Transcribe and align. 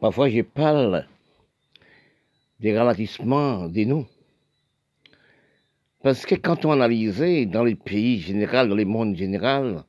Parfois, 0.00 0.28
je 0.28 0.42
parle 0.42 1.06
des 2.60 2.76
ralentissements 2.76 3.68
des 3.68 3.86
noms. 3.86 4.06
Parce 6.02 6.26
que 6.26 6.34
quand 6.34 6.64
on 6.64 6.72
analyse 6.72 7.48
dans 7.48 7.64
les 7.64 7.74
pays 7.74 8.20
généraux, 8.20 8.66
dans 8.68 8.74
le 8.74 8.84
monde 8.84 9.16
général, 9.16 9.84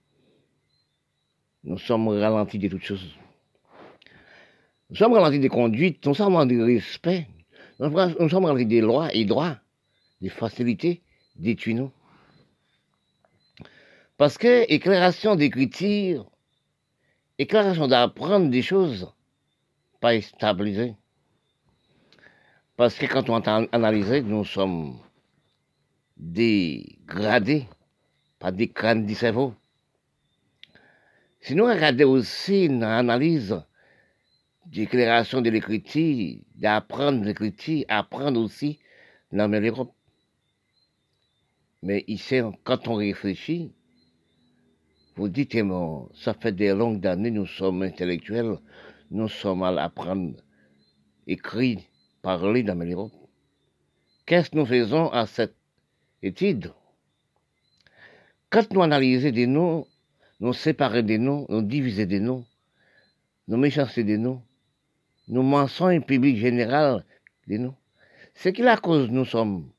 nous 1.63 1.77
sommes 1.77 2.07
ralentis 2.07 2.57
de 2.57 2.69
toutes 2.69 2.83
choses. 2.83 3.13
Nous 4.89 4.95
sommes 4.95 5.13
ralentis 5.13 5.39
des 5.39 5.49
conduites, 5.49 6.05
nous 6.05 6.15
sommes 6.15 6.35
ralentis 6.35 6.55
de 6.55 6.63
respect, 6.63 7.27
nous 7.79 8.29
sommes 8.29 8.45
ralentis 8.45 8.65
des 8.65 8.81
lois 8.81 9.13
et 9.13 9.25
droits, 9.25 9.57
des 10.21 10.29
facilités, 10.29 11.01
des 11.35 11.55
tuyaux. 11.55 11.91
Parce 14.17 14.37
que 14.37 14.65
éclairation 14.71 15.35
d'écriture, 15.35 16.31
éclairation 17.37 17.87
d'apprendre 17.87 18.49
des 18.49 18.61
choses, 18.61 19.13
pas 19.99 20.19
stabilisées. 20.21 20.95
Parce 22.75 22.95
que 22.95 23.05
quand 23.05 23.29
on 23.29 23.41
analyse, 23.71 24.23
nous 24.23 24.45
sommes 24.45 24.99
dégradés, 26.15 27.65
pas 28.39 28.51
des 28.51 28.69
crânes 28.69 29.05
du 29.05 29.15
cerveau. 29.15 29.53
Si 31.41 31.55
nous 31.55 31.65
regardons 31.65 32.11
aussi 32.11 32.65
une 32.65 32.83
analyse 32.83 33.59
d'éclairation 34.65 35.41
de 35.41 35.49
l'écriture, 35.49 36.35
d'apprendre 36.55 37.23
l'écriture, 37.23 37.85
apprendre 37.87 38.41
aussi 38.41 38.79
dans 39.31 39.47
l'Europe. 39.47 39.93
Mais 41.83 42.03
ici, 42.07 42.41
quand 42.63 42.87
on 42.87 42.95
réfléchit, 42.95 43.71
vous 45.15 45.29
dites, 45.29 45.57
ça 46.15 46.33
fait 46.33 46.51
des 46.51 46.73
longues 46.73 47.05
années, 47.07 47.31
nous 47.31 47.47
sommes 47.47 47.81
intellectuels, 47.81 48.57
nous 49.09 49.29
sommes 49.29 49.63
à 49.63 49.69
apprendre, 49.83 50.35
écrire, 51.25 51.79
parler 52.21 52.63
dans 52.63 52.77
l'Europe. 52.77 53.13
Qu'est-ce 54.25 54.49
que 54.49 54.57
nous 54.57 54.65
faisons 54.65 55.09
à 55.09 55.25
cette 55.25 55.55
étude? 56.21 56.73
Quand 58.49 58.71
nous 58.73 58.81
analysons 58.81 59.31
des 59.31 59.47
noms, 59.47 59.87
nous 60.39 60.53
séparer 60.53 61.03
des 61.03 61.17
noms, 61.17 61.45
nous 61.49 61.61
diviser 61.61 62.05
des 62.05 62.19
noms, 62.19 62.45
nous 63.47 63.57
méchancer 63.57 64.03
des 64.03 64.17
noms, 64.17 64.41
nous 65.27 65.43
mensonges 65.43 66.05
public 66.05 66.37
général 66.37 67.05
des 67.47 67.57
noms. 67.57 67.75
C'est 68.35 68.53
qui 68.53 68.61
la 68.61 68.77
cause 68.77 69.09
nous 69.09 69.25
sommes 69.25 69.71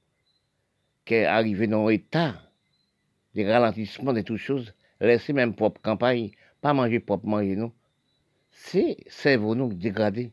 qu'est 1.04 1.24
arrivé 1.24 1.66
dans 1.66 1.86
un 1.86 1.90
état 1.90 2.34
de 3.34 3.44
ralentissement 3.44 4.12
de 4.12 4.22
toutes 4.22 4.38
choses, 4.38 4.74
laisser 5.00 5.32
même 5.32 5.54
propre 5.54 5.80
campagne, 5.80 6.30
pas 6.60 6.72
manger 6.72 7.00
propre 7.00 7.26
manger 7.26 7.56
nous. 7.56 7.72
C'est 8.60 8.98
cerveau 9.06 9.54
nous 9.54 9.72
dégradé. 9.72 10.30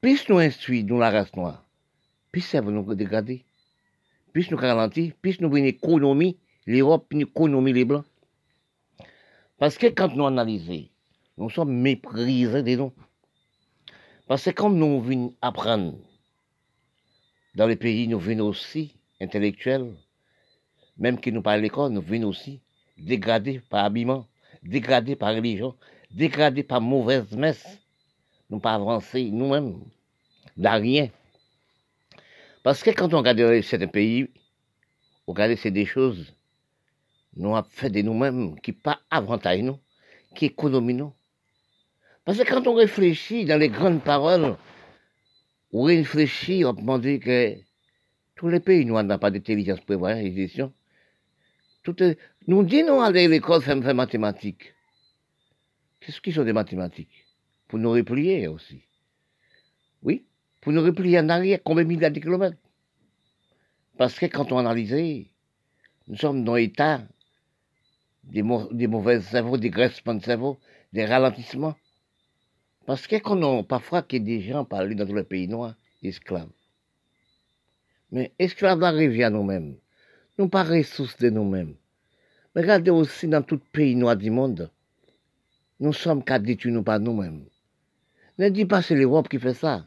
Plus 0.00 0.28
nous 0.28 0.38
instruit 0.38 0.84
nous 0.84 0.98
la 0.98 1.10
race 1.10 1.34
noire, 1.34 1.64
plus 2.30 2.42
cerveau 2.42 2.70
nous 2.70 2.94
dégradé. 2.94 3.44
Plus 4.32 4.50
nous 4.50 4.56
ralentir, 4.56 5.12
plus 5.20 5.40
nous 5.40 5.56
une 5.56 5.64
économie, 5.64 6.38
l'Europe, 6.64 7.06
une 7.10 7.22
économie 7.22 7.72
les 7.72 7.84
blancs. 7.84 8.04
Parce 9.58 9.76
que 9.78 9.88
quand 9.88 10.14
nous 10.14 10.26
analysons, 10.26 10.88
nous 11.38 11.50
sommes 11.50 11.74
méprisés 11.74 12.62
des 12.62 12.76
noms. 12.76 12.92
Parce 14.28 14.44
que 14.44 14.50
comme 14.50 14.76
nous 14.76 15.00
venons 15.00 15.34
apprendre, 15.40 15.98
dans 17.56 17.66
les 17.66 17.76
pays, 17.76 18.06
nous 18.06 18.20
venons 18.20 18.48
aussi 18.48 18.94
intellectuels, 19.20 19.92
même 20.98 21.18
qui 21.20 21.32
nous 21.32 21.42
parlent 21.42 21.62
l'école, 21.62 21.92
nous 21.92 22.02
venons 22.02 22.28
aussi 22.28 22.60
dégradés 22.96 23.60
par 23.70 23.86
habillement, 23.86 24.28
dégradés 24.62 25.16
par 25.16 25.34
religion, 25.34 25.74
dégradés 26.14 26.62
par 26.62 26.80
mauvaise 26.80 27.30
messe. 27.32 27.78
Nous 28.50 28.60
pas 28.60 28.74
avancer 28.74 29.30
nous-mêmes, 29.30 29.80
dans 30.56 30.80
rien. 30.80 31.08
Parce 32.62 32.82
que 32.82 32.90
quand 32.90 33.12
on 33.14 33.18
regarde 33.18 33.62
certains 33.62 33.86
pays, 33.86 34.28
on 35.26 35.32
regarde 35.32 35.56
c'est 35.56 35.70
des 35.70 35.86
choses 35.86 36.34
nous 37.36 37.56
avons 37.56 37.66
fait 37.70 37.90
de 37.90 38.02
nous-mêmes 38.02 38.60
qui 38.60 38.72
pas 38.72 39.00
avantage 39.10 39.60
nous, 39.60 39.78
qui 40.34 40.46
économie 40.46 40.94
nous. 40.94 41.12
Parce 42.24 42.38
que 42.38 42.48
quand 42.48 42.66
on 42.66 42.74
réfléchit 42.74 43.44
dans 43.44 43.58
les 43.58 43.68
grandes 43.68 44.02
paroles, 44.02 44.56
on 45.72 45.82
réfléchit, 45.82 46.64
on 46.64 46.72
demande 46.74 47.02
que 47.02 47.56
tous 48.36 48.48
les 48.48 48.60
pays 48.60 48.84
n'ont 48.84 49.18
pas 49.18 49.30
d'intelligence 49.30 49.80
prévoyante 49.80 50.24
et 50.24 50.34
gestion. 50.34 50.72
Tout 51.82 51.96
nous 52.46 52.62
disons 52.62 53.00
aller 53.00 53.24
à 53.24 53.28
l'école 53.28 53.62
faire 53.62 53.94
mathématiques. 53.94 54.74
Qu'est-ce 56.04 56.20
qui 56.20 56.32
sont 56.32 56.42
des 56.42 56.52
mathématiques? 56.52 57.26
Pour 57.68 57.78
nous 57.78 57.92
replier 57.92 58.48
aussi. 58.48 58.82
Oui, 60.02 60.24
pour 60.60 60.72
nous 60.72 60.82
replier 60.82 61.20
en 61.20 61.28
arrière, 61.28 61.60
combien 61.62 61.84
de 61.84 61.88
milliards 61.88 62.10
de 62.10 62.18
kilomètres? 62.18 62.58
Parce 63.96 64.18
que 64.18 64.26
quand 64.26 64.50
on 64.50 64.58
analyse, 64.58 65.26
nous 66.08 66.16
sommes 66.16 66.42
dans 66.42 66.56
l'état 66.56 67.06
des, 68.24 68.42
des 68.72 68.86
mauvais 68.88 69.20
cerveaux, 69.20 69.56
des 69.56 69.70
graissements 69.70 70.14
de 70.14 70.24
cerveau, 70.24 70.58
des 70.92 71.04
ralentissements. 71.04 71.76
Parce 72.84 73.06
que 73.06 73.16
qu'on 73.20 73.60
a 73.60 73.62
parfois 73.62 74.02
que 74.02 74.16
des 74.16 74.40
gens 74.40 74.64
parlent 74.64 74.96
dans 74.96 75.06
tous 75.06 75.14
les 75.14 75.22
pays 75.22 75.46
noirs, 75.46 75.76
esclaves. 76.02 76.50
Mais 78.10 78.32
esclaves 78.40 78.82
revient 78.82 79.24
à 79.24 79.30
nous-mêmes. 79.30 79.76
Nous 80.36 80.48
pas 80.48 80.64
ressources 80.64 81.16
de 81.18 81.30
nous-mêmes. 81.30 81.76
Regardez 82.56 82.90
aussi 82.90 83.28
dans 83.28 83.42
tout 83.42 83.60
pays 83.72 83.94
noir 83.94 84.16
du 84.16 84.30
monde. 84.30 84.68
Nous 85.82 85.92
sommes 85.92 86.22
qu'à 86.22 86.38
détruire 86.38 86.74
nous 86.74 86.84
pas 86.84 87.00
nous-mêmes. 87.00 87.44
Ne 88.38 88.48
dis 88.50 88.66
pas 88.66 88.82
c'est 88.82 88.94
l'Europe 88.94 89.28
qui 89.28 89.40
fait 89.40 89.52
ça. 89.52 89.84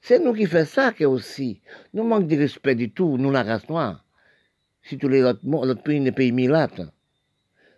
C'est 0.00 0.18
nous 0.18 0.32
qui 0.32 0.46
fait 0.46 0.64
ça 0.64 0.92
que 0.92 1.04
aussi. 1.04 1.60
Nous 1.92 2.04
manquons 2.04 2.26
de 2.26 2.36
respect 2.36 2.74
du 2.74 2.90
tout, 2.90 3.18
nous 3.18 3.30
la 3.30 3.42
race 3.42 3.68
noire. 3.68 4.02
Si 4.82 4.96
tous 4.96 5.08
les 5.08 5.22
autres, 5.22 5.42
pays, 5.82 6.00
les 6.00 6.10
pays 6.10 6.32
milates 6.32 6.80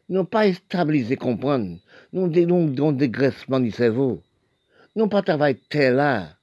non 0.08 0.24
pas 0.24 0.52
stabiliser, 0.52 1.16
comprendre. 1.16 1.78
Nous 2.12 2.24
avons 2.26 2.66
des 2.66 2.92
dégraissement 2.92 3.58
du 3.58 3.72
cerveau. 3.72 4.22
Nous 4.94 5.08
pas 5.08 5.22
travailler 5.22 5.58
tel 5.68 5.96
là. 5.96 6.36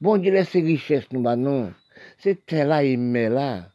Bon 0.00 0.16
Dieu 0.16 0.32
laisse 0.32 0.52
richesses 0.52 1.12
nous 1.12 1.20
bah 1.20 1.36
non. 1.36 1.74
C'est 2.16 2.46
tel 2.46 2.68
là 2.68 2.82
et 2.84 2.96
mais 2.96 3.28
là. 3.28 3.68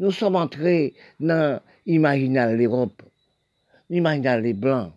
Nous 0.00 0.10
sommes 0.10 0.34
entrés 0.34 0.94
dans 1.20 1.60
l'imaginaire 1.86 2.52
l'Europe, 2.52 3.02
l'imaginaire 3.88 4.40
les 4.40 4.54
Blancs. 4.54 4.92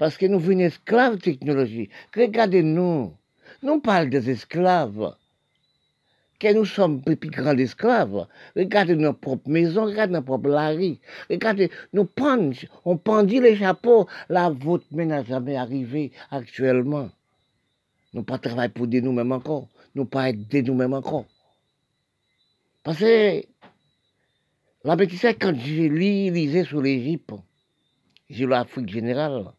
Parce 0.00 0.16
que 0.16 0.24
nous 0.24 0.38
venons 0.38 0.64
esclaves 0.64 1.18
technologie. 1.18 1.90
Regardez-nous. 2.16 3.12
Nous 3.62 3.80
parlons 3.80 4.08
des 4.08 4.30
esclaves 4.30 5.14
que 6.38 6.54
nous 6.54 6.64
sommes 6.64 7.02
plus 7.02 7.28
grands 7.28 7.58
esclaves. 7.58 8.26
Regardez 8.56 8.96
nos 8.96 9.12
propres 9.12 9.50
maisons, 9.50 9.84
regardez 9.84 10.14
nos 10.14 10.22
propres 10.22 10.48
laris. 10.48 11.00
Regardez, 11.28 11.70
nous 11.92 12.06
pendons, 12.06 12.56
on 12.86 12.96
pendit 12.96 13.40
les 13.40 13.56
chapeaux. 13.56 14.08
La 14.30 14.48
vôtre 14.48 14.86
n'a 14.90 15.22
jamais 15.22 15.56
arrivé 15.56 16.12
actuellement. 16.30 17.10
Nous 18.14 18.22
pas 18.22 18.38
travailler 18.38 18.70
pour 18.70 18.86
nous-mêmes 18.86 19.32
encore. 19.32 19.68
Nous 19.94 20.06
pas 20.06 20.30
aider 20.30 20.62
nous-mêmes 20.62 20.94
encore. 20.94 21.26
Parce 22.82 23.00
que 23.00 23.42
la 24.82 24.96
bêtise, 24.96 25.26
quand 25.38 25.54
je 25.54 25.82
lis, 25.92 26.30
lisais 26.30 26.64
sur 26.64 26.80
l'Égypte, 26.80 27.34
sur 28.30 28.48
l'Afrique 28.48 28.88
générale 28.88 29.52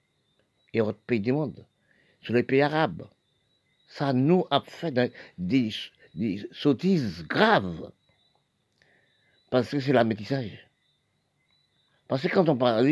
et 0.73 0.81
autres 0.81 0.99
pays 0.99 1.19
du 1.19 1.31
monde, 1.31 1.65
sur 2.21 2.33
les 2.33 2.43
pays 2.43 2.61
arabes, 2.61 3.07
ça 3.87 4.13
nous 4.13 4.45
a 4.49 4.61
fait 4.61 4.93
des, 5.37 5.71
sottises 6.51 7.25
graves. 7.27 7.91
Parce 9.49 9.69
que 9.69 9.79
c'est 9.79 9.91
la 9.91 10.05
métissage. 10.05 10.67
Parce 12.07 12.21
que 12.23 12.27
quand 12.29 12.47
on 12.47 12.55
parle 12.55 12.85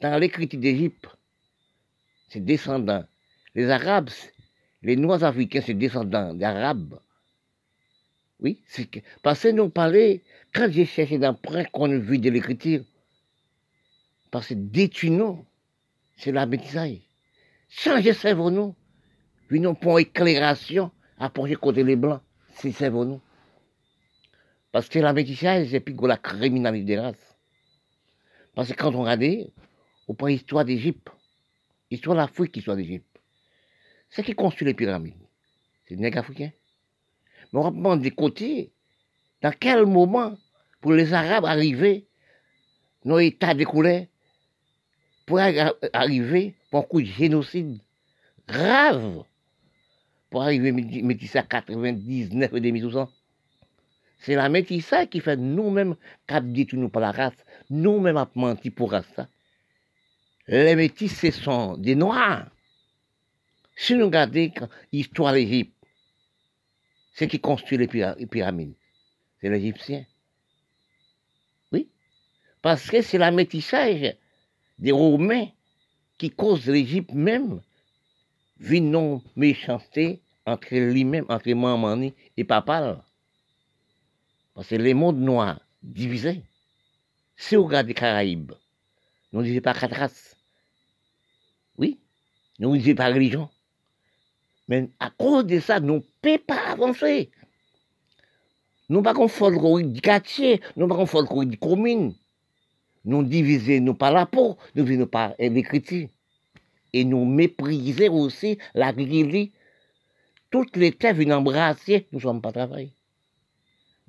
dans 0.00 0.18
l'écriture 0.18 0.58
d'Égypte, 0.58 1.08
c'est 2.28 2.44
descendant. 2.44 3.04
Les 3.54 3.68
Arabes, 3.68 4.10
les 4.82 4.96
Noirs 4.96 5.22
africains, 5.22 5.60
c'est 5.60 5.74
descendant 5.74 6.34
d'Arabes. 6.34 6.98
Oui, 8.40 8.60
c'est 8.66 8.86
que, 8.86 8.98
parce 9.22 9.42
que 9.42 9.48
nous 9.48 9.68
parlait, 9.68 10.22
quand 10.52 10.68
j'ai 10.70 10.86
cherché 10.86 11.18
d'après 11.18 11.66
qu'on 11.66 11.96
vu 11.98 12.18
de 12.18 12.30
l'écriture, 12.30 12.82
parce 14.32 14.48
que 14.48 14.54
détruisons, 14.54 15.46
c'est 16.22 16.30
la 16.30 16.46
métissage. 16.46 16.98
Changer 17.68 18.12
cerveau, 18.12 18.50
nous. 18.50 18.76
Venons 19.50 19.74
pour 19.74 19.98
éclairation 19.98 20.92
approcher 21.18 21.56
côté 21.56 21.82
les 21.82 21.96
blancs, 21.96 22.22
c'est 22.54 22.70
ça 22.70 22.90
nous. 22.90 23.20
Parce 24.70 24.88
que 24.88 25.00
la 25.00 25.12
métissage, 25.12 25.68
c'est 25.70 25.80
plus 25.80 25.96
que 25.96 26.06
la 26.06 26.16
criminalité 26.16 26.84
des 26.84 26.98
races. 26.98 27.36
Parce 28.54 28.68
que 28.68 28.74
quand 28.74 28.94
on 28.94 29.02
regarde, 29.02 29.50
on 30.06 30.14
prend 30.14 30.28
l'histoire 30.28 30.64
d'Égypte, 30.64 31.08
l'histoire 31.90 32.16
d'Afrique, 32.16 32.54
l'histoire 32.54 32.76
d'Égypte. 32.76 33.20
C'est 34.08 34.22
qui 34.22 34.34
construit 34.34 34.66
les 34.66 34.74
pyramides? 34.74 35.14
C'est 35.84 35.96
les 35.96 36.02
nègres 36.02 36.18
africains. 36.18 36.52
Mais 37.52 37.58
on 37.58 37.70
va 37.70 37.96
des 37.96 38.10
côtés, 38.12 38.72
dans 39.42 39.52
quel 39.58 39.86
moment, 39.86 40.36
pour 40.80 40.92
les 40.92 41.12
Arabes 41.12 41.46
arriver, 41.46 42.06
nos 43.04 43.18
États 43.18 43.54
découlés, 43.54 44.08
pour 45.26 45.38
arriver 45.38 46.54
pour 46.70 46.88
coup 46.88 47.00
de 47.00 47.06
génocide, 47.06 47.78
grave 48.48 49.24
pour 50.30 50.42
arriver 50.42 50.70
à 51.34 51.42
99 51.42 52.54
et 52.54 52.60
demi 52.60 52.82
C'est 54.18 54.34
la 54.34 54.48
métissage 54.48 55.08
qui 55.08 55.20
fait 55.20 55.36
nous-mêmes 55.36 55.96
cap 56.26 56.44
tout 56.68 56.76
nous 56.76 56.88
par 56.88 57.02
la 57.02 57.12
race, 57.12 57.44
nous-mêmes 57.68 58.16
à 58.16 58.30
menti 58.34 58.70
pour 58.70 58.92
ça. 58.92 59.28
Les 60.48 60.74
métis, 60.74 61.16
ce 61.20 61.30
sont 61.30 61.76
des 61.76 61.94
noirs. 61.94 62.50
Si 63.76 63.94
nous 63.94 64.06
regardons 64.06 64.50
l'histoire 64.92 65.32
de 65.32 65.38
l'Égypte, 65.38 65.74
c'est 67.12 67.28
qui 67.28 67.38
construit 67.38 67.78
les 67.78 67.86
pyramides. 68.26 68.74
C'est 69.40 69.50
l'Égyptien. 69.50 70.04
Oui. 71.70 71.88
Parce 72.60 72.90
que 72.90 73.02
c'est 73.02 73.18
la 73.18 73.30
métissage 73.30 74.16
des 74.82 74.90
Romains 74.90 75.46
qui 76.18 76.30
cause 76.30 76.66
l'Égypte 76.66 77.12
même, 77.12 77.60
vu 78.58 78.80
non 78.80 79.22
méchanceté 79.36 80.20
entre 80.44 80.74
lui-même, 80.74 81.24
entre 81.28 81.52
Mamani 81.52 82.12
et 82.36 82.42
Papal. 82.42 83.00
Parce 84.54 84.66
que 84.66 84.74
les 84.74 84.92
mondes 84.92 85.20
noirs 85.20 85.60
divisés. 85.82 86.42
Si 87.36 87.56
on 87.56 87.64
regarde 87.64 87.86
les 87.86 87.94
Caraïbes, 87.94 88.52
nous 89.32 89.40
ne 89.40 89.44
disons 89.46 89.60
pas 89.60 89.72
quatre 89.72 89.94
races. 89.94 90.36
Oui, 91.78 92.00
nous 92.58 92.74
ne 92.74 92.78
disons 92.78 92.96
pas 92.96 93.06
religion. 93.06 93.48
Mais 94.66 94.90
à 94.98 95.10
cause 95.10 95.46
de 95.46 95.60
ça, 95.60 95.78
nous 95.78 95.94
ne 95.94 96.00
pouvons 96.20 96.38
pas 96.44 96.70
avancer. 96.72 97.30
Nous 98.88 98.98
ne 98.98 99.02
pouvons 99.04 99.28
pas 99.28 99.32
folklore 99.32 99.80
du 99.80 100.00
quartier, 100.00 100.60
nous 100.76 100.86
ne 100.86 100.88
pouvons 100.88 101.04
pas 101.04 101.10
folklore 101.10 101.46
du 101.46 101.56
commune. 101.56 102.14
Nous 103.04 103.22
diviser 103.24 103.80
nous 103.80 103.94
par 103.94 104.12
la 104.12 104.26
peau, 104.26 104.56
nous 104.74 104.84
diviser 104.84 105.06
par 105.06 105.34
l'écriture. 105.38 106.08
Et 106.92 107.04
nous 107.04 107.24
mépriser 107.24 108.08
aussi 108.08 108.58
la 108.74 108.92
grille. 108.92 109.52
Toutes 110.50 110.76
les 110.76 110.92
terres 110.92 111.14
viennent 111.14 111.32
embrasser, 111.32 112.06
nous 112.12 112.18
ne 112.18 112.22
sommes 112.22 112.42
pas 112.42 112.52
travaillés. 112.52 112.92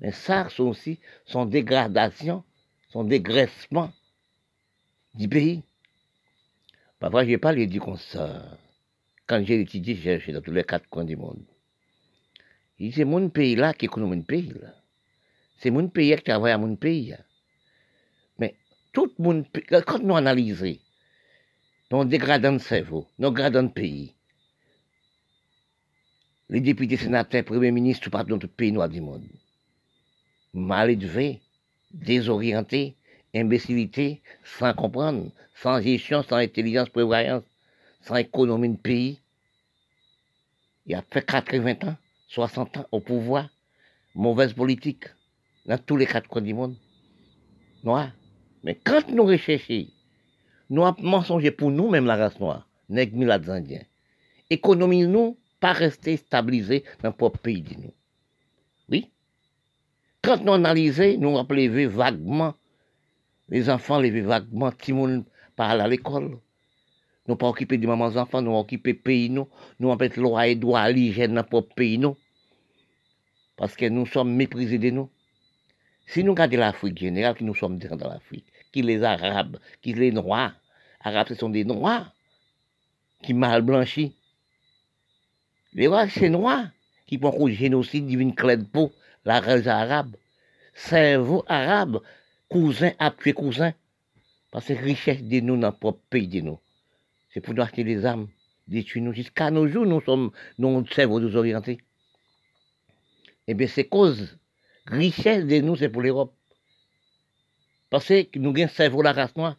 Mais 0.00 0.12
ça, 0.12 0.48
sont 0.50 0.64
aussi 0.64 0.98
son 1.24 1.46
dégradation, 1.46 2.44
son 2.90 3.04
dégraissement 3.04 3.90
du 5.14 5.28
pays. 5.28 5.62
Parfois, 6.98 7.24
je 7.24 7.30
n'ai 7.30 7.38
pas 7.38 7.52
les 7.52 7.66
dit 7.66 7.78
comme. 7.78 7.96
Quand 9.26 9.42
j'ai 9.44 9.60
étudié, 9.60 9.94
j'ai 9.94 10.02
cherché 10.02 10.32
dans 10.32 10.42
tous 10.42 10.52
les 10.52 10.64
quatre 10.64 10.88
coins 10.88 11.04
du 11.04 11.16
monde. 11.16 11.42
C'est 12.92 13.04
mon 13.04 13.30
pays 13.30 13.56
là 13.56 13.72
qui 13.72 13.86
est 13.86 13.96
mon 13.96 14.20
pays 14.22 14.52
là. 14.60 14.74
C'est 15.58 15.70
mon 15.70 15.88
pays 15.88 16.14
qui 16.16 16.22
travaille 16.24 16.52
à 16.52 16.58
mon 16.58 16.76
pays. 16.76 17.10
Mais 17.10 17.18
tout 18.94 19.12
le 19.18 19.24
monde, 19.24 19.44
quand 19.86 19.98
nous 19.98 20.16
analysons, 20.16 20.78
nous 21.90 22.04
dégradons 22.04 22.52
le 22.52 22.58
cerveau, 22.58 23.06
nous 23.18 23.28
dégradons 23.28 23.62
le 23.62 23.68
pays. 23.68 24.14
Les 26.48 26.60
députés, 26.60 26.96
sénateurs, 26.96 27.44
premiers 27.44 27.72
ministres, 27.72 28.04
tout 28.04 28.10
partout 28.10 28.30
dans 28.30 28.38
tout 28.38 28.48
pays 28.48 28.72
noir 28.72 28.88
du 28.88 29.00
monde. 29.00 29.26
Mal 30.54 30.90
élevé, 30.90 31.40
désorienté, 31.90 32.96
imbécilité, 33.34 34.22
sans 34.44 34.72
comprendre, 34.74 35.32
sans 35.56 35.80
gestion, 35.80 36.22
sans 36.22 36.36
intelligence, 36.36 36.88
prévoyance, 36.88 37.42
sans 38.02 38.16
économie 38.16 38.68
de 38.68 38.76
pays. 38.76 39.20
Il 40.86 40.94
a 40.94 41.02
fait 41.02 41.24
80 41.26 41.88
ans, 41.88 41.96
60 42.28 42.76
ans 42.76 42.86
au 42.92 43.00
pouvoir, 43.00 43.48
mauvaise 44.14 44.52
politique, 44.52 45.06
dans 45.66 45.78
tous 45.78 45.96
les 45.96 46.06
quatre 46.06 46.28
coins 46.28 46.42
du 46.42 46.54
monde. 46.54 46.76
Noir. 47.82 48.12
Mais 48.64 48.74
quand 48.82 49.08
nous 49.10 49.24
recherchons, 49.24 49.86
nous 50.70 50.84
avons 50.84 51.02
mensongé 51.02 51.50
pour 51.50 51.70
nous, 51.70 51.90
même 51.90 52.06
la 52.06 52.16
race 52.16 52.40
noire, 52.40 52.66
nègres, 52.88 53.18
les 53.18 53.50
indiens. 53.50 53.82
Économie, 54.48 55.06
nous, 55.06 55.38
pas 55.60 55.72
rester 55.72 56.16
stabilisée 56.16 56.82
dans 57.02 57.10
le 57.10 57.14
propre 57.14 57.38
pays 57.38 57.60
de 57.60 57.74
nous. 57.74 57.94
Oui? 58.88 59.10
Quand 60.22 60.42
nous 60.42 60.52
analysons, 60.54 61.18
nous 61.18 61.34
rappelons 61.34 61.88
vaguement, 61.90 62.54
les 63.50 63.68
enfants 63.68 64.00
les 64.00 64.22
vaguement, 64.22 64.72
monde 64.88 65.24
parle 65.54 65.82
à 65.82 65.88
l'école. 65.88 66.38
Nous 67.28 67.36
pas 67.36 67.48
occupés 67.48 67.78
de 67.78 67.86
mamans 67.86 68.16
enfants, 68.16 68.40
nous 68.40 68.56
occupés 68.56 68.94
pays 68.94 69.28
nous, 69.28 69.48
nous 69.78 69.90
en 69.90 69.98
fait 69.98 70.16
loi 70.16 70.46
et 70.46 70.54
droit 70.54 70.80
à 70.80 70.90
l'hygiène 70.90 71.34
dans 71.34 71.46
notre 71.50 71.74
pays 71.74 71.98
nous. 71.98 72.16
Parce 73.56 73.76
que 73.76 73.86
nous 73.86 74.06
sommes 74.06 74.34
méprisés 74.34 74.78
de 74.78 74.90
nous. 74.90 75.10
Si 76.06 76.24
nous 76.24 76.32
regardons 76.32 76.58
l'Afrique 76.58 76.98
générale, 76.98 77.36
nous 77.40 77.54
sommes 77.54 77.78
dans 77.78 78.08
l'Afrique, 78.08 78.46
qui 78.74 78.82
les 78.82 79.04
Arabes, 79.04 79.58
qui 79.82 79.92
les 79.94 80.10
Noirs, 80.10 80.52
Arabes 80.98 81.28
ce 81.28 81.36
sont 81.36 81.48
des 81.48 81.64
Noirs 81.64 82.12
qui 83.22 83.32
mal 83.32 83.62
blanchis. 83.62 84.16
Les 85.74 85.86
Noirs, 85.86 86.08
c'est 86.10 86.28
Noirs 86.28 86.70
qui 87.06 87.16
font 87.18 87.46
un 87.46 87.52
génocide 87.52 88.08
d'une 88.08 88.34
clé 88.34 88.56
de 88.56 88.64
peau, 88.64 88.92
la 89.24 89.38
race 89.38 89.68
arabe. 89.68 90.16
Cerveau 90.74 91.44
arabe, 91.46 92.00
cousin 92.48 92.90
à 92.98 93.12
tuer 93.12 93.32
cousin. 93.32 93.74
Parce 94.50 94.66
que 94.66 94.72
richesse 94.72 95.22
de 95.22 95.38
nous 95.38 95.54
dans 95.54 95.68
notre 95.68 95.78
propre 95.78 96.02
pays 96.10 96.26
de 96.26 96.40
nous. 96.40 96.58
C'est 97.30 97.40
pour 97.40 97.54
nous 97.54 97.62
acheter 97.62 97.84
des 97.84 98.04
armes, 98.04 98.26
détruire 98.66 99.04
nous. 99.04 99.12
Jusqu'à 99.12 99.52
nos 99.52 99.68
jours, 99.68 99.86
nous 99.86 100.00
sommes, 100.00 100.32
nos 100.58 100.84
cerveaux 100.86 101.20
nous 101.20 101.36
orientés. 101.36 101.78
Eh 103.46 103.54
bien, 103.54 103.68
c'est 103.68 103.84
cause, 103.84 104.36
richesse 104.86 105.46
de 105.46 105.60
nous, 105.60 105.76
c'est 105.76 105.88
pour 105.88 106.02
l'Europe. 106.02 106.34
Parce 107.94 108.08
que 108.08 108.40
nous 108.40 108.50
avons 108.50 108.66
cerveau 108.66 109.02
la 109.02 109.12
race 109.12 109.36
noire, 109.36 109.56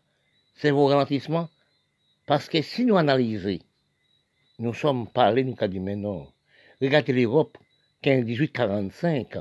cerveau 0.56 0.88
ralentissement. 0.88 1.48
Parce 2.26 2.50
que 2.50 2.62
si 2.62 2.84
nous 2.84 2.98
analysons, 2.98 3.60
nous 4.60 4.74
sommes 4.74 5.08
parlés, 5.08 5.46
nous 5.46 5.56
avons 5.58 5.72
dit, 5.72 5.80
mais 5.80 5.96
non. 5.96 6.28
Regardez 6.82 7.14
l'Europe, 7.14 7.58
15, 8.02 8.26
18, 8.26 8.52
45, 8.52 9.38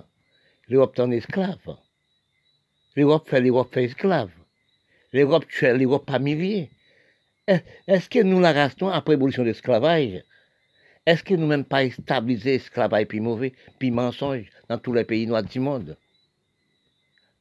l'Europe 0.69 0.96
est 0.96 1.02
en 1.02 1.11
esclave. 1.11 1.76
L'Europe 2.94 3.29
fait 3.29 3.41
l'Europe 3.41 3.75
fait 3.75 3.82
esclave. 3.82 4.31
L'Europe 5.12 5.49
tue 5.49 5.76
l'Europe 5.76 6.06
par 6.06 6.20
milliers. 6.20 6.70
Est-ce 7.49 8.08
que 8.08 8.23
nous 8.23 8.38
la 8.38 8.52
restons 8.52 8.91
après 8.91 9.14
l'évolution 9.14 9.43
de 9.43 9.49
l'esclavage? 9.49 10.23
Est-ce 11.05 11.25
que 11.25 11.35
nous 11.35 11.49
même 11.49 11.64
pas 11.64 11.91
stabilisé 11.91 12.52
l'esclavage 12.52 13.06
puis 13.06 13.19
mauvais, 13.19 13.55
puis 13.81 13.91
mensonge 13.91 14.49
dans 14.69 14.79
tous 14.79 14.93
les 14.93 15.02
pays 15.02 15.26
noirs 15.26 15.43
du 15.43 15.58
monde? 15.58 15.96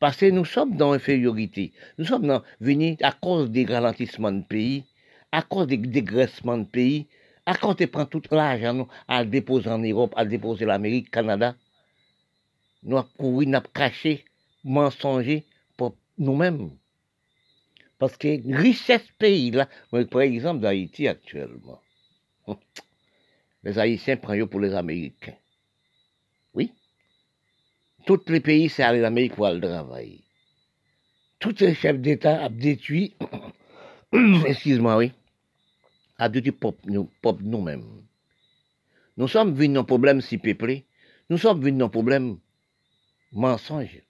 Parce 0.03 0.17
que 0.17 0.25
nous 0.25 0.43
sommes 0.43 0.75
dans 0.75 0.91
l'infériorité. 0.91 1.71
Nous 1.97 2.03
sommes 2.03 2.41
venus 2.59 2.97
à 3.01 3.13
cause 3.13 3.49
des 3.49 3.63
ralentissements 3.63 4.33
de 4.33 4.43
pays, 4.43 4.83
à 5.31 5.41
cause 5.43 5.67
des 5.67 5.77
dégraissements 5.77 6.57
de 6.57 6.65
pays, 6.65 7.07
à 7.45 7.55
cause 7.55 7.77
de 7.77 7.85
prendre 7.85 8.09
tout 8.09 8.21
l'argent 8.29 8.89
à 9.07 9.23
déposer 9.23 9.69
en 9.69 9.77
Europe, 9.79 10.13
à 10.17 10.25
déposer 10.25 10.65
en 10.65 10.71
Amérique, 10.71 11.09
Canada. 11.09 11.55
Nous 12.83 12.97
avons 12.97 13.07
couru, 13.17 13.47
nous 13.47 13.55
avons 13.55 13.69
caché, 13.73 14.25
mensongé 14.65 15.45
pour 15.77 15.95
nous-mêmes. 16.17 16.71
Parce 17.97 18.17
que 18.17 18.27
richesse 18.57 19.07
pays, 19.17 19.51
là, 19.51 19.69
par 20.11 20.19
exemple 20.19 20.59
d'Haïti 20.59 21.07
actuellement, 21.07 21.79
les 23.63 23.79
Haïtiens 23.79 24.17
prennent 24.17 24.47
pour 24.47 24.59
les 24.59 24.73
Américains. 24.73 25.37
Tous 28.05 28.21
les 28.27 28.39
pays, 28.39 28.69
c'est 28.69 28.83
aller 28.83 29.01
en 29.01 29.05
Amérique 29.05 29.35
pour 29.35 29.45
aller 29.45 29.61
travailler. 29.61 30.23
Tous 31.39 31.55
les 31.59 31.73
chefs 31.75 31.99
d'État 31.99 32.45
ont 32.45 32.49
détruit, 32.49 33.15
excuse-moi, 34.45 34.97
oui, 34.97 35.11
a 36.17 36.29
détruit 36.29 36.53
nous, 36.85 37.09
nous-mêmes. 37.41 38.03
Nous 39.17 39.27
sommes 39.27 39.53
venus 39.53 39.75
dans 39.75 39.83
problème 39.83 40.21
si 40.21 40.37
peuplé. 40.37 40.85
Nous 41.29 41.37
sommes 41.37 41.61
venus 41.61 41.79
dans 41.79 41.89
problème 41.89 42.39
mensonge 43.31 44.01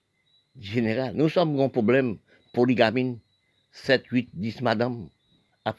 général. 0.59 1.15
Nous 1.15 1.29
sommes 1.29 1.55
dans 1.57 1.69
problème 1.69 2.17
polygamine. 2.53 3.19
7, 3.71 4.05
8, 4.07 4.29
10 4.33 4.61
madame 4.61 5.09
à 5.65 5.75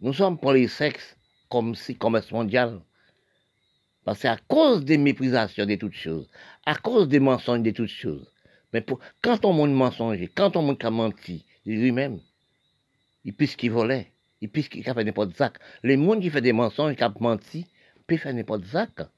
Nous 0.00 0.12
sommes 0.12 0.38
pour 0.38 0.52
les 0.52 0.68
sexes 0.68 1.16
comme 1.48 1.74
si 1.74 1.96
commerce 1.96 2.30
mondial. 2.30 2.80
Parce 4.04 4.22
qu'à 4.22 4.38
cause 4.48 4.84
des 4.84 4.98
méprisations 4.98 5.66
de 5.66 5.74
toutes 5.74 5.94
choses, 5.94 6.28
à 6.64 6.74
cause 6.74 7.08
des 7.08 7.20
mensonges 7.20 7.62
de 7.62 7.70
toutes 7.70 7.88
choses, 7.88 8.30
mais 8.72 8.80
pour, 8.80 9.00
quand 9.22 9.44
on 9.44 9.52
monde 9.52 9.74
mensonge, 9.74 10.18
quand 10.34 10.56
on 10.56 10.62
monde 10.62 10.78
a 10.82 10.90
menti 10.90 11.44
lui-même, 11.66 12.20
il 13.24 13.34
qu'il 13.34 13.70
volait, 13.70 14.12
il 14.40 14.50
qu'il 14.50 14.88
a 14.88 14.94
fait 14.94 15.04
n'importe 15.04 15.36
quoi. 15.36 15.52
Les 15.82 15.96
monde 15.96 16.22
qui 16.22 16.30
fait 16.30 16.40
des 16.40 16.52
mensonges, 16.52 16.96
qui 16.96 17.02
a 17.02 17.12
menti, 17.20 17.66
peut 18.06 18.16
faire 18.16 18.34
n'importe 18.34 18.64
quoi. 18.96 19.10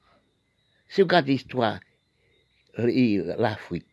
Si 0.89 1.01
vous 1.01 1.07
regardez 1.07 1.33
l'histoire, 1.33 1.79
l'Afrique, 2.77 3.85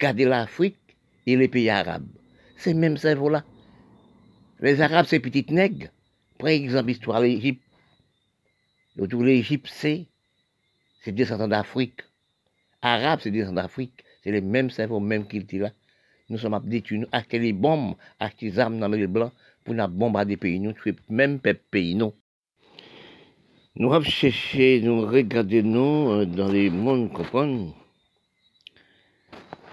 regardez 0.00 0.24
l'Afrique 0.24 0.78
et 1.26 1.36
les 1.36 1.48
pays 1.48 1.70
arabes 1.70 2.08
c'est 2.58 2.74
même 2.74 2.96
cerveau-là. 2.96 3.44
Les 4.60 4.80
Arabes, 4.80 5.06
c'est 5.08 5.20
petites 5.20 5.50
nègres. 5.50 5.88
Par 6.38 6.48
exemple, 6.48 6.88
l'histoire 6.88 7.20
de 7.20 7.26
l'Égypte. 7.26 7.62
Autour 8.98 9.20
de 9.20 9.26
l'Égypte, 9.26 9.68
c'est, 9.70 10.06
descendants 11.06 11.48
d'Afrique. 11.48 12.00
Arabes, 12.82 13.20
c'est 13.22 13.30
descendants 13.30 13.62
d'Afrique. 13.62 14.04
C'est 14.22 14.32
les 14.32 14.40
mêmes 14.40 14.70
cerveaux, 14.70 15.00
même 15.00 15.26
qu'ils 15.26 15.46
là. 15.60 15.70
Nous 16.28 16.38
sommes 16.38 16.60
détruits, 16.64 16.98
nous 16.98 17.06
acheter 17.12 17.38
les 17.38 17.52
bombes, 17.54 17.94
acheter 18.20 18.50
des 18.50 18.58
armes 18.58 18.78
dans 18.78 18.88
les 18.88 19.06
blancs 19.06 19.32
pour 19.64 19.74
nous 19.74 19.88
bombarder 19.88 20.36
pays, 20.36 20.60
nous 20.60 20.72
tuer 20.72 20.94
même 21.08 21.38
pays, 21.38 21.94
nous. 21.94 22.12
Nous 23.76 23.94
avons 23.94 24.04
cherché, 24.04 24.80
nous 24.82 25.02
regarder 25.06 25.62
nous 25.62 26.10
euh, 26.10 26.26
dans 26.26 26.48
les 26.48 26.68
mondes 26.68 27.12
comprendre. 27.12 27.74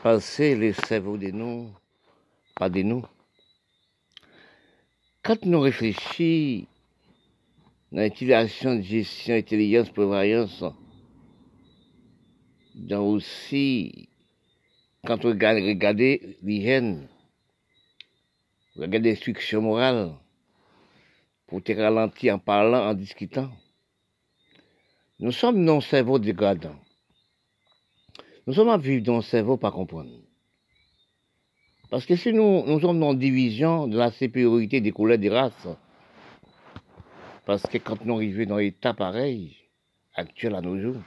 Passer 0.03 0.55
les 0.55 0.73
cerveaux 0.73 1.17
de 1.17 1.31
nous, 1.31 1.73
pas 2.55 2.69
de 2.69 2.83
nous. 2.83 3.03
Quand 5.23 5.43
nous 5.45 5.59
réfléchissons 5.59 6.67
l'utilisation 8.03 8.75
de 8.75 8.81
gestion, 8.81 9.35
intelligence, 9.35 9.89
prévoyance, 9.89 10.63
dans 12.75 13.07
aussi, 13.07 14.09
quand 15.05 15.23
on 15.23 15.29
regarde, 15.29 15.59
regardez 15.59 16.37
l'hygiène, 16.43 17.07
regardez 18.75 19.11
l'instruction 19.11 19.61
morale, 19.61 20.13
pour 21.47 21.63
te 21.63 21.71
ralentir 21.71 22.35
en 22.35 22.39
parlant, 22.39 22.89
en 22.89 22.93
discutant. 22.93 23.51
Nous 25.19 25.31
sommes 25.31 25.63
non 25.63 25.79
cerveau 25.79 26.19
dégradant. 26.19 26.75
Nous 28.45 28.53
sommes 28.53 28.69
à 28.69 28.77
vivre 28.77 29.03
dans 29.03 29.21
cerveau 29.21 29.57
pas 29.57 29.71
comprendre. 29.71 30.11
Parce 31.89 32.05
que 32.05 32.15
si 32.15 32.33
nous, 32.33 32.65
nous 32.65 32.79
sommes 32.81 32.99
dans 32.99 33.13
division 33.13 33.87
de 33.87 33.97
la 33.97 34.11
supériorité 34.11 34.81
des 34.81 34.91
couleurs 34.91 35.17
des 35.17 35.29
races, 35.29 35.67
parce 37.45 37.63
que 37.63 37.77
quand 37.77 38.03
nous 38.05 38.15
arrivons 38.15 38.45
dans 38.45 38.57
l'état 38.57 38.93
pareil, 38.93 39.55
actuel 40.15 40.55
à 40.55 40.61
nos 40.61 40.79
jours, 40.79 41.01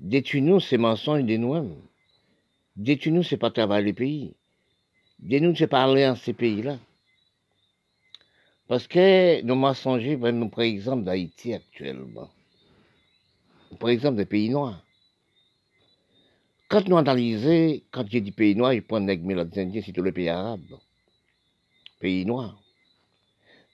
détruis-nous 0.00 0.60
ces 0.60 0.78
mensonges 0.78 1.24
de 1.24 1.36
nous-mêmes. 1.36 1.76
Détruis-nous 2.76 3.22
c'est 3.22 3.36
pas 3.36 3.50
travailler 3.50 3.86
les 3.86 3.92
pays. 3.92 4.34
Détruis-nous 5.20 5.56
c'est 5.56 5.68
parler 5.68 6.06
en 6.06 6.16
ces 6.16 6.32
pays-là. 6.32 6.78
Parce 8.66 8.88
que 8.88 9.42
nos 9.42 9.54
mensonges, 9.54 10.04
nous 10.04 10.48
par 10.48 10.64
exemple 10.64 11.04
d'Haïti 11.04 11.54
actuellement. 11.54 12.30
Par 13.78 13.90
exemple 13.90 14.16
des 14.16 14.26
pays 14.26 14.48
noirs. 14.48 14.82
Quand 16.68 16.88
nous 16.88 16.96
analysons, 16.96 17.80
quand 17.92 18.04
j'ai 18.10 18.20
dit 18.20 18.32
pays 18.32 18.56
noirs, 18.56 18.74
je 18.74 18.80
prends 18.80 18.98
les 18.98 19.12
Indiens, 19.12 19.82
c'est 19.84 19.92
tous 19.92 20.02
les 20.02 20.12
pays 20.12 20.30
arabes. 20.30 20.78
Pays 22.00 22.24
noirs. 22.24 22.63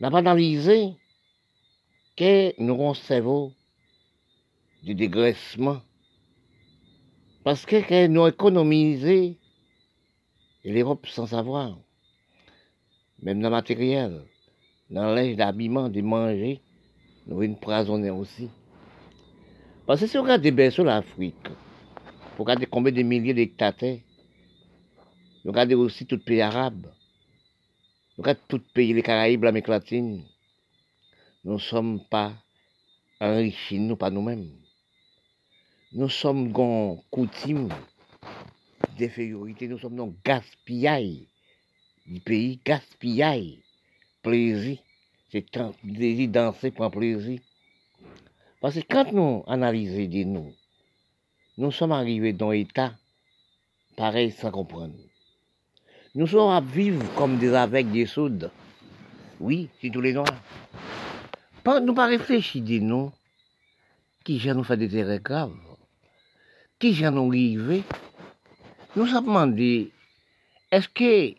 Nous 0.00 0.10
pas 0.10 0.18
analysé 0.18 0.94
que 2.16 2.54
nous 2.60 2.94
cerveau 2.94 3.52
du 4.82 4.94
dégraissement. 4.94 5.82
Parce 7.44 7.66
que, 7.66 8.06
nous 8.06 8.26
économisé 8.26 9.38
l'Europe 10.64 11.06
sans 11.06 11.26
savoir. 11.26 11.78
Même 13.22 13.40
dans 13.40 13.48
le 13.48 13.56
matériel 13.56 14.24
dans 14.90 15.14
l'âge 15.14 15.36
d'habillement, 15.36 15.88
de 15.88 16.00
manger, 16.00 16.60
nous 17.26 17.42
une 17.42 17.56
poisonner 17.56 18.10
aussi. 18.10 18.48
Parce 19.86 20.00
que 20.00 20.06
si 20.06 20.18
on 20.18 20.22
regarde 20.22 20.42
des 20.42 20.50
berceaux 20.50 20.84
l'Afrique, 20.84 21.48
vous 22.36 22.44
regardez 22.44 22.66
combien 22.66 22.92
de 22.92 23.02
milliers 23.02 23.34
d'hectares, 23.34 23.74
regardez 25.44 25.74
aussi 25.74 26.06
tout 26.06 26.18
pays 26.18 26.40
arabe, 26.40 26.86
vous 28.20 28.24
regardez 28.24 28.42
tout 28.48 28.60
pays, 28.74 28.92
les 28.92 29.02
Caraïbes, 29.02 29.44
l'Amérique 29.44 29.68
latine, 29.68 30.22
nous 31.42 31.54
ne 31.54 31.58
sommes 31.58 32.04
pas 32.10 32.34
enrichis, 33.18 33.78
nous, 33.78 33.96
pas 33.96 34.10
nous-mêmes. 34.10 34.50
Nous 35.94 36.10
sommes 36.10 36.52
dans 36.52 37.02
coutume 37.10 37.70
d'infériorité, 38.98 39.68
nous 39.68 39.78
sommes 39.78 39.96
dans 39.96 40.12
gaspillage 40.22 41.16
du 42.04 42.20
pays, 42.20 42.60
gaspillage 42.62 43.56
plaisir. 44.22 44.76
C'est 45.32 45.46
danser 46.28 46.72
pour 46.72 46.90
plaisir. 46.90 47.40
Parce 48.60 48.74
que 48.74 48.80
quand 48.86 49.10
nous 49.12 49.44
analysons 49.46 50.28
nous, 50.28 50.52
nous 51.56 51.72
sommes 51.72 51.92
arrivés 51.92 52.34
dans 52.34 52.50
un 52.50 52.52
état 52.52 52.92
pareil 53.96 54.30
sans 54.30 54.50
comprendre. 54.50 55.09
Nous 56.12 56.26
sommes 56.26 56.50
à 56.50 56.60
vivre 56.60 57.04
comme 57.14 57.38
des 57.38 57.54
aveugles 57.54 57.92
des 57.92 58.06
soudes. 58.06 58.50
Oui, 59.38 59.68
c'est 59.80 59.90
tous 59.90 60.00
les 60.00 60.12
noirs. 60.12 60.26
Pas, 61.62 61.78
nous 61.78 61.94
pas 61.94 62.06
réfléchir 62.06 62.64
de 62.64 62.80
nous 62.80 63.12
qui 64.24 64.38
vient 64.38 64.54
nous 64.54 64.64
faire 64.64 64.76
des 64.76 64.96
erreurs 64.96 65.20
graves, 65.20 65.54
qui 66.80 66.90
vient 66.90 67.12
nous 67.12 67.28
arriver. 67.28 67.84
Nous 68.96 69.06
avons 69.14 69.20
demandé, 69.20 69.92
est-ce 70.72 70.88
que 70.88 71.36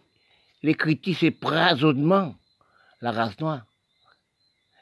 les 0.63 0.73
critiques, 0.75 1.17
c'est 1.19 1.31
prasotement 1.31 2.35
la 3.01 3.11
race 3.11 3.37
noire. 3.41 3.65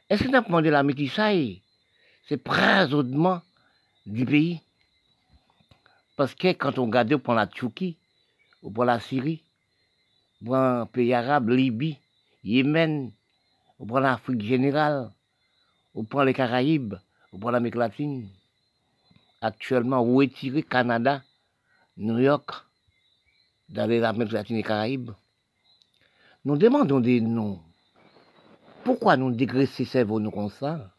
Est-ce 0.08 0.24
que 0.24 0.28
nous 0.28 0.36
avons 0.36 0.50
demandé 0.50 0.70
la 0.70 0.84
métissage 0.84 1.62
C'est 2.28 2.38
présautement 2.38 3.42
du 4.06 4.24
pays? 4.24 4.62
Parce 6.16 6.36
que 6.36 6.50
quand 6.50 6.78
on 6.78 6.86
regarde 6.86 7.16
pour 7.16 7.34
la 7.34 7.48
Turquie, 7.48 7.98
ou 8.62 8.70
pour 8.70 8.86
la 8.86 9.00
Syrie, 9.00 9.42
un 10.48 10.86
pays 10.86 11.14
arabe, 11.14 11.50
Libye, 11.50 11.98
Yémen, 12.44 13.12
ou 13.78 13.86
pour 13.86 14.00
l'Afrique 14.00 14.42
générale, 14.42 15.12
ou 15.94 16.04
pour 16.04 16.24
les 16.24 16.34
Caraïbes, 16.34 16.96
ou 17.32 17.40
pour 17.40 17.52
l'Amérique 17.52 17.76
latine, 17.76 18.30
actuellement 19.42 20.04
retiré 20.04 20.64
Canada, 20.64 21.24
New 21.98 22.20
York, 22.20 22.52
dans 23.70 23.88
les 23.88 24.04
Amériques 24.04 24.34
latines 24.34 24.58
et 24.58 24.64
Caraïbes, 24.64 25.12
nous 26.46 26.58
demandons 26.58 27.00
des 27.00 27.22
noms. 27.22 27.62
Pourquoi 28.84 29.18
nous 29.18 29.32
dégraisser 29.32 29.86
cerveau 29.86 30.20
nous 30.20 30.32
comme 30.32 30.50
ça? 30.50 30.94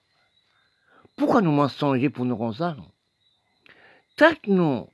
Pourquoi 1.17 1.41
nous 1.41 1.53
mensonger 1.53 2.11
pour 2.11 2.25
nous 2.25 2.37
comme 2.37 2.53
ça? 2.53 2.77
Tant 4.17 4.35
que 4.35 4.51
nous, 4.51 4.87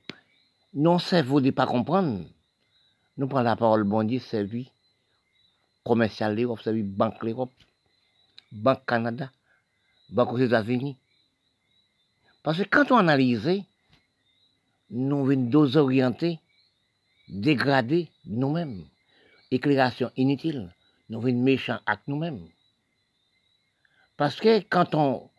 non 0.73 0.99
cerveau 0.99 1.41
ne 1.41 1.51
pas 1.51 1.67
comprendre, 1.67 2.25
nous 3.17 3.27
prenons 3.27 3.43
la 3.43 3.55
parole 3.55 3.83
bon 3.83 4.03
Dieu, 4.03 4.19
servi 4.19 4.71
commercial 5.83 6.35
l'Europe, 6.35 6.61
servi 6.61 6.83
Banque 6.83 7.23
l'Europe, 7.23 7.53
Banque 8.51 8.85
Canada, 8.85 9.31
Banque 10.09 10.33
aux 10.33 10.37
États-Unis. 10.37 10.97
Parce 12.43 12.59
que 12.59 12.63
quand 12.63 12.91
on 12.91 12.97
analyse, 12.97 13.63
nous 14.89 15.25
venons 15.25 15.49
désorienter, 15.49 16.39
dégrader 17.27 18.09
nous-mêmes. 18.25 18.85
Éclairation 19.49 20.11
inutile, 20.15 20.73
nous 21.09 21.19
venons 21.19 21.41
méchants 21.41 21.79
avec 21.85 22.01
nous-mêmes. 22.07 22.47
Parce 24.17 24.39
que 24.39 24.59
quand 24.59 24.93
on, 24.93 25.29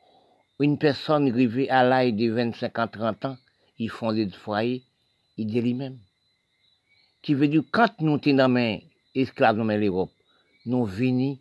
une 0.60 0.78
personne 0.78 1.28
arrivée 1.28 1.70
à 1.70 1.84
l'âge 1.84 2.14
de 2.14 2.30
25 2.30 2.78
ans, 2.78 2.88
30 2.88 3.24
ans, 3.26 3.36
ils 3.78 3.90
font 3.90 4.12
des 4.12 4.28
foyers, 4.30 4.82
ils 5.36 5.46
disent 5.46 5.62
lui-même. 5.62 5.98
Qui 7.28 7.34
veut 7.34 7.46
dire, 7.46 7.62
quand 7.70 8.00
nous 8.00 8.18
sommes 8.24 8.80
esclaves 9.14 9.58
dans 9.58 9.64
l'Europe, 9.64 10.10
nous 10.64 10.86
venons, 10.86 11.38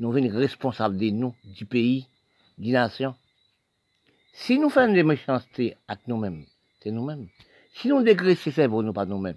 nous 0.00 0.10
venons 0.10 0.36
responsables 0.36 0.96
de 0.96 1.10
nous, 1.10 1.36
du 1.44 1.66
pays, 1.66 2.08
de 2.58 2.72
la 2.72 2.88
nation. 2.88 3.14
Si 4.32 4.58
nous 4.58 4.68
faisons 4.68 4.92
des 4.92 5.04
méchancetés 5.04 5.76
avec 5.86 6.08
nous-mêmes, 6.08 6.46
c'est 6.82 6.90
nous-mêmes. 6.90 7.28
Si 7.74 7.86
nous 7.86 8.02
dégraissons 8.02 8.50
cerveau, 8.50 8.82
nous 8.82 8.92
pas 8.92 9.06
nous-mêmes, 9.06 9.36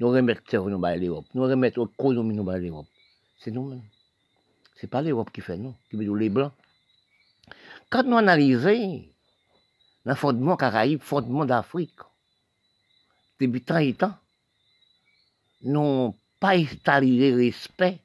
nous 0.00 0.08
remettons 0.08 0.66
nous 0.70 0.82
à 0.82 0.96
l'Europe, 0.96 1.26
nous 1.34 1.42
remettons 1.42 1.84
l'économie 1.84 2.34
nous 2.34 2.48
à 2.48 2.56
l'Europe, 2.56 2.86
c'est 3.40 3.50
nous-mêmes. 3.50 3.84
Ce 4.76 4.86
n'est 4.86 4.88
pas 4.88 5.02
l'Europe 5.02 5.30
qui 5.30 5.42
fait, 5.42 5.58
non, 5.58 5.74
qui 5.90 5.96
veut 5.96 6.04
dire 6.04 6.14
les 6.14 6.30
Blancs. 6.30 6.52
Quand 7.90 8.04
nous 8.04 8.16
analysons 8.16 9.04
le 10.06 10.14
fondement 10.14 10.56
Caraïbe, 10.56 11.02
fondement 11.02 11.44
d'Afrique, 11.44 12.00
depuis 13.38 13.60
tant 13.60 13.76
et 13.76 13.92
temps, 13.92 14.14
n'avons 15.64 16.14
pas 16.38 16.56
installé 16.56 17.30
le 17.30 17.36
respect, 17.36 17.98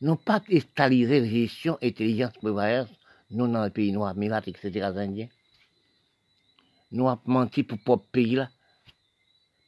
n'avons 0.00 0.16
pas 0.16 0.42
installé 0.50 1.06
gestion, 1.28 1.78
intelligence, 1.82 2.32
prévoyance, 2.38 2.88
nous 3.30 3.46
dans 3.46 3.64
les 3.64 3.70
pays 3.70 3.92
noirs, 3.92 4.14
Milat, 4.14 4.42
etc., 4.46 4.90
Indiens. 4.96 5.28
Nous 6.92 7.08
avons 7.08 7.20
menti 7.26 7.62
pour 7.62 7.78
le 7.78 7.84
propre 7.84 8.06
pays 8.10 8.36
là. 8.36 8.48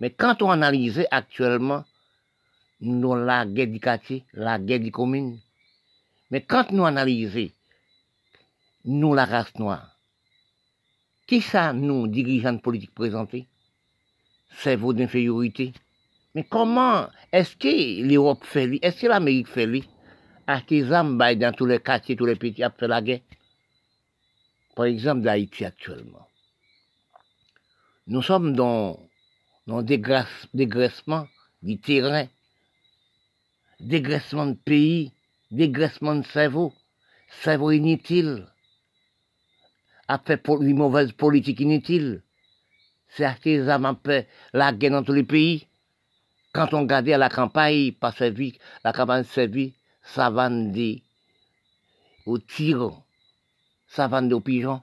Mais 0.01 0.11
quand 0.11 0.43
on 0.43 0.51
analyse 0.51 1.07
actuellement, 1.11 1.85
nous 2.81 3.15
la 3.15 3.47
guerre 3.47 3.69
du 3.69 3.79
quartier, 3.79 4.25
la 4.33 4.59
guerre 4.59 4.81
des 4.81 4.91
communes, 4.91 5.39
mais 6.31 6.41
quand 6.43 6.73
nous 6.73 6.85
analysons, 6.85 7.53
nous, 8.85 9.15
la 9.15 9.25
race 9.25 9.55
noire, 9.59 9.97
qui 11.27 11.41
ça, 11.41 11.73
nous, 11.73 12.09
dirigeants 12.09 12.59
politiques 12.59 12.95
présentés 12.95 13.47
Cerveau 14.59 14.93
d'infériorité. 14.93 15.73
Mais 16.35 16.45
comment 16.45 17.09
est-ce 17.31 17.57
que 17.57 18.03
l'Europe 18.03 18.45
fait 18.45 18.67
lui? 18.67 18.79
Est-ce 18.83 19.03
que 19.03 19.07
l'Amérique 19.07 19.49
fait 19.49 19.67
lui? 19.67 19.89
Des 20.69 20.93
armes 20.93 21.19
dans 21.19 21.53
tous 21.53 21.67
les 21.67 21.79
quartiers, 21.79 22.17
tous 22.17 22.27
les 22.27 22.37
pays 22.37 22.63
après 22.63 22.89
la 22.89 23.01
guerre 23.01 23.21
Par 24.75 24.87
exemple, 24.87 25.23
d'Haïti 25.23 25.65
actuellement. 25.65 26.27
Nous 28.07 28.23
sommes 28.23 28.55
dans, 28.55 28.99
dans 29.67 29.83
dégraissement 29.83 31.29
du 31.63 31.81
terrain, 31.81 32.27
dégraissement 33.81 34.47
de 34.47 34.55
pays, 34.55 35.13
dégraissement 35.51 36.17
de 36.17 36.25
cerveau. 36.27 36.73
cerveau 37.43 37.71
inutile, 37.71 38.47
a 40.09 40.19
fait 40.19 40.43
une 40.49 40.77
mauvaise 40.77 41.13
politique 41.13 41.61
inutile. 41.61 42.23
C'est 43.09 43.27
fait 43.43 44.29
la 44.53 44.73
guerre 44.73 44.91
dans 44.91 45.05
tous 45.05 45.13
les 45.13 45.25
pays. 45.25 45.67
Quand 46.53 46.75
on 46.75 46.81
regardait 46.81 47.15
à 47.15 47.19
la 47.19 47.31
campagne, 47.31 47.93
pas 47.93 48.13
servi, 48.13 48.59
la 48.85 48.93
campagne 48.93 49.25
servie, 49.25 49.75
savane 50.03 50.71
des, 50.71 51.03
aux 52.27 52.39
tirs, 52.39 53.03
savane 53.89 54.31
aux 54.35 54.41
pigeons. 54.41 54.83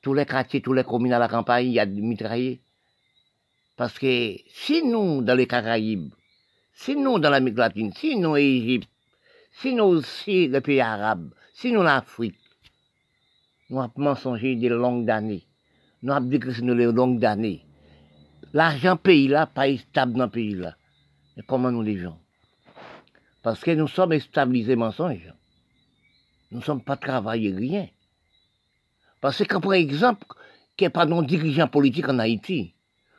Tous 0.00 0.14
les 0.14 0.24
quartiers, 0.24 0.62
tous 0.62 0.72
les 0.72 0.82
communes 0.82 1.12
à 1.12 1.18
la 1.18 1.28
campagne, 1.28 1.66
il 1.66 1.72
y 1.72 1.78
a 1.78 1.84
des 1.84 2.00
mitraillés. 2.00 2.62
Parce 3.76 3.98
que 3.98 4.36
si 4.48 4.82
nous, 4.82 5.20
dans 5.20 5.34
les 5.34 5.46
Caraïbes, 5.46 6.10
si 6.72 6.96
nous, 6.96 7.18
dans 7.18 7.28
l'Amérique 7.28 7.58
latine, 7.58 7.92
si 7.92 8.16
nous, 8.16 8.36
Égypte, 8.36 8.88
si 9.52 9.74
nous 9.74 9.84
aussi, 9.84 10.48
les 10.48 10.60
pays 10.62 10.80
arabes, 10.80 11.34
si 11.52 11.70
nous, 11.70 11.82
l'Afrique, 11.82 12.38
nous 13.68 13.80
avons 13.80 13.92
mensongé 13.96 14.56
des 14.56 14.70
longues 14.70 15.10
années. 15.10 15.44
Nous 16.02 16.14
avons 16.14 16.26
dit 16.26 16.40
que 16.40 16.50
c'est 16.50 16.62
des 16.62 16.92
longues 16.92 17.24
années. 17.26 17.62
L'argent 18.54 18.96
pays 18.96 19.28
là, 19.28 19.46
pas 19.46 19.76
stable 19.76 20.14
dans 20.14 20.24
le 20.24 20.30
pays 20.30 20.54
là. 20.54 20.76
Mais 21.36 21.42
comment 21.46 21.70
nous 21.70 21.82
les 21.82 21.98
gens? 21.98 22.18
Parce 23.42 23.60
que 23.60 23.72
nous 23.72 23.88
sommes 23.88 24.18
stabilisés 24.18 24.76
mensonges. 24.76 25.32
Nous 26.50 26.58
ne 26.58 26.64
sommes 26.64 26.82
pas 26.82 26.96
travaillés 26.96 27.54
rien. 27.54 27.88
Parce 29.20 29.44
que, 29.44 29.58
par 29.58 29.72
exemple, 29.74 30.26
qu'il 30.76 30.86
n'y 30.86 30.92
pas 30.92 31.06
de 31.06 31.24
dirigeant 31.24 31.68
politique 31.68 32.08
en 32.08 32.18
Haïti. 32.18 32.74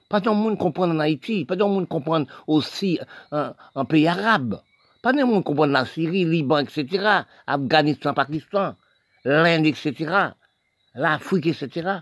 Pas 0.09 0.19
de 0.19 0.29
monde 0.29 0.57
comprend 0.57 0.89
en 0.89 0.99
Haïti. 0.99 1.45
Pas 1.45 1.55
de 1.55 1.63
monde 1.63 1.87
comprend 1.87 2.25
aussi 2.47 2.99
en, 3.31 3.85
pays 3.85 4.07
arabe. 4.07 4.61
Pas 5.01 5.13
de 5.13 5.23
monde 5.23 5.43
comprend 5.43 5.65
la 5.65 5.85
Syrie, 5.85 6.25
Liban, 6.25 6.59
etc. 6.59 7.23
Afghanistan, 7.47 8.13
Pakistan, 8.13 8.75
l'Inde, 9.23 9.65
etc. 9.65 10.29
L'Afrique, 10.93 11.47
etc. 11.47 11.99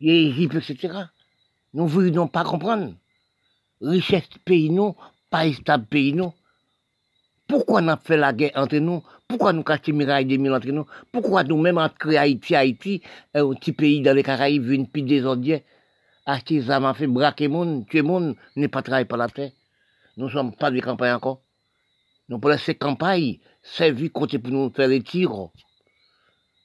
L'Égypte, 0.00 0.56
etc. 0.56 1.04
Nous 1.74 1.84
ne 1.84 1.88
voulons 1.88 2.28
pas 2.28 2.44
comprendre 2.44 2.94
richesse 3.80 4.28
pays 4.44 4.70
nous, 4.70 4.94
pas 5.30 5.52
stable 5.52 5.86
pays 5.86 6.12
nous. 6.12 6.32
Pourquoi 7.46 7.80
on 7.82 7.88
a 7.88 7.96
fait 7.96 8.16
la 8.16 8.32
guerre 8.32 8.52
entre 8.56 8.76
nous? 8.76 9.02
Pourquoi 9.26 9.52
nous 9.52 9.62
cachons 9.62 9.94
mirailles 9.94 10.26
des 10.26 10.36
mille 10.36 10.52
entre 10.52 10.68
nous? 10.68 10.86
Pourquoi 11.12 11.44
nous-mêmes, 11.44 11.78
entre 11.78 12.14
Haïti, 12.14 12.54
Haïti, 12.54 13.02
un 13.34 13.54
petit 13.54 13.72
pays 13.72 14.02
dans 14.02 14.14
les 14.14 14.22
Caraïbes, 14.22 14.70
une 14.70 14.86
petite 14.86 15.06
désordre, 15.06 15.60
acheter 16.26 16.60
des 16.60 16.70
armes, 16.70 16.92
fait 16.94 17.06
braquer 17.06 17.48
monde, 17.48 17.86
tuer 17.86 18.02
monde, 18.02 18.36
n'est 18.54 18.68
pas 18.68 18.82
travailler 18.82 19.06
par 19.06 19.18
la 19.18 19.28
terre. 19.28 19.52
Nous 20.18 20.26
ne 20.26 20.30
sommes 20.30 20.54
pas 20.54 20.70
des 20.70 20.80
campagnes 20.80 21.14
encore. 21.14 21.40
Nous 22.28 22.38
pour 22.38 22.50
laisser 22.50 22.74
campagne, 22.74 23.38
servir 23.62 24.12
côté 24.12 24.38
pour 24.38 24.52
nous 24.52 24.70
faire 24.70 24.88
les 24.88 25.02
tirs. 25.02 25.48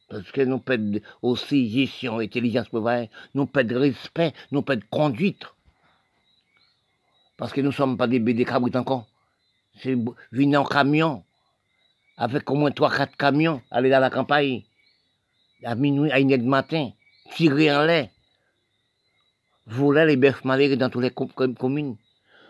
Parce 0.10 0.32
que 0.32 0.42
nous 0.42 0.60
perdons 0.60 1.00
aussi 1.22 1.70
gestion, 1.70 2.20
intelligence 2.20 2.68
nous 3.34 3.46
perdons 3.46 3.80
respect, 3.80 4.34
nous 4.52 4.64
perdons 4.64 4.86
conduite. 4.90 5.46
Parce 7.38 7.52
que 7.52 7.62
nous 7.62 7.70
ne 7.70 7.74
sommes 7.74 7.98
pas 7.98 8.08
des 8.08 8.20
BD 8.20 8.46
cabrites 8.46 8.76
encore. 8.76 9.08
C'est 9.80 9.98
venir 10.32 10.62
en 10.62 10.66
camion, 10.66 11.24
avec 12.18 12.50
au 12.52 12.56
moins 12.56 12.70
3-4 12.70 13.16
camions, 13.18 13.62
aller 13.72 13.90
dans 13.90 14.00
la 14.00 14.10
campagne, 14.10 14.64
à 15.64 15.76
minuit, 15.76 16.12
à 16.12 16.20
une 16.20 16.32
heure 16.32 16.38
du 16.38 16.46
matin, 16.46 16.92
tirer 17.32 17.76
en 17.76 17.84
l'air, 17.84 18.10
voler 19.66 20.06
les 20.06 20.18
bœufs 20.18 20.44
malheureux 20.44 20.78
dans 20.78 20.90
toutes 20.90 21.04
les 21.04 21.56
communes. 21.56 21.96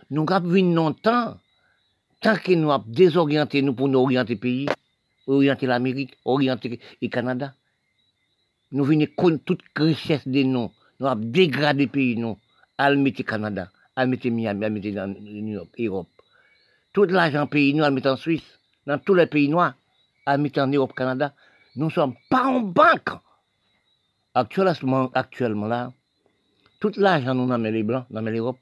Nous 0.09 0.25
avons 0.29 0.49
vu 0.49 0.73
longtemps, 0.73 1.37
tant 2.19 2.35
que 2.35 2.51
nous 2.53 2.71
avons 2.71 2.83
désorienté 2.87 3.61
nous 3.61 3.73
pour 3.73 3.87
nous 3.87 3.99
orienter 3.99 4.33
le 4.33 4.39
pays, 4.39 4.65
orienter 5.27 5.65
l'Amérique, 5.65 6.17
orienter 6.25 6.81
le 7.01 7.07
Canada. 7.07 7.53
Nous 8.73 8.83
venons 8.83 9.08
toute 9.45 9.62
richesse 9.77 10.27
de 10.27 10.43
nous, 10.43 10.71
nous 10.99 11.08
avons 11.08 11.21
dégradé 11.23 11.86
le 11.86 11.89
pays, 11.89 12.17
nous, 12.17 12.38
à 12.77 12.91
le 12.91 13.10
Canada 13.23 13.69
à 13.95 14.06
mettre 14.06 14.27
Miami, 14.29 14.65
à 14.65 14.69
mettre 14.69 14.88
New 14.88 15.53
York, 15.53 15.69
Europe. 15.79 16.10
Tout 16.93 17.06
l'argent 17.06 17.47
pays 17.47 17.73
nous, 17.73 17.84
à 17.84 17.91
mettre 17.91 18.10
en 18.12 18.17
Suisse, 18.17 18.60
dans 18.86 18.97
tous 18.97 19.13
les 19.13 19.27
pays 19.27 19.49
noirs, 19.49 19.75
à 20.25 20.38
mettre 20.38 20.62
en 20.62 20.67
Europe, 20.67 20.93
Canada. 20.95 21.34
Nous 21.75 21.88
ne 21.88 21.91
sommes 21.91 22.15
pas 22.29 22.45
en 22.45 22.62
banque. 22.62 23.10
Actuellement, 24.36 25.12
actuellement 25.13 25.67
là, 25.67 25.91
tout 26.79 26.91
l'argent 26.97 27.34
nous 27.34 27.45
met 27.58 27.71
les 27.71 27.84
Blancs, 27.84 28.06
dans 28.10 28.21
l'Europe. 28.21 28.60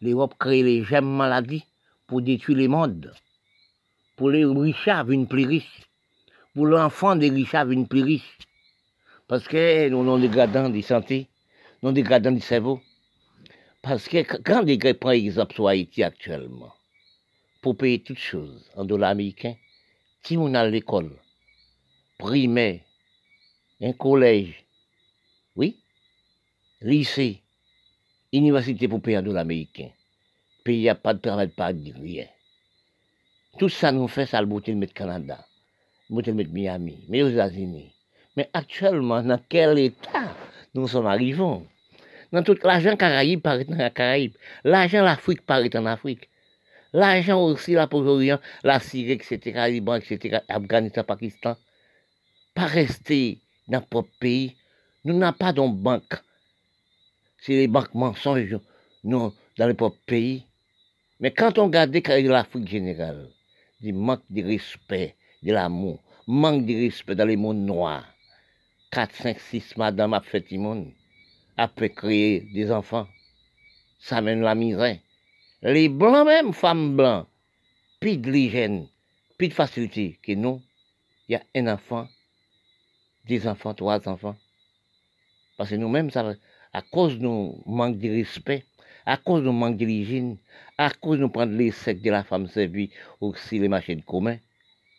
L'Europe 0.00 0.34
crée 0.38 0.62
les 0.62 0.84
gemmes 0.84 1.16
maladies 1.16 1.64
pour 2.06 2.20
détruire 2.20 2.58
les 2.58 2.68
mondes. 2.68 3.12
Pour 4.16 4.30
les 4.30 4.44
riches 4.44 4.88
une 5.08 5.26
plus 5.26 5.46
riches. 5.46 5.82
Pour 6.54 6.66
l'enfant 6.66 7.16
des 7.16 7.30
riches 7.30 7.54
une 7.54 7.88
plus 7.88 8.02
riches. 8.02 8.38
Parce 9.26 9.48
que 9.48 9.88
nous 9.88 10.04
sommes 10.04 10.20
dégradants 10.20 10.68
de 10.68 10.80
santé, 10.82 11.28
nous 11.82 11.92
dégradants 11.92 12.32
du 12.32 12.40
cerveau. 12.40 12.80
Parce 13.84 14.08
que 14.08 14.22
quand 14.38 14.62
les 14.62 14.78
Grecs 14.78 14.98
prennent 14.98 15.26
exemple 15.26 15.54
sur 15.54 15.68
Haïti 15.68 16.02
actuellement, 16.02 16.72
pour 17.60 17.76
payer 17.76 18.02
toutes 18.02 18.18
choses 18.18 18.70
en 18.76 18.86
dollars 18.86 19.10
américains, 19.10 19.56
si 20.22 20.38
on 20.38 20.54
a 20.54 20.66
l'école, 20.66 21.14
primaire, 22.16 22.80
un 23.82 23.92
collège, 23.92 24.64
oui, 25.54 25.76
lycée, 26.80 27.42
université 28.32 28.88
pour 28.88 29.02
payer 29.02 29.18
en 29.18 29.22
dollars 29.22 29.42
américains, 29.42 29.90
pays 30.64 30.88
a 30.88 30.94
pas 30.94 31.12
de 31.12 31.20
travail, 31.20 31.48
pas 31.48 31.74
de 31.74 31.92
rien. 31.92 32.26
Tout 33.58 33.68
ça 33.68 33.92
nous 33.92 34.08
fait 34.08 34.24
ça 34.24 34.40
le 34.40 34.46
de 34.46 34.72
mettre 34.72 34.94
Canada, 34.94 35.46
le 36.08 36.32
mettre 36.32 36.52
Miami, 36.52 37.04
mais 37.10 37.22
aux 37.22 37.28
États-Unis. 37.28 37.92
Mais 38.34 38.48
actuellement, 38.54 39.22
dans 39.22 39.40
quel 39.46 39.78
état 39.78 40.34
nous 40.72 40.88
sommes 40.88 41.06
arrivés 41.06 41.60
dans 42.34 42.42
tout 42.42 42.58
l'argent 42.64 42.96
Caraïbe 42.96 43.40
paraît 43.40 43.64
dans 43.64 43.76
la 43.76 43.90
Caraïbe. 43.90 44.34
L'argent 44.64 45.04
l'Afrique 45.04 45.46
paraît 45.46 45.74
en 45.76 45.86
Afrique. 45.86 46.28
L'argent 46.92 47.40
aussi 47.40 47.74
la 47.74 47.86
Proche-Orient, 47.86 48.40
la 48.64 48.80
Syrie, 48.80 49.12
etc., 49.12 49.38
Liban, 49.68 49.94
etc., 49.94 50.40
Afghanistan, 50.48 51.04
Pakistan. 51.04 51.56
Pas 52.52 52.66
rester 52.66 53.38
dans 53.68 53.78
notre 53.78 53.86
propre 53.86 54.10
pays. 54.18 54.56
Nous 55.04 55.16
n'avons 55.16 55.38
pas 55.38 55.52
de 55.52 55.60
banque. 55.60 56.14
C'est 57.38 57.52
les 57.52 57.68
banques 57.68 57.94
mensonges 57.94 58.58
nous, 59.04 59.32
dans 59.56 59.66
le 59.68 59.74
propre 59.74 59.98
pays. 60.04 60.44
Mais 61.20 61.30
quand 61.30 61.56
on 61.58 61.66
regarde 61.66 61.94
l'Afrique 61.94 62.66
générale, 62.66 63.28
il 63.80 63.94
manque 63.94 64.22
de 64.28 64.42
respect, 64.42 65.14
de 65.40 65.52
l'amour, 65.52 66.02
manque 66.26 66.66
de 66.66 66.74
respect 66.74 67.14
dans 67.14 67.26
les 67.26 67.36
mondes 67.36 67.64
noirs. 67.64 68.06
4, 68.90 69.14
5, 69.14 69.38
6 69.38 69.76
madame 69.76 70.14
a 70.14 70.20
fait 70.20 70.50
le 70.50 70.58
monde 70.58 70.92
après 71.56 71.90
créer 71.90 72.40
des 72.52 72.70
enfants. 72.70 73.06
Ça 73.98 74.20
mène 74.20 74.40
la 74.40 74.54
misère. 74.54 74.98
Les 75.62 75.88
blancs 75.88 76.26
même, 76.26 76.52
femmes 76.52 76.96
blancs, 76.96 77.26
plus 78.00 78.18
de 78.18 78.30
l'hygiène, 78.30 78.86
plus 79.38 79.48
de 79.48 79.54
facilité 79.54 80.18
que 80.22 80.32
nous. 80.32 80.60
Il 81.28 81.32
y 81.32 81.36
a 81.36 81.42
un 81.54 81.72
enfant, 81.72 82.06
deux 83.26 83.46
enfants, 83.46 83.72
trois 83.72 84.06
enfants. 84.08 84.36
Parce 85.56 85.70
que 85.70 85.76
nous-mêmes, 85.76 86.10
à 86.72 86.82
cause 86.82 87.18
de 87.18 87.22
nos 87.22 87.62
manque 87.64 87.98
de 87.98 88.10
respect, 88.10 88.66
à 89.06 89.16
cause 89.16 89.40
de 89.40 89.46
nos 89.46 89.52
manque 89.52 89.76
d'hygiène, 89.76 90.36
à 90.76 90.90
cause 90.90 91.16
de 91.16 91.22
nous 91.22 91.30
prendre 91.30 91.52
les 91.52 91.70
secs 91.70 92.02
de 92.02 92.10
la 92.10 92.24
femme 92.24 92.46
servie, 92.48 92.90
aussi 93.20 93.58
les 93.58 93.68
machines 93.68 94.02
communes, 94.02 94.40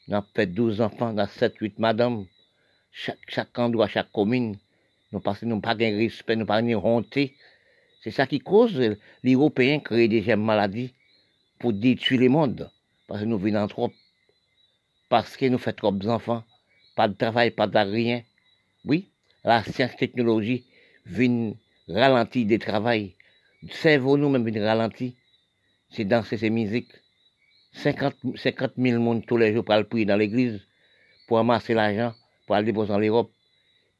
on 0.07 0.13
a 0.13 0.25
fait 0.33 0.47
12 0.47 0.81
enfants, 0.81 1.17
a 1.17 1.27
7, 1.27 1.57
8 1.59 1.79
madames, 1.79 2.25
chaque, 2.91 3.19
chaque 3.27 3.57
endroit, 3.59 3.87
chaque 3.87 4.11
commune, 4.11 4.57
nous 5.15 5.21
que 5.21 5.45
nous 5.45 5.61
pas 5.61 5.75
de 5.75 5.85
respect, 5.85 6.35
nous 6.35 6.45
pas 6.45 6.61
de 6.61 6.75
honte. 6.75 7.17
C'est 8.01 8.11
ça 8.11 8.27
qui 8.27 8.39
cause 8.39 8.97
les 9.23 9.33
Européens 9.33 9.79
créer 9.79 10.07
des 10.07 10.35
maladies 10.35 10.93
pour 11.59 11.73
détruire 11.73 12.21
le 12.21 12.29
monde. 12.29 12.71
Parce 13.07 13.21
que 13.21 13.25
nous 13.25 13.37
venons 13.37 13.67
trop. 13.67 13.91
Parce 15.09 15.37
que 15.37 15.45
nous 15.45 15.57
faisons 15.57 15.75
trop 15.75 15.91
d'enfants. 15.91 16.43
Pas 16.95 17.07
de 17.07 17.13
travail, 17.13 17.51
pas 17.51 17.67
de 17.67 17.77
rien. 17.77 18.21
Oui, 18.85 19.09
la 19.43 19.63
science 19.63 19.95
technologie 19.95 20.65
vient 21.05 21.53
ralentir 21.87 22.47
le 22.47 22.59
travail. 22.59 23.15
Le 23.63 23.69
cerveau 23.69 24.17
nous-mêmes 24.17 24.47
vient 24.49 24.65
ralentir. 24.65 25.13
C'est 25.89 26.05
danser 26.05 26.37
ces 26.37 26.49
musiques. 26.49 26.91
50, 27.73 28.15
000 28.23 28.33
personnes 28.35 29.25
tous 29.25 29.37
les 29.37 29.53
jours 29.53 29.65
pour 29.65 29.73
aller 29.73 29.83
prier 29.83 30.05
dans 30.05 30.15
l'église, 30.15 30.61
pour 31.27 31.39
amasser 31.39 31.73
l'argent, 31.73 32.13
pour 32.45 32.55
aller 32.55 32.65
déposer 32.65 32.93
en 32.93 32.99
Europe. 32.99 33.31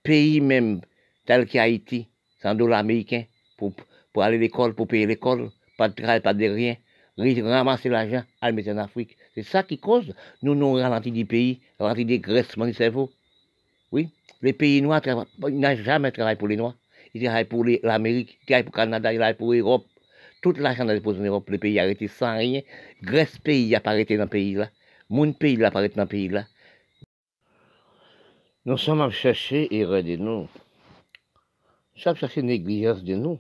Pays 0.04 0.40
même 0.40 0.82
tel 1.26 1.46
qu'Haïti, 1.46 2.08
100 2.42 2.56
dollars 2.56 2.80
américains 2.80 3.24
pour, 3.58 3.74
pour 4.14 4.24
aller 4.24 4.38
à 4.38 4.40
l'école, 4.40 4.74
pour 4.76 4.88
payer 4.88 5.06
l'école, 5.06 5.50
pas 5.78 5.90
de 5.90 5.96
travail, 5.96 6.22
pas 6.22 6.34
de 6.34 6.46
rien, 6.46 6.76
ramasser 7.18 7.90
l'argent, 7.90 8.24
aller 8.42 8.56
mettre 8.56 8.70
en 8.70 8.78
Afrique. 8.78 9.18
C'est 9.34 9.44
ça 9.44 9.64
qui 9.64 9.78
cause, 9.78 10.14
nous, 10.42 10.56
nous 10.56 10.74
ralenti 10.74 11.12
du 11.12 11.26
pays, 11.26 11.60
ralenti 11.80 12.06
des 12.06 12.20
graissements 12.20 12.66
du 12.66 12.74
cerveau. 12.74 13.12
Oui, 13.92 14.10
les 14.42 14.54
pays 14.54 14.82
noirs, 14.82 15.02
n'ont 15.40 15.76
jamais 15.76 16.12
travaillé 16.12 16.38
pour 16.38 16.48
les 16.48 16.58
Noirs. 16.58 16.76
Ils 17.14 17.24
travaillent 17.24 17.46
pour 17.46 17.64
l'Amérique, 17.64 18.38
ils 18.42 18.46
travaillent 18.46 18.64
pour 18.64 18.74
le 18.74 18.78
Canada, 18.78 19.14
ils 19.14 19.18
travaillent 19.18 19.38
pour 19.38 19.54
l'Europe. 19.54 19.86
Tout 20.42 20.54
l'argent 20.54 20.86
déposé 20.86 21.20
en 21.22 21.24
Europe, 21.24 21.50
les 21.50 21.58
pays 21.58 21.80
arrêtés 21.80 22.08
sans 22.08 22.38
rien. 22.38 22.62
Grèce 23.02 23.38
pays 23.40 23.74
a 23.74 23.80
pas 23.80 23.92
arrêté 23.92 24.18
dans 24.18 24.24
le 24.24 24.30
pays 24.30 24.54
là. 24.54 24.70
Mon 25.10 25.32
pays 25.34 25.64
a 25.64 25.72
pas 25.72 25.80
arrêté 25.80 25.96
dans 25.96 26.04
le 26.04 26.10
pays 26.10 26.28
là. 26.28 26.46
Nous 28.66 28.78
sommes 28.78 29.02
à 29.02 29.10
chercher 29.10 29.74
erreur 29.74 30.04
de 30.04 30.18
sommes 32.02 32.14
à 32.14 32.16
chercher 32.16 32.42
négligence 32.42 33.04
de 33.04 33.16
nous. 33.16 33.40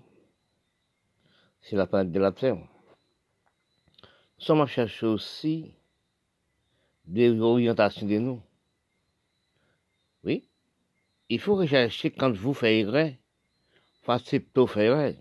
C'est 1.61 1.75
la 1.75 1.87
planète 1.87 2.11
de 2.11 2.19
la 2.19 2.31
Terre. 2.31 2.55
Nous 2.55 2.67
sommes 4.37 4.61
à 4.61 4.67
chercher 4.67 5.05
aussi 5.05 5.73
des 7.05 7.39
orientations 7.39 8.07
de 8.07 8.17
nous. 8.17 8.41
Oui. 10.23 10.47
Il 11.29 11.39
faut 11.39 11.55
rechercher 11.55 12.11
quand 12.11 12.31
vous 12.31 12.55
erreur. 12.63 13.11
Facile 14.03 14.43
plutôt 14.43 14.67
faire 14.67 14.83
erreur. 14.83 15.13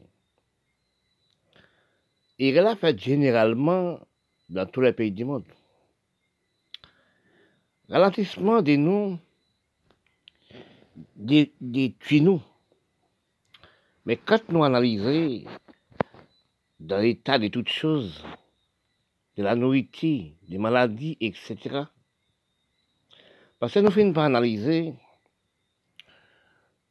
Erreur 2.39 2.65
la 2.65 2.77
fait 2.77 2.99
généralement 2.99 4.01
dans 4.49 4.67
tous 4.67 4.81
les 4.81 4.93
pays 4.93 5.13
du 5.13 5.25
monde. 5.25 5.45
Ralentissement 7.89 8.61
de 8.61 8.77
nous 8.77 9.19
détruit 11.17 12.21
nous. 12.21 12.43
Mais 14.07 14.17
quand 14.17 14.49
nous 14.51 14.65
analysons 14.65 15.49
dans 16.81 16.99
l'état 16.99 17.39
de 17.39 17.49
toutes 17.49 17.71
choses, 17.71 18.25
de 19.37 19.43
la 19.43 19.57
nourriture, 19.57 20.33
des 20.49 20.59
maladies, 20.59 21.17
etc., 21.21 21.85
parce 23.59 23.73
que 23.73 23.79
nous 23.81 23.91
finissons 23.91 24.13
par 24.13 24.25
analyser, 24.25 24.95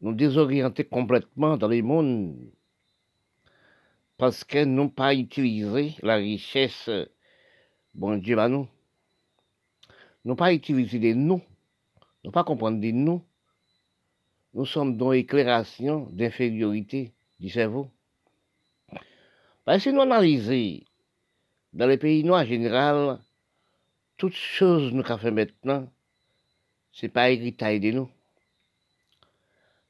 nous 0.02 0.14
désorienter 0.14 0.84
complètement 0.84 1.56
dans 1.56 1.68
le 1.68 1.82
monde 1.82 2.36
parce 4.18 4.44
que 4.44 4.64
nous 4.64 4.76
n'avons 4.76 4.90
pas 4.90 5.14
utilisé 5.14 5.96
la 6.02 6.16
richesse, 6.16 6.90
bon 7.94 8.18
Dieu, 8.18 8.38
à 8.38 8.48
nous. 8.48 8.68
Nous 10.24 10.30
n'avons 10.30 10.36
pas 10.36 10.54
utilisé 10.54 11.00
des 11.00 11.14
nous, 11.14 11.42
nous 12.24 12.32
pas 12.32 12.44
comprendre 12.44 12.80
des 12.80 12.92
nous. 12.92 13.22
Nous 14.54 14.66
sommes 14.66 14.98
dans 14.98 15.12
l'éclairation 15.12 16.08
d'infériorité 16.12 17.14
du 17.40 17.50
cerveau. 17.50 17.90
Parce 19.66 19.84
que 19.84 19.90
nous 19.90 20.02
analysons, 20.02 20.84
dans 21.74 21.88
les 21.88 21.98
pays 21.98 22.24
noirs 22.24 22.44
en 22.44 22.46
général, 22.46 23.20
toutes 24.18 24.36
choses 24.36 24.92
que 24.92 24.96
nous 24.96 25.04
avons 25.06 25.18
fait 25.18 25.32
maintenant, 25.32 25.92
ce 26.92 27.06
n'est 27.06 27.12
pas 27.12 27.32
héritage 27.32 27.80
de 27.80 27.92
nous. 27.92 28.10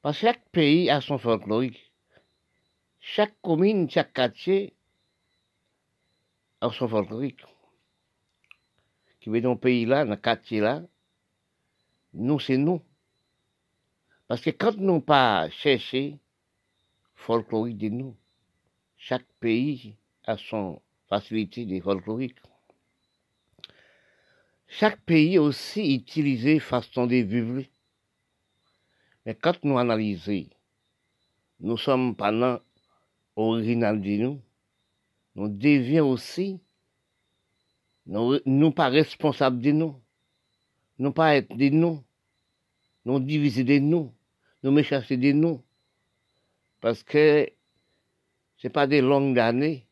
Parce 0.00 0.18
que 0.18 0.26
chaque 0.26 0.48
pays 0.50 0.88
a 0.90 1.00
son 1.00 1.18
folklorique. 1.18 1.92
Chaque 3.00 3.34
commune, 3.42 3.90
chaque 3.90 4.14
quartier 4.14 4.74
a 6.62 6.70
son 6.70 6.88
folklorique. 6.88 7.44
Qui 9.20 9.28
veut 9.28 9.42
dans 9.42 9.52
le 9.52 9.58
pays 9.58 9.84
là, 9.84 10.04
dans 10.04 10.12
le 10.12 10.16
quartier 10.16 10.60
là, 10.60 10.82
nous, 12.14 12.40
c'est 12.40 12.56
nous. 12.56 12.80
Parce 14.26 14.40
que 14.40 14.50
quand 14.50 14.76
nous 14.76 15.00
pas 15.00 15.50
cherché 15.50 16.18
folklorique 17.14 17.78
de 17.78 17.88
nous, 17.88 18.16
chaque 18.96 19.26
pays 19.38 19.96
a 20.24 20.36
son 20.38 20.80
facilité 21.08 21.66
des 21.66 21.80
folkloriques. 21.80 22.40
Chaque 24.66 25.00
pays 25.02 25.38
aussi 25.38 25.94
utilisé 25.94 26.58
façon 26.58 27.06
de 27.06 27.16
vivre. 27.16 27.62
Mais 29.26 29.34
quand 29.34 29.62
nous 29.62 29.78
analysons, 29.78 30.48
nous 31.60 31.76
sommes 31.76 32.16
pendant 32.16 32.60
original 33.36 34.00
de 34.00 34.16
nous, 34.16 34.40
nous 35.34 35.48
devions 35.48 36.10
aussi, 36.10 36.60
nous, 38.06 38.38
nous 38.46 38.70
pas 38.70 38.88
responsables 38.88 39.60
de 39.60 39.72
nous, 39.72 40.00
nous 40.98 41.12
pas 41.12 41.36
être 41.36 41.54
de 41.54 41.68
nous, 41.68 42.02
nous 43.04 43.20
diviser 43.20 43.64
de 43.64 43.78
nous, 43.78 44.13
nous 44.64 44.72
méchancer 44.72 45.18
de 45.18 45.30
nous, 45.32 45.62
parce 46.80 47.02
que 47.02 47.46
ce 48.56 48.66
n'est 48.66 48.72
pas 48.72 48.86
des 48.86 49.02
longues 49.02 49.38
années, 49.38 49.86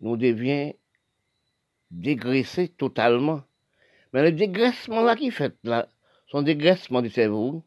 nous 0.00 0.18
devions 0.18 0.74
dégraisser 1.90 2.68
totalement. 2.68 3.42
Mais 4.12 4.22
le 4.22 4.32
dégraissement 4.32 5.02
là 5.02 5.16
qui 5.16 5.30
fait 5.30 5.56
là, 5.64 5.88
son 6.26 6.42
dégraissement 6.42 7.00
du 7.00 7.08
cerveau, 7.08 7.64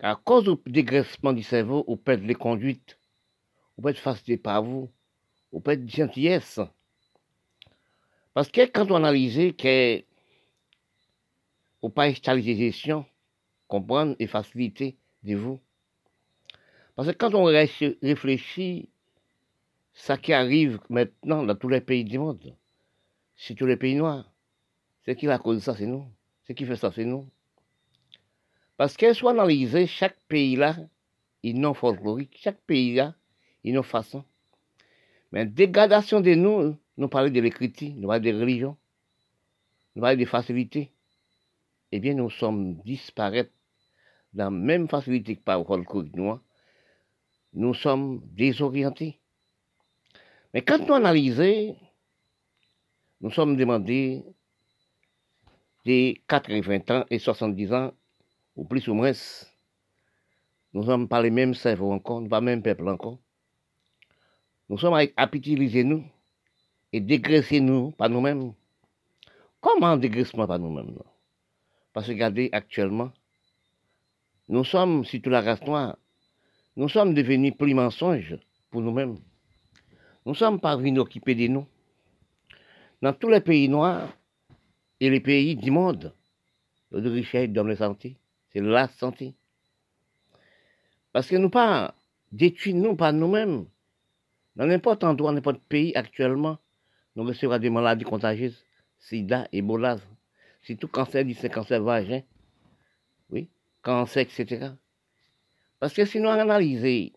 à 0.00 0.16
cause 0.16 0.44
du 0.44 0.70
dégraissement 0.70 1.32
du 1.32 1.42
cerveau, 1.42 1.84
on 1.88 1.96
perd 1.96 2.22
les 2.22 2.34
conduites, 2.34 2.98
on 3.78 3.82
peut 3.82 3.88
être 3.88 3.98
facile 3.98 4.38
par 4.38 4.62
vous, 4.62 4.90
on 5.50 5.62
être 5.66 5.88
gentillesse. 5.88 6.60
Parce 8.34 8.50
que 8.50 8.66
quand 8.66 8.90
on 8.90 8.96
analyse 8.96 9.56
que 9.56 10.02
on 11.80 11.88
pas 11.88 12.12
des 12.12 12.56
gestions, 12.56 13.06
comprendre 13.74 14.14
et 14.20 14.28
faciliter 14.28 14.96
de 15.24 15.34
vous. 15.34 15.58
Parce 16.94 17.08
que 17.08 17.14
quand 17.14 17.34
on 17.34 17.44
réfléchit, 17.44 18.88
ça 19.92 20.16
qui 20.16 20.32
arrive 20.32 20.78
maintenant 20.88 21.42
dans 21.42 21.56
tous 21.56 21.68
les 21.68 21.80
pays 21.80 22.04
du 22.04 22.18
monde, 22.18 22.54
c'est 23.34 23.56
tous 23.56 23.66
les 23.66 23.76
pays 23.76 23.96
noirs, 23.96 24.30
c'est 25.04 25.16
qui 25.16 25.26
la 25.26 25.38
cause 25.38 25.62
ça, 25.62 25.74
c'est 25.74 25.86
nous. 25.86 26.06
C'est 26.44 26.54
qui 26.54 26.66
fait 26.66 26.76
ça, 26.76 26.92
c'est 26.92 27.04
nous. 27.04 27.26
Parce 28.76 28.96
qu'elle 28.96 29.14
soit 29.14 29.32
analysée, 29.32 29.86
chaque 29.86 30.20
pays 30.28 30.54
là, 30.54 30.76
il 31.42 31.60
non 31.60 31.74
folklorique, 31.74 32.36
chaque 32.40 32.60
pays 32.60 32.94
là, 32.94 33.14
il 33.64 33.76
a 33.76 33.82
façon. 33.82 34.24
Mais 35.32 35.46
dégradation 35.46 36.20
de 36.20 36.34
nous, 36.34 36.76
nous 36.96 37.08
parlons 37.08 37.32
de 37.32 37.40
l'écriture, 37.40 37.92
nous 37.96 38.06
parlons 38.06 38.22
de 38.22 38.40
religion, 38.40 38.76
nous 39.96 40.02
parlons 40.02 40.20
de 40.20 40.26
facilité. 40.26 40.92
Eh 41.90 42.00
bien, 42.00 42.14
nous 42.14 42.30
sommes 42.30 42.74
disparaître 42.84 43.52
la 44.34 44.50
même 44.50 44.88
facilité 44.88 45.36
que 45.36 45.42
par 45.42 45.64
folklorique 45.64 46.14
nous. 46.16 46.38
Nous 47.52 47.74
sommes 47.74 48.20
désorientés. 48.32 49.20
Mais 50.52 50.62
quand 50.62 50.78
nous 50.86 50.94
analysons, 50.94 51.76
nous 53.20 53.30
sommes 53.30 53.56
demandés 53.56 54.24
des 55.84 56.22
80 56.28 56.78
ans 56.90 57.04
et 57.10 57.18
70 57.18 57.72
ans 57.72 57.92
ou 58.56 58.64
plus 58.64 58.86
ou 58.88 58.94
moins, 58.94 59.12
nous 60.72 60.84
sommes 60.84 61.08
pas 61.08 61.22
les 61.22 61.30
mêmes 61.30 61.54
cerveaux 61.54 61.92
encore, 61.92 62.26
pas 62.28 62.40
le 62.40 62.46
même 62.46 62.62
peuple 62.62 62.88
encore. 62.88 63.18
Nous 64.68 64.78
sommes 64.78 64.98
utiliser 65.32 65.84
nous 65.84 66.04
et 66.92 67.00
dégraisser 67.00 67.60
nous 67.60 67.92
par 67.92 68.08
nous-mêmes. 68.08 68.52
Comment 69.60 69.96
dégraissement 69.96 70.46
par 70.46 70.58
nous-mêmes 70.58 70.98
Parce 71.92 72.06
que 72.06 72.12
regardez 72.12 72.48
actuellement, 72.52 73.12
nous 74.48 74.64
sommes, 74.64 75.04
surtout 75.04 75.30
la 75.30 75.40
race 75.40 75.62
noire, 75.62 75.96
nous 76.76 76.88
sommes 76.88 77.14
devenus 77.14 77.54
plus 77.56 77.74
mensonges 77.74 78.38
pour 78.70 78.80
nous-mêmes. 78.80 79.18
Nous 80.26 80.34
sommes 80.34 80.60
parvenus 80.60 81.00
occuper 81.00 81.34
de 81.34 81.48
nous. 81.48 81.66
Dans 83.02 83.12
tous 83.12 83.28
les 83.28 83.40
pays 83.40 83.68
noirs 83.68 84.12
et 85.00 85.10
les 85.10 85.20
pays 85.20 85.56
du 85.56 85.70
monde, 85.70 86.14
le 86.90 87.10
richesse 87.10 87.50
donne 87.50 87.68
la 87.68 87.76
santé 87.76 88.16
c'est 88.54 88.60
la 88.60 88.88
santé. 88.88 89.34
Parce 91.12 91.28
que 91.28 91.36
nous 91.36 91.50
pas 91.50 91.94
détruire 92.30 92.76
nous 92.76 92.94
par 92.94 93.12
nous-mêmes. 93.12 93.66
Dans 94.56 94.66
n'importe 94.66 95.02
endroit, 95.02 95.32
n'importe 95.32 95.62
pays 95.64 95.94
actuellement, 95.96 96.58
nous 97.16 97.24
recevons 97.24 97.58
des 97.58 97.70
maladies 97.70 98.04
contagieuses, 98.04 98.64
sida, 98.98 99.48
Ebola, 99.52 99.98
tout 100.78 100.88
cancer 100.88 101.24
du 101.24 101.34
cancer 101.34 101.82
vagin, 101.82 102.22
cancer, 103.84 104.22
etc. 104.22 104.72
Parce 105.78 105.92
que 105.92 106.04
si 106.04 106.18
nous 106.18 106.28
analysons, 106.28 107.12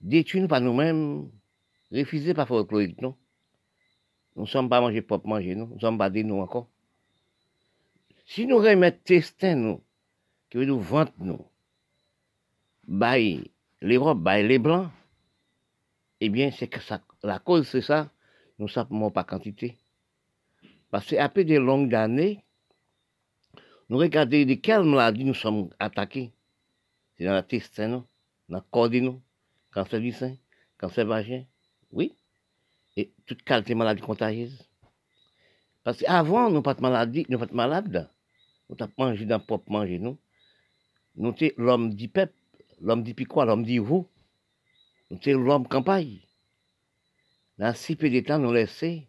détruire 0.00 0.46
par 0.46 0.60
nous-mêmes, 0.60 1.30
refuser 1.90 2.34
par 2.34 2.46
folklorique, 2.46 3.00
non? 3.00 3.16
Nous 4.36 4.42
ne 4.42 4.48
sommes 4.48 4.68
pas 4.68 4.80
manger 4.80 5.00
propre 5.00 5.26
manger, 5.26 5.54
nous. 5.54 5.66
Nous 5.66 5.80
sommes 5.80 5.98
pas 5.98 6.10
des 6.10 6.24
nous 6.24 6.40
encore. 6.40 6.68
Si 8.26 8.46
nous 8.46 8.58
remettons 8.58 9.00
testin, 9.04 9.54
nous, 9.54 9.80
qui 10.50 10.58
veut 10.58 10.66
nous 10.66 10.80
vendre, 10.80 11.12
nous, 11.18 11.44
bail 12.86 13.50
les 13.80 13.96
robes, 13.96 14.22
bail 14.22 14.46
les 14.46 14.58
blancs, 14.58 14.90
eh 16.20 16.28
bien, 16.28 16.50
c'est 16.50 16.68
que 16.68 16.80
la 17.22 17.38
cause, 17.38 17.68
c'est 17.68 17.82
ça, 17.82 18.10
nous 18.58 18.66
ne 18.66 18.70
savons 18.70 19.10
pas 19.10 19.24
quantité. 19.24 19.76
Parce 20.90 21.06
que 21.06 21.16
après 21.16 21.44
des 21.44 21.58
longues 21.58 21.94
années, 21.94 22.43
nous 23.88 23.98
regardons 23.98 24.44
de 24.44 24.54
quelles 24.54 24.84
maladies 24.84 25.24
nous 25.24 25.34
sommes 25.34 25.70
attaqués? 25.78 26.32
C'est 27.16 27.24
dans 27.24 27.32
la 27.32 27.42
testin, 27.42 27.88
dans 28.48 28.58
le 28.58 28.60
corps 28.70 28.88
de 28.88 29.00
nous, 29.00 29.22
cancer 29.72 30.00
du 30.00 30.12
sein, 30.12 30.36
cancer 30.78 31.06
vagin, 31.06 31.44
oui, 31.92 32.14
et 32.96 33.12
toute 33.26 33.42
qualité 33.42 33.74
de 33.74 33.78
maladies 33.78 34.02
contagieuses. 34.02 34.68
Parce 35.82 35.98
qu'avant, 35.98 36.50
nous 36.50 36.62
pas 36.62 36.74
de 36.74 36.80
maladie, 36.80 37.26
nous 37.28 37.38
pas 37.38 37.46
de 37.46 37.54
malades. 37.54 38.10
Nous 38.68 38.76
avons 38.80 38.92
mangé 38.96 39.26
dans 39.26 39.38
le 39.38 39.44
propre 39.44 39.70
manger, 39.70 39.98
nous. 39.98 40.18
Nous 41.16 41.36
sommes 41.36 41.50
l'homme 41.58 41.94
du 41.94 42.08
peuple, 42.08 42.34
l'homme 42.80 43.02
du 43.02 43.14
piquois, 43.14 43.44
l'homme 43.44 43.64
du 43.64 43.78
vous. 43.78 44.08
Nous 45.10 45.20
sommes 45.20 45.44
l'homme 45.44 45.68
campagne. 45.68 46.20
Dans 47.58 47.74
si 47.74 47.94
peu 47.94 48.10
de 48.10 48.20
temps, 48.20 48.38
nous 48.38 48.52
laissons 48.52 49.02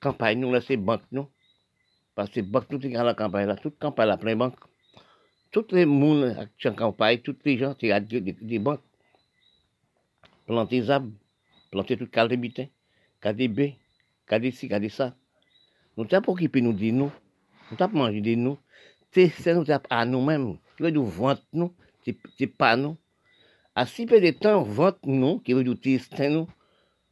campagne, 0.00 0.40
nous 0.40 0.52
laissons 0.52 0.76
banque. 0.76 1.02
Parce 2.14 2.30
que 2.30 2.40
tout 2.40 2.78
dans 2.78 3.02
la 3.02 3.14
campagne, 3.14 3.46
là. 3.46 3.56
Toute 3.56 3.78
campagne, 3.78 4.08
la 4.08 4.16
plein 4.16 4.36
banque. 4.36 4.56
Tous 5.50 5.66
les 5.72 5.84
gens 5.84 6.46
qui 6.58 6.68
en 6.68 6.74
campagne, 6.74 7.18
tous 7.18 7.36
les 7.44 7.58
gens 7.58 7.74
qui 7.74 7.92
ont 7.92 8.00
des, 8.00 8.20
des 8.20 8.58
banques, 8.58 8.80
des 10.68 10.90
arbres, 10.90 11.12
planter 11.70 11.96
butin, 12.36 12.66
des 13.34 13.48
baies, 13.48 13.76
des 14.30 14.50
ci, 14.50 14.68
ça. 14.90 15.14
Nous 15.96 16.04
t'avons 16.06 16.34
peut 16.34 16.60
nous 16.60 16.72
nous, 16.72 17.10
nous 17.70 17.76
t'avons 17.76 18.10
nous, 18.10 18.58
c'est 19.12 19.54
nous 19.54 19.64
à 19.90 20.04
nous-mêmes, 20.04 20.58
nous 20.80 21.06
vendre 21.06 21.40
nous, 21.52 21.72
c'est 22.36 22.46
pas 22.46 22.76
nous. 22.76 22.96
À 23.76 23.86
si 23.86 24.06
peu 24.06 24.20
de 24.20 24.30
temps, 24.30 24.62
vente 24.62 24.98
nous, 25.04 25.38
qui 25.38 25.52
veut 25.52 25.64
c'est 25.82 26.30
nous, 26.30 26.48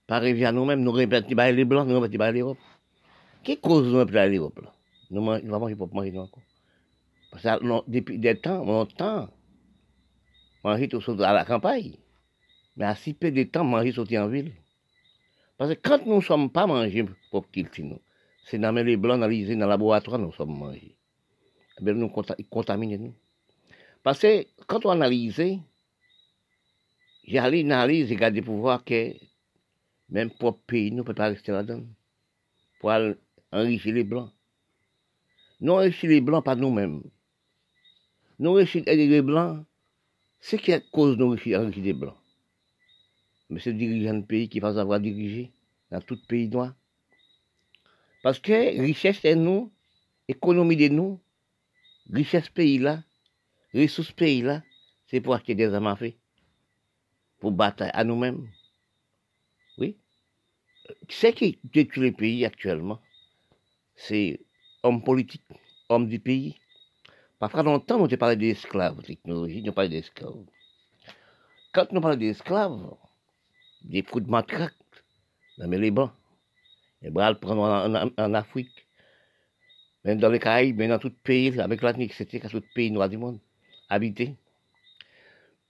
par 0.06 0.18
arriver 0.18 0.44
à 0.44 0.52
nous-mêmes, 0.52 0.82
nous 0.82 0.92
répétons 0.92 1.34
les 1.36 1.64
blancs, 1.64 1.88
nous 1.88 2.00
répétons 2.00 2.30
l'Europe. 2.32 2.58
Qui 3.44 3.58
cause 3.58 3.86
nous 3.86 3.98
répétons 3.98 4.30
l'Europe 4.30 4.60
là? 4.62 4.72
Nous 5.12 5.20
ne 5.20 5.46
manger 5.46 5.76
pour 5.76 5.94
manger 5.94 6.18
encore. 6.18 6.42
Parce 7.30 7.42
que 7.42 7.90
depuis 7.90 8.18
des 8.18 8.34
temps, 8.34 8.64
longtemps, 8.64 9.28
manger 10.64 10.88
tout 10.88 11.02
à 11.20 11.34
la 11.34 11.44
campagne. 11.44 11.96
Mais 12.76 12.86
à 12.86 12.94
si 12.94 13.12
peu 13.12 13.30
de 13.30 13.42
temps, 13.42 13.62
manger 13.62 13.92
sorti 13.92 14.16
en 14.16 14.28
ville. 14.28 14.52
Parce 15.58 15.74
que 15.74 15.78
quand 15.80 16.06
nous 16.06 16.16
ne 16.16 16.20
sommes 16.22 16.50
pas 16.50 16.66
mangés 16.66 17.04
pour 17.30 17.48
cultiver 17.50 17.88
nous, 17.88 18.00
c'est 18.46 18.58
dans 18.58 18.72
les 18.72 18.96
blancs, 18.96 19.20
dans 19.20 19.26
les 19.26 19.54
dans 19.54 19.66
le 19.66 19.70
laboratoire, 19.70 20.18
nous 20.18 20.32
sommes 20.32 20.58
mangés. 20.58 20.96
Eh 21.78 21.84
bien, 21.84 21.92
nous 21.92 22.08
contaminons 22.08 22.98
nous. 22.98 23.14
Parce 24.02 24.18
que 24.18 24.46
quand 24.66 24.86
on 24.86 24.90
analyse, 24.90 25.42
j'ai 27.24 27.38
allé 27.38 27.60
analyser, 27.60 28.14
regarder 28.14 28.40
pour 28.40 28.56
voir 28.56 28.82
que 28.82 29.12
même 30.08 30.30
pour 30.30 30.52
le 30.52 30.56
pays, 30.66 30.90
nous 30.90 30.98
ne 30.98 31.02
pouvons 31.02 31.14
pas 31.14 31.28
rester 31.28 31.52
là-dedans. 31.52 31.84
Pour 32.80 32.92
enrichir 33.52 33.94
les 33.94 34.04
blancs. 34.04 34.30
Nous 35.62 35.74
enrichissons 35.74 36.08
les 36.08 36.20
blancs 36.20 36.44
pas 36.44 36.56
nous-mêmes. 36.56 37.04
Nous 38.40 38.50
enrichissons 38.50 38.84
les 38.84 39.22
blancs, 39.22 39.64
c'est 40.40 40.58
qui 40.58 40.72
est 40.72 40.90
cause 40.90 41.16
de 41.16 41.22
enrichir 41.22 41.62
les 41.62 41.92
blancs. 41.92 42.16
Mais 43.48 43.60
c'est 43.60 43.70
le 43.70 43.78
dirigeant 43.78 44.14
du 44.14 44.26
pays 44.26 44.48
qui 44.48 44.58
va 44.58 44.74
savoir 44.74 44.98
diriger 44.98 45.52
dans 45.92 46.00
tout 46.00 46.18
pays 46.26 46.48
noir. 46.48 46.74
Parce 48.24 48.40
que 48.40 48.80
richesse 48.80 49.20
c'est 49.22 49.36
nous, 49.36 49.70
économie 50.26 50.76
de 50.76 50.88
nous, 50.88 51.20
richesse 52.12 52.48
pays 52.48 52.78
là, 52.78 53.04
ressources 53.72 54.10
pays 54.10 54.42
là, 54.42 54.64
c'est 55.06 55.20
pour 55.20 55.34
acheter 55.34 55.54
des 55.54 55.72
armes 55.72 55.96
pour 57.38 57.52
battre 57.52 57.84
à 57.92 58.02
nous-mêmes. 58.02 58.48
Oui. 59.78 59.96
Ce 61.08 61.28
qui 61.28 61.60
détruit 61.62 62.10
le 62.10 62.16
pays 62.16 62.44
actuellement, 62.44 63.00
c'est 63.94 64.40
homme 64.82 65.02
politique, 65.02 65.42
homme 65.88 66.08
du 66.08 66.18
pays. 66.18 66.56
Parfois, 67.38 67.62
longtemps, 67.62 67.98
nous 67.98 68.04
avons 68.04 68.16
parlé 68.16 68.36
d'esclaves, 68.36 69.02
technologie, 69.02 69.62
nous 69.62 69.72
parlé 69.72 69.90
d'esclaves. 69.90 70.44
Quand 71.72 71.90
nous 71.92 72.00
parlons 72.00 72.16
d'esclaves, 72.16 72.94
des 73.82 74.02
coups 74.02 74.24
de 74.24 74.30
matraque 74.30 74.74
dans 75.58 75.68
les 75.68 75.78
Liban, 75.78 76.12
les 77.00 77.10
bras 77.10 77.30
le 77.30 77.38
prendre 77.38 77.62
en, 77.62 78.34
Afrique, 78.34 78.86
même 80.04 80.18
dans 80.18 80.28
les 80.28 80.38
Caraïbes, 80.38 80.78
même 80.78 80.90
dans 80.90 80.98
tout 80.98 81.12
pays, 81.24 81.58
avec 81.60 81.82
l'Atlantique, 81.82 82.12
c'était 82.12 82.40
tout 82.40 82.62
pays 82.74 82.90
noir 82.90 83.08
du 83.08 83.18
monde, 83.18 83.40
habité. 83.88 84.36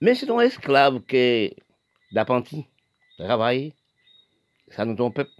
Mais 0.01 0.15
c'est 0.15 0.29
un 0.29 0.39
esclave 0.39 1.01
qui 1.05 1.55
d'apprenti, 2.11 2.65
travailler, 3.17 3.73
ça 4.69 4.85
nous 4.85 4.95
tombe 4.95 5.13
peuple. 5.13 5.31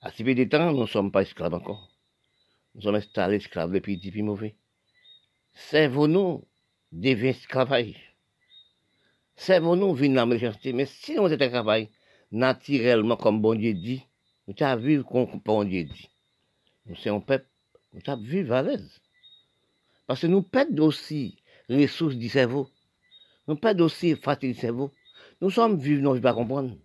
À 0.00 0.10
ce 0.10 0.22
peu 0.22 0.34
de 0.34 0.44
temps, 0.44 0.72
nous 0.72 0.80
ne 0.80 0.86
sommes 0.86 1.12
pas 1.12 1.22
esclaves 1.22 1.54
encore. 1.54 1.91
Nous 2.74 2.82
sommes 2.82 2.94
installés 2.94 3.36
esclaves 3.36 3.72
depuis 3.72 3.96
depuis 3.98 4.22
mauvais. 4.22 4.54
Servons-nous 5.54 6.44
devient 6.90 7.28
esclavage. 7.28 8.14
Servons-nous 9.36 9.94
vivre 9.94 10.14
la 10.14 10.26
méchanceté. 10.26 10.72
Mais 10.72 10.86
si 10.86 11.14
nous 11.14 11.28
étions 11.28 11.50
travail 11.50 11.90
naturellement, 12.30 13.16
comme 13.16 13.40
bon 13.40 13.54
Dieu 13.54 13.74
dit, 13.74 14.02
nous 14.46 14.54
avons 14.60 14.82
vivre 14.82 15.06
comme 15.06 15.40
bon 15.44 15.64
Dieu 15.64 15.84
dit. 15.84 16.08
Nous 16.86 16.96
sommes 16.96 17.16
un 17.16 17.20
peuple, 17.20 17.46
nous 17.92 18.00
avons 18.06 18.22
vivre 18.22 18.54
à 18.54 18.62
l'aise. 18.62 19.00
Parce 20.06 20.20
que 20.20 20.26
nous 20.26 20.42
perdons 20.42 20.86
aussi 20.86 21.36
les 21.68 21.86
ressources 21.86 22.16
du 22.16 22.28
cerveau. 22.28 22.68
Nous 23.48 23.56
perdons 23.56 23.84
aussi 23.84 24.16
fatigue 24.16 24.54
du 24.54 24.60
cerveau. 24.60 24.90
Nous 25.40 25.50
sommes 25.50 25.78
vivants, 25.78 26.02
nous 26.02 26.14
ne 26.14 26.20
pas 26.20 26.34
comprendre. 26.34 26.76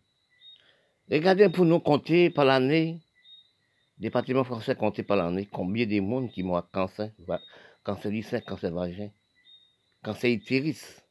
Regardez 1.10 1.50
pour 1.50 1.66
nous 1.66 1.80
compter 1.80 2.30
par 2.30 2.46
l'année, 2.46 3.00
département 3.98 4.44
français 4.44 4.76
compter 4.76 5.04
par 5.04 5.18
l'année, 5.18 5.48
combien 5.52 5.86
de 5.86 6.00
monde 6.00 6.32
qui 6.32 6.44
à 6.44 6.68
cancer, 6.72 7.12
cancer 7.84 8.12
du 8.12 8.22
sein, 8.24 8.42
cancer 8.42 8.72
vagin, 8.72 9.10
cancer 10.04 10.32
utérus, 10.32 11.02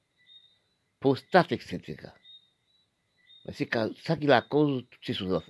prostate, 1.01 1.53
etc. 1.53 1.97
Mais 3.45 3.53
c'est 3.53 3.69
ça 4.03 4.17
qui 4.17 4.27
la 4.27 4.43
cause 4.43 4.77
de 4.77 4.81
toutes 4.83 5.05
ces 5.05 5.15
choses-là. 5.15 5.41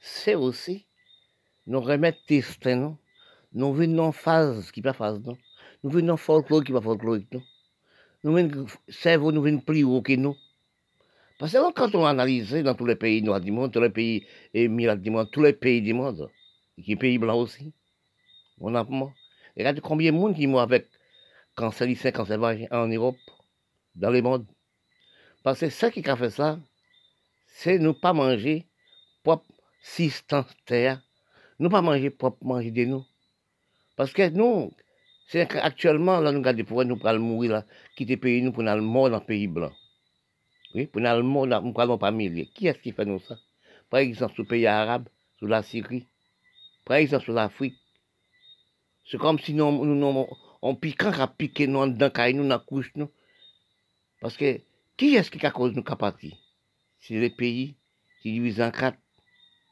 C'est 0.00 0.34
aussi, 0.34 0.86
nous 1.66 1.80
remettre 1.80 2.18
destin, 2.28 2.76
non? 2.76 2.98
Nous 3.52 3.72
venons 3.72 4.04
en 4.04 4.12
phase 4.12 4.70
qui 4.72 4.82
pas 4.82 4.92
phase, 4.92 5.20
non? 5.20 5.36
Nous 5.82 5.90
venons 5.90 6.14
en 6.14 6.16
folklore 6.16 6.64
qui 6.64 6.72
pas 6.72 6.80
folklorique, 6.80 7.30
non? 7.32 7.42
Nous 8.24 8.32
venons, 8.32 8.66
cerveau, 8.88 9.32
nous 9.32 9.42
venons 9.42 9.60
plus 9.60 9.84
haut 9.84 10.02
que 10.02 10.14
nous. 10.14 10.36
Parce 11.42 11.54
que 11.54 11.72
quand 11.72 11.92
on 11.96 12.06
analyse 12.06 12.52
dans 12.54 12.76
tous 12.76 12.86
les 12.86 12.94
pays 12.94 13.20
noirs 13.20 13.40
du 13.40 13.50
monde, 13.50 13.72
tous 13.72 13.80
les 13.80 13.90
pays 13.90 14.24
émirats 14.54 14.94
du 14.94 15.10
monde, 15.10 15.28
tous 15.32 15.42
les 15.42 15.52
pays 15.52 15.82
du 15.82 15.92
monde, 15.92 16.30
qui 16.80 16.92
sont 16.92 16.98
pays 16.98 17.18
blancs 17.18 17.36
aussi, 17.36 17.72
on 18.60 18.72
a 18.76 18.86
Regardez 19.56 19.80
combien 19.80 20.12
de 20.12 20.16
monde 20.16 20.36
qui 20.36 20.46
meurt 20.46 20.62
avec 20.62 20.86
cancer 21.56 21.88
du 21.88 21.96
sein, 21.96 22.12
cancer 22.12 22.38
en 22.70 22.86
Europe, 22.86 23.16
dans 23.96 24.10
le 24.10 24.22
monde. 24.22 24.46
Parce 25.42 25.58
que 25.58 25.68
ce 25.68 25.86
qui 25.86 26.08
a 26.08 26.14
fait 26.14 26.30
ça, 26.30 26.60
c'est 27.48 27.80
ne 27.80 27.90
pas 27.90 28.12
manger 28.12 28.68
propre 29.24 29.48
substance 29.82 30.46
terre, 30.64 31.02
ne 31.58 31.66
pas 31.66 31.82
manger 31.82 32.10
propre 32.10 32.38
manger 32.44 32.70
de 32.70 32.84
nous. 32.84 33.04
Parce 33.96 34.12
que 34.12 34.28
nous, 34.28 34.70
c'est 35.26 35.52
actuellement, 35.56 36.20
là, 36.20 36.30
nous 36.30 36.38
regardons 36.38 36.62
pour 36.62 36.84
nous 36.84 36.96
pour 36.96 37.12
mourir, 37.18 37.50
là, 37.50 37.64
quitter 37.96 38.14
le 38.14 38.20
pays, 38.20 38.42
nous 38.42 38.52
pour 38.52 38.62
aller 38.62 38.80
mort 38.80 39.10
dans 39.10 39.18
le 39.18 39.24
pays 39.24 39.48
blanc. 39.48 39.72
Oui, 40.74 40.86
pour 40.86 41.04
aller 41.04 41.22
mort 41.22 41.46
dans 41.46 41.60
le 41.60 42.18
pays 42.28 42.48
Qui 42.54 42.66
est-ce 42.66 42.78
qui 42.78 42.92
fait 42.92 43.04
nous 43.04 43.20
ça? 43.20 43.36
Par 43.90 44.00
exemple, 44.00 44.34
sur 44.34 44.42
le 44.44 44.48
pays 44.48 44.66
arabe, 44.66 45.08
sur 45.38 45.46
la 45.46 45.62
Syrie, 45.62 46.06
par 46.84 46.96
exemple, 46.96 47.24
sur 47.24 47.34
l'Afrique. 47.34 47.76
C'est 49.04 49.18
comme 49.18 49.38
si 49.38 49.52
nous, 49.52 49.84
nous, 49.84 50.26
on 50.62 50.74
piquant 50.74 51.12
à 51.12 51.28
piquer 51.28 51.66
nous 51.66 51.86
dans 51.86 52.10
nous, 52.34 52.48
dans 52.48 52.58
couche, 52.58 52.92
nous. 52.94 53.10
Parce 54.20 54.36
que, 54.36 54.60
qui 54.96 55.16
est-ce 55.16 55.30
qui 55.30 55.44
a 55.44 55.50
cause 55.50 55.74
nous 55.74 55.82
capables 55.82 56.16
C'est 57.00 57.14
les 57.14 57.30
pays 57.30 57.74
qui 58.22 58.32
divisent 58.32 58.60
en 58.60 58.70
quatre. 58.70 58.98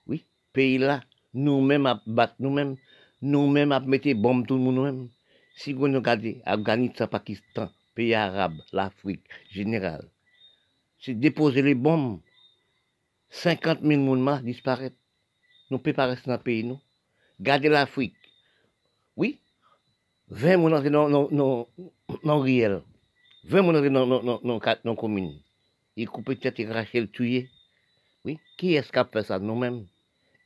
Oui, 0.06 0.26
pays 0.52 0.78
là, 0.78 1.02
nous-mêmes 1.32 1.86
à 1.86 2.02
battre 2.06 2.34
nous-mêmes, 2.40 2.76
nous-mêmes 3.22 3.72
à 3.72 3.80
mettre 3.80 4.12
bombes 4.14 4.46
tout 4.46 4.56
le 4.56 4.60
monde 4.60 4.74
nous-mêmes. 4.74 5.08
Si 5.56 5.72
vous 5.72 5.82
regardez 5.82 6.42
Afghanistan, 6.44 7.06
Pakistan, 7.06 7.70
pays 7.94 8.14
arabes, 8.14 8.60
l'Afrique 8.72 9.24
générale, 9.50 10.08
c'est 11.00 11.14
déposer 11.14 11.62
les 11.62 11.74
bombes. 11.74 12.20
50 13.30 13.80
000 13.82 14.24
personnes 14.24 14.44
disparaissent. 14.44 14.92
Nous 15.70 15.78
ne 15.78 15.82
pouvons 15.82 15.94
pas 15.94 16.06
rester 16.06 16.28
dans 16.28 16.36
le 16.36 16.42
pays, 16.42 16.64
nous. 16.64 16.80
Gardez 17.40 17.68
l'Afrique. 17.68 18.14
Oui, 19.16 19.40
20 20.28 20.68
personnes 20.68 20.92
dans, 20.92 21.08
dans, 21.08 21.28
dans, 21.30 21.68
dans 22.24 22.40
réel. 22.40 22.82
20 23.44 23.62
personnes 23.72 23.92
dans, 23.92 24.06
dans, 24.06 24.22
dans, 24.22 24.40
dans, 24.42 24.76
dans 24.84 24.96
commune. 24.96 25.40
Ils 25.96 26.08
coupent 26.08 26.38
tête, 26.38 26.58
ils 26.58 26.68
crachent, 26.68 26.94
ils 26.94 27.10
tuent. 27.10 27.48
Oui, 28.24 28.38
qui 28.58 28.74
est-ce 28.74 28.92
qui 28.92 28.98
a 28.98 29.04
fait 29.04 29.22
ça? 29.22 29.38
Nous-mêmes. 29.38 29.86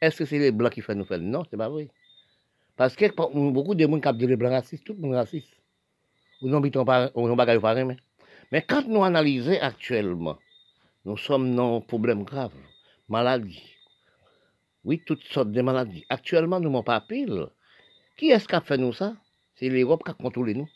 Est-ce 0.00 0.18
que 0.18 0.24
c'est 0.26 0.38
les 0.38 0.52
blancs 0.52 0.72
qui 0.72 0.80
font 0.80 0.94
nous 0.94 1.04
faire? 1.04 1.18
Non, 1.18 1.42
c'est 1.50 1.56
pas 1.56 1.68
vrai. 1.68 1.88
Parce 2.76 2.94
que 2.94 3.06
beaucoup 3.50 3.74
de 3.74 3.84
gens 3.84 4.00
qui 4.00 4.08
ont 4.08 4.12
dit 4.12 4.26
les 4.26 4.36
blancs 4.36 4.52
racistes, 4.52 4.84
tout 4.84 4.92
le 4.92 5.00
monde 5.00 5.14
raciste. 5.14 5.48
Ou 6.42 6.48
non, 6.48 6.60
pas, 6.84 7.10
ou 7.14 7.36
pas 7.36 7.84
mais. 7.84 7.96
Mais 8.52 8.62
quand 8.62 8.86
nous 8.86 9.02
analysons 9.04 9.58
actuellement, 9.60 10.38
nous 11.04 11.16
sommes 11.16 11.54
dans 11.54 11.76
un 11.76 11.80
problème 11.80 12.24
grave, 12.24 12.52
maladie. 13.08 13.62
Oui, 14.84 15.02
toutes 15.04 15.24
sortes 15.24 15.50
de 15.50 15.62
maladies. 15.62 16.04
Actuellement, 16.08 16.60
nous 16.60 16.68
n'avons 16.68 16.82
pas 16.82 17.00
pile. 17.00 17.46
Qui 18.16 18.30
est-ce 18.30 18.46
qui 18.46 18.54
a 18.54 18.60
fait 18.60 18.76
nous 18.76 18.92
ça? 18.92 19.14
C'est 19.56 19.68
l'Europe 19.68 20.02
qui 20.04 20.10
a 20.10 20.14
contrôlé 20.14 20.54
nous. 20.54 20.68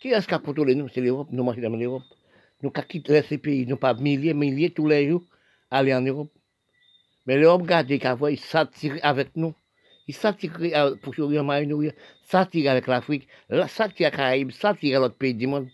Qui 0.00 0.08
est-ce 0.08 0.26
qui 0.26 0.34
a 0.34 0.38
contrôlé 0.38 0.74
nous? 0.74 0.88
C'est 0.88 1.00
l'Europe. 1.00 1.28
Nous 1.30 1.44
marchons 1.44 1.60
dans 1.60 1.76
l'Europe. 1.76 2.02
Nous 2.62 2.72
avons 2.74 2.86
quitté 2.86 3.22
ces 3.22 3.38
pays. 3.38 3.66
Nous 3.66 3.76
pas 3.76 3.94
milliers, 3.94 4.32
milliers 4.32 4.70
tous 4.70 4.88
les 4.88 5.08
jours 5.08 5.22
aller 5.70 5.94
en 5.94 6.00
Europe. 6.00 6.32
Mais 7.26 7.36
l'Europe 7.36 7.66
garde 7.66 7.98
qu'avant, 7.98 8.28
il 8.28 8.40
s'attire 8.40 8.98
avec 9.02 9.36
nous. 9.36 9.54
Il 10.08 10.14
s'attire 10.14 10.52
pour 11.02 11.14
choisir 11.14 11.44
il 11.44 11.94
s'attire 12.24 12.70
avec 12.72 12.86
l'Afrique, 12.86 13.28
s'attire 13.48 13.86
avec 13.86 13.98
les 13.98 14.10
Caraïbes, 14.10 14.50
s'attire 14.50 14.96
avec 14.96 15.10
l'autre 15.10 15.18
pays 15.18 15.34
du 15.34 15.46
monde. 15.46 15.68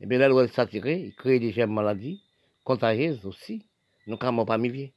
Et 0.00 0.06
bien 0.06 0.18
là, 0.18 0.28
il 0.42 0.48
s'attire, 0.50 0.86
il 0.86 1.14
crée 1.14 1.38
des 1.38 1.52
gemmes 1.52 1.74
maladies 1.74 2.22
contagieuses 2.64 3.26
aussi. 3.26 3.66
Nous 4.06 4.16
ne 4.16 4.44
pas 4.44 4.58
milliers. 4.58 4.94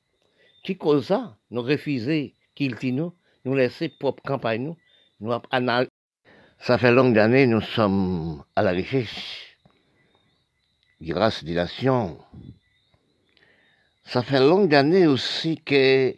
Qui 0.64 0.78
cause 0.78 1.08
ça? 1.08 1.38
Nous 1.52 1.62
refuser 1.62 2.36
qu'il 2.56 2.76
nous, 2.94 3.14
nous 3.44 3.56
laisser 3.56 3.90
propre 3.90 4.24
campagne, 4.24 4.76
nous, 5.20 5.32
Ça 6.60 6.78
fait 6.78 6.92
longue 6.92 7.18
années, 7.18 7.48
nous 7.48 7.62
sommes 7.62 8.44
à 8.56 8.62
la 8.62 8.72
richesse, 8.72 9.58
grâce 11.02 11.44
des 11.44 11.54
nations. 11.54 12.18
Ça 14.06 14.24
fait 14.24 14.40
longue 14.40 14.74
années 14.74 15.08
aussi 15.08 15.58
que 15.58 16.16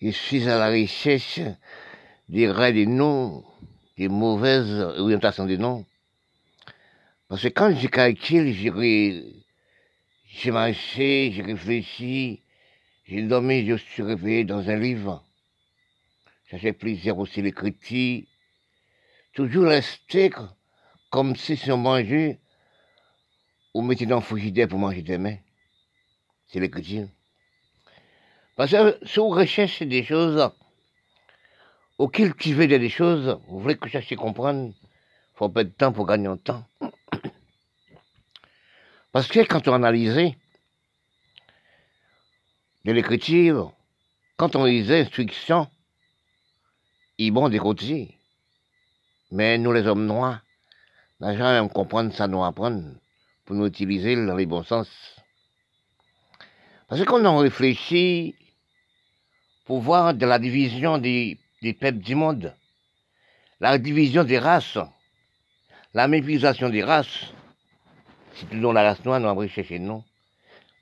je 0.00 0.10
suis 0.10 0.48
à 0.48 0.58
la 0.58 0.66
richesse 0.68 1.40
des 2.28 2.50
raids 2.50 2.72
des 2.72 2.86
noms, 2.86 3.44
des 3.98 4.08
mauvaises 4.08 4.80
orientations 4.98 5.46
des 5.46 5.58
noms. 5.58 5.84
Parce 7.30 7.42
que 7.42 7.48
quand 7.48 7.72
j'ai 7.76 7.86
calculé, 7.86 8.52
j'ai 10.26 10.50
marché, 10.50 11.30
j'ai 11.32 11.42
réfléchi, 11.42 12.42
j'ai 13.04 13.22
dormi, 13.22 13.64
je 13.64 13.76
suis 13.76 14.02
réveillé 14.02 14.42
dans 14.42 14.68
un 14.68 14.76
livre. 14.76 15.24
Ça 16.50 16.58
fait 16.58 16.72
plaisir 16.72 17.16
aussi 17.20 17.40
l'écriture. 17.40 18.24
Toujours 19.32 19.66
rester 19.66 20.32
comme 21.10 21.36
si 21.36 21.56
on 21.70 21.76
mangeait 21.76 22.40
ou 23.74 23.82
mettait 23.82 24.06
dans 24.06 24.16
le 24.16 24.22
frigidaire 24.22 24.66
pour 24.66 24.80
manger 24.80 25.02
demain. 25.02 25.36
C'est 26.48 26.58
l'écriture. 26.58 27.06
Parce 28.56 28.72
que 28.72 28.98
si 29.06 29.20
vous 29.20 29.28
recherchez 29.28 29.86
des 29.86 30.02
choses, 30.02 30.50
ou 31.96 32.08
cultivez 32.08 32.66
des 32.66 32.88
choses, 32.88 33.38
vous 33.46 33.60
voulez 33.60 33.76
que 33.76 33.88
je 33.88 33.98
à 33.98 34.16
comprendre, 34.16 34.74
il 34.74 35.36
faut 35.36 35.48
pas 35.48 35.62
de 35.62 35.68
temps 35.68 35.92
pour 35.92 36.06
gagner 36.06 36.26
en 36.26 36.36
temps. 36.36 36.64
Parce 39.12 39.26
que 39.28 39.40
quand 39.40 39.66
on 39.66 39.74
analysait 39.74 40.36
de 42.84 42.92
l'écriture, 42.92 43.72
quand 44.36 44.54
on 44.56 44.64
lisait 44.64 45.00
instruction, 45.00 45.68
ils 47.18 47.32
vont 47.32 47.50
côtés. 47.58 48.16
Mais 49.32 49.58
nous, 49.58 49.72
les 49.72 49.86
hommes 49.86 50.06
noirs, 50.06 50.40
n'a 51.20 51.36
jamais 51.36 51.68
comprendre 51.68 52.14
ça, 52.14 52.26
nous 52.26 52.42
apprendre 52.42 52.94
pour 53.44 53.56
nous 53.56 53.66
utiliser 53.66 54.16
dans 54.16 54.34
les 54.34 54.46
bons 54.46 54.64
sens. 54.64 54.88
Parce 56.88 57.04
qu'on 57.04 57.24
en 57.24 57.38
réfléchit 57.38 58.34
pour 59.66 59.80
voir 59.80 60.14
de 60.14 60.24
la 60.24 60.38
division 60.38 60.98
des, 60.98 61.38
des 61.62 61.74
peuples 61.74 61.98
du 61.98 62.14
monde, 62.14 62.54
la 63.60 63.76
division 63.78 64.24
des 64.24 64.38
races, 64.38 64.78
la 65.92 66.08
méprisation 66.08 66.70
des 66.70 66.82
races, 66.82 67.32
c'est 68.40 68.60
dans 68.60 68.72
la 68.72 68.82
race 68.82 69.04
noire, 69.04 69.20
nous 69.20 69.28
avons 69.28 69.46
cherché 69.48 69.78
nous. 69.78 70.02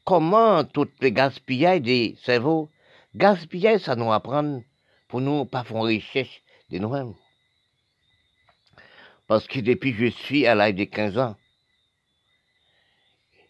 Comment 0.05 0.65
toutes 0.65 0.95
les 1.01 1.13
gaspillages 1.13 1.83
des 1.83 2.17
cerveaux, 2.23 2.71
gaspiller, 3.15 3.79
ça 3.79 3.97
nous 3.97 4.13
apprend 4.13 4.63
pour 5.09 5.21
nous 5.21 5.45
pas 5.45 5.65
faire 5.65 5.79
recherche 5.79 6.43
de 6.71 6.79
nous-mêmes. 6.79 7.15
Parce 9.27 9.47
que 9.47 9.61
depuis 9.61 9.93
que 9.93 10.07
je 10.07 10.11
suis 10.11 10.47
à 10.47 10.55
l'âge 10.55 10.75
de 10.75 10.85
15 10.85 11.19
ans, 11.19 11.37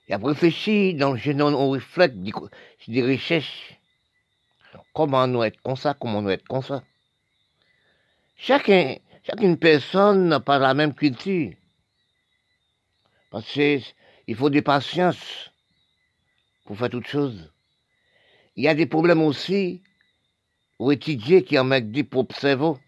et 0.09 0.15
après 0.15 0.29
réfléchi, 0.29 0.95
dans 0.95 1.13
le 1.13 1.19
génome, 1.19 1.55
on 1.55 1.71
reflète 1.71 2.15
des 2.23 3.03
recherches. 3.03 3.75
Comment 4.95 5.27
nous 5.27 5.43
être 5.43 5.61
comme 5.63 5.77
ça, 5.77 5.95
comment 5.95 6.23
nous 6.23 6.31
être 6.31 6.49
comme 6.49 6.63
ça. 6.63 6.83
Chacun, 8.37 8.97
chacune 9.23 9.59
personne 9.59 10.29
n'a 10.29 10.41
pas 10.41 10.59
la 10.59 10.73
même 10.73 10.95
culture. 10.95 11.53
Parce 13.31 13.59
qu'il 14.29 14.37
faut 14.37 14.51
des 14.51 14.61
patience 14.61 15.51
pour 16.67 16.77
faire 16.77 16.91
toutes 16.91 17.07
choses. 17.07 17.51
Il 18.57 18.65
y 18.65 18.69
a 18.69 18.75
des 18.75 18.85
problèmes 18.85 19.23
aussi 19.23 19.83
ou 20.79 20.93
étudier 20.93 21.43
qui 21.45 21.59
en 21.59 21.65
mettent 21.65 21.91
dit 21.91 22.05
pour 22.05 22.27
cerveau. 22.35 22.79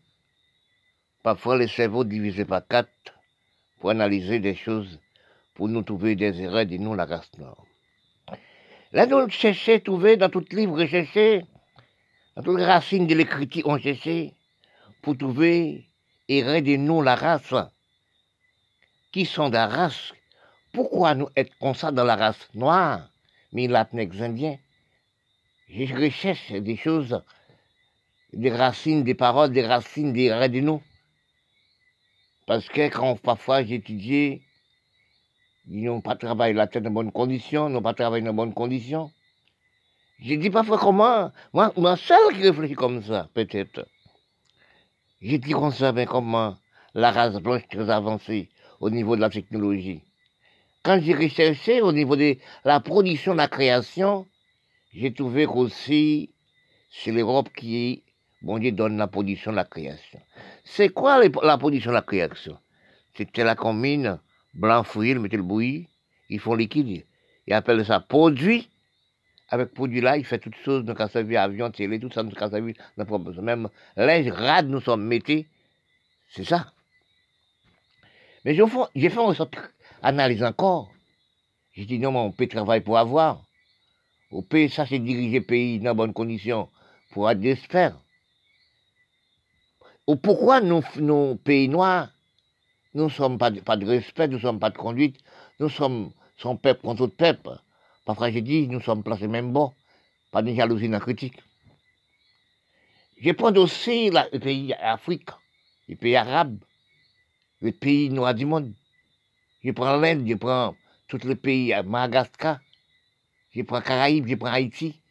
Parfois, 1.22 1.56
les 1.56 1.66
cerveaux 1.66 2.04
divisés 2.04 2.44
par 2.44 2.66
quatre 2.68 2.90
pour 3.78 3.88
analyser 3.88 4.38
des 4.38 4.54
choses, 4.54 5.00
pour 5.54 5.66
nous 5.68 5.80
trouver 5.80 6.14
des 6.14 6.42
erreurs 6.42 6.66
de 6.66 6.76
nous, 6.76 6.94
la 6.94 7.06
race 7.06 7.30
noire. 7.38 7.64
Là, 8.92 9.06
nous 9.06 9.30
cherchons, 9.30 9.80
trouver 9.80 10.18
dans 10.18 10.28
tout 10.28 10.44
livre, 10.50 10.78
rechercher, 10.78 11.46
dans 12.36 12.42
toutes 12.42 12.58
les 12.58 12.66
racines 12.66 13.06
de 13.06 13.14
l'écriture, 13.14 13.66
on 13.66 13.78
cherchait 13.78 14.34
pour 15.00 15.16
trouver 15.16 15.86
erreurs 16.28 16.60
de 16.60 16.76
nous, 16.76 17.00
la 17.00 17.14
race. 17.14 17.54
Qui 19.10 19.24
sont 19.24 19.48
la 19.48 19.66
race 19.66 20.12
pourquoi 20.72 21.14
nous 21.14 21.28
être 21.36 21.56
comme 21.58 21.74
ça 21.74 21.90
dans 21.90 22.04
la 22.04 22.16
race 22.16 22.48
noire, 22.54 23.08
mais 23.52 23.66
latinx 23.66 24.20
indien 24.20 24.56
Je 25.68 25.94
recherche 25.94 26.52
des 26.52 26.76
choses, 26.76 27.22
des 28.32 28.50
racines, 28.50 29.02
des 29.02 29.14
paroles, 29.14 29.52
des 29.52 29.66
racines, 29.66 30.12
des 30.12 30.32
raies 30.32 30.48
de 30.48 30.60
nous. 30.60 30.82
Parce 32.46 32.68
que 32.68 32.88
quand 32.88 33.16
parfois 33.20 33.64
j'étudiais, 33.64 34.42
ils 35.68 35.84
n'ont 35.84 36.00
pas 36.00 36.16
travaillé 36.16 36.54
la 36.54 36.66
tête 36.66 36.82
dans 36.82 36.90
bonnes 36.90 37.12
conditions, 37.12 37.68
n'ont 37.68 37.82
pas 37.82 37.94
travaillé 37.94 38.24
dans 38.24 38.34
bonnes 38.34 38.54
conditions. 38.54 39.10
J'ai 40.20 40.36
dit 40.36 40.50
parfois 40.50 40.78
comment, 40.78 41.32
moi, 41.52 41.96
seul 41.96 42.34
qui 42.34 42.42
réfléchit 42.42 42.74
comme 42.74 43.02
ça, 43.02 43.28
peut-être. 43.34 43.86
J'ai 45.22 45.38
dit 45.38 45.52
comme 45.52 45.72
ça, 45.72 45.92
mais 45.92 46.06
comment 46.06 46.56
la 46.94 47.10
race 47.10 47.36
blanche 47.36 47.66
très 47.68 47.88
avancée 47.88 48.50
au 48.80 48.90
niveau 48.90 49.16
de 49.16 49.20
la 49.20 49.30
technologie? 49.30 50.02
Quand 50.82 51.00
j'ai 51.02 51.14
recherché 51.14 51.82
au 51.82 51.92
niveau 51.92 52.16
de 52.16 52.36
la 52.64 52.80
production, 52.80 53.32
de 53.32 53.38
la 53.38 53.48
création, 53.48 54.26
j'ai 54.94 55.12
trouvé 55.12 55.46
qu'aussi 55.46 56.30
c'est 56.90 57.12
l'Europe 57.12 57.50
qui, 57.54 58.02
bon 58.42 58.58
Dieu, 58.58 58.72
donne 58.72 58.96
la 58.96 59.06
production, 59.06 59.52
de 59.52 59.56
la 59.56 59.64
création. 59.64 60.20
C'est 60.64 60.88
quoi 60.88 61.22
la 61.42 61.58
production, 61.58 61.90
de 61.90 61.96
la 61.96 62.02
création? 62.02 62.58
C'était 63.14 63.44
la 63.44 63.54
combine, 63.54 64.18
blanc 64.54 64.82
fouillé, 64.82 65.14
le 65.14 65.42
bouilli, 65.42 65.88
ils 66.28 66.40
font 66.40 66.54
liquide. 66.54 67.04
Ils 67.46 67.52
appellent 67.52 67.84
ça 67.84 68.00
produit. 68.00 68.68
Avec 69.48 69.74
produit 69.74 70.00
là, 70.00 70.16
il 70.16 70.24
fait 70.24 70.38
toutes 70.38 70.56
choses, 70.56 70.84
nous 70.84 70.92
avons 70.92 71.08
servi 71.08 71.36
avion, 71.36 71.70
télé, 71.70 71.98
tout 71.98 72.10
ça, 72.10 72.22
nous 72.22 72.32
avons 72.36 72.50
servi, 72.50 72.74
même 73.42 73.68
linge 73.96 74.30
rade, 74.30 74.68
nous 74.68 74.80
sommes 74.80 75.04
mettés. 75.04 75.48
C'est 76.30 76.44
ça. 76.44 76.72
Mais 78.44 78.54
j'ai 78.94 79.10
fait 79.10 79.18
en 79.18 79.34
sorte 79.34 79.56
analyse 80.02 80.42
encore. 80.42 80.90
J'ai 81.72 81.86
dit 81.86 81.98
non, 81.98 82.12
mais 82.12 82.18
on 82.18 82.32
peut 82.32 82.48
travailler 82.48 82.82
pour 82.82 82.98
avoir. 82.98 83.42
On 84.30 84.42
peut, 84.42 84.68
ça 84.68 84.86
c'est 84.86 84.98
diriger 84.98 85.40
le 85.40 85.44
pays 85.44 85.80
dans 85.80 85.94
bonnes 85.94 86.12
conditions 86.12 86.68
pour 87.10 87.34
des 87.34 87.58
Ou 90.06 90.16
pourquoi 90.16 90.60
nos 90.60 91.36
pays 91.36 91.68
noirs, 91.68 92.10
nous 92.94 93.04
ne 93.04 93.08
sommes 93.08 93.38
pas, 93.38 93.50
de 93.50 93.86
respect, 93.86 94.28
nous 94.28 94.36
ne 94.36 94.42
sommes 94.42 94.60
pas 94.60 94.70
de 94.70 94.78
conduite, 94.78 95.18
nous 95.58 95.68
sommes 95.68 96.12
son 96.36 96.56
peuple 96.56 96.82
contre 96.82 97.06
peuple. 97.08 97.58
Parfois 98.04 98.30
j'ai 98.30 98.42
dit, 98.42 98.68
nous 98.68 98.80
sommes 98.80 99.02
placés 99.02 99.28
même 99.28 99.52
bon, 99.52 99.72
pas 100.30 100.42
de 100.42 100.54
jalousie 100.54 100.88
la 100.88 101.00
critique. 101.00 101.40
Je 103.20 103.32
prends 103.32 103.54
aussi 103.56 104.10
les 104.10 104.38
pays 104.38 104.72
africains, 104.74 105.36
les 105.88 105.96
pays 105.96 106.16
arabes, 106.16 106.58
les 107.60 107.72
pays 107.72 108.10
noirs 108.10 108.34
du 108.34 108.46
monde. 108.46 108.72
Je 109.62 109.72
prends 109.72 109.96
l'Inde, 109.96 110.26
je 110.26 110.34
prends 110.34 110.74
tous 111.08 111.24
les 111.24 111.36
pays, 111.36 111.74
Madagascar, 111.84 112.60
je 113.50 113.62
prends 113.62 113.80
Caraïbes, 113.80 114.26
je 114.26 114.34
prends 114.36 114.52
Haïti, 114.52 115.02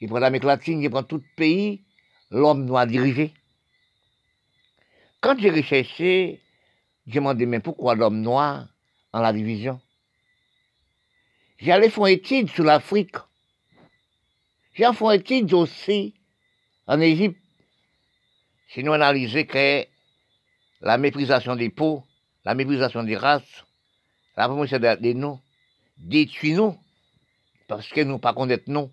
je 0.00 0.06
prends 0.06 0.18
l'Amérique 0.18 0.44
latine, 0.44 0.82
je 0.82 0.88
prends 0.88 1.02
tout 1.02 1.22
pays, 1.36 1.84
l'homme 2.30 2.64
noir 2.64 2.86
dirigé. 2.86 3.32
Quand 5.20 5.38
j'ai 5.38 5.50
recherché, 5.50 6.42
j'ai 7.06 7.14
demandé, 7.14 7.46
mais 7.46 7.60
pourquoi 7.60 7.94
l'homme 7.94 8.20
noir 8.20 8.68
en 9.12 9.20
la 9.20 9.32
division? 9.32 9.80
J'allais 11.58 11.88
faire 11.88 12.06
une 12.06 12.14
étude 12.14 12.50
sur 12.50 12.64
l'Afrique. 12.64 13.16
J'ai 14.74 14.92
fait 14.92 15.04
une 15.04 15.12
étude 15.12 15.54
aussi 15.54 16.14
en 16.86 17.00
Égypte. 17.00 17.40
Sinon, 18.68 18.92
analyser 18.92 19.46
que 19.46 19.86
la 20.80 20.98
méprisation 20.98 21.56
des 21.56 21.70
peaux, 21.70 22.02
la 22.44 22.54
méprisation 22.54 23.04
des 23.04 23.16
races, 23.16 23.64
la 24.36 24.48
promotion 24.48 24.78
des 24.78 25.14
noms 25.14 25.40
détruit-nous, 25.96 26.76
parce 27.68 27.88
que 27.88 28.00
nous 28.00 28.14
ne 28.14 28.18
pas 28.18 28.34
connaître 28.34 28.64
nous, 28.66 28.90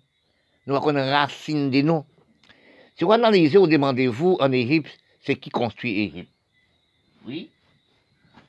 nous 0.66 0.74
ne 0.74 0.78
connaissons 0.80 1.10
racine 1.10 1.70
des 1.70 1.82
noms. 1.82 2.06
Si 2.96 3.04
vous 3.04 3.12
analysez 3.12 3.58
ou 3.58 3.66
demandez-vous 3.66 4.36
en 4.40 4.52
Égypte, 4.52 4.98
c'est 5.20 5.36
qui 5.36 5.50
construit 5.50 6.00
Égypte? 6.00 6.30
Oui. 7.26 7.50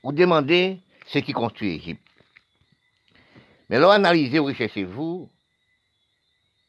Vous 0.04 0.12
demandez 0.12 0.80
ce 1.08 1.20
qui 1.20 1.34
construit 1.34 1.76
Égypte? 1.76 2.02
Mais 3.70 3.80
là, 3.80 3.92
analysez 3.94 4.40
ou 4.40 4.46
recherchez-vous, 4.46 5.30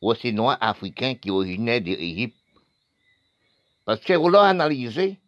aussi 0.01 0.33
noirs 0.33 0.59
africains 0.61 1.15
qui 1.15 1.31
originaient 1.31 1.81
d'Égypte. 1.81 2.37
Parce 3.85 4.01
que 4.01 4.15
vous 4.15 4.35
analysez 4.35 5.19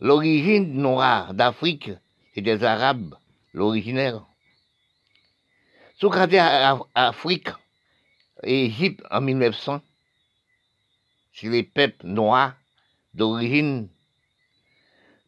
l'origine 0.00 0.74
noire 0.74 1.32
d'Afrique, 1.32 1.90
c'est 2.34 2.40
des 2.42 2.64
Arabes 2.64 3.14
l'originaire. 3.52 4.26
Vous 6.00 6.08
regardez 6.08 6.38
Afrique 6.94 7.48
et 8.42 8.66
Égypte 8.66 9.02
en 9.10 9.20
1900, 9.20 9.82
c'est 11.32 11.48
les 11.48 11.62
peuples 11.62 12.06
noirs 12.06 12.54
d'origine, 13.14 13.88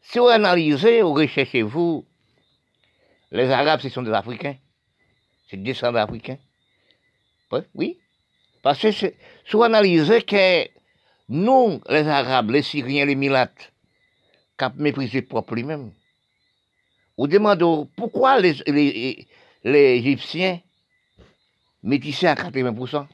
Si 0.00 0.18
vous 0.18 0.28
analysez 0.28 1.02
ou 1.02 1.12
recherchez-vous, 1.12 2.06
les 3.30 3.50
Arabes, 3.50 3.80
ce 3.80 3.88
sont 3.88 4.02
des 4.02 4.12
Africains. 4.12 4.56
C'est 5.48 5.56
des 5.56 5.62
descendants 5.62 6.00
d'Africains. 6.00 6.38
Oui. 7.74 7.98
Parce 8.62 8.80
que 8.80 8.90
si 8.92 9.12
vous 9.52 9.62
analysez 9.62 10.22
que 10.22 10.68
nous, 11.28 11.80
les 11.88 12.06
Arabes, 12.08 12.50
les 12.50 12.62
Syriens, 12.62 13.04
les 13.04 13.14
Milates, 13.14 13.72
cap 14.56 14.74
méprisé 14.76 15.22
propre 15.22 15.54
lui-même. 15.54 15.92
Vous 17.22 17.28
demandez 17.28 17.64
pourquoi 17.94 18.40
les, 18.40 19.28
Égyptiens 19.62 20.58
métissaient 21.84 22.26
à 22.26 22.34
80%. 22.34 23.06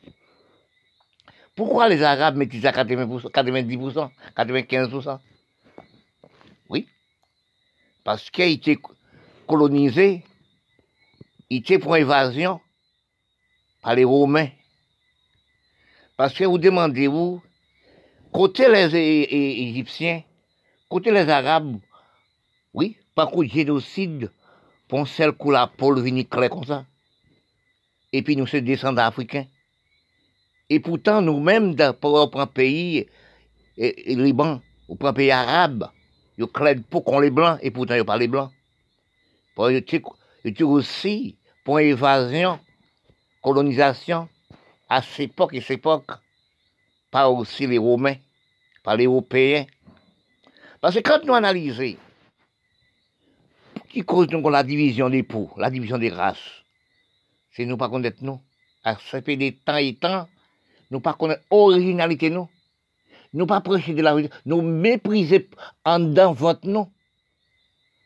Pourquoi 1.54 1.90
les 1.90 2.02
Arabes 2.02 2.36
métissaient 2.36 2.68
à 2.68 2.84
80%, 2.84 3.30
90%, 3.30 4.10
95% 4.34 5.18
Oui. 6.70 6.88
Parce 8.02 8.30
qu'ils 8.30 8.52
étaient 8.52 8.78
colonisés, 9.46 10.24
ils 11.50 11.58
étaient 11.58 11.78
pour 11.78 11.92
invasion 11.92 12.62
par 13.82 13.94
les 13.94 14.04
Romains. 14.04 14.48
Parce 16.16 16.32
que 16.32 16.44
vous 16.44 16.56
demandez-vous, 16.56 17.42
côté 18.32 18.70
les 18.70 18.96
Égyptiens, 18.96 20.22
côté 20.88 21.10
les 21.10 21.28
Arabes, 21.28 21.76
oui, 22.72 22.96
pas 23.18 23.26
de 23.26 23.42
génocide, 23.48 24.30
pour 24.86 25.08
celle 25.08 25.32
que 25.32 25.50
la 25.50 25.66
pôle 25.66 26.04
clair 26.28 26.50
comme 26.50 26.62
ça. 26.62 26.84
Et 28.12 28.22
puis 28.22 28.36
nous 28.36 28.46
sommes 28.46 28.60
descendants 28.60 29.02
africains. 29.02 29.46
Et 30.70 30.78
pourtant, 30.78 31.20
nous-mêmes, 31.20 31.74
pour 32.00 32.40
un 32.40 32.46
pays, 32.46 33.08
et, 33.76 34.14
Liban, 34.14 34.60
ou 34.86 34.94
pour 34.94 35.08
un 35.08 35.12
pays 35.12 35.32
arabe, 35.32 35.90
ils 36.36 36.46
claident 36.46 36.84
pour 36.86 37.02
qu'on 37.02 37.18
les 37.18 37.30
blancs, 37.30 37.58
et 37.60 37.72
pourtant 37.72 37.96
ils 37.96 38.04
pas 38.04 38.16
les 38.16 38.28
blancs. 38.28 38.52
Ils 39.58 40.62
aussi 40.62 41.36
pour 41.64 41.80
évasion, 41.80 42.60
colonisation, 43.42 44.28
à 44.88 45.02
cette 45.02 45.30
époque 45.30 45.54
et 45.54 45.60
cette 45.60 45.78
époque, 45.78 46.12
pas 47.10 47.28
aussi 47.28 47.66
les 47.66 47.78
Romains, 47.78 48.14
pas 48.84 48.94
les 48.94 49.06
Européens. 49.06 49.66
Parce 50.80 50.94
que 50.94 51.00
quand 51.00 51.24
nous 51.24 51.34
analysons, 51.34 51.96
qui 53.98 54.04
cause 54.04 54.28
donc 54.28 54.48
la 54.48 54.62
division 54.62 55.10
des 55.10 55.24
peaux, 55.24 55.50
la 55.56 55.70
division 55.70 55.98
des 55.98 56.10
races, 56.10 56.62
c'est 57.50 57.66
nous 57.66 57.76
pas 57.76 57.88
connaître 57.88 58.18
nous. 58.22 58.40
À 58.84 58.96
ce 58.96 59.20
fait 59.20 59.36
des 59.36 59.56
temps 59.56 59.76
et 59.76 59.96
temps, 59.96 60.28
nous 60.92 61.00
pas 61.00 61.14
connaître 61.14 61.42
l'originalité 61.50 62.30
nous. 62.30 62.48
Nous 63.32 63.46
pas 63.46 63.60
prêcher 63.60 63.94
de 63.94 64.02
la 64.02 64.16
nous 64.46 64.62
mépriser 64.62 65.50
en 65.84 65.98
dedans 65.98 66.32
votre 66.32 66.68
nom. 66.68 66.92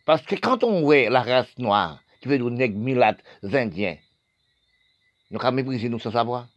Parce 0.07 0.23
que 0.23 0.35
quand 0.35 0.65
on 0.65 0.81
voit 0.81 1.11
la 1.11 1.21
race 1.21 1.59
noire, 1.59 2.03
qui 2.23 2.29
veut 2.29 2.39
nous 2.39 2.49
nègres, 2.49 2.79
milates, 2.79 3.23
indiens, 3.43 3.99
nous 5.31 5.41
avons 5.43 5.57
méprisé 5.57 5.91
nous 5.91 5.99
sans 5.99 6.11
savoir. 6.11 6.49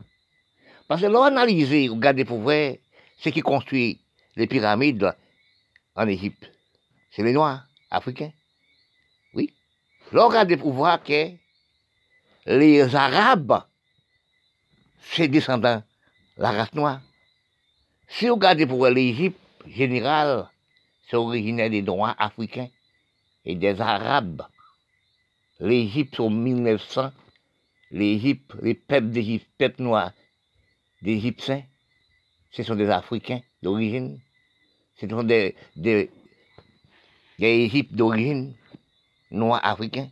Parce 0.88 1.02
que 1.02 1.08
l'on 1.08 1.24
analyse, 1.24 1.92
regardez 1.92 2.24
pour 2.24 2.40
voir, 2.40 2.72
ce 3.18 3.28
qui 3.28 3.42
construit 3.42 4.00
les 4.38 4.48
pyramides 4.48 5.14
en 5.94 6.08
Égypte, 6.08 6.50
c'est 7.12 7.24
les 7.24 7.34
Noirs 7.34 7.68
africains. 7.92 8.32
Oui. 10.12 10.18
L'on 10.18 10.28
regarde 10.28 10.56
pour 10.58 10.74
voir 10.74 11.04
que 11.04 11.32
les 12.46 12.96
Arabes, 12.96 13.64
c'est 15.02 15.28
descendants 15.28 15.84
la 16.38 16.52
race 16.52 16.74
noire. 16.74 17.02
Si 18.08 18.28
vous 18.28 18.36
regardez 18.36 18.66
pour 18.66 18.88
l'Égypte, 18.88 19.40
général, 19.68 20.50
c'est 21.08 21.16
originaire 21.16 21.70
des 21.70 21.82
Noirs 21.82 22.16
africains 22.20 22.70
et 23.46 23.56
des 23.56 23.80
Arabes. 23.82 24.44
L'Égypte, 25.60 26.20
en 26.20 26.30
1900, 26.30 27.12
l'Égypte, 27.92 28.54
les 28.62 28.74
peuples 28.74 29.10
d'Égypte, 29.10 29.48
peuples 29.58 29.84
noirs 29.84 30.12
d'Égyptiens, 31.02 31.64
ce 32.52 32.64
sont 32.64 32.76
des 32.76 32.90
Africains 32.90 33.42
d'origine. 33.62 34.20
Ce 34.98 35.08
sont 35.08 35.24
des, 35.24 35.56
des, 35.76 36.10
d'origine 37.92 38.56
noirs 39.36 39.62
africains. 39.64 40.10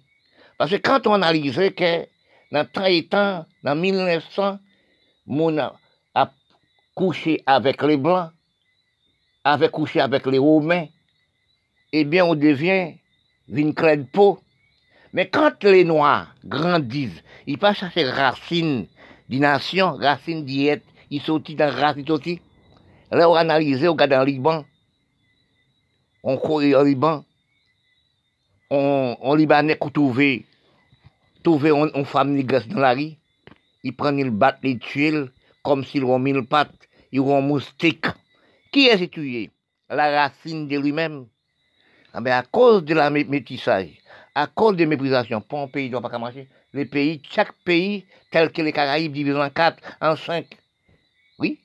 Parce 0.58 0.72
que 0.72 0.78
quand 0.78 1.08
on 1.08 1.14
analysait 1.14 1.72
que 1.72 2.08
dans 2.52 2.66
temps 2.66 2.86
et 2.86 3.06
temps, 3.06 3.46
dans 3.64 3.76
1900, 3.76 4.60
mon 5.26 5.58
a 5.58 6.32
couché 6.94 7.42
avec 7.46 7.82
les 7.82 7.98
Blancs, 7.98 8.30
avait 9.44 9.70
couché 9.70 10.00
avec 10.00 10.26
les 10.28 10.38
Romains, 10.38 10.86
eh 11.92 12.06
bien, 12.06 12.26
on 12.26 12.36
devient 12.36 12.96
une 13.50 13.74
clé 13.74 13.98
de 13.98 14.04
peau. 14.04 14.40
Mais 15.12 15.30
quand 15.30 15.64
les 15.64 15.84
Noirs 15.84 16.34
grandissent, 16.46 17.24
ils 17.46 17.58
passent 17.58 17.78
chercher 17.78 18.10
racines 18.10 18.88
d'une 19.30 19.42
nation, 19.42 19.96
racines 19.98 20.46
d'être, 20.46 20.86
ils 21.10 21.22
sortent 21.22 21.52
dans 21.52 21.72
racines 21.72 22.10
aussi. 22.12 22.40
Là, 23.12 23.30
on 23.30 23.36
analyse, 23.36 23.86
on 23.86 23.92
regarde 23.92 24.12
le 24.12 24.26
Liban, 24.26 24.66
on 26.24 26.38
court 26.38 26.64
au 26.64 26.84
Liban, 26.84 27.24
on, 28.74 29.18
on 29.22 29.36
Libanais 29.36 29.78
qui 29.78 29.92
trouver, 29.92 30.46
trouver 31.44 31.70
une 31.70 32.06
femme 32.06 32.34
négresse 32.34 32.68
dans 32.68 32.80
la 32.80 32.94
rue, 32.94 33.14
ils 33.84 33.96
prennent, 33.96 34.20
ils 34.20 34.32
battent, 34.32 34.60
ils 34.64 34.80
tuent, 34.80 35.30
comme 35.62 35.84
s'ils 35.84 36.04
ont 36.04 36.20
mille 36.20 36.46
pattes, 36.46 36.90
ils 37.12 37.20
ont 37.20 37.42
moustique. 37.42 38.08
Qui 38.72 38.88
est 38.88 39.08
tué 39.12 39.52
La 39.90 40.24
racine 40.24 40.68
de 40.68 40.80
lui-même. 40.80 41.28
Ah 42.14 42.22
ben, 42.22 42.32
à 42.32 42.44
cause 42.44 42.84
de 42.84 42.96
la 42.96 43.10
métissage, 43.12 43.90
à 44.34 44.48
cause 44.48 44.76
de 44.76 44.86
méprisation, 44.86 45.42
pas 45.42 45.62
un 45.62 45.68
pays 45.68 45.88
ne 45.88 45.92
doit 45.92 46.10
pas 46.10 46.18
marcher. 46.18 46.48
Les 46.74 46.86
pays, 46.86 47.22
chaque 47.30 47.54
pays, 47.64 48.06
tel 48.32 48.52
que 48.52 48.62
les 48.64 48.72
Caraïbes, 48.72 49.14
divisés 49.14 49.38
en 49.38 49.50
quatre, 49.52 49.82
en 50.02 50.16
cinq. 50.16 50.48
Oui. 51.38 51.60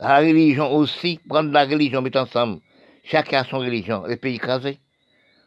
La 0.00 0.18
religion 0.18 0.74
aussi, 0.74 1.20
prendre 1.28 1.52
la 1.52 1.64
religion, 1.64 2.00
mettre 2.00 2.20
ensemble. 2.20 2.60
Chacun 3.04 3.40
a 3.40 3.44
son 3.44 3.58
religion, 3.58 4.04
les 4.06 4.16
pays 4.16 4.36
écrasés. 4.36 4.78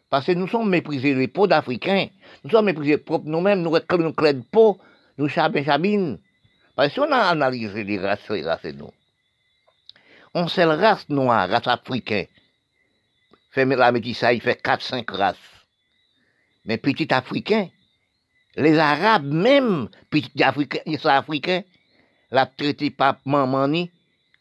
Parce 0.10 0.28
que 0.28 0.32
nous 0.34 0.48
sommes 0.48 0.70
méprisés, 0.70 1.14
les 1.14 1.28
peaux 1.28 1.48
d'Africains. 1.48 2.08
Nous 2.44 2.52
sommes 2.52 2.66
méprisés 2.66 3.04
nous-mêmes, 3.24 3.62
nous 3.62 3.72
nous 3.72 4.14
clés 4.14 4.34
de 4.34 4.42
peau, 4.42 4.80
nous 5.18 5.28
chabins, 5.28 5.64
chabines. 5.64 6.20
Parce 6.76 6.90
que 6.90 6.94
si 6.94 7.00
on 7.00 7.12
a 7.12 7.30
analysé 7.30 7.84
les 7.84 8.00
races, 8.00 8.30
les 8.30 8.44
races, 8.44 8.64
nous, 8.66 8.92
on 10.34 10.48
sait 10.48 10.66
la 10.66 10.76
race 10.76 11.08
noire, 11.10 11.50
race 11.50 11.68
africaine, 11.68 12.28
fait 13.52 13.66
la 13.66 13.92
métissage, 13.92 14.36
il 14.36 14.42
fait 14.42 14.62
4-5 14.62 15.10
races. 15.12 15.38
Mais 16.66 16.78
petit 16.78 17.12
africain, 17.14 17.70
les 18.58 18.78
Arabes 18.78 19.32
même, 19.32 19.90
petit 20.10 20.44
africain, 20.44 20.80
sont 20.98 21.10
africains, 21.10 21.64
la 22.32 22.46
traité 22.46 22.90
pas 22.90 23.18
mamani, 23.26 23.92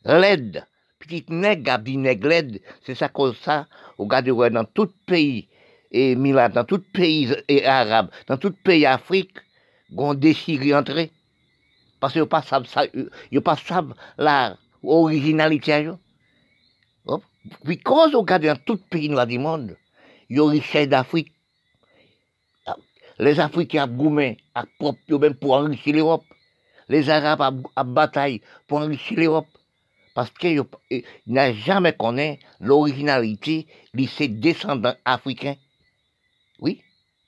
l'aide. 0.04 0.66
Petit 0.98 1.24
nègre, 1.28 1.72
a 1.72 1.78
nègre 1.78 2.28
l'aide. 2.28 2.62
C'est 2.84 2.94
ça 2.94 3.08
cause 3.08 3.36
ça, 3.38 3.66
regardez 3.98 4.30
dans 4.30 4.64
tout 4.64 4.90
pays, 5.06 5.48
et 5.94 6.16
Milan, 6.16 6.48
dans 6.48 6.64
tout 6.64 6.82
pays 6.92 7.32
et 7.46 7.64
arabe, 7.64 8.10
dans 8.26 8.36
tout 8.36 8.50
pays 8.50 8.84
Afrique, 8.84 9.30
on 9.96 10.12
déchiré 10.12 10.74
entrer. 10.74 11.12
Parce 12.00 12.12
qu'ils 12.12 12.22
ne 12.22 12.42
savent 12.42 12.66
pas, 12.66 13.40
pas 13.44 13.56
savent 13.56 13.94
la 14.18 14.56
originalité. 14.82 15.88
Puis 17.64 17.78
quand 17.78 18.12
on 18.12 18.20
regarde 18.20 18.44
dans 18.44 18.56
tout 18.56 18.76
pays 18.76 19.08
du 19.08 19.38
monde, 19.38 19.76
il 20.28 20.36
y 20.36 20.40
a 20.40 20.48
richesse 20.48 20.88
d'Afrique. 20.88 21.32
Les 23.20 23.38
Africains 23.38 23.88
ont 23.88 23.94
goumé, 23.94 24.38
même 25.08 25.34
pour 25.34 25.52
enrichir 25.52 25.94
l'Europe. 25.94 26.24
Les 26.88 27.08
Arabes 27.08 27.62
ont 27.76 27.84
bataille 27.84 28.40
pour 28.66 28.78
enrichir 28.78 29.20
l'Europe. 29.20 29.46
Parce 30.14 30.30
qu'ils 30.30 30.62
n'ont 31.28 31.54
jamais 31.54 31.92
connu 31.92 32.38
l'originalité 32.60 33.68
de 33.94 34.06
ces 34.06 34.26
descendants 34.26 34.96
africains. 35.04 35.54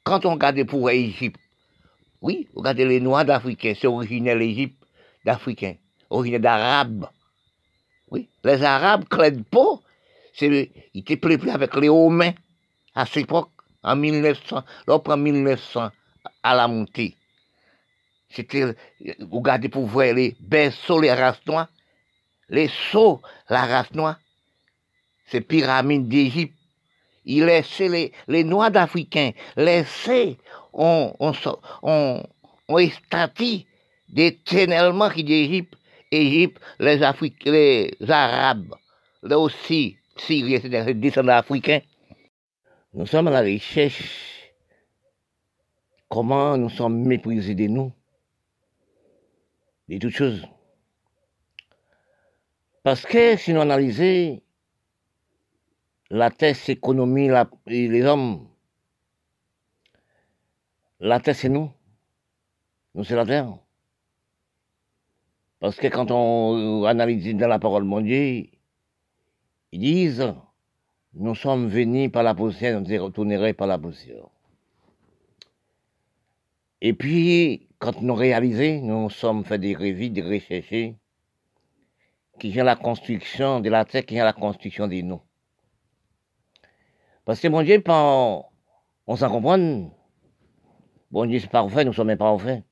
Quand 0.06 0.24
on 0.24 0.34
regarde 0.34 0.62
pour 0.62 0.88
l'Égypte, 0.88 1.40
oui, 2.22 2.48
regardez 2.54 2.84
les 2.84 3.00
Noirs 3.00 3.24
d'Africains, 3.24 3.74
c'est 3.76 3.88
originaire 3.88 4.36
l'Égypte 4.36 4.80
d'Africains, 5.24 5.74
originaire 6.10 6.40
d'Arabes. 6.40 7.08
Oui, 8.12 8.28
les 8.44 8.62
Arabes 8.62 9.04
ne 9.10 9.42
pas 9.42 9.80
c'est, 10.32 10.70
il 10.94 11.00
était 11.00 11.16
peuplé 11.16 11.50
avec 11.50 11.74
les 11.74 11.88
Romains 11.88 12.34
à 12.94 13.04
cette 13.04 13.24
époque, 13.24 13.50
en 13.82 13.96
1900, 13.96 14.62
en 14.86 15.16
1900, 15.16 15.90
à 16.40 16.54
la 16.54 16.68
montée. 16.68 17.16
C'était, 18.30 18.76
regardez 19.28 19.68
pour 19.68 19.86
voir 19.86 20.14
les 20.14 20.36
berceaux, 20.38 21.00
les 21.00 21.12
races 21.12 21.44
noires, 21.46 21.68
les 22.48 22.68
sceaux, 22.68 23.20
la 23.48 23.66
race 23.66 23.92
noire, 23.92 24.20
ces 25.26 25.40
pyramides 25.40 26.06
d'Égypte. 26.06 26.55
Il 27.26 27.44
laissait 27.44 27.88
les, 27.88 28.12
les 28.28 28.44
Noirs 28.44 28.70
d'Africains, 28.70 29.32
laissaient, 29.56 30.36
on, 30.72 31.12
on, 31.18 31.32
on, 31.82 32.22
on 32.68 32.78
des 34.08 34.36
ténèlements 34.36 35.10
qui 35.10 35.24
d'Égypte, 35.24 35.74
Égypte, 36.10 36.60
les 36.78 37.00
les 37.44 37.96
Arabes, 38.08 38.74
là 39.22 39.38
aussi, 39.38 39.96
Syrie, 40.16 40.60
c'est 40.60 40.68
des 40.68 40.94
descendants 40.94 41.32
africains. 41.32 41.80
Nous 42.94 43.06
sommes 43.06 43.28
à 43.28 43.30
la 43.30 43.40
recherche. 43.42 44.52
Comment 46.08 46.56
nous 46.56 46.70
sommes 46.70 47.02
méprisés 47.02 47.54
de 47.54 47.66
nous, 47.66 47.92
de 49.88 49.98
toutes 49.98 50.14
choses. 50.14 50.46
Parce 52.84 53.04
que 53.04 53.36
si 53.36 53.52
nous 53.52 53.60
analysons 53.60 54.40
la 56.10 56.30
terre, 56.30 56.56
c'est 56.56 56.74
l'économie 56.74 57.28
et 57.66 57.88
les 57.88 58.04
hommes, 58.04 58.48
la 61.00 61.20
terre, 61.20 61.36
c'est 61.36 61.48
nous. 61.48 61.70
Nous, 62.94 63.04
c'est 63.04 63.16
la 63.16 63.26
terre. 63.26 63.58
Parce 65.60 65.76
que 65.76 65.88
quand 65.88 66.10
on 66.10 66.84
analyse 66.84 67.34
dans 67.34 67.48
la 67.48 67.58
parole 67.58 67.86
Dieu, 68.02 68.46
ils 69.72 69.80
disent, 69.80 70.34
nous 71.14 71.34
sommes 71.34 71.68
venus 71.68 72.10
par 72.10 72.22
la 72.22 72.34
poussière, 72.34 72.80
nous 72.80 73.04
retournerons 73.04 73.52
par 73.54 73.66
la 73.66 73.78
poussière. 73.78 74.28
Et 76.80 76.92
puis, 76.92 77.68
quand 77.78 78.00
nous 78.00 78.14
réalisons, 78.14 78.82
nous 78.82 79.10
sommes 79.10 79.44
fait 79.44 79.58
des 79.58 79.74
revues, 79.74 80.10
des 80.10 80.22
recherches, 80.22 80.94
qui 82.38 82.50
vient 82.50 82.64
la 82.64 82.76
construction 82.76 83.60
de 83.60 83.70
la 83.70 83.84
terre, 83.84 84.04
qui 84.04 84.14
vient 84.14 84.24
la 84.24 84.34
construction 84.34 84.86
des 84.86 85.02
nous. 85.02 85.20
Parce 87.26 87.40
que 87.40 87.48
mon 87.48 87.62
Dieu, 87.62 87.82
on 87.88 89.16
s'en 89.16 89.28
comprend. 89.28 89.90
Bon 91.10 91.26
Dieu, 91.26 91.40
c'est 91.40 91.50
parfait, 91.50 91.84
nous 91.84 91.92
sommes 91.92 92.10
imparfaits. 92.10 92.62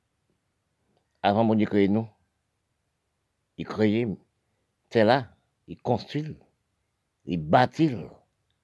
Avant 1.22 1.42
mon 1.42 1.56
Dieu 1.56 1.66
créer 1.66 1.88
nous, 1.88 2.06
il 3.58 3.66
crée, 3.66 4.06
c'est 4.90 5.02
là, 5.02 5.28
il 5.66 5.76
construit, 5.76 6.36
il 7.26 7.38
bâtit, 7.38 7.96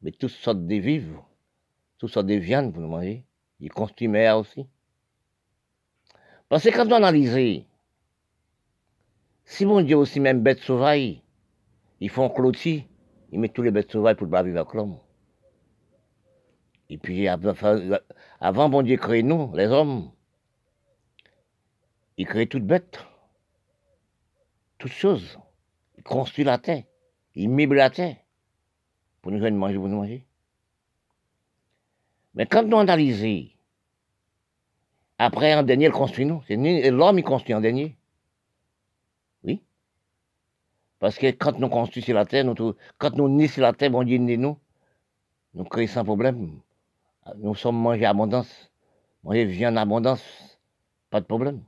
mais 0.00 0.12
toutes 0.12 0.30
sortes 0.30 0.64
de 0.64 0.74
vivres, 0.76 1.26
toutes 1.98 2.10
sortes 2.10 2.26
de 2.26 2.34
viandes 2.34 2.72
pour 2.72 2.82
nous 2.82 2.88
manger. 2.88 3.24
Il 3.58 3.70
construit 3.70 4.08
aussi. 4.30 4.66
Parce 6.48 6.62
que 6.62 6.70
quand 6.70 6.86
on 6.86 6.92
analyse, 6.92 7.64
si 9.44 9.66
mon 9.66 9.80
Dieu 9.80 9.96
aussi 9.96 10.20
même 10.20 10.40
bêtes 10.40 10.60
sauvages, 10.60 11.20
ils 11.98 12.10
font 12.10 12.30
clôture, 12.30 12.82
ils 13.32 13.40
mettent 13.40 13.54
tous 13.54 13.62
les 13.62 13.72
bêtes 13.72 13.90
sauvages 13.90 14.16
pour 14.16 14.30
pas 14.30 14.44
vivre 14.44 14.60
avec 14.60 14.72
l'homme. 14.72 14.98
Et 16.92 16.98
puis 16.98 17.28
avant, 17.28 18.68
bon 18.68 18.82
Dieu 18.82 18.96
créer 18.96 19.22
nous, 19.22 19.54
les 19.54 19.68
hommes, 19.68 20.10
il 22.16 22.26
crée 22.26 22.48
toutes 22.48 22.66
bêtes, 22.66 22.98
toutes 24.76 24.90
choses. 24.90 25.38
Il 25.96 26.02
construit 26.02 26.42
la 26.42 26.58
terre, 26.58 26.82
il 27.36 27.48
meuble 27.48 27.76
la 27.76 27.90
terre 27.90 28.16
pour 29.22 29.30
nous 29.30 29.40
faire 29.40 29.52
manger, 29.52 29.76
pour 29.76 29.88
nous 29.88 29.98
manger. 29.98 30.26
Mais 32.34 32.46
quand 32.46 32.64
nous 32.64 32.78
analysons, 32.78 33.48
après 35.18 35.54
en 35.54 35.62
dernier, 35.62 35.86
il 35.86 35.92
construit 35.92 36.26
nous. 36.26 36.42
C'est 36.48 36.56
l'homme 36.90 37.18
qui 37.18 37.22
construit 37.22 37.54
en 37.54 37.60
dernier. 37.60 37.96
Oui. 39.44 39.62
Parce 40.98 41.18
que 41.18 41.30
quand 41.30 41.56
nous 41.60 41.68
construisons 41.68 42.14
la 42.14 42.26
terre, 42.26 42.52
quand 42.98 43.14
nous 43.14 43.28
nissons 43.28 43.60
la 43.60 43.74
terre, 43.74 43.90
bon 43.90 44.02
Dieu 44.02 44.18
nous, 44.18 44.58
nous 45.54 45.64
créons 45.64 45.86
sans 45.86 46.04
problème. 46.04 46.60
Nous 47.38 47.54
sommes 47.54 47.80
mangés 47.80 48.06
en 48.06 48.10
abondance. 48.10 48.70
Manger 49.22 49.44
viande 49.44 49.74
en 49.74 49.82
abondance. 49.82 50.58
Pas 51.10 51.20
de 51.20 51.26
problème. 51.26 51.62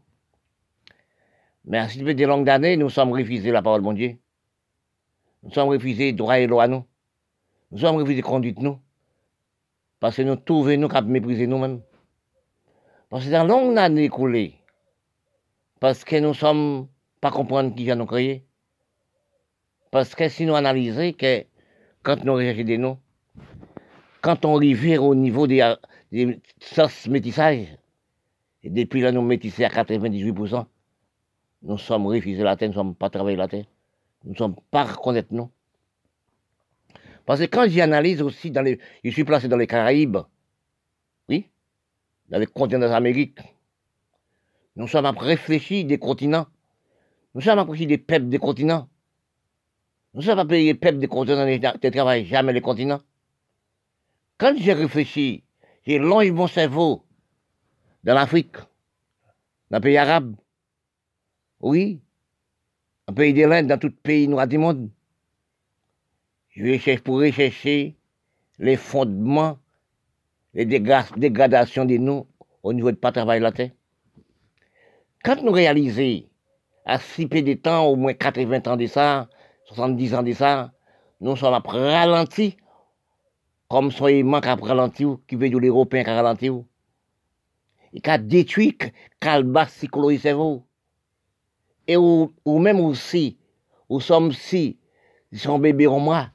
Mais 1.65 1.79
à 1.79 1.89
suite 1.89 2.05
des 2.05 2.27
longues 2.27 2.49
années, 2.49 2.77
nous 2.77 2.91
sommes 2.91 3.13
refusés 3.13 3.51
la 3.51 3.63
parole 3.63 3.83
de 3.83 3.93
Dieu. 3.93 4.19
Nous 5.43 5.51
sommes 5.51 5.69
refusés 5.69 6.13
droit 6.13 6.39
et 6.39 6.47
loi 6.47 6.69
nous. 6.69 6.85
Nous 7.71 7.79
sommes 7.79 7.97
refusés 7.97 8.23
conduite 8.23 8.59
nous. 8.59 8.79
Parce 10.01 10.17
que 10.17 10.23
nous 10.23 10.37
trouvons 10.37 10.77
nous 10.77 10.89
qu'à 10.89 11.01
mépriser 11.03 11.47
nous-mêmes. 11.47 11.83
Parce 13.09 13.27
que 13.27 13.31
dans 13.31 13.45
longues 13.45 13.79
années 13.79 14.05
écoulées, 14.05 14.57
parce 15.79 16.05
que 16.05 16.17
nous 16.17 16.35
sommes 16.35 16.89
pas 17.21 17.31
comprendre 17.31 17.75
qui 17.75 17.85
vient 17.85 17.97
nous 17.97 18.07
créer. 18.07 18.45
Parce 19.91 20.15
que 20.15 20.29
si 20.29 20.47
nous 20.47 20.55
analysons 20.55 21.13
que 21.13 21.45
quand 22.03 22.25
nous 22.25 22.35
recherchons 22.35 22.65
des 22.65 22.79
noms, 22.79 22.99
quand 24.23 24.45
on 24.47 24.57
arrive 24.57 25.01
au 25.03 25.15
niveau 25.15 25.47
des, 25.47 25.75
des 26.11 26.41
sens 26.61 27.07
métissage, 27.09 27.67
et 28.63 28.71
depuis 28.71 29.03
là 29.03 29.13
nous 29.13 29.23
métissons 29.23 29.65
à 29.65 29.69
98%, 29.69 30.65
nous 31.65 31.79
sommes 31.79 32.07
refusés 32.07 32.43
la 32.43 32.57
terre, 32.57 32.69
nous 32.69 32.75
ne 32.75 32.79
sommes 32.79 32.95
pas 32.95 33.11
travaillés 33.11 33.37
la 33.37 33.49
terre. 33.49 33.67
Nous 34.25 34.33
ne 34.33 34.37
sommes 34.37 34.57
pas 34.71 34.85
reconnaître 34.85 35.29
nous. 35.33 35.51
Parce 37.27 37.41
que 37.41 37.47
quand 37.47 37.69
j'analyse 37.69 38.23
aussi 38.23 38.51
dans 38.51 38.63
les. 38.63 38.79
Je 39.05 39.11
suis 39.11 39.25
placé 39.25 39.49
dans 39.49 39.57
les 39.57 39.67
Caraïbes, 39.67 40.19
oui, 41.29 41.49
dans 42.29 42.39
les 42.39 42.47
continents 42.47 42.89
d'Amérique, 42.89 43.39
nous 44.77 44.89
sommes 44.89 45.07
à 45.07 45.13
réfléchir 45.13 45.85
des 45.87 45.99
continents. 45.99 46.47
Nous 47.35 47.41
sommes 47.41 47.59
à 47.59 47.65
des 47.65 47.99
peuples 47.99 48.29
des 48.29 48.39
continents. 48.39 48.89
Nous 50.15 50.23
sommes 50.23 50.39
à 50.39 50.45
payer 50.45 50.73
les 50.73 50.79
peuples 50.79 50.99
des 50.99 51.09
continents 51.09 51.47
ne 51.47 51.91
travaillent 51.91 52.27
jamais 52.27 52.53
les 52.53 52.61
continents. 52.61 53.01
Quand 54.43 54.57
j'ai 54.57 54.73
réfléchi, 54.73 55.45
j'ai 55.87 56.01
longe 56.01 56.33
mon 56.33 56.49
cerveau 56.49 57.05
dans 58.03 58.15
l'Afrique, 58.15 58.57
dans 59.71 59.79
le 59.79 59.81
pays 59.81 59.97
arabe, 59.97 60.35
oui, 61.61 62.01
un 63.07 63.13
pays 63.13 63.35
de 63.35 63.47
l'Inde, 63.47 63.69
dans 63.69 63.79
tout 63.79 63.93
pays 64.03 64.27
noir 64.27 64.49
du 64.49 64.59
monde. 64.59 64.91
Je 66.49 66.65
vais 66.65 66.81
chercher 66.81 67.05
pour 67.05 67.21
rechercher 67.21 67.95
les 68.59 68.75
fondements, 68.75 69.61
les 70.55 70.67
dégradations 70.67 71.85
de 71.85 71.99
nous 71.99 72.27
au 72.65 72.73
niveau 72.73 72.91
de 72.91 72.97
pas 72.97 73.13
travailler 73.13 73.41
la 73.41 73.53
terre. 73.53 73.71
Quand 75.23 75.41
nous 75.41 75.53
réalisons, 75.53 76.27
à 76.85 76.99
si 76.99 77.29
peu 77.29 77.43
de 77.43 77.55
temps, 77.55 77.87
au 77.87 77.95
moins 77.95 78.15
80 78.15 78.63
ans 78.67 78.77
de 78.77 78.87
ça, 78.87 79.29
70 79.67 80.15
ans 80.17 80.25
de 80.25 80.33
ça, 80.33 80.73
nous 81.21 81.37
sommes 81.37 81.55
à 81.55 81.61
ralenti, 81.61 82.57
comme 83.73 83.91
son 83.91 84.09
aimant 84.09 84.43
qui 84.43 84.49
a 84.49 84.55
ralenti, 84.55 85.07
qui 85.27 85.35
veut 85.35 85.49
dire 85.49 85.59
l'Européen 85.59 86.05
qui 86.05 86.11
a 86.11 86.17
ralenti. 86.17 86.51
Et 87.95 88.03
qui 88.03 88.11
a 88.11 88.19
détruit, 88.19 88.77
cerveau 90.21 90.67
et 91.87 91.97
ou, 91.97 92.31
même 92.47 92.81
aussi, 92.81 93.39
ou 93.89 93.99
sommes 93.99 94.33
si, 94.33 94.79
son 95.33 95.59
bébé 95.59 95.87
en 95.87 96.01
moi, 96.01 96.29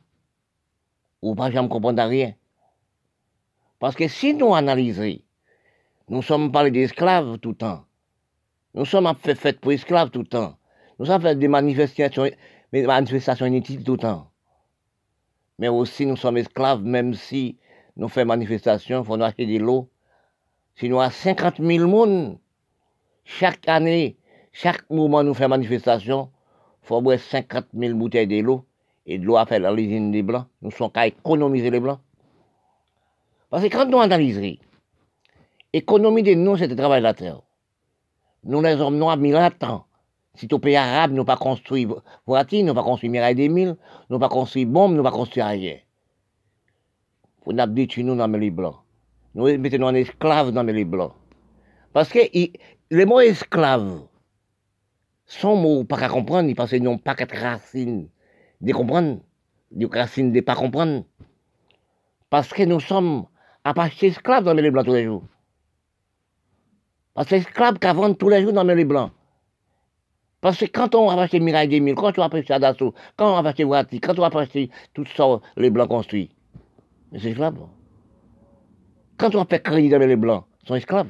ou 1.21 1.35
pas 1.35 1.51
jamais 1.51 1.69
comprendre 1.69 2.01
rien. 2.01 2.33
Parce 3.77 3.95
que 3.95 4.07
si 4.07 4.33
nous 4.33 4.55
analysons, 4.55 5.19
nous 6.09 6.23
sommes 6.23 6.51
parlé 6.51 6.71
d'esclaves 6.71 7.38
tout 7.38 7.49
le 7.49 7.55
temps. 7.55 7.85
Nous 8.73 8.85
sommes 8.85 9.13
fait 9.15 9.59
pour 9.61 9.71
esclaves 9.73 10.09
tout 10.09 10.21
le 10.21 10.27
temps. 10.27 10.57
Nous 10.97 11.05
sommes 11.05 11.21
fait 11.21 11.35
des 11.35 11.47
manifestations, 11.47 12.31
des 12.73 12.88
manifestations 12.88 13.45
inutiles 13.45 13.83
tout 13.83 13.91
le 13.91 13.99
temps. 13.99 14.31
Mais 15.60 15.68
aussi 15.68 16.05
nous 16.05 16.18
sommes 16.18 16.38
esclaves, 16.38 16.84
même 16.84 17.14
si 17.14 17.58
nous 17.95 18.10
faisons 18.10 18.28
manifestation, 18.28 19.01
il 19.01 19.05
faut 19.05 19.18
nous 19.18 19.24
acheter 19.24 19.45
de 19.45 19.58
l'eau. 19.58 19.89
Si 20.76 20.88
nous 20.88 20.99
avons 20.99 21.12
50 21.12 21.58
000 21.58 21.89
personnes, 21.89 22.38
chaque 23.24 23.68
année, 23.68 24.18
chaque 24.51 24.88
moment 24.89 25.24
nous 25.24 25.34
fait 25.34 25.47
manifestation, 25.47 26.30
il 26.84 26.88
faut 26.88 27.01
boire 27.01 27.20
50 27.20 27.66
000 27.74 27.95
bouteilles 27.95 28.28
de 28.28 28.39
l'eau 28.39 28.66
et 29.08 29.18
de 29.18 29.26
l'eau 29.26 29.38
à 29.38 29.45
faire 29.45 29.62
dans 29.62 29.74
l'usine 29.74 30.12
des 30.12 30.22
Blancs. 30.22 30.45
Nous 30.62 30.72
sommes 30.72 30.91
qu'à 30.91 31.08
économiser 31.08 31.72
les 31.72 31.80
Blancs. 31.80 31.99
Parce 33.49 33.64
que 33.64 33.70
quand 33.70 33.86
nous 33.86 33.99
analysons, 33.99 34.58
économie 35.74 36.24
de 36.24 36.34
nous, 36.36 36.58
c'est 36.58 36.68
le 36.68 36.76
travail 36.76 36.99
de 36.99 37.03
la 37.03 37.14
terre. 37.14 37.41
Nous, 38.43 38.62
les 38.62 38.76
hommes 38.76 38.97
noirs, 38.97 39.18
mille 39.18 39.36
ans. 39.36 39.86
Si 40.38 40.47
au 40.51 40.59
pays 40.59 40.75
arabe, 40.75 41.13
nous 41.13 41.25
pas 41.25 41.35
construit 41.35 41.88
voiture, 42.27 42.63
nous 42.63 42.73
pas 42.75 42.83
construit 42.83 43.09
des 43.09 43.49
mille, 43.49 43.75
nous 44.07 44.19
pas 44.19 44.29
construit 44.29 44.65
bombe, 44.65 44.93
nous 44.93 45.01
pas 45.01 45.09
construit 45.09 45.41
rien. 45.41 45.77
Vous 47.43 47.53
n'avez 47.53 47.73
détruit 47.73 48.03
nous 48.03 48.15
dans 48.15 48.27
les 48.27 48.51
blancs. 48.51 48.75
Nous 49.33 49.57
mettons 49.57 49.88
en 49.88 49.95
esclaves 49.95 50.51
dans 50.51 50.61
les 50.61 50.85
blancs. 50.85 51.13
Parce 51.91 52.09
que 52.09 52.19
les 52.29 53.05
mots 53.05 53.19
esclaves, 53.19 54.03
son 55.25 55.55
mot 55.55 55.83
pas 55.85 55.97
qu'à 55.97 56.07
comprendre, 56.07 56.53
parce 56.53 56.69
qu'ils 56.69 56.83
n'ont 56.83 56.99
pas 56.99 57.15
qu'à 57.15 57.25
racines 57.25 58.07
de 58.61 58.73
comprendre, 58.73 59.21
des 59.71 59.88
racines 59.88 60.31
de 60.31 60.41
pas 60.41 60.55
comprendre. 60.55 61.03
Parce 62.29 62.49
que 62.49 62.61
nous 62.61 62.79
sommes 62.79 63.25
à 63.63 63.73
passer 63.73 64.07
esclaves 64.07 64.43
dans 64.43 64.53
les 64.53 64.69
blancs 64.69 64.85
tous 64.85 64.93
les 64.93 65.05
jours. 65.05 65.23
Parce 67.15 67.27
que 67.27 67.35
esclaves 67.35 67.79
qui 67.79 67.88
vendent 67.88 68.19
tous 68.19 68.29
les 68.29 68.43
jours 68.43 68.53
dans 68.53 68.63
les 68.63 68.85
blancs. 68.85 69.11
Parce 70.41 70.59
que 70.59 70.65
quand 70.65 70.93
on 70.95 71.13
va 71.15 71.27
Miraille 71.33 71.67
des 71.67 71.79
Mille, 71.79 71.95
quand 71.95 72.17
on 72.17 72.27
va 72.27 72.38
acheter 72.38 72.53
Adasso, 72.53 72.93
quand 73.15 73.38
on 73.38 73.41
va 73.41 73.49
acheter 73.49 73.63
Wati, 73.63 73.99
quand 73.99 74.17
on 74.19 74.27
va 74.27 74.39
acheter 74.39 74.69
tout 74.93 75.05
ça, 75.15 75.39
les 75.55 75.69
blancs 75.69 75.89
construits, 75.89 76.29
c'est 77.13 77.29
esclaves. 77.29 77.67
Quand 79.17 79.33
on 79.33 79.45
faire 79.45 79.63
crédit 79.63 79.89
dans 79.89 79.97
les 79.97 80.15
blancs, 80.15 80.45
ils 80.63 80.67
sont 80.67 80.75
esclaves. 80.75 81.07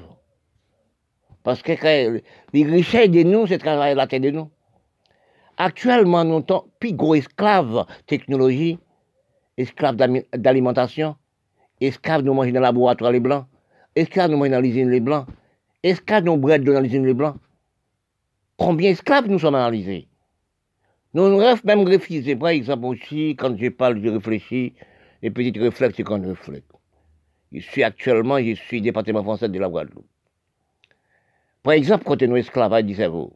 Parce 1.44 1.62
que 1.62 1.72
les 2.54 2.64
richesses 2.64 3.10
de 3.10 3.24
nous, 3.24 3.48
c'est 3.48 3.58
travailler 3.58 3.96
la 3.96 4.08
terre 4.08 4.22
de 4.22 4.32
nous. 4.32 4.50
Actuellement, 5.58 6.24
nous 6.24 6.44
sommes 6.48 6.62
plus 6.80 6.94
gros 6.94 7.16
esclaves 7.16 7.86
technologie, 8.06 8.80
esclaves 9.58 9.98
d'alimentation, 10.36 11.16
Esclaves 11.80 12.24
nous 12.24 12.34
mangent 12.34 12.52
dans 12.54 12.60
le 12.60 12.66
laboratoire 12.66 13.12
les 13.12 13.20
blancs. 13.20 13.46
Esclaves 13.96 14.32
nous 14.32 14.38
mangent 14.38 14.50
dans 14.50 14.60
l'usine 14.60 14.90
les 14.90 15.00
blancs. 15.00 15.28
Esclaves 15.84 16.24
nous 16.24 16.38
bread 16.38 16.64
dans 16.64 16.80
l'usine 16.80 17.06
les 17.06 17.14
blancs. 17.14 17.36
Combien 18.58 18.90
d'esclaves 18.90 19.28
nous 19.28 19.38
sommes 19.38 19.56
analysés 19.56 20.08
Nous 21.14 21.38
rêves 21.38 21.64
même 21.64 21.84
réfléchir. 21.84 22.40
Par 22.40 22.50
exemple, 22.50 22.86
aussi, 22.86 23.36
quand 23.38 23.56
je 23.56 23.70
parle, 23.70 24.02
je 24.04 24.10
réfléchis. 24.10 24.74
Et 25.22 25.30
petit 25.30 25.58
réflexe, 25.60 25.96
c'est 25.98 26.04
quand 26.04 26.22
je 26.22 26.30
réfléchis. 26.30 26.64
Je 27.52 27.60
suis 27.60 27.84
actuellement, 27.84 28.40
je 28.40 28.56
suis 28.56 28.82
département 28.82 29.24
français 29.24 29.48
de 29.48 29.60
la 29.60 29.70
Guadeloupe. 29.70 30.06
Par 31.64 31.74
exemple, 31.74 32.04
quand 32.04 32.22
nous 32.24 32.36
esclaves, 32.36 32.82
disait-vous, 32.82 33.32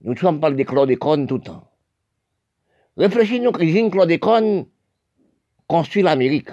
nous 0.00 0.16
sommes 0.16 0.40
parlé 0.40 0.56
des 0.56 0.64
chlordécones 0.64 1.26
tout 1.26 1.36
le 1.36 1.42
temps. 1.42 1.70
Réfléchissez-nous 2.96 3.52
que 3.52 3.60
l'usine 3.60 3.90
chlordécone 3.90 4.66
construit 5.66 6.02
l'Amérique. 6.02 6.50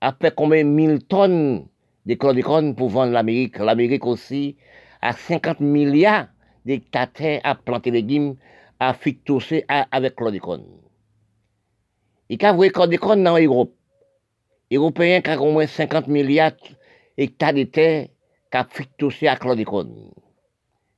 Après 0.00 0.32
combien 0.34 0.64
de 0.64 0.70
mille 0.70 1.04
tonnes 1.04 1.66
de 2.06 2.14
chlordécone 2.14 2.74
pour 2.74 2.88
vendre 2.88 3.12
l'Amérique, 3.12 3.58
l'Amérique 3.58 4.06
aussi 4.06 4.56
a 5.02 5.12
50 5.12 5.60
milliards 5.60 6.28
d'hectares 6.64 7.40
à 7.42 7.54
planter 7.54 7.90
légumes, 7.90 8.36
à 8.78 8.94
phytosé 8.94 9.64
avec 9.68 10.16
chlordécone. 10.16 10.66
Et 12.28 12.38
quand 12.38 12.54
vous 12.54 12.68
chlordécone 12.68 13.24
dans 13.24 13.36
l'Europe, 13.36 13.74
Européens 14.72 15.20
qui 15.20 15.30
ont 15.30 15.48
au 15.48 15.52
moins 15.52 15.66
50 15.66 16.06
milliards 16.06 16.52
d'hectares 17.18 17.54
de 17.54 17.64
terre 17.64 18.08
qui 18.52 18.58
phytosé 18.70 19.28
à 19.28 19.36
chlordécone. 19.36 20.12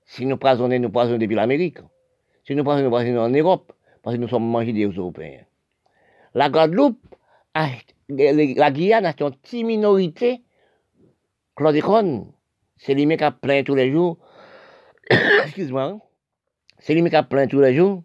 Si 0.05 0.27
nous 0.27 0.37
poisonnons, 0.37 0.79
nous 0.79 0.91
poisonnons 0.91 1.19
depuis 1.19 1.35
l'Amérique. 1.37 1.79
Si 2.45 2.55
nous 2.55 2.65
poisonnons, 2.65 2.85
nous 2.85 2.91
poisonnons 2.91 3.23
en 3.23 3.31
Europe, 3.31 3.73
parce 4.03 4.17
que 4.17 4.21
nous 4.21 4.29
sommes 4.29 4.49
mangés 4.49 4.73
des 4.73 4.85
Européens. 4.85 5.41
La 6.35 6.51
Guadeloupe, 6.51 7.15
la 7.55 8.71
Guyane 8.71 9.07
a 9.07 9.15
une 9.19 9.31
petite 9.31 9.65
minorité 9.65 10.43
chlordécone. 11.57 12.33
C'est 12.85 12.95
lui 12.95 13.17
qui 13.17 13.23
a 13.23 13.31
plein 13.31 13.63
tous 13.63 13.77
les 13.77 13.93
jours. 13.93 14.19
Excuse-moi. 15.45 16.01
C'est 16.81 16.95
lui 16.95 17.09
qui 17.09 17.15
a 17.15 17.23
plein 17.23 17.47
tous 17.47 17.61
les 17.61 17.77
jours. 17.77 18.03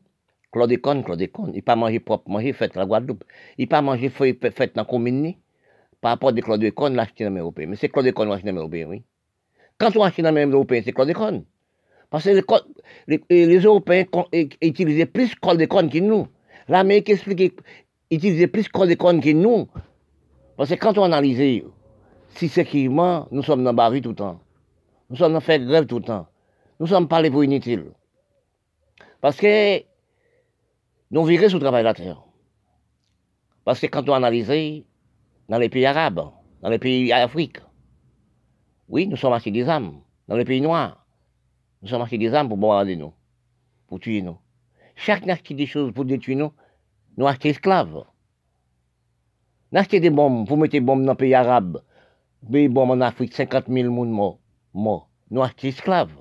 Chlordécone, 0.52 1.04
chlordécone. 1.04 1.52
Il 1.56 1.64
pas 1.64 1.76
manger 1.76 2.00
propre, 2.00 2.30
manger 2.30 2.54
fait 2.54 2.76
la 2.76 2.86
Guadeloupe. 2.86 3.24
Il 3.58 3.68
pas 3.68 3.82
manger 3.82 4.10
fait 4.10 4.38
fait 4.52 4.76
dans 4.76 4.84
la 4.84 4.86
commune 4.86 5.34
par 6.00 6.12
rapport 6.12 6.30
à 6.30 6.32
des 6.32 6.44
chlordécone 6.44 6.96
l'acheter 6.96 7.24
dans 7.24 7.32
l'Europe. 7.32 7.60
Mais 7.68 7.76
c'est 7.76 7.90
chlordécone 7.90 8.30
l'acheter 8.30 8.52
dans 8.52 8.54
l'Europe, 8.54 8.76
oui. 8.88 9.04
Quand 9.80 9.96
on 9.98 10.04
achète 10.04 10.24
dans 10.24 10.32
l'Europe, 10.32 10.72
c'est 10.72 10.94
chlordécone. 10.94 11.44
Parce 12.12 12.26
que 12.26 12.40
les, 13.08 13.58
Européens 13.58 14.06
utilisaient 14.62 15.08
plus 15.08 15.34
chlordécone 15.34 15.90
que 15.90 15.98
nous. 15.98 16.28
L'Amérique 16.68 17.10
expliquait 17.10 17.56
utilisaient 18.12 18.46
plus 18.46 18.70
chlordécone 18.70 19.22
que 19.22 19.32
nous. 19.32 19.68
Parce 20.56 20.70
que 20.70 20.76
quand 20.76 21.00
on 21.00 21.04
analyse, 21.04 21.64
si 22.36 22.48
c'est 22.48 22.68
nous 22.74 23.42
sommes 23.42 23.64
dans 23.64 23.74
la 23.74 24.00
tout 24.02 24.10
le 24.10 24.16
temps. 24.16 24.40
Nous 25.10 25.16
sommes 25.16 25.34
dans 25.34 25.40
faire 25.40 25.60
grève 25.60 25.86
tout 25.86 26.00
le 26.00 26.06
temps. 26.06 26.28
Nous 26.80 26.88
sommes 26.88 27.08
pas 27.08 27.22
les 27.22 27.32
pour 27.32 27.44
inutiles. 27.44 27.92
Parce 29.22 29.38
que 29.38 29.82
nous 31.12 31.26
vivons 31.26 31.50
sous 31.50 31.56
le 31.56 31.62
travail 31.62 31.82
de 31.82 31.86
la 31.88 31.94
terre. 31.94 32.24
Parce 33.64 33.80
que 33.80 33.88
quand 33.88 34.08
on 34.10 34.14
analyse 34.14 34.84
dans 35.50 35.58
les 35.58 35.70
pays 35.70 35.86
arabes, 35.86 36.32
dans 36.62 36.70
les 36.70 36.80
pays 36.80 37.10
d'Afrique, 37.10 37.58
oui, 38.90 39.08
nous 39.08 39.18
sommes 39.18 39.34
achetés 39.34 39.52
des 39.52 39.68
âmes. 39.68 40.02
Dans 40.28 40.36
les 40.36 40.46
pays 40.46 40.62
noirs, 40.62 41.06
nous 41.82 41.88
sommes 41.88 42.02
achetés 42.02 42.18
des 42.18 42.34
âmes 42.34 42.50
pour 42.50 42.58
bombarder 42.58 42.96
nous, 42.96 43.14
pour 43.88 44.00
tuer 44.00 44.22
nous. 44.22 44.38
Chaque 44.96 45.28
acheté 45.28 45.54
des 45.54 45.66
choses 45.66 45.94
pour 45.94 46.06
détruire 46.06 46.38
nous, 46.38 46.54
nous 47.18 47.28
achetons 47.28 47.50
esclaves. 47.50 48.04
Nous 49.72 49.80
achetons 49.80 50.00
des 50.00 50.10
bombes, 50.10 50.48
pour 50.48 50.58
mettre 50.58 50.74
des 50.74 50.80
bombes 50.82 51.04
dans 51.04 51.14
les 51.14 51.18
pays 51.18 51.34
arabes, 51.34 51.82
des 52.44 52.68
bombes 52.68 52.92
en 52.92 53.02
Afrique, 53.02 53.34
50 53.34 53.68
000 53.68 53.76
personnes 53.94 54.12
morts. 54.12 54.40
Morts. 54.78 55.10
Nous 55.30 55.44
achetons 55.44 55.68
esclaves. 55.68 56.12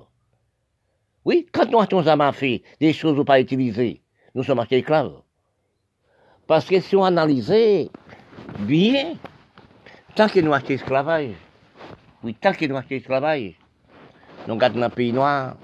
Oui, 1.23 1.47
quand 1.51 1.69
nous 1.69 1.79
à 1.79 2.31
fait 2.33 2.63
des 2.79 2.93
choses 2.93 3.23
pas 3.25 3.39
utilisées, 3.39 4.01
nous 4.35 4.43
sommes 4.43 4.63
esclaves. 4.69 5.21
Parce 6.47 6.65
que 6.65 6.79
si 6.79 6.95
on 6.95 7.03
analyse 7.03 7.53
bien, 8.59 9.13
tant 10.15 10.27
que 10.27 10.39
nous 10.39 10.53
achetons 10.53 10.73
esclavage, 10.73 11.31
oui, 12.23 12.33
tant 12.33 12.53
que 12.53 12.65
nous 12.65 12.75
achetons 12.75 12.95
esclavage, 12.95 13.53
nous 14.47 14.53
regardons 14.53 14.79
dans 14.79 14.89
pays 14.89 15.13
noir, 15.13 15.57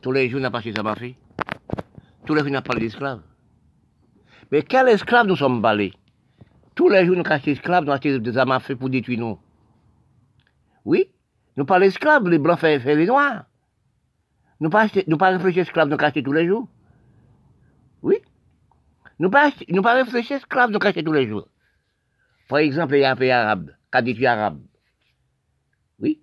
tous 0.00 0.12
les 0.12 0.28
jours, 0.28 0.38
nous 0.38 0.42
n'avons 0.42 0.52
pas 0.52 0.58
acheté 0.58 0.72
ça 0.74 0.94
fait. 0.96 1.14
Tous 2.26 2.34
les 2.34 2.40
jours, 2.40 2.50
nous 2.50 2.60
pas 2.60 2.74
d'esclaves. 2.74 3.22
Mais 4.50 4.62
quel 4.62 4.88
esclave 4.88 5.26
nous 5.26 5.36
sommes 5.36 5.62
balés? 5.62 5.92
Tous 6.74 6.88
les 6.88 7.06
jours, 7.06 7.16
nous 7.16 7.22
cachons 7.22 7.50
esclaves, 7.52 7.84
nous 7.84 7.92
achetons 7.92 8.18
des 8.18 8.60
feu 8.60 8.76
pour 8.76 8.90
détruire 8.90 9.20
nous. 9.20 9.38
Oui, 10.84 11.08
nous 11.56 11.64
parlons 11.64 11.86
esclaves, 11.86 12.28
les 12.28 12.38
blancs 12.38 12.58
font, 12.58 12.66
les 12.66 13.06
noirs. 13.06 13.44
Nous 14.60 14.70
pas, 14.70 14.86
nous 15.06 15.18
pas 15.18 15.30
réfléchir 15.30 15.62
esclaves, 15.62 15.88
nous 15.88 15.96
cachons 15.96 16.22
tous 16.22 16.32
les 16.32 16.46
jours. 16.46 16.68
Oui. 18.02 18.16
Nous 19.18 19.30
pas, 19.30 19.50
nous 19.68 19.82
pas 19.82 19.94
réfléchir 19.94 20.36
esclaves, 20.36 20.70
nous 20.70 20.78
cachons 20.78 21.02
tous 21.02 21.12
les 21.12 21.28
jours. 21.28 21.48
Par 22.48 22.58
exemple, 22.58 22.94
il 22.94 23.00
y 23.00 23.04
a 23.04 23.12
un 23.12 23.16
pays 23.16 23.30
arabe, 23.30 23.70
détruit 24.02 24.26
arabe. 24.26 24.60
Oui. 25.98 26.22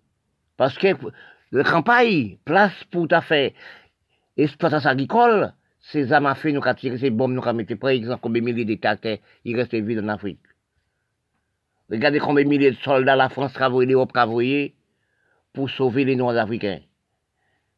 Parce 0.57 0.77
que 0.77 0.87
le 1.51 1.63
campagne, 1.63 2.37
place 2.45 2.83
pour 2.91 3.07
ta 3.07 3.21
fait 3.21 3.53
exploitation 4.37 4.89
agricole, 4.89 5.53
ces 5.79 6.11
armes 6.11 6.27
à 6.27 6.35
feu, 6.35 6.51
nous 6.51 6.61
avons 6.63 6.75
tiré 6.75 6.97
ces 6.97 7.09
bombes, 7.09 7.33
nous 7.33 7.43
avons 7.43 7.53
mis, 7.53 7.65
par 7.65 7.89
exemple, 7.89 8.21
combien 8.21 8.41
de 8.41 8.45
milliers 8.45 8.65
d'États 8.65 8.97
ils 9.45 9.55
restent 9.55 9.75
vides 9.75 9.99
en 9.99 10.07
Afrique. 10.07 10.39
Regardez 11.89 12.19
combien 12.19 12.43
de 12.43 12.49
milliers 12.49 12.71
de 12.71 12.77
soldats 12.77 13.15
la 13.15 13.29
France 13.29 13.53
travaille, 13.53 13.87
l'Europe 13.87 14.13
travaille 14.13 14.73
pour 15.53 15.69
sauver 15.69 16.05
les 16.05 16.15
Noirs 16.15 16.37
africains. 16.37 16.79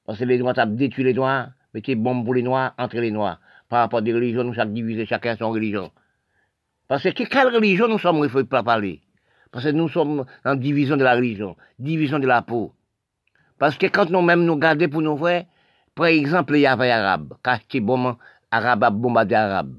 Parce 0.06 0.20
que 0.20 0.26
les 0.26 0.38
Noirs 0.38 0.58
ont 0.58 0.66
détruit 0.66 1.04
les 1.04 1.14
Noirs, 1.14 1.50
mettez 1.74 1.96
bombes 1.96 2.26
pour 2.26 2.34
les 2.34 2.44
Noirs, 2.44 2.74
entre 2.78 2.98
les 2.98 3.12
Noirs. 3.12 3.40
Par 3.70 3.80
rapport 3.80 4.00
à 4.00 4.02
des 4.02 4.14
religions, 4.14 4.44
nous 4.44 4.54
sommes 4.54 4.74
divisés, 4.74 5.06
chacun 5.06 5.38
son 5.38 5.52
religion. 5.52 5.92
Parce 6.88 7.04
que 7.04 7.24
quelle 7.24 7.56
religion 7.56 7.88
nous 7.88 8.00
sommes, 8.00 8.18
il 8.18 8.24
ne 8.24 8.28
faut 8.28 8.44
pas 8.44 8.64
parler? 8.64 9.02
Parce 9.52 9.66
que 9.66 9.72
nous 9.72 9.90
sommes 9.90 10.26
en 10.44 10.56
division 10.56 10.98
de 10.98 11.04
la 11.04 11.16
religion, 11.16 11.56
division 11.80 12.20
de 12.20 12.28
la 12.28 12.42
peau. 12.42 12.74
Parce 13.58 13.78
que 13.78 13.86
quand 13.86 14.10
nous-mêmes 14.10 14.44
nous 14.44 14.58
gardons 14.58 14.90
pour 14.90 15.02
nous 15.02 15.16
voir, 15.16 15.44
par 15.96 16.08
exemple, 16.08 16.56
il 16.56 16.62
y 16.62 16.66
avait 16.66 16.92
Arabes, 16.92 17.34
qui 17.68 17.80
bombe, 17.80 18.16
Arabe 18.50 18.84
a 18.84 18.90
bombardé 18.90 19.36
Arabe. 19.36 19.76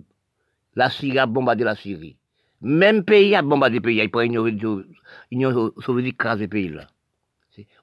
La 0.74 0.88
Syrie 0.88 1.18
a 1.18 1.26
bombardé 1.26 1.64
la 1.64 1.74
Syrie. 1.74 2.16
Même 2.62 3.04
pays 3.04 3.34
a 3.34 3.42
bombardé 3.42 3.80
pays. 3.80 3.98
Il 3.98 4.10
prend 4.10 4.22
l'Union 4.22 5.72
soviétique 5.80 6.16
crase 6.16 6.46
pays 6.48 6.68
là. 6.68 6.86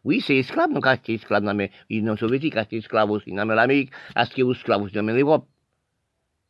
Oui, 0.04 0.22
c'est 0.22 0.38
esclave, 0.38 0.74
donc 0.74 0.88
acheté 0.88 1.14
esclave 1.16 1.44
dans 1.44 1.68
l'Union 1.90 2.18
soviétique, 2.18 2.56
acheté 2.58 2.78
esclave 2.78 3.12
aussi 3.12 3.32
dans 3.32 3.46
l'Amérique, 3.46 3.92
acheté 4.16 4.42
esclave 4.42 4.82
aussi 4.82 4.96
dans 4.96 5.04
l'Europe. 5.04 5.48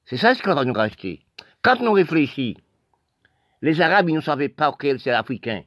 C'est 0.05 0.17
ça 0.17 0.31
esclave 0.31 0.63
nous 0.63 0.79
acheté. 0.79 1.21
Quand 1.61 1.79
nous 1.81 1.91
réfléchissons, 1.91 2.59
les 3.61 3.81
Arabes, 3.81 4.09
ils 4.09 4.15
ne 4.15 4.21
savaient 4.21 4.49
pas 4.49 4.73
quel 4.79 4.99
c'est 4.99 5.11
l'Africain. 5.11 5.63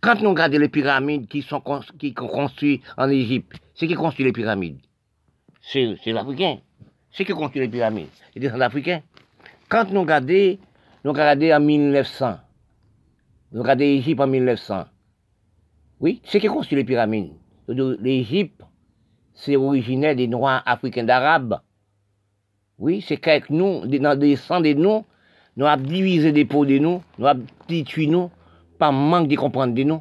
Quand 0.00 0.20
nous 0.20 0.30
regardons 0.30 0.58
les 0.58 0.68
pyramides 0.68 1.28
qui 1.28 1.42
sont 1.42 1.62
qui 1.98 2.14
construites 2.14 2.82
en 2.96 3.10
Égypte, 3.10 3.60
c'est 3.74 3.86
qui 3.86 3.94
construit 3.94 4.24
les 4.24 4.32
pyramides? 4.32 4.78
C'est 5.60 5.98
l'Africain. 6.06 6.58
C'est 7.10 7.24
qui 7.24 7.32
construit 7.32 7.60
les 7.60 7.68
pyramides? 7.68 8.08
C'est 8.32 8.40
des. 8.40 9.02
Quand 9.68 9.90
nous 9.90 10.00
regardons, 10.00 10.56
nous 11.04 11.10
regardons 11.10 11.52
en 11.52 11.60
1900, 11.60 12.38
nous 13.52 13.60
regardons 13.60 13.84
l'Égypte 13.84 14.20
en 14.20 14.26
1900, 14.26 14.86
oui, 16.00 16.20
c'est 16.24 16.40
qui 16.40 16.46
construit 16.46 16.76
les 16.76 16.84
pyramides? 16.84 17.32
L'Égypte, 17.68 18.62
c'est 19.34 19.56
originaire 19.56 20.14
des 20.14 20.28
Noirs 20.28 20.62
africains 20.64 21.04
d'Arabes. 21.04 21.60
Oui, 22.78 23.04
c'est 23.06 23.16
qu'avec 23.16 23.50
nous, 23.50 23.86
dans 23.86 24.18
des 24.18 24.36
sangs 24.36 24.60
de 24.60 24.72
nous, 24.72 25.04
nous 25.56 25.66
avons 25.66 25.82
divisé 25.82 26.30
des 26.30 26.44
peaux 26.44 26.64
de 26.64 26.78
nous, 26.78 27.02
nous 27.18 27.26
avons 27.26 27.44
détruit 27.68 28.06
nous, 28.06 28.30
par 28.78 28.92
manque 28.92 29.26
de 29.26 29.34
comprendre 29.34 29.74
de 29.74 29.82
nous. 29.82 30.00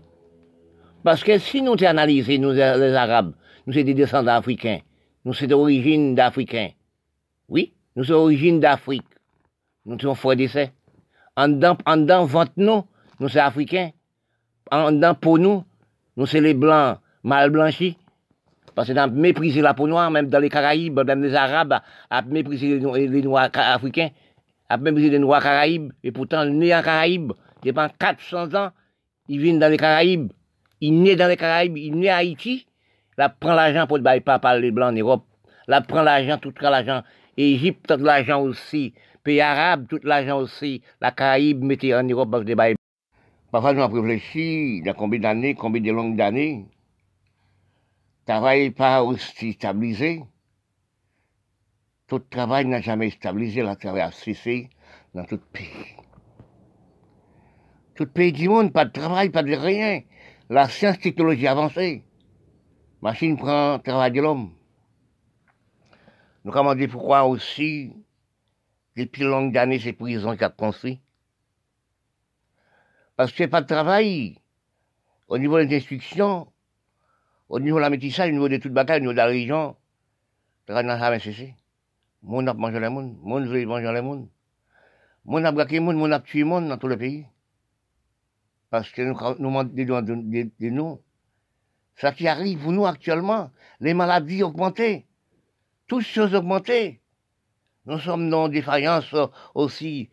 Parce 1.04 1.24
que 1.24 1.40
si 1.40 1.64
nous 1.64 1.76
analysons, 1.84 2.40
nous, 2.40 2.52
les 2.52 2.94
Arabes, 2.94 3.34
nous 3.66 3.74
sommes 3.74 3.84
des 3.84 3.94
descendants 3.96 4.36
africains, 4.36 4.80
nous 5.26 5.34
sommes 5.34 5.48
d'origine 5.48 6.14
d'Africains. 6.14 6.70
Oui, 7.50 7.74
nous 7.96 8.04
sommes 8.04 8.18
d'origine 8.18 8.60
d'Afrique. 8.60 9.04
Nous 9.86 10.00
sommes 10.00 10.16
frères 10.16 10.36
d'essai. 10.36 10.72
En 11.36 11.48
dedans, 11.48 11.78
en 11.86 11.98
dedans, 11.98 12.26
vente 12.26 12.52
nous, 12.56 12.84
nous 13.20 13.30
sommes 13.30 13.42
Africains. 13.42 13.92
En 14.72 14.92
dedans, 14.92 15.16
pour 15.16 15.40
nous, 15.40 15.64
nous 16.18 16.26
sommes 16.26 16.44
les 16.44 16.54
Blancs 16.54 16.98
mal 17.24 17.52
blanchis. 17.52 17.98
Parce 18.76 18.90
que 18.90 18.94
dans 18.94 19.12
mépriser 19.12 19.62
la 19.62 19.74
peau 19.74 19.88
noire, 19.88 20.12
même 20.12 20.28
dans 20.28 20.40
les 20.40 20.50
Caraïbes, 20.50 21.00
même 21.06 21.24
les 21.24 21.34
Arabes, 21.34 21.80
à 22.10 22.22
mépriser 22.22 22.80
les, 22.80 23.22
Noirs 23.22 23.50
africains, 23.56 24.10
à 24.70 24.78
mépriser 24.78 25.10
les 25.10 25.20
Noirs 25.20 25.42
Caraïbes. 25.42 25.94
Et 26.04 26.12
pourtant, 26.12 26.46
né 26.46 26.76
en 26.76 26.82
Caraïbes, 26.82 27.32
pendant 27.64 27.90
400 28.00 28.54
ans, 28.54 28.70
ils 29.28 29.40
viennent 29.40 29.60
dans 29.60 29.70
les 29.72 29.78
Caraïbes. 29.78 30.32
Ils 30.80 31.02
naissent 31.02 31.18
dans 31.18 31.28
les 31.28 31.38
Caraïbes, 31.38 31.78
ils 31.78 31.96
naissent 31.96 32.12
à 32.12 32.18
Haïti. 32.18 32.68
La 33.18 33.30
prend 33.30 33.56
l'argent 33.56 33.88
pour 33.88 33.98
ne 33.98 34.20
pas 34.20 34.40
parler 34.40 34.70
blanc 34.70 34.90
en 34.90 34.92
Europe. 34.92 35.26
La 35.68 35.82
prend 35.82 36.04
l'argent, 36.04 36.38
tout 36.38 36.54
l'argent. 36.62 37.02
Égypte, 37.36 37.92
l'argent 37.92 38.42
aussi. 38.42 38.94
pays 39.24 39.42
arabes, 39.42 39.88
tout 39.90 40.00
l'argent 40.04 40.40
aussi, 40.40 40.82
la 41.02 41.12
Caraïbe, 41.12 41.64
mettez 41.64 41.96
en 41.96 42.04
Europe, 42.04 42.30
parce 42.32 42.46
que 42.46 42.77
Parfois, 43.52 43.74
nous 43.74 43.82
avons 43.82 44.02
réfléchi, 44.02 44.82
dans 44.82 44.94
combien 44.94 45.20
d'années, 45.20 45.56
combien 45.56 45.82
de 45.82 45.92
longues 45.92 46.18
d'années, 46.18 46.66
travail 48.26 48.72
pas 48.72 49.04
aussi 49.04 49.54
stabilisé. 49.54 50.24
Tout 52.08 52.20
travail 52.20 52.66
n'a 52.66 52.82
jamais 52.82 53.10
stabilisé, 53.10 53.62
le 53.62 53.76
travail 53.76 54.02
a 54.02 54.12
cessé 54.12 54.70
dans 55.14 55.24
tout 55.24 55.40
pays. 55.52 55.96
Tout 57.96 58.08
pays 58.08 58.32
du 58.34 58.50
monde, 58.50 58.74
pas 58.74 58.86
de 58.86 58.92
travail, 58.92 59.30
pas 59.30 59.44
de 59.44 59.54
rien. 59.54 60.02
La 60.50 60.68
science, 60.68 61.00
technologie 61.00 61.48
avancée. 61.48 62.04
Machine 63.02 63.38
prend 63.38 63.78
le 63.78 63.82
travail 63.82 64.12
de 64.12 64.22
l'homme. 64.22 64.54
Nous 66.44 66.52
comment 66.52 66.76
dire 66.76 66.90
pourquoi 66.90 67.26
aussi, 67.26 67.94
depuis 68.96 69.24
longues 69.24 69.58
années, 69.58 69.80
c'est 69.80 69.94
prison 69.94 70.36
qui 70.36 70.44
a 70.44 70.50
construit. 70.50 71.02
Parce 73.18 73.34
que 73.34 73.44
pas 73.46 73.62
de 73.62 73.68
travail. 73.68 74.40
Au 75.28 75.38
niveau 75.38 75.62
des 75.62 75.76
instructions, 75.76 76.48
au 77.50 77.60
niveau 77.60 77.78
de 77.78 77.82
la 77.82 77.90
métissage, 77.90 78.30
au 78.30 78.32
niveau 78.32 78.48
de 78.48 78.58
toute 78.58 78.72
bataille, 78.72 79.00
au 79.00 79.02
niveau 79.02 79.12
de 79.12 79.18
la 79.18 79.28
le 79.30 79.74
travail 80.66 80.86
n'a 80.86 80.98
jamais 80.98 81.20
cessé. 81.20 81.56
Moun 82.22 82.48
a 82.48 82.54
mangé 82.54 82.80
les 82.80 82.90
moun, 82.90 83.18
moun 83.22 83.46
veut 83.48 83.66
manger 83.66 83.92
les 83.92 84.02
moun. 84.02 84.30
Moun 85.26 85.46
a 85.46 85.52
braqué 85.52 85.80
moun, 85.80 85.98
moun 85.98 86.14
a 86.14 86.20
tué 86.20 86.44
moun 86.44 86.70
dans 86.70 86.78
tout 86.78 86.88
le 86.88 86.98
pays. 86.98 87.26
Parce 88.70 88.90
que 88.92 89.02
nous 89.02 89.16
nous 89.40 89.64
demandons 89.64 90.18
de, 90.18 90.70
nous. 90.70 91.02
Ça 91.96 92.12
qui 92.12 92.28
arrive 92.28 92.60
pour 92.60 92.72
nous 92.72 92.86
actuellement, 92.86 93.50
les 93.80 93.94
maladies 93.94 94.44
augmentées, 94.44 95.08
toutes 95.88 96.04
choses 96.04 96.36
augmentées. 96.36 97.02
Nous 97.86 98.00
sommes 98.00 98.30
dans 98.30 98.48
défaillance 98.48 99.16
aussi 99.56 100.10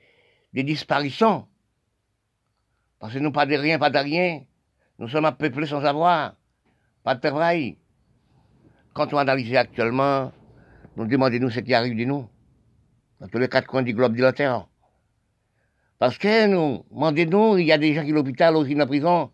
des 0.52 0.62
disparitions. 0.62 1.46
Parce 3.04 3.12
que 3.12 3.18
nous 3.18 3.32
pas 3.32 3.44
de 3.44 3.54
rien, 3.54 3.78
pas 3.78 3.90
de 3.90 3.98
rien. 3.98 4.44
Nous 4.98 5.08
sommes 5.08 5.26
un 5.26 5.32
peuple 5.32 5.66
sans 5.66 5.84
avoir. 5.84 6.36
Pas 7.02 7.14
de 7.14 7.20
travail. 7.20 7.76
Quand 8.94 9.12
on 9.12 9.18
analyse 9.18 9.54
actuellement, 9.56 10.32
nous 10.96 11.06
demandons-nous 11.06 11.50
ce 11.50 11.60
qui 11.60 11.74
arrive 11.74 11.98
de 11.98 12.04
nous. 12.04 12.26
Dans 13.20 13.28
tous 13.28 13.36
les 13.36 13.50
quatre 13.50 13.66
coins 13.66 13.82
du 13.82 13.92
globe 13.92 14.16
de 14.16 14.22
la 14.22 14.32
Terre. 14.32 14.66
Parce 15.98 16.16
que 16.16 16.46
nous, 16.46 16.86
demandez-nous, 16.90 17.58
il 17.58 17.66
y 17.66 17.72
a 17.72 17.76
des 17.76 17.92
gens 17.92 18.06
qui 18.06 18.12
l'hôpital, 18.12 18.56
aussi 18.56 18.72
dans 18.72 18.78
la 18.78 18.86
prison. 18.86 19.30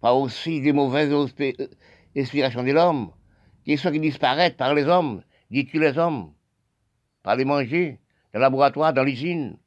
Pas 0.00 0.14
aussi 0.14 0.62
des 0.62 0.72
mauvaises 0.72 1.12
inspirations 2.16 2.62
de 2.62 2.72
l'homme. 2.72 3.12
Qui 3.66 3.76
sont 3.76 3.92
qui 3.92 4.00
disparaissent 4.00 4.56
par 4.56 4.72
les 4.72 4.86
hommes, 4.86 5.22
qui 5.52 5.66
tuent 5.66 5.80
les 5.80 5.98
hommes? 5.98 6.32
Par 7.22 7.36
les 7.36 7.44
manger, 7.44 8.00
dans 8.32 8.38
le 8.38 8.44
laboratoire, 8.44 8.94
dans 8.94 9.04
l'usine. 9.04 9.58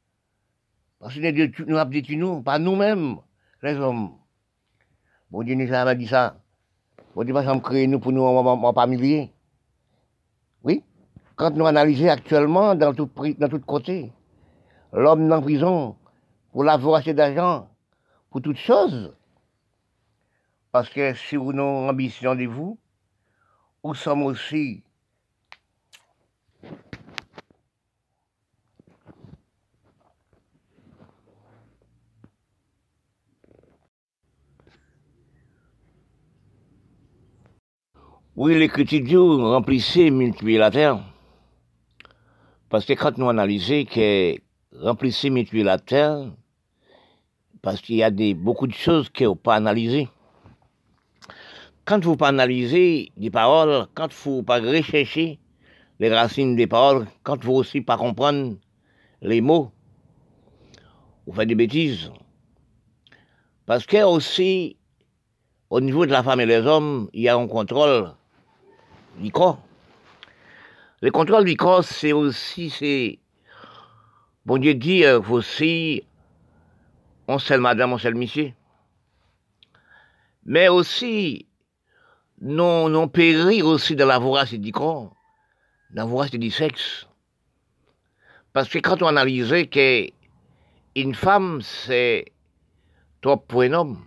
Parce 1.04 1.16
que 1.16 1.64
nous 1.64 1.76
avons 1.76 1.90
dit 1.90 2.16
nous, 2.16 2.40
pas 2.40 2.58
nous-mêmes, 2.58 3.18
les 3.62 3.74
hommes. 3.74 4.12
Bon 5.30 5.42
Dieu 5.42 5.54
nous 5.54 5.70
a 5.70 5.94
dit 5.94 6.06
ça. 6.06 6.40
Bon 7.14 7.24
Dieu 7.24 7.34
va 7.34 7.60
créer 7.60 7.86
nous 7.86 8.00
pour 8.00 8.10
nous 8.10 8.22
en 8.22 8.72
pas 8.72 8.86
milliers. 8.86 9.30
Oui. 10.62 10.82
Quand 11.36 11.50
nous 11.50 11.66
analysons 11.66 12.08
actuellement 12.08 12.74
dans 12.74 12.94
tout, 12.94 13.10
dans 13.38 13.48
tout 13.50 13.60
côté, 13.60 14.14
l'homme 14.94 15.28
dans 15.28 15.42
prison 15.42 15.94
pour 16.52 16.64
la 16.64 16.78
voracité 16.78 17.12
d'argent, 17.12 17.68
pour 18.30 18.40
toutes 18.40 18.56
choses. 18.56 19.14
Parce 20.72 20.88
que 20.88 21.12
si 21.12 21.36
nous 21.36 21.50
avons 21.50 21.90
ambition 21.90 22.34
de 22.34 22.46
vous, 22.46 22.78
nous 23.84 23.92
sommes 23.92 24.22
aussi 24.22 24.82
Oui, 38.36 38.58
l'écriture 38.58 39.38
remplissait, 39.38 40.10
multiplier 40.10 40.58
la 40.58 40.72
terre. 40.72 40.98
Parce 42.68 42.84
que 42.84 42.94
quand 42.94 43.16
nous 43.16 43.28
analysons 43.28 43.84
que 43.84 44.34
remplissez, 44.72 45.30
multiplier 45.30 45.62
la 45.62 45.78
terre, 45.78 46.32
parce 47.62 47.80
qu'il 47.80 47.94
y 47.94 48.02
a 48.02 48.10
beaucoup 48.34 48.66
de 48.66 48.72
choses 48.72 49.08
qu'il 49.08 49.28
ne 49.28 49.34
pas 49.34 49.54
analyser. 49.54 50.08
Quand 51.84 52.04
vous 52.04 52.16
pas 52.16 52.26
analyser 52.26 53.12
des 53.16 53.30
paroles, 53.30 53.86
quand 53.94 54.12
vous 54.12 54.42
pas 54.42 54.58
rechercher 54.58 55.38
les 56.00 56.12
racines 56.12 56.56
des 56.56 56.66
paroles, 56.66 57.06
quand 57.22 57.44
vous 57.44 57.52
aussi 57.52 57.82
pas 57.82 57.96
comprendre 57.96 58.56
les 59.22 59.42
mots, 59.42 59.70
vous 61.24 61.34
faites 61.34 61.46
des 61.46 61.54
bêtises. 61.54 62.10
Parce 63.64 63.86
que 63.86 64.02
aussi, 64.02 64.76
au 65.70 65.80
niveau 65.80 66.04
de 66.04 66.10
la 66.10 66.24
femme 66.24 66.40
et 66.40 66.46
des 66.46 66.66
hommes, 66.66 67.08
il 67.12 67.22
y 67.22 67.28
a 67.28 67.36
un 67.36 67.46
contrôle 67.46 68.12
du 69.18 69.30
corps. 69.30 69.60
Le 71.00 71.10
contrôle 71.10 71.44
du 71.44 71.56
corps, 71.56 71.84
c'est 71.84 72.12
aussi, 72.12 72.70
c'est, 72.70 73.18
bon 74.46 74.58
Dieu 74.58 74.74
dit 74.74 75.04
euh, 75.04 75.20
aussi, 75.20 76.04
on 77.28 77.38
sait 77.38 77.58
madame, 77.58 77.92
on 77.92 77.98
sait 77.98 78.12
monsieur. 78.12 78.52
Mais 80.46 80.68
aussi, 80.68 81.46
non, 82.40 82.88
non 82.88 83.08
périr 83.08 83.66
aussi 83.66 83.96
de 83.96 84.04
la 84.04 84.18
voracité 84.18 84.58
du 84.58 84.72
corps, 84.72 85.14
la 85.92 86.04
voracité 86.04 86.38
du 86.38 86.50
sexe. 86.50 87.06
Parce 88.52 88.68
que 88.68 88.78
quand 88.78 89.02
on 89.02 89.06
analyse 89.06 89.52
qu'une 89.70 91.14
femme, 91.14 91.60
c'est 91.62 92.26
trop 93.20 93.36
pour 93.36 93.62
un 93.62 93.72
homme, 93.72 94.04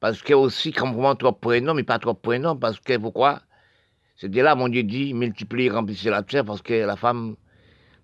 parce 0.00 0.22
que 0.22 0.34
aussi, 0.34 0.72
comme 0.72 1.16
trop 1.16 1.32
prénom, 1.32 1.74
mais 1.74 1.82
pas 1.82 1.98
trop 1.98 2.14
prénom, 2.14 2.56
parce 2.56 2.80
que 2.80 2.96
pourquoi? 2.98 3.42
C'était 4.16 4.42
là, 4.42 4.54
mon 4.54 4.68
Dieu 4.68 4.82
dit, 4.82 5.14
multiplier, 5.14 5.70
remplissez 5.70 6.10
la 6.10 6.22
terre, 6.22 6.44
parce 6.44 6.62
que 6.62 6.72
la 6.72 6.96
femme 6.96 7.36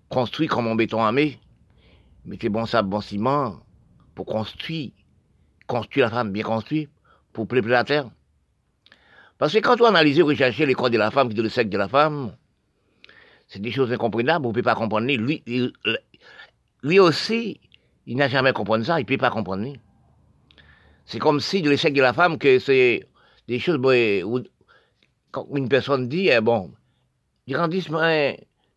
construit 0.09 0.47
comme 0.47 0.67
en 0.67 0.75
béton 0.75 1.01
armé. 1.01 1.39
Mettez 2.25 2.49
bon 2.49 2.65
sable, 2.65 2.89
bon 2.89 3.01
ciment, 3.01 3.59
pour 4.15 4.25
construire. 4.25 4.91
Construire 5.65 6.07
la 6.07 6.11
femme 6.11 6.31
bien 6.31 6.43
construite, 6.43 6.89
pour 7.31 7.47
plaire 7.47 7.63
la 7.65 7.83
terre. 7.83 8.09
Parce 9.37 9.53
que 9.53 9.59
quand 9.59 9.79
on 9.81 9.85
analyse, 9.85 10.21
rechercher 10.21 10.65
les 10.65 10.73
corps 10.73 10.89
de 10.89 10.97
la 10.97 11.09
femme, 11.09 11.29
le 11.29 11.49
sexe 11.49 11.69
de 11.69 11.77
la 11.77 11.87
femme, 11.87 12.35
c'est 13.47 13.61
des 13.61 13.71
choses 13.71 13.91
incompréhensibles, 13.91 14.45
on 14.45 14.49
ne 14.49 14.53
peut 14.53 14.61
pas 14.61 14.75
comprendre. 14.75 15.07
Lui, 15.07 15.43
lui 16.83 16.99
aussi, 16.99 17.59
il 18.05 18.17
n'a 18.17 18.27
jamais 18.27 18.53
compris 18.53 18.83
ça, 18.85 18.99
il 18.99 19.03
ne 19.03 19.07
peut 19.07 19.17
pas 19.17 19.31
comprendre. 19.31 19.73
C'est 21.05 21.19
comme 21.19 21.39
si 21.39 21.61
l'échec 21.61 21.93
de 21.93 22.01
la 22.01 22.13
femme, 22.13 22.37
que 22.37 22.59
c'est 22.59 23.07
des 23.47 23.59
choses, 23.59 23.77
où, 24.25 24.39
quand 25.31 25.47
une 25.55 25.67
personne 25.67 26.07
dit, 26.07 26.29
eh, 26.29 26.41
bon, 26.41 26.71
Durandis, 27.47 27.87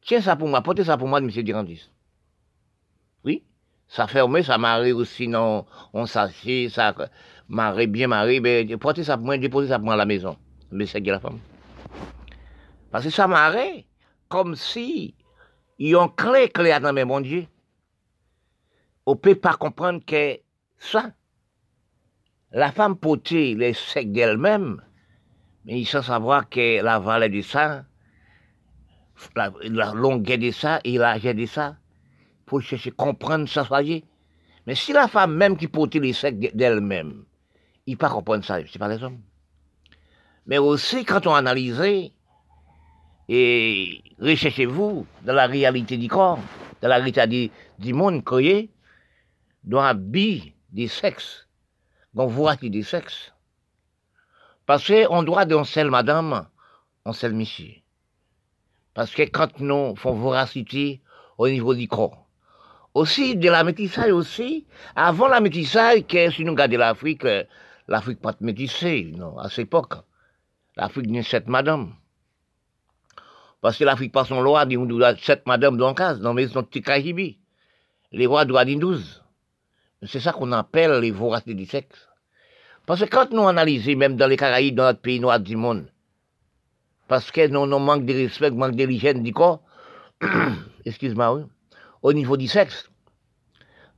tiens 0.03 0.21
ça 0.21 0.37
pour 0.37 0.49
moi, 0.49 0.63
portez 0.63 0.85
ça 0.85 0.97
pour 0.97 1.09
moi, 1.09 1.21
monsieur 1.21 1.43
Durandis. 1.43 1.89
Oui, 3.25 3.45
ça 3.87 4.07
ferme, 4.07 4.43
ça 4.43 4.59
marie 4.59 4.93
aussi, 4.93 5.29
non, 5.29 5.67
on 5.93 6.07
s'assied, 6.07 6.69
ça 6.69 6.95
marie, 7.49 7.87
bien 7.87 8.09
marie, 8.09 8.41
mais 8.41 8.65
portez 8.77 9.05
ça 9.05 9.17
pour 9.17 9.27
moi, 9.27 9.39
déposez 9.39 9.69
ça 9.69 9.79
pour 9.79 9.85
moi 9.87 9.95
à 9.95 9.99
la 9.99 10.07
maison, 10.07 10.37
l'échec 10.73 11.05
de 11.05 11.13
la 11.13 11.21
femme. 11.21 11.39
Parce 12.91 13.05
que 13.05 13.11
ça 13.11 13.27
marie, 13.29 13.87
comme 14.29 14.57
si, 14.57 15.15
ils 15.79 15.95
ont 15.97 16.09
clé, 16.09 16.49
clé 16.49 16.73
à 16.73 16.81
dans 16.81 16.93
mes 16.93 17.05
mon 17.05 17.21
Dieu. 17.21 17.47
On 19.05 19.13
ne 19.13 19.17
peut 19.17 19.35
pas 19.35 19.55
comprendre 19.55 20.01
que 20.05 20.39
ça, 20.79 21.13
la 22.53 22.73
femme 22.73 22.97
portait 22.97 23.55
les 23.57 23.75
secs 23.75 24.11
d'elle-même, 24.11 24.81
mais 25.65 25.81
il 25.81 25.87
faut 25.87 26.03
savoir 26.03 26.49
que 26.49 26.83
la 26.83 26.99
vallée 26.99 27.29
de 27.29 27.43
ça, 27.43 27.85
la, 29.35 29.93
longueur 29.93 30.39
de 30.39 30.51
ça 30.51 30.81
et 30.85 30.99
l'âge 30.99 31.23
de 31.23 31.47
ça, 31.47 31.77
pour 32.45 32.63
chercher 32.63 32.93
comprendre 32.93 33.49
ça, 33.49 33.65
soyez. 33.65 34.05
Mais 34.67 34.75
si 34.75 34.93
la 34.93 35.09
femme 35.09 35.35
même 35.35 35.57
qui 35.57 35.69
portait 35.69 35.99
les 35.99 36.13
secs 36.13 36.39
d'elle-même, 36.55 37.25
il 37.87 37.97
pas 37.97 38.11
comprendre 38.11 38.45
ça, 38.45 38.59
c'est 38.71 38.79
pas 38.79 38.89
les 38.89 39.03
hommes. 39.03 39.21
Mais 40.47 40.59
aussi, 40.59 41.05
quand 41.05 41.27
on 41.27 41.35
analyse, 41.35 41.83
et 43.29 44.03
recherchez-vous 44.21 45.07
dans 45.25 45.33
la 45.33 45.47
réalité 45.47 45.97
du 45.97 46.09
corps, 46.09 46.39
dans 46.81 46.89
la 46.89 46.97
réalité 46.97 47.51
du, 47.79 47.93
monde 47.93 48.25
créé, 48.25 48.71
dans 49.65 49.93
bi 49.95 50.55
des 50.71 50.87
sexes 50.87 51.46
qu'on 52.17 52.27
voit 52.27 52.57
qui 52.57 52.71
des 52.71 52.83
sexes. 52.83 53.33
Parce 54.65 54.87
qu'on 54.87 55.23
doit 55.23 55.47
seul 55.65 55.91
madame, 55.91 56.49
on 57.05 57.13
seul 57.13 57.35
monsieur. 57.35 57.75
Parce 58.95 59.15
que 59.15 59.23
quand 59.23 59.61
nous 59.61 59.95
faisons 59.97 60.15
voracité 60.15 61.03
au 61.39 61.49
niveau 61.49 61.75
du 61.75 61.87
corps, 61.87 62.27
aussi 62.95 63.37
de 63.37 63.51
la 63.51 63.63
métissage 63.63 64.11
aussi, 64.11 64.67
avant 64.97 65.29
la 65.29 65.41
métissage, 65.41 66.07
que 66.07 66.31
si 66.31 66.45
nous 66.45 66.53
regardons 66.53 66.79
l'Afrique, 66.79 67.27
l'Afrique 67.87 68.21
pas 68.21 68.35
métissée, 68.41 69.13
non, 69.15 69.37
à 69.39 69.51
cette 69.51 69.67
époque. 69.67 69.95
L'Afrique 70.77 71.07
d'une 71.07 71.23
cette 71.23 71.47
madame. 71.47 71.95
Parce 73.61 73.79
que 73.79 73.85
l'Afrique 73.85 74.13
par 74.13 74.27
son 74.27 74.41
loi, 74.41 74.65
dit 74.65 74.77
doit 74.77 75.17
sept 75.17 75.47
madame 75.47 75.77
dans 75.77 75.95
case, 75.95 76.21
dans 76.21 76.35
maison 76.35 76.63
petit 76.63 76.83
Kajibi. 76.83 77.39
Les 78.13 78.27
rois 78.27 78.45
doivent 78.45 78.67
dire 78.67 78.79
douze. 78.79 79.23
C'est 80.03 80.21
ça 80.21 80.33
qu'on 80.33 80.53
appelle 80.53 81.01
les 81.01 81.11
voracités 81.11 81.55
du 81.55 81.67
sexe. 81.67 82.09
Parce 82.87 83.01
que 83.01 83.07
quand 83.07 83.31
nous 83.33 83.49
analysons, 83.49 83.97
même 83.97 84.17
dans 84.17 84.27
les 84.27 84.37
Caraïbes, 84.37 84.77
dans 84.77 84.85
notre 84.85 85.01
pays 85.01 85.21
noir 85.21 85.41
du 85.41 85.57
monde, 85.57 85.91
parce 87.09 87.31
que 87.31 87.47
nous, 87.49 87.67
nous 87.67 87.79
manque 87.79 88.05
de 88.05 88.13
respect, 88.13 88.51
manque 88.51 88.77
d'hygiène 88.77 89.23
du 89.23 89.33
corps, 89.33 89.63
excuse-moi, 90.85 91.49
au 92.03 92.13
niveau 92.13 92.37
du 92.37 92.47
sexe. 92.47 92.89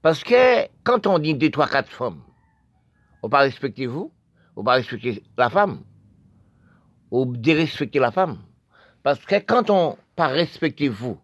Parce 0.03 0.23
que 0.23 0.67
quand 0.85 1.07
on 1.07 1.19
dit 1.19 1.35
deux, 1.35 1.51
trois, 1.51 1.69
quatre 1.69 1.91
femmes, 1.91 2.23
on 3.23 3.29
va 3.29 3.41
respecter 3.41 3.87
vous, 3.87 4.13
on 4.57 4.63
va 4.63 4.75
respecter 4.75 5.23
la 5.37 5.51
femme, 5.51 5.83
ou 7.11 7.27
dérespecter 7.27 7.99
la 7.99 8.13
femme. 8.13 8.39
Parce 9.03 9.25
que 9.25 9.37
quand 9.37 9.71
on 9.71 9.97
pas 10.19 10.29
respecter 10.29 10.89
vous, 10.89 11.17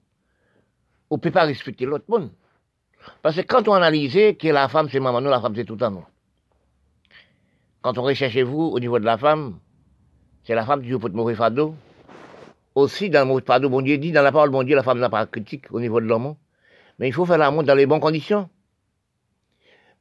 on 1.11 1.17
ne 1.17 1.21
peut 1.21 1.33
pas 1.33 1.45
respecter 1.45 1.85
l'autre 1.85 2.05
monde. 2.09 2.31
Parce 3.23 3.37
que 3.37 3.43
quand 3.43 3.69
on 3.69 3.75
analyse 3.75 4.37
que 4.39 4.49
la 4.49 4.69
femme 4.69 4.89
c'est 4.91 5.01
maman, 5.01 5.21
nous, 5.21 5.31
la 5.31 5.41
femme 5.41 5.55
c'est 5.55 5.65
tout 5.65 5.79
à 5.81 5.91
nous. 5.91 6.05
Quand 7.83 7.99
on 7.99 8.03
recherche 8.03 8.37
vous 8.39 8.63
au 8.63 8.81
niveau 8.81 8.99
de 8.99 9.05
la 9.05 9.19
femme, 9.19 9.59
c'est 10.45 10.55
la 10.55 10.65
femme 10.65 10.83
qui 10.83 10.91
pour 10.99 11.11
mauvais 11.11 11.35
fardeau. 11.35 11.75
Aussi, 12.75 13.09
dans 13.09 13.25
le 13.33 13.41
fardeau, 13.41 13.69
bon 13.69 13.83
Dieu 13.83 13.99
dit, 13.99 14.11
dans 14.11 14.23
la 14.23 14.33
parole, 14.33 14.51
bon 14.51 14.63
Dieu, 14.63 14.75
la 14.75 14.83
femme 14.83 14.99
n'a 14.99 15.09
pas 15.09 15.27
critique 15.27 15.67
au 15.71 15.81
niveau 15.81 16.01
de 16.01 16.07
l'homme. 16.07 16.35
Mais 16.99 17.09
il 17.09 17.13
faut 17.13 17.25
faire 17.25 17.39
l'amour 17.39 17.63
dans 17.63 17.75
les 17.75 17.87
bonnes 17.87 18.01
conditions. 18.01 18.49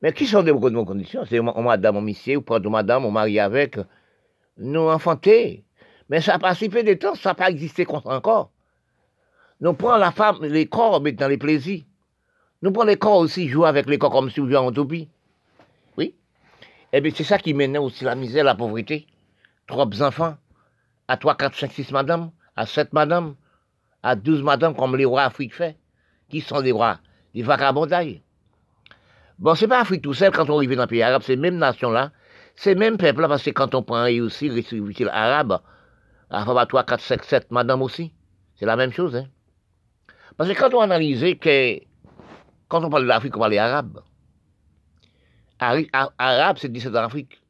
Mais 0.01 0.11
qui 0.11 0.25
sont 0.25 0.43
des 0.43 0.51
bonnes 0.51 0.85
conditions? 0.85 1.23
C'est 1.29 1.39
madame, 1.39 1.95
mon 1.95 2.01
monsieur, 2.01 2.37
ou 2.37 2.41
pas 2.41 2.59
de 2.59 2.67
madame, 2.67 3.05
on 3.05 3.11
marie 3.11 3.39
avec, 3.39 3.77
nous 4.57 4.81
enfanter. 4.81 5.63
Mais 6.09 6.19
ça 6.19 6.35
a 6.35 6.39
passé 6.39 6.67
peu 6.67 6.83
de 6.83 6.93
temps, 6.93 7.15
ça 7.15 7.29
n'a 7.29 7.35
pas 7.35 7.49
existé 7.49 7.85
encore. 7.87 8.51
Nous 9.61 9.73
prenons 9.73 9.97
la 9.97 10.11
femme, 10.11 10.37
les 10.41 10.65
corps, 10.67 11.01
mais 11.01 11.13
dans 11.13 11.27
les 11.27 11.37
plaisirs. 11.37 11.83
Nous 12.63 12.71
prenons 12.71 12.87
les 12.87 12.95
corps 12.95 13.17
aussi, 13.17 13.49
jouer 13.49 13.67
avec 13.67 13.87
les 13.87 13.97
corps 13.97 14.09
comme 14.09 14.29
si 14.29 14.39
on 14.39 14.45
jouait 14.45 14.55
en 14.55 14.71
utopie. 14.71 15.09
Oui. 15.97 16.15
Eh 16.93 17.01
bien, 17.01 17.11
c'est 17.13 17.25
ça 17.25 17.37
qui 17.37 17.53
mène 17.53 17.77
aussi 17.77 18.05
la 18.05 18.15
misère, 18.15 18.45
la 18.45 18.55
pauvreté. 18.55 19.05
Trois 19.67 20.01
enfants, 20.01 20.37
à 21.09 21.17
trois, 21.17 21.35
quatre, 21.35 21.57
cinq, 21.57 21.73
six 21.73 21.91
madames, 21.91 22.31
à 22.55 22.65
sept 22.65 22.93
madames, 22.93 23.35
à 24.01 24.15
douze 24.15 24.41
madames, 24.41 24.75
comme 24.75 24.95
les 24.95 25.03
rois 25.03 25.23
africains 25.23 25.55
fait. 25.55 25.77
Qui 26.29 26.39
sont 26.39 26.61
des 26.61 26.71
rois 26.71 26.99
Des 27.35 27.41
vagabondailles. 27.41 28.21
Bon, 29.39 29.55
c'est 29.55 29.67
pas 29.67 29.81
Afrique 29.81 30.01
tout 30.01 30.13
seul 30.13 30.31
quand 30.31 30.49
on 30.49 30.55
arrive 30.55 30.73
dans 30.73 30.83
le 30.83 30.87
pays 30.87 31.03
arabe, 31.03 31.23
ces 31.23 31.35
mêmes 31.35 31.57
nations-là, 31.57 32.13
ces 32.55 32.75
mêmes 32.75 32.95
peuples-là, 32.95 33.27
parce 33.27 33.43
que 33.43 33.49
quand 33.49 33.75
on 33.75 33.83
prend 33.83 34.09
aussi 34.21 34.47
les 34.47 34.65
arabe, 35.09 35.59
à 36.29 36.45
fois 36.45 36.65
3, 36.65 36.85
4, 36.85 37.01
5, 37.01 37.23
7, 37.25 37.51
madame 37.51 37.81
aussi. 37.81 38.13
C'est 38.55 38.65
la 38.65 38.77
même 38.77 38.93
chose. 38.93 39.17
Hein? 39.17 39.25
Parce 40.37 40.49
que 40.49 40.57
quand 40.57 40.73
on 40.73 40.79
analyse 40.79 41.37
que, 41.41 41.92
quand 42.67 42.83
on 42.83 42.89
parle 42.89 43.03
de 43.03 43.07
l'Afrique, 43.07 43.35
on 43.35 43.39
parle 43.39 43.57
arabe. 43.57 44.01
Arabe, 45.59 46.57
c'est 46.59 46.71
17 46.71 46.91
d'Afrique. 46.91 47.41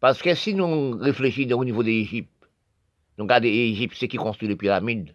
Parce 0.00 0.20
que 0.20 0.34
si 0.34 0.54
nous 0.54 0.96
réfléchissons 0.98 1.56
au 1.56 1.64
niveau 1.64 1.82
de 1.82 1.88
l'Égypte, 1.88 2.30
nous 3.18 3.24
regardons 3.24 3.46
l'Égypte, 3.48 3.96
c'est 3.98 4.08
qui 4.08 4.16
construit 4.16 4.48
les 4.48 4.56
pyramides. 4.56 5.14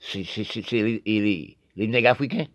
C'est 0.00 0.24
les, 0.72 1.56
les, 1.76 1.86
nègres 1.86 2.10
africains. 2.10 2.46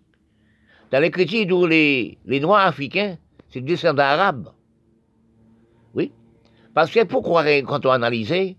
Dans 0.92 1.00
l'écriture, 1.00 1.68
les, 1.68 2.18
les 2.26 2.40
Noirs 2.40 2.68
africains, 2.68 3.18
c'est 3.50 3.62
descendants 3.62 4.04
arabes. 4.04 4.50
Oui. 5.94 6.12
Parce 6.74 6.92
que 6.92 7.04
pourquoi, 7.06 7.44
quand 7.62 7.86
on 7.86 7.92
analyse, 7.92 8.56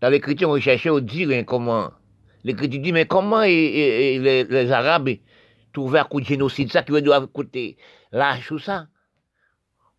dans 0.00 0.08
l'écriture, 0.08 0.50
on 0.50 0.60
cherchait 0.60 0.90
à 0.90 1.00
dire 1.00 1.30
hein, 1.30 1.44
comment. 1.44 1.90
L'écriture 2.44 2.80
dit, 2.80 2.92
mais 2.92 3.06
comment 3.06 3.42
les, 3.42 4.70
Arabes 4.70 5.10
trouvaient 5.76 5.98
un 5.98 6.04
coup 6.04 6.20
de 6.20 6.26
génocide, 6.26 6.72
ça 6.72 6.82
qui 6.82 7.02
doit 7.02 7.26
coûter 7.26 7.76
l'âge 8.10 8.50
ou 8.50 8.58
ça. 8.58 8.86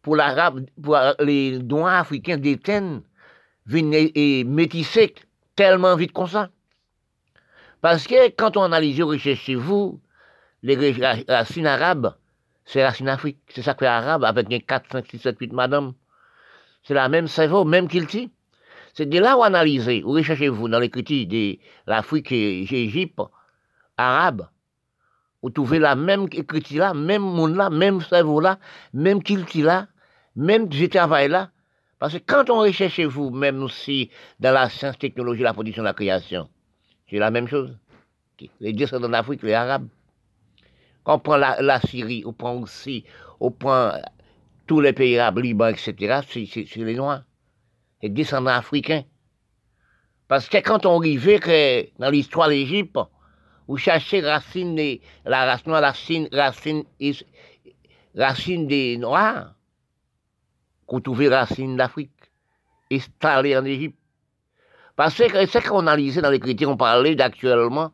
Pour 0.01 0.15
l'Arabe, 0.15 0.65
pour 0.81 0.97
les 1.19 1.59
Noirs 1.59 2.01
africains 2.01 2.37
viennent 2.37 3.03
et 3.93 4.43
métisser 4.43 5.13
tellement 5.55 5.95
vite 5.95 6.13
comme 6.13 6.27
ça. 6.27 6.49
Parce 7.81 8.07
que 8.07 8.29
quand 8.29 8.57
on 8.57 8.63
analyse, 8.63 9.01
on 9.01 9.07
recherche 9.07 9.49
vous, 9.51 10.01
les 10.63 10.95
racines 11.27 11.67
arabes, 11.67 12.15
c'est 12.65 12.83
racines 12.83 13.09
afrique. 13.09 13.37
C'est 13.49 13.61
ça 13.61 13.75
que 13.75 13.85
arabe 13.85 14.23
avec 14.23 14.51
un 14.51 14.59
4, 14.59 14.91
5, 14.91 15.05
6, 15.11 15.19
7, 15.19 15.37
8 15.39 15.53
madame. 15.53 15.93
C'est 16.83 16.95
la 16.95 17.07
même 17.07 17.27
cerveau, 17.27 17.65
même 17.65 17.87
qu'il 17.87 18.07
dit. 18.07 18.31
C'est 18.95 19.05
de 19.05 19.19
là 19.19 19.37
où 19.37 19.43
analyser, 19.43 20.03
où 20.03 20.11
recherchez-vous 20.13 20.69
dans 20.69 20.79
l'écriture 20.79 21.27
de 21.27 21.59
l'Afrique 21.85 22.31
et 22.31 22.65
l'Égypte, 22.65 23.21
arabe, 23.95 24.47
vous 25.41 25.49
trouvez 25.49 25.79
la 25.79 25.95
même 25.95 26.27
écriture 26.31 26.79
là, 26.79 26.93
même 26.93 27.21
monde 27.21 27.55
là, 27.55 27.69
même 27.69 28.01
cerveau 28.01 28.39
là, 28.39 28.59
même 28.93 29.21
culture 29.21 29.65
là, 29.65 29.87
même 30.35 30.69
travail 30.69 31.29
là. 31.29 31.51
Parce 31.99 32.13
que 32.13 32.19
quand 32.19 32.49
on 32.49 32.59
recherche 32.59 32.99
vous, 32.99 33.29
même 33.31 33.61
aussi 33.63 34.11
dans 34.39 34.53
la 34.53 34.69
science, 34.69 34.97
technologie, 34.97 35.43
la 35.43 35.53
production, 35.53 35.83
la 35.83 35.93
création, 35.93 36.49
c'est 37.09 37.17
la 37.17 37.31
même 37.31 37.47
chose. 37.47 37.75
Les 38.59 38.73
descendants 38.73 39.09
d'Afrique, 39.09 39.41
les 39.41 39.53
Arabes. 39.53 39.87
Quand 41.03 41.15
on 41.15 41.19
prend 41.19 41.37
la, 41.37 41.79
Syrie, 41.81 42.23
on 42.25 42.33
prend 42.33 42.55
aussi, 42.55 43.05
on 43.39 43.49
prend 43.49 43.93
tous 44.67 44.81
les 44.81 44.93
pays 44.93 45.17
arabes, 45.17 45.39
Liban, 45.39 45.67
etc., 45.69 46.19
c'est 46.29 46.75
les 46.75 46.95
Noirs 46.95 47.23
et 48.01 48.09
descendants 48.09 48.51
africains. 48.51 49.03
Parce 50.27 50.49
que 50.49 50.57
quand 50.57 50.85
on 50.85 50.99
arrivait 50.99 51.39
que 51.39 51.87
dans 51.99 52.09
l'histoire 52.09 52.49
de 52.49 52.53
l'Égypte, 52.53 52.99
vous 53.67 53.77
cherchez 53.77 54.21
racine 54.21 54.75
la 55.25 55.45
racine 55.45 55.71
la 55.71 55.81
racine, 55.81 56.29
racine, 56.31 56.83
racine 58.15 58.67
des 58.67 58.97
Noirs, 58.97 59.53
vous 60.89 60.99
trouvez 61.01 61.27
racine 61.27 61.75
d'Afrique, 61.75 62.11
installée 62.91 63.57
en 63.57 63.65
Égypte. 63.65 63.97
Parce 64.95 65.17
que 65.17 65.45
c'est 65.45 65.61
qu'on 65.61 65.85
analysait 65.85 66.21
dans 66.21 66.31
l'écriture, 66.31 66.69
on 66.69 66.77
parlait 66.77 67.15
d'actuellement, 67.15 67.91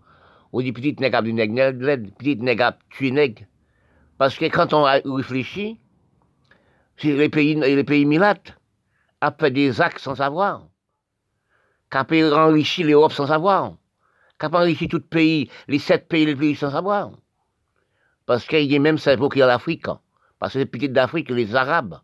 on 0.54 0.62
dit 0.62 0.72
petite 0.72 1.00
nègre 1.00 1.22
du 1.22 1.34
nègre, 1.34 1.74
petite 2.18 2.42
nègre 2.42 2.74
tuer 2.90 3.12
nègre. 3.12 3.44
Parce 4.18 4.38
que 4.38 4.46
quand 4.46 4.74
on 4.74 4.84
réfléchit, 4.84 5.80
c'est 6.98 7.12
les 7.12 7.30
pays, 7.30 7.56
les 7.56 7.84
pays 7.84 8.06
milates 8.06 8.56
a 9.20 9.32
fait 9.32 9.52
des 9.52 9.82
actes 9.82 10.00
sans 10.00 10.16
savoir, 10.16 10.68
qu'a 11.90 12.06
enrichi 12.10 12.84
l'Europe 12.84 13.12
sans 13.12 13.28
savoir, 13.28 13.74
qu'a 14.50 14.60
enrichi 14.60 14.88
tout 14.88 14.98
le 14.98 15.04
pays, 15.04 15.50
les 15.68 15.80
sept 15.80 16.08
pays, 16.08 16.26
les 16.26 16.36
pays 16.36 16.56
sans 16.56 16.72
savoir. 16.72 17.12
Parce 18.26 18.46
qu'il 18.46 18.72
y 18.72 18.76
a 18.76 18.80
même 18.80 18.98
qui 18.98 19.10
est 19.10 19.46
l'Afrique, 19.46 19.88
parce 20.39 20.54
que 20.54 20.60
les 20.60 20.66
petites 20.66 20.94
d'Afrique, 20.94 21.30
les 21.30 21.56
Arabes, 21.56 22.00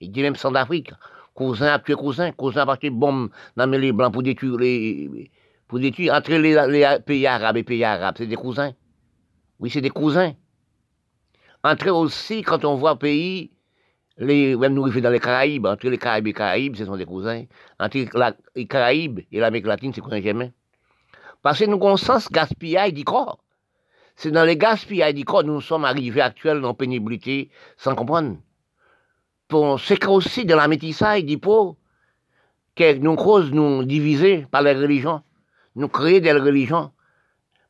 il 0.00 0.18
a 0.18 0.22
même 0.22 0.36
sans 0.36 0.50
d'Afrique, 0.50 0.92
cousin 1.34 1.72
a 1.72 1.78
tué 1.78 1.94
cousin, 1.94 2.32
cousin 2.32 2.62
a 2.62 2.66
parti 2.66 2.90
bombe 2.90 3.30
dans 3.56 3.66
les 3.66 3.92
blancs 3.92 4.12
pour 4.12 4.22
détruire 4.22 4.56
les, 4.56 5.30
pour 5.68 5.78
détruire, 5.78 6.14
entre 6.14 6.32
les, 6.32 6.98
pays 7.04 7.26
arabes 7.26 7.56
et 7.56 7.62
pays 7.62 7.84
arabes, 7.84 8.14
c'est 8.18 8.26
des 8.26 8.36
cousins. 8.36 8.72
Oui, 9.58 9.70
c'est 9.70 9.80
des 9.80 9.90
cousins. 9.90 10.34
Entre 11.64 11.88
aussi, 11.90 12.42
quand 12.42 12.64
on 12.64 12.76
voit 12.76 12.98
pays 12.98 13.50
même 14.18 14.72
nous 14.72 14.88
dans 14.88 15.10
les 15.10 15.20
Caraïbes, 15.20 15.66
entre 15.66 15.88
les 15.88 15.98
Caraïbes 15.98 16.26
et 16.26 16.30
les 16.30 16.34
Caraïbes, 16.34 16.76
ce 16.76 16.86
sont 16.86 16.96
des 16.96 17.04
cousins. 17.04 17.44
Entre 17.78 17.98
les 18.54 18.66
Caraïbes 18.66 19.20
et 19.30 19.40
l'Amérique 19.40 19.66
latine, 19.66 19.92
c'est 19.92 20.00
cousins 20.00 20.22
germains. 20.22 20.50
Parce 21.46 21.60
que 21.60 21.64
nous 21.66 21.76
avons 21.76 21.96
sens 21.96 22.28
gaspillage 22.28 22.92
du 22.92 23.04
corps. 23.04 23.38
C'est 24.16 24.32
dans 24.32 24.44
les 24.44 24.56
gaspillages 24.56 25.14
du 25.14 25.24
corps 25.24 25.44
nous 25.44 25.60
sommes 25.60 25.84
arrivés 25.84 26.20
actuellement 26.20 26.70
en 26.70 26.74
pénibilité 26.74 27.50
sans 27.76 27.94
comprendre. 27.94 28.38
C'est 29.78 30.04
aussi 30.08 30.44
dans 30.44 30.56
la 30.56 30.66
métissage 30.66 31.24
du 31.24 31.38
pauvre 31.38 31.76
que 32.74 32.96
nous 32.98 33.14
causes 33.14 33.52
nous 33.52 33.84
diviser 33.84 34.44
par 34.50 34.62
les 34.62 34.72
religions, 34.72 35.22
nous 35.76 35.86
créer 35.86 36.20
des 36.20 36.32
religions. 36.32 36.90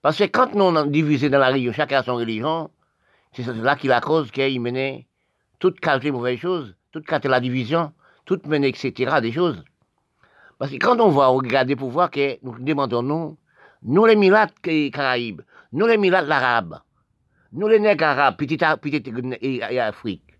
Parce 0.00 0.16
que 0.16 0.24
quand 0.24 0.54
nous 0.54 0.74
sommes 0.74 0.90
divisés 0.90 1.28
dans 1.28 1.38
la 1.38 1.48
religion, 1.48 1.74
chacun 1.74 1.98
a 1.98 2.02
son 2.02 2.14
religion, 2.14 2.70
c'est 3.34 3.46
là 3.46 3.76
qu'il 3.76 3.92
a 3.92 4.00
cause 4.00 4.30
qu'il 4.30 4.58
menait 4.58 5.06
toute 5.58 5.80
qualité 5.80 6.10
mauvaise 6.10 6.38
chose, 6.38 6.74
toute 6.92 7.04
qualité 7.04 7.28
la 7.28 7.40
division, 7.40 7.92
toute 8.24 8.46
mener, 8.46 8.68
etc., 8.68 9.20
des 9.20 9.32
choses. 9.32 9.62
Parce 10.56 10.70
que 10.70 10.78
quand 10.78 10.98
on 10.98 11.10
va 11.10 11.26
regarder 11.26 11.76
pour 11.76 11.90
voir 11.90 12.10
que 12.10 12.38
nous 12.42 12.58
demandons, 12.58 13.02
nous, 13.02 13.36
nous 13.82 14.04
les 14.06 14.16
milates 14.16 14.54
Caraïbes, 14.60 15.42
nous 15.72 15.86
les 15.86 15.96
milates 15.96 16.26
l'arabe, 16.26 16.80
nous 17.52 17.68
les 17.68 17.78
nègres 17.78 18.04
arabes, 18.04 18.36
petit 18.36 18.56
petit 18.56 19.02
et, 19.40 19.80
Afrique, 19.80 20.34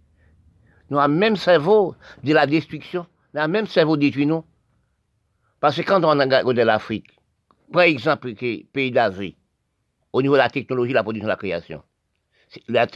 nous 0.91 0.99
avons 0.99 1.15
même 1.15 1.37
cerveau 1.37 1.95
de 2.23 2.33
la 2.33 2.47
destruction, 2.47 3.07
nous 3.35 3.41
avons 3.41 3.53
même 3.53 3.67
cerveau 3.67 3.97
détruit 3.97 4.27
nous. 4.27 4.45
Parce 5.61 5.77
que 5.77 5.83
quand 5.83 6.05
on 6.05 6.11
regarde 6.11 6.59
l'Afrique, 6.59 7.17
par 7.73 7.83
exemple, 7.83 8.29
le 8.29 8.63
pays 8.65 8.91
d'Asie, 8.91 9.37
au 10.13 10.23
niveau 10.23 10.35
de 10.35 10.39
la 10.39 10.51
technologie, 10.51 10.93
la 10.93 11.03
production, 11.03 11.29
la 11.29 11.37
création, 11.37 11.83
la, 12.69 12.87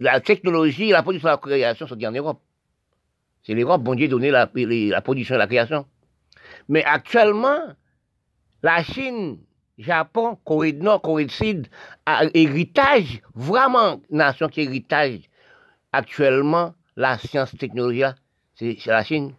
la, 0.00 0.20
technologie 0.20 0.88
la 0.88 1.02
production 1.02 1.28
la 1.28 1.36
création 1.36 1.86
sont 1.86 2.02
en 2.02 2.12
Europe. 2.12 2.40
C'est 3.42 3.54
l'Europe, 3.54 3.82
bon 3.82 3.94
Dieu, 3.94 4.08
donné 4.08 4.30
la, 4.30 4.50
la 4.54 5.00
production 5.02 5.34
et 5.34 5.38
la 5.38 5.46
création. 5.46 5.86
Mais 6.68 6.84
actuellement, 6.84 7.58
La 8.62 8.82
Chine, 8.82 9.38
Japon, 9.82 10.38
Corée 10.44 10.72
du 10.72 10.82
Nord, 10.82 11.02
Corée 11.02 11.26
du 11.26 11.34
Sud, 11.34 11.68
a 12.06 12.24
héritage, 12.34 13.20
vraiment, 13.34 14.00
nation 14.10 14.48
qui 14.48 14.62
héritage 14.62 15.20
actuellement, 15.92 16.74
la 16.96 17.18
science 17.18 17.56
technologie, 17.56 18.02
c'est 18.54 18.86
la 18.86 19.04
Chine. 19.04 19.34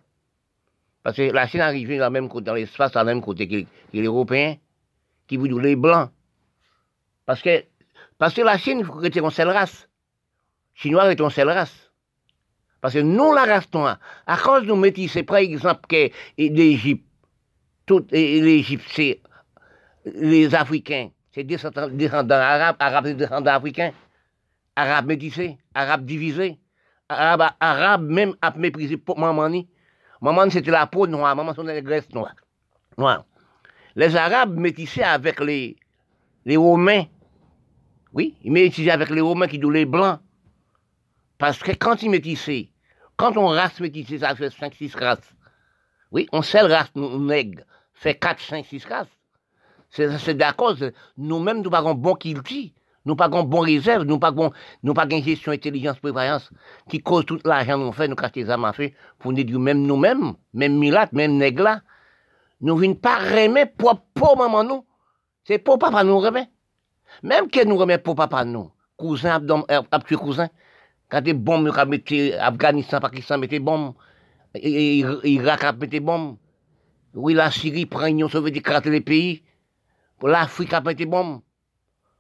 Parce 1.02 1.18
que 1.18 1.24
la 1.24 1.48
Chine 1.48 1.62
arrive 1.62 1.98
dans, 1.98 2.12
même 2.12 2.30
côté, 2.30 2.46
dans 2.46 2.54
l'espace, 2.54 2.94
le 2.96 3.04
même 3.04 3.22
côté 3.22 3.48
que, 3.48 3.66
les 3.94 4.04
Européens, 4.04 4.56
qui 5.28 5.38
vous 5.38 5.46
les 5.60 5.76
Blancs. 5.76 6.10
Parce 7.26 7.41
que, 7.41 7.64
parce 8.18 8.34
que 8.34 8.41
la 8.41 8.58
Chine, 8.58 8.80
il 8.80 8.86
faut 8.86 8.94
que 8.94 9.20
une 9.20 9.30
seule 9.32 9.50
race. 9.50 9.88
Chinois 10.74 11.12
est 11.12 11.20
une 11.20 11.30
seule 11.30 11.50
race. 11.50 11.91
Parce 12.82 12.96
que 12.96 13.00
nous, 13.00 13.34
la 13.34 13.46
race 13.46 13.72
noire, 13.74 14.00
à 14.26 14.38
cause 14.38 14.64
de 14.64 14.68
nous 14.68 14.76
métissés, 14.76 15.24
par 15.24 15.38
exemple, 15.38 15.88
que 15.88 16.10
l'Égypte, 16.38 17.06
l'Égypte, 18.12 18.86
c'est 18.89 19.22
les 20.06 20.54
Africains, 20.54 21.10
c'est 21.32 21.43
descendants 21.43 22.36
arabes, 22.36 22.76
arabes 22.80 23.06
c'est 23.08 23.16
descendants 23.16 23.51
africains, 23.51 23.91
arabes 24.76 25.08
métissés, 25.08 25.58
arabes 25.74 26.06
divisés, 26.06 26.60
arabes, 27.10 27.51
arabes 27.60 28.10
même 28.10 28.36
à 28.41 28.51
mépriser 28.51 28.97
pour 28.97 29.20
maman. 29.20 29.64
Maman, 30.22 30.49
c'était 30.49 30.72
la 30.72 30.88
peau 30.88 31.06
noire, 31.06 31.36
maman, 31.36 31.54
c'était 31.54 31.74
la 31.74 31.82
graisse 31.82 32.10
noire. 32.14 32.36
noire. 32.97 33.26
Les 33.95 34.16
Arabes 34.16 34.58
métissés 34.58 35.04
avec 35.04 35.39
les, 35.39 35.76
les 36.45 36.58
Romains. 36.58 37.06
Oui, 38.14 38.36
ils 38.43 38.51
métissaient 38.51 38.91
avec 38.91 39.10
les 39.10 39.22
Romains 39.22 39.47
qui 39.47 39.60
sont 39.60 39.70
les 39.70 39.86
Blancs. 39.86 40.20
Parce 41.38 41.60
que 41.60 41.72
quand 41.74 42.01
ils 42.04 42.10
métissaient, 42.10 42.70
quand 43.18 43.36
on 43.38 43.47
race 43.47 43.80
métissée, 43.80 44.20
ça 44.20 44.36
fait 44.36 44.49
5, 44.49 44.74
6 44.74 44.95
races. 44.95 45.36
Oui, 46.12 46.28
on 46.32 46.41
seule 46.41 46.72
race, 46.72 46.91
nous, 46.95 47.20
nègres, 47.20 47.64
fait 47.93 48.16
4, 48.16 48.39
5, 48.39 48.66
6 48.66 48.86
races. 48.86 49.08
C'est 49.96 50.34
d'accord, 50.34 50.76
nous-mêmes, 51.18 51.62
nous 51.62 51.70
n'avons 51.70 51.94
pas 51.96 52.02
bon 52.02 52.16
culti, 52.16 52.74
nous 53.06 53.14
n'avons 53.14 53.30
pas 53.30 53.44
bon 53.44 53.60
réserve, 53.60 54.04
nous 54.06 54.18
n'avons 54.18 54.94
pas 54.94 55.06
bon 55.06 55.24
gestion 55.24 55.52
intelligence, 55.52 56.00
prévoyance, 56.00 56.50
qui 56.89 57.00
cause 57.00 57.26
tout 57.26 57.38
l'argent 57.46 57.78
nous 57.78 57.91
fait, 57.91 58.08
nous 58.08 58.16
cache 58.16 58.32
les 58.36 58.50
à 58.50 58.74
faire, 58.74 58.89
pour 59.20 59.32
nous 59.32 59.44
dire 59.44 59.60
même 59.60 59.84
nous-mêmes, 59.84 60.34
même 60.56 60.80
Milat, 60.80 61.10
même 61.12 61.39
là, 61.39 61.82
nous 62.60 62.80
ne 62.80 62.94
pas 62.94 63.18
remettre 63.18 63.74
pour, 64.16 64.38
maman 64.38 64.64
nous. 64.64 64.86
C'est 65.44 65.60
pour 65.60 65.78
papa 65.78 66.04
nous 66.04 66.18
remet. 66.18 66.50
Même 67.22 67.50
que 67.50 67.64
nous 67.64 67.78
remet 67.78 68.00
pour 68.00 68.16
papa 68.16 68.46
nous. 68.46 68.72
Cousin, 68.98 69.39
tué 70.08 70.16
cousin. 70.16 70.50
Quand 71.10 71.22
des 71.22 71.34
bombes, 71.34 71.66
nous 71.68 71.86
mettez 71.88 72.34
Afghanistan, 72.36 73.00
Pakistan, 73.00 73.38
mettez 73.38 73.60
bombes. 73.60 73.94
Irak, 74.56 75.78
mettez 75.78 76.00
bombes. 76.00 76.38
Oui, 77.14 77.34
la 77.36 77.52
Syrie 77.52 77.86
prend 77.86 78.06
l'Union 78.06 78.30
soviétique, 78.30 78.64
crater 78.64 78.89
les 78.89 79.02
pays. 79.02 79.44
Pour 80.20 80.30
l'Afrique, 80.30 80.74
a 80.74 80.82
mettez 80.82 81.05
bombes. 81.05 81.41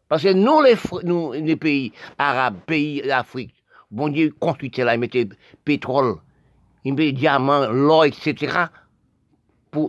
Parce 0.09 0.23
que 0.23 0.33
nous, 0.33 0.61
les, 1.33 1.55
pays 1.55 1.91
arabes, 2.17 2.57
pays 2.65 3.01
d'Afrique, 3.01 3.55
bon 3.89 4.09
Dieu, 4.09 4.33
construit 4.39 4.71
là, 4.77 4.95
ils 4.95 4.99
mettaient 4.99 5.27
pétrole, 5.63 6.17
ils 6.83 6.93
mettaient 6.93 7.13
diamants, 7.13 7.67
l'or, 7.71 8.05
etc 8.05 8.67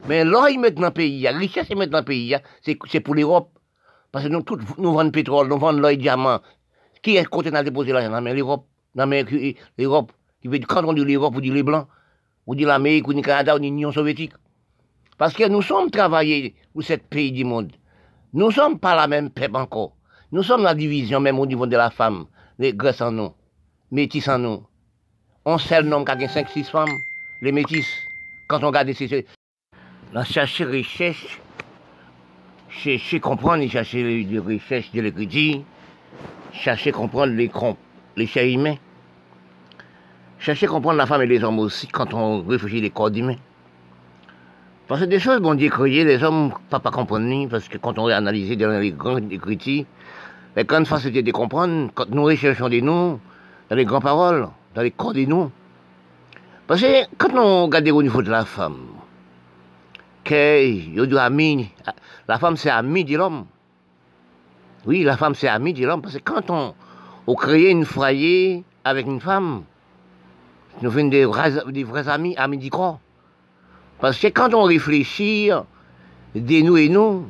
mais 0.06 0.24
l'or, 0.24 0.48
ils 0.48 0.58
mettent 0.58 0.76
dans 0.76 0.86
le 0.86 0.90
pays, 0.90 1.22
la 1.22 1.32
richesse, 1.32 1.66
ils 1.70 1.76
mettent 1.76 1.90
dans 1.90 1.98
le 1.98 2.04
pays, 2.04 2.34
c'est 2.62 3.00
pour 3.00 3.14
l'Europe. 3.14 3.50
Parce 4.12 4.24
que 4.24 4.30
nous, 4.30 4.42
tous, 4.42 4.58
nous 4.78 4.92
vendons 4.92 5.10
pétrole, 5.10 5.48
nous 5.48 5.58
vendons 5.58 5.80
l'or 5.80 5.90
et 5.90 5.96
diamant. 5.96 6.40
Qui 7.02 7.16
est 7.16 7.24
côté 7.24 7.50
de 7.50 7.62
déposer 7.62 7.92
l'argent 7.92 8.10
dans 8.10 8.20
l'Europe? 8.20 8.66
Dans 8.94 9.10
l'Europe. 9.78 10.12
Quand 10.68 10.84
on 10.84 10.92
dit 10.92 11.04
l'Europe, 11.04 11.34
vous 11.34 11.40
dites 11.40 11.52
les 11.52 11.62
Blancs, 11.62 11.86
vous 12.46 12.54
dites 12.54 12.66
l'Amérique, 12.66 13.06
vous 13.06 13.14
dites 13.14 13.24
le 13.24 13.28
Canada, 13.28 13.54
vous 13.54 13.60
dites 13.60 13.70
l'Union 13.70 13.92
soviétique. 13.92 14.32
Parce 15.18 15.34
que 15.34 15.48
nous 15.48 15.62
sommes 15.62 15.90
travaillés 15.90 16.54
pour 16.72 16.82
ce 16.82 16.94
pays 16.94 17.32
du 17.32 17.44
monde. 17.44 17.72
Nous 18.34 18.48
ne 18.48 18.52
sommes 18.52 18.80
pas 18.80 18.96
la 18.96 19.06
même 19.06 19.30
peuple 19.30 19.54
encore. 19.54 19.92
Nous 20.32 20.42
sommes 20.42 20.64
la 20.64 20.74
division 20.74 21.20
même 21.20 21.38
au 21.38 21.46
niveau 21.46 21.68
de 21.68 21.76
la 21.76 21.88
femme, 21.90 22.26
les 22.58 22.74
Grèces 22.74 23.00
en 23.00 23.12
nous, 23.12 23.32
métis 23.92 24.26
en 24.26 24.40
nous. 24.40 24.66
On 25.44 25.56
sait 25.56 25.80
le 25.80 25.88
nombre 25.88 26.04
qui 26.16 26.24
a 26.24 26.26
5-6 26.26 26.64
femmes, 26.64 26.88
les 27.42 27.52
métis. 27.52 27.86
Quand 28.48 28.64
on 28.64 28.66
regarde 28.66 28.92
ces, 28.92 29.24
Là, 30.12 30.24
chercher 30.24 30.64
recherche, 30.64 31.40
chercher 32.68 33.20
comprendre, 33.20 33.68
chercher 33.68 34.24
les 34.24 34.38
recherches 34.40 34.90
de 34.90 35.00
l'écriture, 35.00 35.62
chercher 36.52 36.90
comprendre 36.90 37.34
les, 37.34 37.48
les 38.16 38.26
chers 38.26 38.46
humains, 38.48 38.78
chercher 40.40 40.66
comprendre 40.66 40.98
la 40.98 41.06
femme 41.06 41.22
et 41.22 41.26
les 41.26 41.44
hommes 41.44 41.60
aussi 41.60 41.86
quand 41.86 42.12
on 42.14 42.42
réfléchit 42.42 42.80
les 42.80 42.90
corps 42.90 43.14
humains. 43.14 43.36
Parce 44.86 45.00
que 45.00 45.06
des 45.06 45.18
choses, 45.18 45.40
bon 45.40 45.54
Dieu 45.54 45.70
créé, 45.70 46.04
les 46.04 46.22
hommes 46.22 46.52
ne 46.70 46.78
pas 46.78 46.90
comprendre, 46.90 47.48
parce 47.48 47.68
que 47.68 47.78
quand 47.78 47.98
on 47.98 48.06
a 48.08 48.16
analysé 48.16 48.54
dans 48.54 48.68
les 48.68 48.92
grandes 48.92 49.32
écritures, 49.32 49.86
les 50.56 50.64
grandes 50.64 50.86
facilité 50.86 51.22
de 51.22 51.32
comprendre, 51.32 51.90
quand 51.94 52.10
nous 52.10 52.24
recherchons 52.24 52.68
des 52.68 52.82
noms, 52.82 53.18
dans 53.70 53.76
les 53.76 53.86
grandes 53.86 54.02
paroles, 54.02 54.46
dans 54.74 54.82
les 54.82 54.90
corps 54.90 55.14
des 55.14 55.26
noms. 55.26 55.50
Parce 56.66 56.82
que 56.82 57.06
quand 57.16 57.34
on 57.34 57.64
regarde 57.64 57.88
au 57.88 58.02
niveau 58.02 58.20
de 58.20 58.30
la 58.30 58.44
femme, 58.44 58.88
la 60.28 62.38
femme 62.38 62.56
c'est 62.56 62.70
ami 62.70 63.06
de 63.06 63.16
l'homme. 63.16 63.46
Oui, 64.84 65.02
la 65.02 65.16
femme 65.16 65.34
c'est 65.34 65.48
ami 65.48 65.72
de 65.72 65.86
l'homme, 65.86 66.02
parce 66.02 66.16
que 66.16 66.22
quand 66.22 66.50
on, 66.50 66.74
on 67.26 67.34
crée 67.34 67.70
une 67.70 67.86
foyer 67.86 68.64
avec 68.84 69.06
une 69.06 69.20
femme, 69.20 69.62
nous 70.82 70.90
faisons 70.90 71.08
des 71.08 71.24
vrais, 71.24 71.54
des 71.72 71.84
vrais 71.84 72.06
amis, 72.06 72.36
amis 72.36 72.58
du 72.58 72.68
corps. 72.68 73.00
Parce 74.00 74.18
que 74.18 74.26
quand 74.28 74.54
on 74.54 74.64
réfléchit, 74.64 75.50
de 76.34 76.62
nous 76.62 76.76
et 76.76 76.88
nous, 76.88 77.26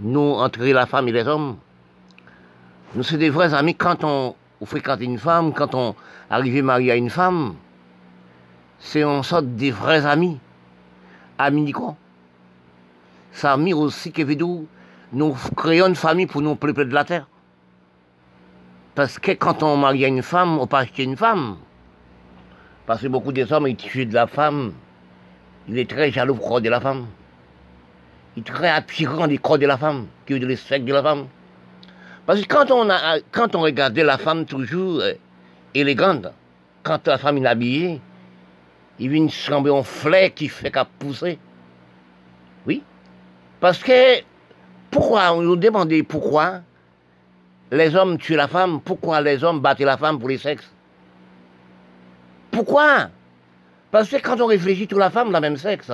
nous 0.00 0.20
entre 0.20 0.62
la 0.64 0.86
femme 0.86 1.08
et 1.08 1.12
les 1.12 1.26
hommes, 1.26 1.56
nous 2.94 3.02
sommes 3.02 3.18
des 3.18 3.30
vrais 3.30 3.54
amis 3.54 3.74
quand 3.74 4.04
on, 4.04 4.34
fréquente 4.64 5.00
une 5.00 5.18
femme, 5.18 5.52
quand 5.52 5.74
on 5.74 5.94
arrive 6.30 6.62
marié 6.62 6.92
à 6.92 6.96
une 6.96 7.10
femme, 7.10 7.54
c'est 8.78 9.04
en 9.04 9.22
sorte 9.22 9.46
des 9.56 9.70
vrais 9.70 10.06
amis, 10.06 10.38
amis 11.38 11.64
du 11.64 11.72
corps 11.72 11.96
ça 13.32 13.56
mis 13.56 13.72
aussi 13.72 14.12
que 14.12 14.22
nous 15.12 15.36
créons 15.56 15.88
une 15.88 15.94
famille 15.94 16.26
pour 16.26 16.42
nous 16.42 16.54
peupler 16.54 16.84
de 16.84 16.94
la 16.94 17.04
terre. 17.04 17.26
Parce 18.94 19.18
que 19.18 19.32
quand 19.32 19.62
on 19.62 19.76
marie 19.76 20.04
une 20.04 20.22
femme, 20.22 20.58
on 20.58 20.66
peut 20.66 20.76
acheter 20.76 21.02
une 21.04 21.16
femme. 21.16 21.56
Parce 22.86 23.00
que 23.00 23.08
beaucoup 23.08 23.32
des 23.32 23.50
hommes, 23.52 23.66
ils 23.66 23.76
tuent 23.76 24.06
de 24.06 24.14
la 24.14 24.26
femme. 24.26 24.74
Il 25.68 25.78
est 25.78 25.88
très 25.88 26.10
jaloux 26.10 26.34
corps 26.34 26.60
de 26.60 26.68
la 26.68 26.80
femme. 26.80 27.06
Il 28.36 28.40
est 28.40 28.46
très 28.46 28.68
attirant 28.68 29.26
du 29.26 29.38
corps 29.38 29.58
de 29.58 29.66
la 29.66 29.76
femme, 29.76 30.06
qui 30.26 30.34
est 30.34 30.38
le 30.38 30.56
sexe 30.56 30.84
de 30.84 30.92
la 30.92 31.02
femme. 31.02 31.26
Parce 32.26 32.40
que 32.40 32.46
quand 32.46 32.70
on, 32.70 32.88
a, 32.88 33.18
quand 33.30 33.54
on 33.54 33.60
regardait 33.60 34.04
la 34.04 34.18
femme 34.18 34.44
toujours 34.44 35.00
euh, 35.00 35.12
élégante, 35.74 36.28
quand 36.82 37.06
la 37.06 37.18
femme 37.18 37.38
est 37.38 37.46
habillée, 37.46 38.00
il 38.98 39.08
vient 39.08 39.28
sembler 39.28 39.72
un 39.72 39.82
fleur 39.82 40.32
qui 40.34 40.48
fait 40.48 40.70
qu'à 40.70 40.84
pousser. 40.84 41.38
Oui. 42.66 42.82
Parce 43.60 43.78
que, 43.78 44.20
pourquoi, 44.90 45.32
on 45.32 45.42
nous 45.42 45.56
demandait 45.56 46.02
pourquoi 46.02 46.60
les 47.70 47.94
hommes 47.96 48.18
tuent 48.18 48.36
la 48.36 48.48
femme, 48.48 48.80
pourquoi 48.80 49.20
les 49.20 49.42
hommes 49.42 49.60
battent 49.60 49.80
la 49.80 49.96
femme 49.96 50.18
pour 50.18 50.28
les 50.28 50.38
sexes? 50.38 50.70
Pourquoi 52.50 53.08
Parce 53.92 54.08
que 54.08 54.16
quand 54.16 54.40
on 54.40 54.46
réfléchit, 54.46 54.88
toute 54.88 54.98
la 54.98 55.10
femme 55.10 55.30
la 55.30 55.40
même 55.40 55.58
sexe, 55.58 55.92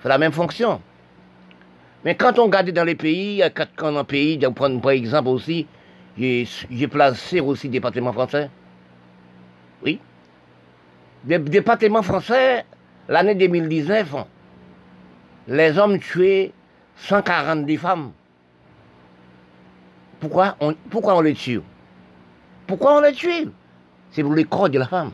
fait 0.00 0.08
la 0.08 0.18
même 0.18 0.32
fonction. 0.32 0.82
Mais 2.04 2.16
quand 2.16 2.38
on 2.40 2.46
regarde 2.46 2.68
dans 2.70 2.84
les 2.84 2.96
pays, 2.96 3.42
quand 3.76 3.96
un 3.96 4.04
pays, 4.04 4.38
prendre 4.54 4.80
par 4.80 4.90
exemple 4.90 5.28
aussi, 5.28 5.68
j'ai 6.18 6.88
placé 6.88 7.38
aussi 7.38 7.68
des 7.68 7.78
départements 7.78 8.12
français. 8.12 8.50
Oui. 9.84 10.00
Des 11.22 11.38
départements 11.38 12.02
français, 12.02 12.64
l'année 13.08 13.36
2019, 13.36 14.16
les 15.46 15.78
hommes 15.78 16.00
tués 16.00 16.52
140 16.96 17.76
femmes. 17.78 18.10
Pourquoi 20.18 20.56
on, 20.58 20.74
pourquoi 20.90 21.16
on 21.16 21.20
les 21.20 21.34
tue? 21.34 21.60
Pourquoi 22.66 22.96
on 22.96 23.00
les 23.00 23.12
tue? 23.12 23.48
C'est 24.10 24.24
pour 24.24 24.32
le 24.34 24.42
corps 24.42 24.68
de 24.68 24.80
la 24.80 24.88
femme. 24.88 25.12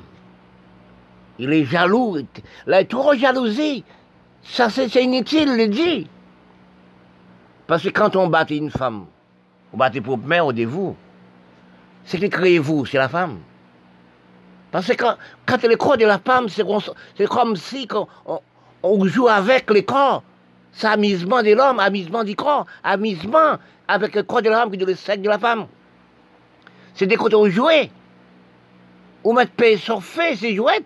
Il 1.38 1.52
est 1.52 1.64
jaloux. 1.64 2.18
Il 2.66 2.72
est 2.72 2.84
trop 2.84 3.14
jalousé. 3.14 3.84
Ça, 4.42 4.70
c'est 4.70 4.92
inutile 5.02 5.56
le 5.56 5.68
dire. 5.68 6.06
Parce 7.66 7.82
que 7.82 7.90
quand 7.90 8.16
on 8.16 8.28
battait 8.28 8.56
une 8.56 8.70
femme, 8.70 9.06
on 9.72 9.76
battait 9.76 10.00
pour 10.00 10.18
mère 10.18 10.46
au 10.46 10.52
vous. 10.52 10.96
C'est 12.04 12.18
que 12.18 12.26
créez-vous, 12.26 12.86
c'est 12.86 12.96
la 12.96 13.08
femme. 13.08 13.40
Parce 14.70 14.86
que 14.86 14.94
quand, 14.94 15.16
quand 15.44 15.62
le 15.62 15.76
corps 15.76 15.98
de 15.98 16.06
la 16.06 16.18
femme, 16.18 16.48
c'est 16.48 16.64
comme 17.26 17.56
si 17.56 17.86
on, 18.82 19.04
joue 19.06 19.28
avec 19.28 19.70
le 19.70 19.82
corps. 19.82 20.22
C'est 20.72 20.86
amusement 20.86 21.42
de 21.42 21.52
l'homme, 21.54 21.80
amusement 21.80 22.24
du 22.24 22.36
corps, 22.36 22.66
amusement 22.82 23.58
avec 23.86 24.14
le 24.14 24.22
corps 24.22 24.42
de 24.42 24.50
la 24.50 24.60
femme 24.60 24.70
qui 24.70 24.82
est 24.82 24.86
le 24.86 24.94
sexe 24.94 25.22
de 25.22 25.28
la 25.28 25.38
femme. 25.38 25.66
C'est 26.94 27.06
des 27.06 27.16
côtés 27.16 27.36
où 27.36 27.48
jouer. 27.48 27.90
Ou 29.24 29.32
mettre 29.32 29.52
paix 29.52 29.76
sur 29.76 30.02
fait, 30.02 30.36
c'est 30.36 30.54
jouet. 30.54 30.84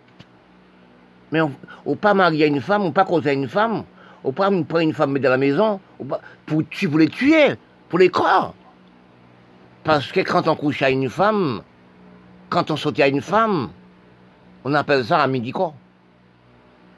Mais 1.33 1.41
on, 1.41 1.51
ne 1.87 1.95
pas 1.95 2.15
marier 2.15 2.47
une 2.47 2.61
femme, 2.61 2.85
ou 2.85 2.93
pas 2.93 3.05
causer 3.05 3.33
une 3.33 3.49
femme, 3.49 3.85
On 4.23 4.33
prend 4.33 4.53
une, 4.53 4.67
une 4.81 4.93
femme 4.93 5.19
dans 5.19 5.31
la 5.31 5.39
maison 5.39 5.81
pour, 6.47 6.63
pour 6.63 6.99
les 6.99 7.09
tuer, 7.09 7.57
pour 7.89 7.99
les 7.99 8.11
croire. 8.11 8.53
Parce 9.83 10.13
que 10.13 10.21
quand 10.21 10.47
on 10.47 10.55
couche 10.55 10.83
à 10.83 10.91
une 10.91 11.09
femme, 11.09 11.63
quand 12.51 12.71
on 12.71 12.77
saute 12.77 13.01
à 13.01 13.09
une 13.09 13.23
femme, 13.23 13.71
on 14.65 14.75
appelle 14.75 15.05
ça 15.05 15.23
un 15.23 15.27
midi 15.27 15.53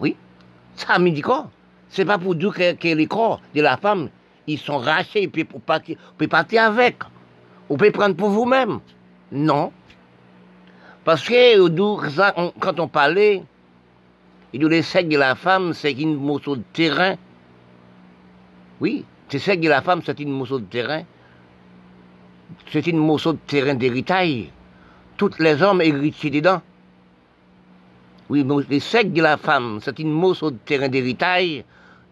Oui, 0.00 0.16
ça 0.74 0.94
un 0.96 0.98
midi 0.98 1.22
C'est 1.88 2.04
pas 2.04 2.18
pour 2.18 2.34
dire 2.34 2.52
que, 2.52 2.94
les 2.94 3.06
corps 3.06 3.40
de 3.54 3.62
la 3.62 3.76
femme, 3.76 4.10
ils 4.46 4.58
sont 4.58 4.78
rachés, 4.78 5.28
puis 5.28 5.44
pour 5.44 5.60
partir, 5.60 5.96
vous 6.18 6.28
partir 6.28 6.64
avec. 6.64 6.98
Vous 7.68 7.76
pouvez 7.76 7.92
prendre 7.92 8.16
pour 8.16 8.28
vous-même. 8.28 8.80
Non. 9.32 9.72
Parce 11.04 11.22
que 11.22 12.58
quand 12.58 12.80
on 12.80 12.88
parlait, 12.88 13.42
il 14.54 14.60
dit 14.60 14.68
les 14.68 14.82
sexe 14.82 15.08
de 15.08 15.18
la 15.18 15.34
femme, 15.34 15.74
c'est 15.74 15.90
une 15.90 16.14
morceau 16.14 16.54
de 16.54 16.62
terrain. 16.72 17.16
Oui, 18.80 19.04
c'est 19.28 19.40
sexe 19.40 19.60
de 19.60 19.68
la 19.68 19.82
femme, 19.82 20.00
c'est 20.06 20.20
une 20.20 20.30
morceau 20.30 20.60
de 20.60 20.64
terrain. 20.66 21.02
C'est 22.70 22.86
une 22.86 22.98
morceau 22.98 23.32
de 23.32 23.38
terrain 23.48 23.74
d'héritage. 23.74 24.44
Tous 25.16 25.32
les 25.40 25.60
hommes 25.60 25.82
héritent 25.82 26.32
dedans. 26.32 26.62
Oui, 28.28 28.46
les 28.70 28.78
sexe 28.78 29.10
de 29.10 29.22
la 29.22 29.38
femme, 29.38 29.80
c'est 29.82 29.98
une 29.98 30.12
morceau 30.12 30.52
de 30.52 30.58
terrain 30.64 30.88
d'héritage. 30.88 31.64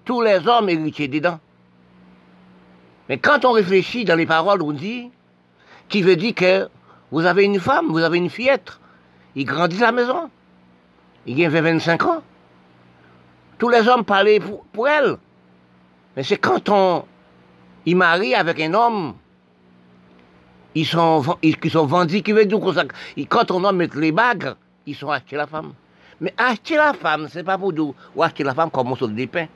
Tous 0.05 0.21
les 0.21 0.45
hommes 0.49 0.69
héritent 0.69 1.13
dedans. 1.13 1.39
Mais 3.09 3.19
quand 3.19 3.45
on 3.45 3.53
réfléchit 3.53 4.05
dans 4.05 4.17
les 4.17 4.27
paroles, 4.27 4.63
on 4.63 4.73
dit, 4.73 5.13
qui 5.89 6.03
veut 6.03 6.17
dire 6.17 6.35
que 6.35 6.69
vous 7.13 7.25
avez 7.25 7.45
une 7.45 7.61
femme, 7.61 7.87
vous 7.89 8.01
avez 8.01 8.19
une 8.19 8.31
fillette, 8.31 8.81
il 9.37 9.45
grandit 9.45 9.81
à 9.85 9.87
la 9.87 9.93
maison. 9.93 10.29
Il 11.25 11.45
a 11.45 11.49
25 11.49 12.05
ans. 12.07 12.23
Tous 13.63 13.69
les 13.69 13.87
hommes 13.87 14.05
parlaient 14.05 14.41
pour, 14.41 14.89
elle. 14.89 15.19
Mais 16.17 16.25
c'est 16.25 16.37
quand 16.37 16.69
on 16.69 17.05
il 17.87 17.95
marie 17.95 18.35
avec 18.35 18.61
un 18.61 18.75
homme, 18.75 19.15
ils 20.75 20.85
sont, 20.85 21.23
ils, 21.43 21.71
sont 21.71 21.87
vendus, 21.87 22.23
qui 22.23 22.33
veut 22.33 22.45
dire 22.45 22.59
que 22.59 23.23
quand 23.27 23.53
on 23.53 23.63
homme 23.63 23.77
met 23.77 23.89
les 23.95 24.11
bagues, 24.11 24.55
ils 24.85 24.97
sont 24.97 25.11
achetés 25.11 25.37
la 25.37 25.47
femme. 25.47 25.75
Mais 26.21 26.35
acheter 26.37 26.75
la 26.75 26.93
femme, 26.93 27.29
c'est 27.31 27.45
pas 27.45 27.57
pour 27.57 27.73
acheter 28.19 28.43
la 28.43 28.53
femme 28.53 28.69
comme 28.69 28.89
morceau 28.89 29.07
de 29.07 29.27
pain. 29.27 29.47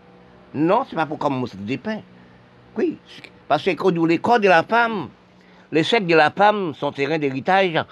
Non, 0.54 0.86
c'est 0.88 0.94
pas 0.94 1.06
pour 1.06 1.18
comme 1.18 1.40
morceau 1.40 1.58
de 1.58 1.76
pain. 1.76 1.98
Oui, 2.78 2.98
parce 3.48 3.64
que 3.64 4.06
les 4.06 4.18
corps 4.18 4.38
de 4.38 4.46
la 4.46 4.62
femme, 4.62 5.08
les 5.72 5.82
secs 5.82 6.06
de 6.06 6.14
la 6.14 6.30
femme 6.30 6.74
sont 6.74 6.92
terrain 6.92 7.18
d'héritage. 7.18 7.84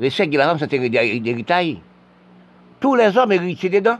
Les 0.00 0.08
secs 0.08 0.30
de 0.30 0.38
la 0.38 0.46
femme 0.46 0.60
sont 0.60 0.66
terrain 0.66 0.88
d'héritage. 0.88 1.76
Tous 2.80 2.94
les 2.94 3.14
hommes 3.18 3.32
héritent 3.32 3.70
dedans. 3.70 3.98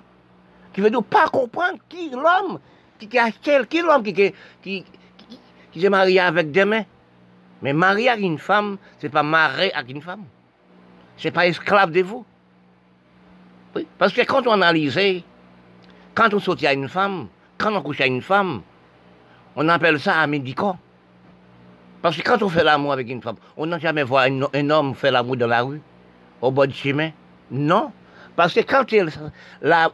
Qui 0.75 0.81
veut 0.81 0.91
dire 0.91 1.03
pas 1.03 1.29
comprendre 1.29 1.79
qui 1.89 2.11
l'homme 2.11 2.59
qui, 2.99 3.19
a 3.19 3.25
acheté, 3.25 3.59
qui 3.69 3.81
l'homme 3.81 4.03
qui, 4.03 4.13
qui, 4.13 4.33
qui, 4.63 4.85
qui, 5.73 5.81
s'est 5.81 5.89
marié 5.89 6.21
avec 6.21 6.51
des 6.51 6.65
mains. 6.65 6.85
Mais 7.63 7.73
marié 7.73 8.11
avec 8.11 8.25
une 8.25 8.39
femme, 8.39 8.77
c'est 8.99 9.09
pas 9.09 9.23
marié 9.23 9.73
avec 9.73 9.91
une 9.91 10.03
femme. 10.03 10.25
C'est 11.17 11.31
pas 11.31 11.47
esclave 11.47 11.91
de 11.93 12.03
vous. 12.03 12.25
Oui, 13.75 13.87
parce 13.99 14.13
que 14.13 14.23
quand 14.23 14.47
on 14.47 14.53
analyse, 14.53 14.99
quand 16.15 16.35
on 16.35 16.41
sortit 16.41 16.67
à 16.67 16.73
une 16.73 16.89
femme, 16.89 17.29
quand 17.59 17.75
on 17.75 17.83
couche 17.83 18.01
à 18.01 18.07
une 18.07 18.23
femme, 18.23 18.63
on 19.57 19.69
appelle 19.69 20.01
ça 20.01 20.19
un 20.19 20.27
médicament. 20.27 20.79
Parce 22.03 22.17
que 22.17 22.23
quand 22.23 22.43
on 22.43 22.49
fait 22.49 22.65
l'amour 22.65 22.93
avec 22.93 23.09
une 23.09 23.23
femme, 23.23 23.37
on 23.57 23.67
n'a 23.67 23.79
jamais 23.79 24.05
vu 24.05 24.15
un, 24.15 24.71
homme 24.71 24.95
faire 24.95 25.13
l'amour 25.13 25.37
dans 25.37 25.47
la 25.47 25.63
rue, 25.63 25.81
au 26.43 26.51
bord 26.51 26.67
du 26.67 26.75
chemin. 26.75 27.11
Non. 27.51 27.93
Parce 28.37 28.55
que 28.55 28.61
quand 28.61 28.91
il, 28.93 29.09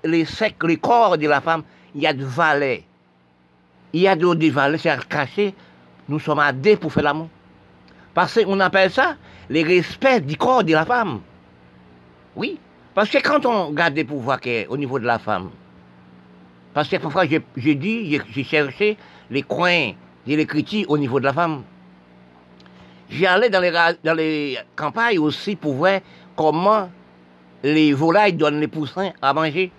les 0.05 0.25
secs, 0.25 0.57
corps 0.81 1.19
de 1.19 1.29
la 1.29 1.41
femme, 1.41 1.63
il 1.95 2.03
y 2.03 2.07
a 2.07 2.13
de 2.13 2.25
valets. 2.25 2.85
Il 3.93 4.01
y 4.01 4.09
a 4.09 4.17
de, 4.17 4.35
des 4.35 4.51
valets, 4.51 4.79
c'est 4.79 5.09
caché. 5.09 5.55
Nous 6.09 6.21
sommes 6.21 6.39
à 6.39 6.53
deux 6.53 6.77
pour 6.77 6.93
faire 6.93 7.05
l'amour. 7.05 7.29
Parce 8.15 8.43
qu'on 8.43 8.59
appelle 8.61 8.91
ça 8.91 9.17
le 9.49 9.63
respect 9.63 10.21
du 10.21 10.37
corps 10.37 10.65
de 10.65 10.73
la 10.73 10.85
femme. 10.85 11.21
Oui. 12.37 12.59
Parce 12.95 13.11
que 13.11 13.19
quand 13.19 13.47
on 13.47 13.69
regarde 13.69 13.95
les 13.95 14.05
pouvoirs 14.05 14.41
au 14.69 14.77
niveau 14.77 14.99
de 14.99 15.07
la 15.07 15.19
femme, 15.19 15.51
parce 16.75 16.89
que 16.89 16.97
parfois 16.97 17.25
j'ai 17.57 17.75
dit, 17.75 18.21
j'ai 18.31 18.45
cherché 18.45 18.97
les 19.31 19.43
coins 19.43 19.93
de 20.27 20.35
l'écriture 20.35 20.89
au 20.89 20.99
niveau 20.99 21.21
de 21.21 21.25
la 21.25 21.33
femme. 21.33 21.63
J'y 23.09 23.27
allais 23.27 23.51
dans 23.51 23.61
les, 23.61 23.73
dans 24.05 24.15
les 24.15 24.59
campagnes 24.77 25.19
aussi 25.19 25.57
pour 25.57 25.75
voir 25.75 26.01
comment 26.37 26.89
les 27.63 27.93
volailles 27.93 28.33
donnent 28.33 28.61
les 28.61 28.69
poussins 28.69 29.13
à 29.21 29.33
manger. 29.33 29.71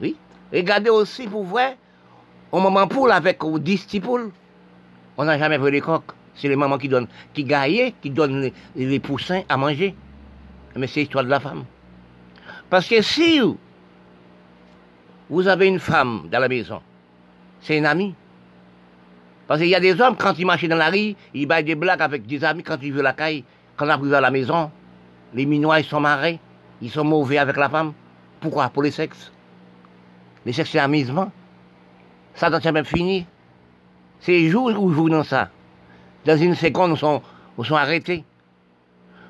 Oui. 0.00 0.16
Regardez 0.52 0.90
aussi 0.90 1.26
pour 1.26 1.44
voir, 1.44 1.72
au 2.52 2.60
moment 2.60 2.86
pour 2.86 3.10
avec 3.10 3.38
10 3.42 3.84
petits 3.84 4.00
poules, 4.00 4.30
on 5.16 5.24
n'a 5.24 5.38
jamais 5.38 5.58
vu 5.58 5.70
les 5.70 5.80
coques. 5.80 6.12
C'est 6.34 6.48
les 6.48 6.56
mamans 6.56 6.78
qui 6.78 6.88
donnent, 6.88 7.06
qui 7.32 7.46
qui 8.02 8.10
donnent 8.10 8.50
les, 8.74 9.00
poussins 9.00 9.42
à 9.48 9.56
manger. 9.56 9.94
Mais 10.76 10.88
c'est 10.88 11.00
l'histoire 11.00 11.24
de 11.24 11.30
la 11.30 11.38
femme. 11.38 11.64
Parce 12.68 12.88
que 12.88 13.00
si 13.02 13.40
vous 15.30 15.48
avez 15.48 15.68
une 15.68 15.78
femme 15.78 16.28
dans 16.30 16.40
la 16.40 16.48
maison, 16.48 16.80
c'est 17.60 17.78
une 17.78 17.86
amie. 17.86 18.14
Parce 19.46 19.60
qu'il 19.60 19.68
y 19.68 19.74
a 19.74 19.80
des 19.80 20.00
hommes, 20.00 20.16
quand 20.16 20.36
ils 20.38 20.46
marchent 20.46 20.64
dans 20.64 20.76
la 20.76 20.90
rue, 20.90 21.14
ils 21.34 21.46
baillent 21.46 21.64
des 21.64 21.74
blagues 21.74 22.02
avec 22.02 22.26
des 22.26 22.42
amis 22.44 22.62
quand 22.62 22.78
ils 22.82 22.92
veulent 22.92 23.04
la 23.04 23.12
caille. 23.12 23.44
Quand 23.76 23.86
on 23.86 23.90
arrive 23.90 24.14
à 24.14 24.20
la 24.20 24.30
maison, 24.30 24.70
les 25.34 25.46
minois, 25.46 25.80
ils 25.80 25.84
sont 25.84 26.00
marrés. 26.00 26.38
Ils 26.80 26.90
sont 26.90 27.04
mauvais 27.04 27.38
avec 27.38 27.56
la 27.56 27.68
femme. 27.68 27.92
Pourquoi? 28.40 28.68
Pour 28.68 28.82
les 28.82 28.90
sexes. 28.90 29.32
Les 30.46 30.52
sexes, 30.52 30.70
c'est 30.70 30.78
amusement. 30.78 31.30
Ça 32.34 32.50
doit 32.50 32.60
jamais 32.60 32.84
fini. 32.84 33.26
C'est 34.20 34.48
jour 34.48 34.70
où 34.78 34.92
jouent 34.92 35.10
dans 35.10 35.24
ça. 35.24 35.48
Dans 36.24 36.36
une 36.36 36.54
seconde, 36.54 36.92
ils 36.92 36.98
sont, 36.98 37.74
arrêtés. 37.74 38.24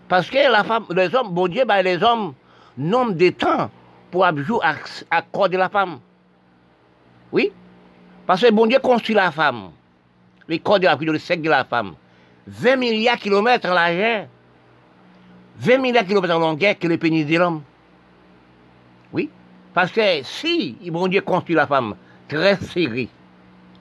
Parce 0.09 0.31
que 0.31 0.51
la 0.51 0.63
femme, 0.65 0.85
les 0.91 1.15
hommes, 1.15 1.33
bon 1.33 1.49
Dieu, 1.49 1.65
ben 1.65 1.83
les 1.83 2.03
hommes, 2.03 2.35
nomment 2.77 3.15
des 3.15 3.33
temps 3.33 3.71
pour 4.11 4.27
de 4.31 5.57
la 5.57 5.69
femme. 5.69 5.99
Oui? 7.33 7.51
Parce 8.27 8.43
que 8.43 8.51
bon 8.51 8.67
Dieu 8.67 8.79
construit 8.79 9.15
la 9.15 9.31
femme. 9.31 9.71
Les 10.47 10.59
corps 10.59 10.79
de 10.79 10.85
la 10.85 10.97
femme, 10.97 11.07
le 11.07 11.19
sexe 11.19 11.43
de 11.43 11.51
la 11.51 11.65
femme. 11.65 11.95
20 12.47 12.77
milliards 12.77 13.17
de 13.17 13.21
kilomètres 13.23 13.69
en 13.69 13.75
largeur. 13.75 14.27
20 15.57 15.79
milliards 15.79 16.03
de 16.05 16.09
kilomètres 16.09 16.39
longueur 16.39 16.79
que 16.79 16.89
le 16.89 16.99
pénis 16.99 17.27
de 17.27 17.39
l'homme. 17.39 17.63
Oui. 19.13 19.31
Parce 19.73 19.93
que 19.93 20.23
si 20.23 20.77
bon 20.91 21.09
Dieu 21.09 21.21
construit 21.21 21.55
la 21.55 21.67
femme 21.67 21.95
très 22.29 22.57
serrée, 22.57 23.09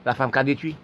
la 0.04 0.14
femme 0.14 0.30
qu'a 0.30 0.44
détruit. 0.44 0.76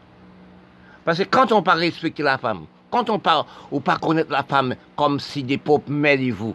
Parce 1.04 1.18
que 1.18 1.24
quand 1.24 1.52
on 1.52 1.62
parle 1.62 1.80
respecter 1.80 2.22
la 2.22 2.38
femme, 2.38 2.66
quand 2.90 3.08
on 3.10 3.18
parle 3.18 3.44
ou 3.70 3.80
pas 3.80 3.96
connaître 3.96 4.30
la 4.30 4.42
femme 4.42 4.74
comme 4.96 5.20
si 5.20 5.42
des 5.42 5.58
pauvres 5.58 5.88
mères 5.88 6.18
de 6.18 6.30
vous, 6.30 6.54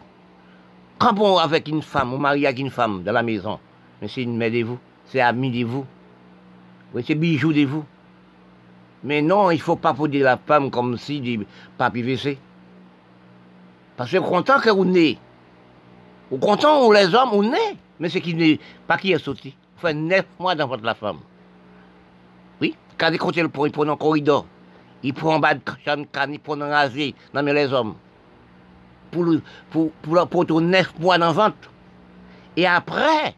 quand 0.97 1.17
on 1.19 1.37
avec 1.37 1.67
une 1.67 1.81
femme, 1.81 2.13
on 2.13 2.17
marie 2.17 2.45
avec 2.45 2.59
une 2.59 2.69
femme 2.69 3.03
dans 3.03 3.11
la 3.11 3.23
maison, 3.23 3.59
mais 4.01 4.07
c'est 4.07 4.23
une 4.23 4.37
mère 4.37 4.51
de 4.51 4.63
vous, 4.63 4.79
c'est 5.05 5.21
ami 5.21 5.51
de 5.51 5.65
vous, 5.65 5.85
c'est 7.05 7.15
bijou 7.15 7.51
de 7.51 7.65
vous. 7.65 7.83
Mais 9.03 9.21
non, 9.21 9.51
il 9.51 9.57
ne 9.57 9.61
faut 9.61 9.75
pas 9.75 9.93
poser 9.93 10.19
la 10.19 10.37
femme 10.37 10.71
comme 10.71 10.97
si 10.97 11.21
des 11.21 11.39
papiers. 11.77 12.37
Parce 13.97 14.11
que 14.11 14.17
content 14.17 14.59
que 14.59 14.69
vous 14.69 14.85
naissez. 14.85 15.17
Ou 16.31 16.37
content 16.37 16.85
où 16.85 16.91
les 16.91 17.13
hommes, 17.13 17.29
on 17.33 17.43
naît. 17.43 17.77
Mais 17.99 18.09
c'est 18.09 18.21
qui 18.21 18.33
n'est 18.33 18.59
pas 18.87 18.97
qui 18.97 19.11
est 19.11 19.23
sorti. 19.23 19.55
Vous 19.75 19.87
faites 19.87 19.95
neuf 19.95 20.25
mois 20.39 20.55
dans 20.55 20.67
votre 20.67 20.83
la 20.83 20.95
femme. 20.95 21.19
Oui, 22.59 22.75
quand 22.97 23.09
il 23.11 23.17
compte 23.17 23.37
le 23.37 23.49
point, 23.49 23.67
il 23.67 23.71
prend 23.71 23.87
un 23.87 23.95
corridor. 23.95 24.45
Il 25.03 25.13
prend 25.13 25.35
en 25.35 25.39
bas 25.39 25.53
de 25.53 25.61
chambre, 25.85 26.05
il 26.29 26.39
prend 26.39 26.59
un 26.59 26.71
asile 26.71 27.13
dans 27.33 27.41
les 27.41 27.71
hommes 27.71 27.95
pour, 29.11 29.25
pour, 29.69 29.91
pour, 30.27 30.45
pour, 30.45 30.61
neuf 30.61 30.93
mois 30.99 31.17
dans 31.17 31.31
vente. 31.31 31.69
Et 32.57 32.65
après, 32.65 33.35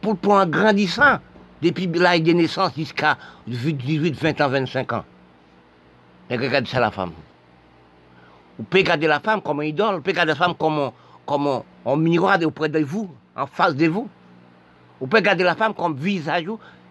pour, 0.00 0.16
pour 0.16 0.38
un 0.38 0.46
grandissant, 0.46 1.18
depuis 1.62 1.86
l'âge 1.86 2.22
de 2.22 2.32
naissance 2.32 2.72
jusqu'à 2.76 3.18
18, 3.46 4.14
20 4.14 4.40
ans, 4.40 4.48
25 4.48 4.92
ans. 4.94 5.04
Et 6.30 6.36
regardez 6.36 6.68
ça 6.68 6.80
la 6.80 6.90
femme. 6.90 7.12
Vous 8.58 8.64
pouvez 8.64 8.82
regarder 8.82 9.06
la 9.06 9.20
femme 9.20 9.40
comme 9.40 9.62
une 9.62 9.68
idole, 9.68 9.96
vous 9.96 10.00
pouvez 10.00 10.12
regarder 10.12 10.32
la 10.32 10.36
femme 10.36 10.54
comme, 10.54 10.90
comme 11.26 11.62
un, 11.86 11.96
miroir 11.96 12.38
auprès 12.44 12.68
de 12.68 12.80
vous, 12.80 13.10
en 13.36 13.46
face 13.46 13.74
de 13.74 13.86
vous. 13.86 14.08
Vous 15.00 15.06
pouvez 15.06 15.20
regarder 15.20 15.44
la 15.44 15.54
femme 15.54 15.74
comme 15.74 15.96
visage, 15.96 16.46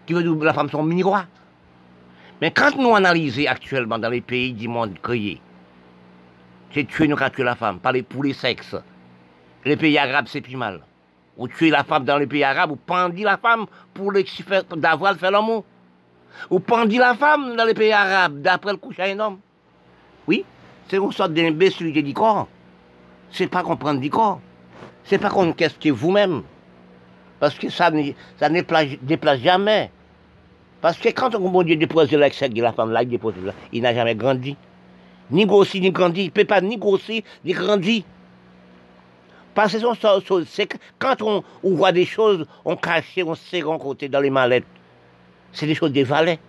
qui 0.06 0.14
veut 0.14 0.22
dire 0.22 0.36
que 0.38 0.44
la 0.44 0.54
femme 0.54 0.68
son 0.70 0.82
miroir. 0.82 1.26
Mais 2.40 2.50
quand 2.50 2.76
nous 2.76 2.94
analysons 2.94 3.46
actuellement 3.46 3.98
dans 3.98 4.08
les 4.08 4.22
pays 4.22 4.52
du 4.52 4.66
monde 4.66 4.98
créé, 5.02 5.40
c'est 6.72 6.86
tuer 6.86 7.08
nous 7.08 7.16
tuer 7.16 7.44
la 7.44 7.54
femme, 7.54 7.78
parler 7.80 8.02
pour 8.02 8.24
les 8.24 8.32
sexes. 8.32 8.76
Les 9.64 9.76
pays 9.76 9.98
arabes, 9.98 10.26
c'est 10.28 10.40
plus 10.40 10.56
mal. 10.56 10.80
Ou 11.36 11.48
tuer 11.48 11.70
la 11.70 11.84
femme 11.84 12.04
dans 12.04 12.16
les 12.16 12.26
pays 12.26 12.44
arabes, 12.44 12.70
ou 12.70 12.76
pendir 12.76 13.26
la 13.26 13.36
femme 13.36 13.66
pour 13.92 14.12
d'avoir 14.76 15.16
fait 15.16 15.30
l'amour. 15.30 15.64
Ou 16.48 16.60
pendir 16.60 17.00
la 17.00 17.14
femme 17.14 17.56
dans 17.56 17.64
les 17.64 17.74
pays 17.74 17.92
arabes, 17.92 18.40
d'après 18.40 18.72
le 18.72 18.78
coucher 18.78 19.02
à 19.02 19.06
un 19.06 19.18
homme. 19.18 19.38
Oui, 20.26 20.44
c'est 20.90 20.96
une 20.96 21.12
sorte 21.12 21.32
d'imbécilité 21.32 22.02
du 22.02 22.12
corps. 22.12 22.48
C'est 23.30 23.46
pas 23.46 23.62
comprendre 23.62 24.00
du 24.00 24.10
corps. 24.10 24.40
C'est 25.04 25.18
pas 25.18 25.30
qu'on 25.30 25.52
question 25.52 25.94
vous-même. 25.94 26.42
Parce 27.38 27.54
que 27.54 27.70
ça 27.70 27.92
ne 27.92 28.10
ça 28.38 28.48
ne 28.48 28.60
déplace 28.60 29.38
jamais. 29.38 29.92
Parce 30.80 30.98
que 30.98 31.10
quand 31.10 31.34
on 31.36 31.48
bon 31.48 31.62
Dieu 31.62 31.76
dépose 31.76 32.10
l'excès 32.10 32.48
de 32.48 32.60
la 32.60 32.72
femme 32.72 32.96
il 33.02 33.20
il 33.72 33.82
n'a 33.82 33.94
jamais 33.94 34.16
grandi. 34.16 34.56
Ni 35.30 35.46
grossi, 35.46 35.80
ni 35.80 35.92
grandi. 35.92 36.22
Il 36.22 36.26
ne 36.26 36.30
peut 36.30 36.44
pas 36.44 36.60
ni 36.60 36.76
grossir, 36.76 37.22
ni 37.44 37.52
grandir. 37.52 38.02
Parce 39.54 39.74
que 39.74 40.64
quand 40.98 41.22
on, 41.22 41.44
voit 41.62 41.92
des 41.92 42.04
choses, 42.04 42.46
on 42.64 42.74
cache, 42.74 43.18
on 43.24 43.36
serre 43.36 43.70
en 43.70 43.78
côté 43.78 44.08
dans 44.08 44.20
les 44.20 44.30
mallettes. 44.30 44.66
C'est 45.52 45.66
des 45.66 45.74
choses 45.76 45.92
des 45.92 46.04
valets. 46.04 46.40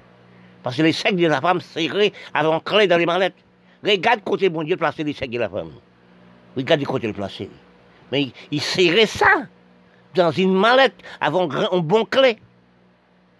Parce 0.64 0.78
que 0.78 0.82
les 0.82 0.94
secs 0.94 1.16
de 1.16 1.28
la 1.28 1.42
femme 1.42 1.62
serrés 1.62 2.14
avant 2.34 2.60
clé 2.60 2.88
dans 2.88 2.98
les 2.98 3.06
mallettes. 3.06 3.36
Regarde 3.84 4.22
côté 4.24 4.50
bon 4.50 4.64
Dieu 4.64 4.78
placer 4.78 5.04
les 5.04 5.14
secs 5.14 5.30
de 5.30 5.40
la 5.40 5.50
femme. 5.50 5.72
Regarde 6.56 6.84
côté 6.84 7.08
le 7.08 7.14
placer. 7.14 7.50
Mais 8.12 8.32
il, 8.52 8.62
serrait 8.62 9.06
ça 9.06 9.48
dans 10.14 10.32
une 10.32 10.54
mallette 10.54 10.96
avant 11.20 11.50
un 11.50 11.80
bon 11.80 12.06
clé. 12.06 12.38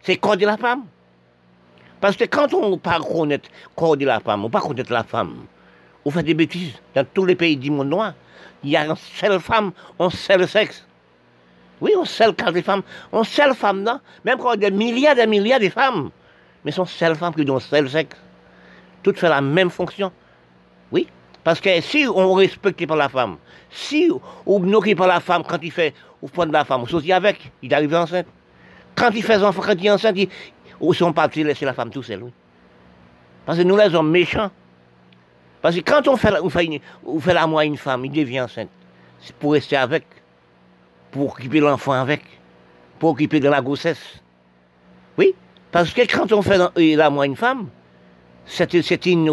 C'est 0.02 0.18
corps 0.18 0.38
de 0.38 0.46
la 0.46 0.58
femme. 0.58 0.86
Parce 2.00 2.16
que 2.16 2.24
quand 2.24 2.54
on 2.54 2.72
ne 2.72 2.76
pas 2.78 3.00
connaître 3.00 3.50
corps 3.76 3.98
de 3.98 4.06
la 4.06 4.20
femme, 4.20 4.42
on 4.42 4.48
ne 4.48 4.52
pas 4.52 4.62
connaître 4.62 4.92
la 4.92 5.04
femme, 5.04 5.46
on 6.04 6.10
fait 6.10 6.24
des 6.24 6.34
bêtises. 6.34 6.74
Dans 6.96 7.06
tous 7.06 7.26
les 7.26 7.36
pays 7.36 7.58
du 7.58 7.70
monde 7.70 7.90
noir, 7.90 8.14
il 8.64 8.72
y 8.72 8.78
a 8.78 8.86
une 8.86 8.96
seule 8.96 9.40
femme, 9.40 9.72
un 10.00 10.10
seul 10.10 10.48
sexe. 10.48 10.86
Oui, 11.80 11.94
on 11.98 12.06
seul 12.06 12.34
cas 12.34 12.52
de 12.52 12.62
femmes, 12.62 12.84
on 13.12 13.24
seule 13.24 13.54
femme, 13.56 13.84
non? 13.84 14.00
Même 14.24 14.38
quand 14.38 14.54
il 14.54 14.66
a 14.66 14.70
des 14.70 14.76
milliards 14.76 15.14
et 15.14 15.22
des 15.22 15.28
milliards 15.28 15.60
de 15.60 15.70
femmes, 15.70 16.10
mais 16.64 16.72
sont 16.72 16.86
seule 16.86 17.16
femme 17.16 17.34
qui 17.34 17.50
ont 17.50 17.58
un 17.58 17.60
seul 17.60 17.90
sexe. 17.90 18.18
Toutes 19.04 19.18
font 19.18 19.30
la 19.30 19.42
même 19.42 19.70
fonction. 19.70 20.12
Oui, 20.92 21.08
parce 21.44 21.60
que 21.60 21.82
si 21.82 22.06
on 22.08 22.34
respecte 22.34 22.86
pas 22.86 22.96
la 22.96 23.10
femme, 23.10 23.38
si 23.70 24.10
on 24.46 24.60
n'occupe 24.60 24.98
pas 24.98 25.08
la 25.08 25.20
femme 25.20 25.44
quand 25.48 25.60
il 25.62 25.72
fait, 25.72 25.94
ou 26.22 26.28
prendre 26.28 26.52
la 26.52 26.66
femme, 26.66 26.82
on 26.82 26.86
s'occupe 26.86 27.12
avec, 27.12 27.52
il 27.62 27.74
arrive 27.74 27.96
enceinte. 27.96 28.28
Quand 28.96 29.10
il 29.14 29.24
fait 29.24 29.42
enfant, 29.42 29.62
quand 29.62 29.74
il 29.74 29.88
est 29.88 29.92
enceinte, 29.92 30.16
il, 30.18 30.30
ou 30.80 30.94
sont 30.94 31.14
partis 31.14 31.44
laisser 31.44 31.66
la 31.66 31.74
femme 31.74 31.90
tout 31.90 32.04
seul, 32.04 32.24
oui. 32.24 32.32
Parce 33.46 33.58
que 33.58 33.64
nous, 33.64 33.76
les 33.76 33.94
hommes 33.96 34.12
méchants, 34.12 34.52
parce 35.62 35.76
que 35.76 35.82
quand 35.82 36.08
on 36.08 36.18
fait, 36.18 36.34
on 36.42 36.50
fait, 36.50 36.82
on 37.06 37.20
fait 37.20 37.78
femme, 37.78 38.06
il 38.06 38.12
devient 38.12 38.42
enceinte. 38.42 38.70
C'est 39.20 39.36
pour 39.36 39.54
rester 39.54 39.78
avec, 39.78 40.06
pour 41.12 41.32
occuper 41.32 41.60
l'enfant 41.60 41.94
avec, 41.94 42.22
pour 43.00 43.12
occuper 43.12 43.40
de 43.40 43.50
la 43.50 43.62
grossesse. 43.62 44.22
Oui, 45.18 45.36
parce 45.72 45.94
que 45.94 46.02
quand 46.02 46.32
on 46.32 46.42
fait 46.42 46.58
l'amour 46.96 47.22
à 47.22 47.26
une 47.26 47.36
femme, 47.36 47.70
c'est 48.46 49.06
une 49.06 49.30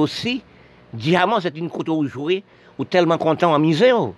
Diamant, 0.93 1.41
c'est 1.41 1.57
une 1.57 1.69
couteau 1.69 2.07
jouée, 2.07 2.45
ou 2.79 2.85
tellement 2.85 3.19
content 3.19 3.53
en 3.53 3.59
misère. 3.59 4.13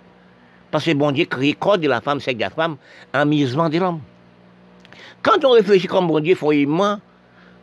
Parce 0.69 0.85
que 0.85 0.93
bon 0.93 1.11
Dieu 1.11 1.25
crée 1.25 1.53
corps 1.53 1.77
de 1.77 1.87
la 1.87 1.99
femme, 2.01 2.19
c'est 2.21 2.33
de 2.33 2.39
la 2.39 2.49
femme, 2.49 2.77
en 3.13 3.25
misement 3.25 3.69
de 3.69 3.77
l'homme. 3.77 3.99
Quand 5.21 5.43
on 5.43 5.51
réfléchit 5.51 5.87
comme 5.87 6.07
bon 6.07 6.19
Dieu, 6.19 6.35
faut 6.35 6.53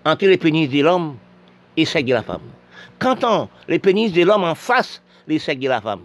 entre 0.05 0.27
les 0.27 0.39
pénis 0.39 0.69
de 0.69 0.83
l'homme 0.83 1.17
et 1.77 1.85
celle 1.85 2.05
de 2.05 2.13
la 2.13 2.23
femme. 2.23 2.43
Quand 2.99 3.25
on, 3.25 3.49
les 3.69 3.79
pénis 3.79 4.13
de 4.13 4.23
l'homme 4.23 4.45
en 4.45 4.55
face, 4.55 5.03
les 5.27 5.39
secs 5.39 5.59
de 5.59 5.69
la 5.69 5.81
femme. 5.81 6.03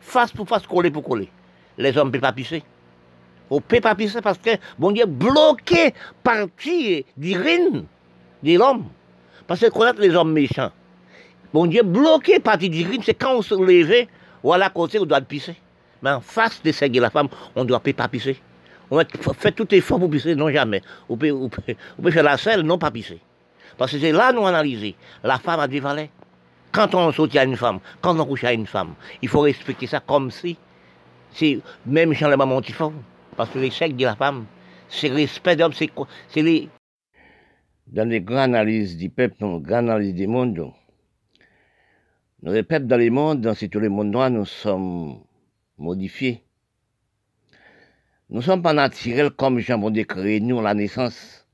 Face 0.00 0.32
pour 0.32 0.48
face, 0.48 0.66
coller 0.66 0.90
pour 0.90 1.04
coller. 1.04 1.28
Les 1.78 1.96
hommes 1.96 2.08
ne 2.08 2.12
peuvent 2.12 2.20
pas 2.20 2.32
pisser. 2.32 2.62
On 3.48 3.56
ne 3.56 3.60
peut 3.60 3.80
pas 3.80 3.94
pisser 3.94 4.20
parce 4.20 4.38
que 4.38 4.50
bon 4.78 4.92
Dieu 4.92 5.06
bloqué 5.06 5.94
partie 6.22 7.04
d'urine 7.16 7.84
de 8.42 8.58
l'homme. 8.58 8.86
Parce 9.46 9.60
que 9.60 9.66
connaître 9.66 10.00
les 10.00 10.14
hommes 10.14 10.32
méchants, 10.32 10.70
Bon 11.52 11.66
Dieu, 11.66 11.82
bloqué 11.82 12.38
partie 12.38 12.70
du 12.70 12.84
crime, 12.84 13.02
c'est 13.02 13.14
quand 13.14 13.34
on 13.34 13.42
se 13.42 13.54
lève, 13.54 14.06
ou 14.44 14.52
à 14.52 14.70
côté, 14.70 15.00
on 15.00 15.04
doit 15.04 15.20
pisser. 15.20 15.56
Mais 16.02 16.10
en 16.10 16.20
face 16.20 16.62
de 16.62 16.70
de 16.70 17.00
la 17.00 17.10
femme, 17.10 17.28
on 17.56 17.64
ne 17.64 17.68
doit 17.68 17.80
pas 17.80 18.08
pisser. 18.08 18.40
On 18.90 19.02
fait 19.34 19.52
tout 19.52 19.72
effort 19.74 19.98
pour 19.98 20.10
pisser, 20.10 20.34
non 20.36 20.50
jamais. 20.50 20.80
On 21.08 21.16
peut, 21.16 21.30
faire 22.10 22.22
la 22.22 22.36
selle, 22.36 22.62
non 22.62 22.78
pas 22.78 22.90
pisser. 22.90 23.20
Parce 23.76 23.92
que 23.92 23.98
c'est 23.98 24.12
là 24.12 24.32
nous 24.32 24.46
analyser. 24.46 24.94
La 25.24 25.38
femme 25.38 25.60
a 25.60 25.66
des 25.66 25.80
valets. 25.80 26.10
Quand 26.72 26.94
on 26.94 27.10
saute 27.10 27.34
à 27.34 27.42
une 27.42 27.56
femme, 27.56 27.80
quand 28.00 28.18
on 28.18 28.24
couche 28.24 28.44
à 28.44 28.52
une 28.52 28.66
femme, 28.66 28.94
il 29.20 29.28
faut 29.28 29.40
respecter 29.40 29.88
ça 29.88 29.98
comme 29.98 30.30
si, 30.30 30.56
c'est 31.32 31.58
même 31.84 32.14
chez 32.14 32.28
le 32.28 32.36
maman. 32.36 32.60
Parce 33.36 33.50
que 33.50 33.70
sexe 33.70 33.94
de 33.94 34.04
la 34.04 34.14
femme, 34.14 34.44
c'est 34.88 35.08
respect 35.08 35.56
d'homme, 35.56 35.72
c'est 35.72 36.42
les. 36.42 36.68
Dans 37.88 38.08
les 38.08 38.20
grandes 38.20 38.54
analyses 38.54 38.96
du 38.96 39.10
peuple, 39.10 39.34
dans 39.40 39.56
les 39.56 39.62
grandes 39.62 39.90
analyses 39.90 40.14
du 40.14 40.28
monde, 40.28 40.72
nous, 42.42 42.52
les 42.52 42.62
peuples 42.62 42.86
dans 42.86 42.96
le 42.96 43.10
monde, 43.10 43.42
dans 43.42 43.54
tous 43.54 43.80
les 43.80 43.90
mondes 43.90 44.10
noirs, 44.10 44.30
nous 44.30 44.46
sommes 44.46 45.22
modifiés. 45.76 46.42
Nous 48.30 48.40
sommes 48.40 48.62
pas 48.62 48.72
naturels 48.72 49.30
comme 49.30 49.58
Jean 49.58 49.76
bon 49.76 49.92
créé 50.06 50.40
nous 50.40 50.62
la 50.62 50.72
naissance. 50.72 51.46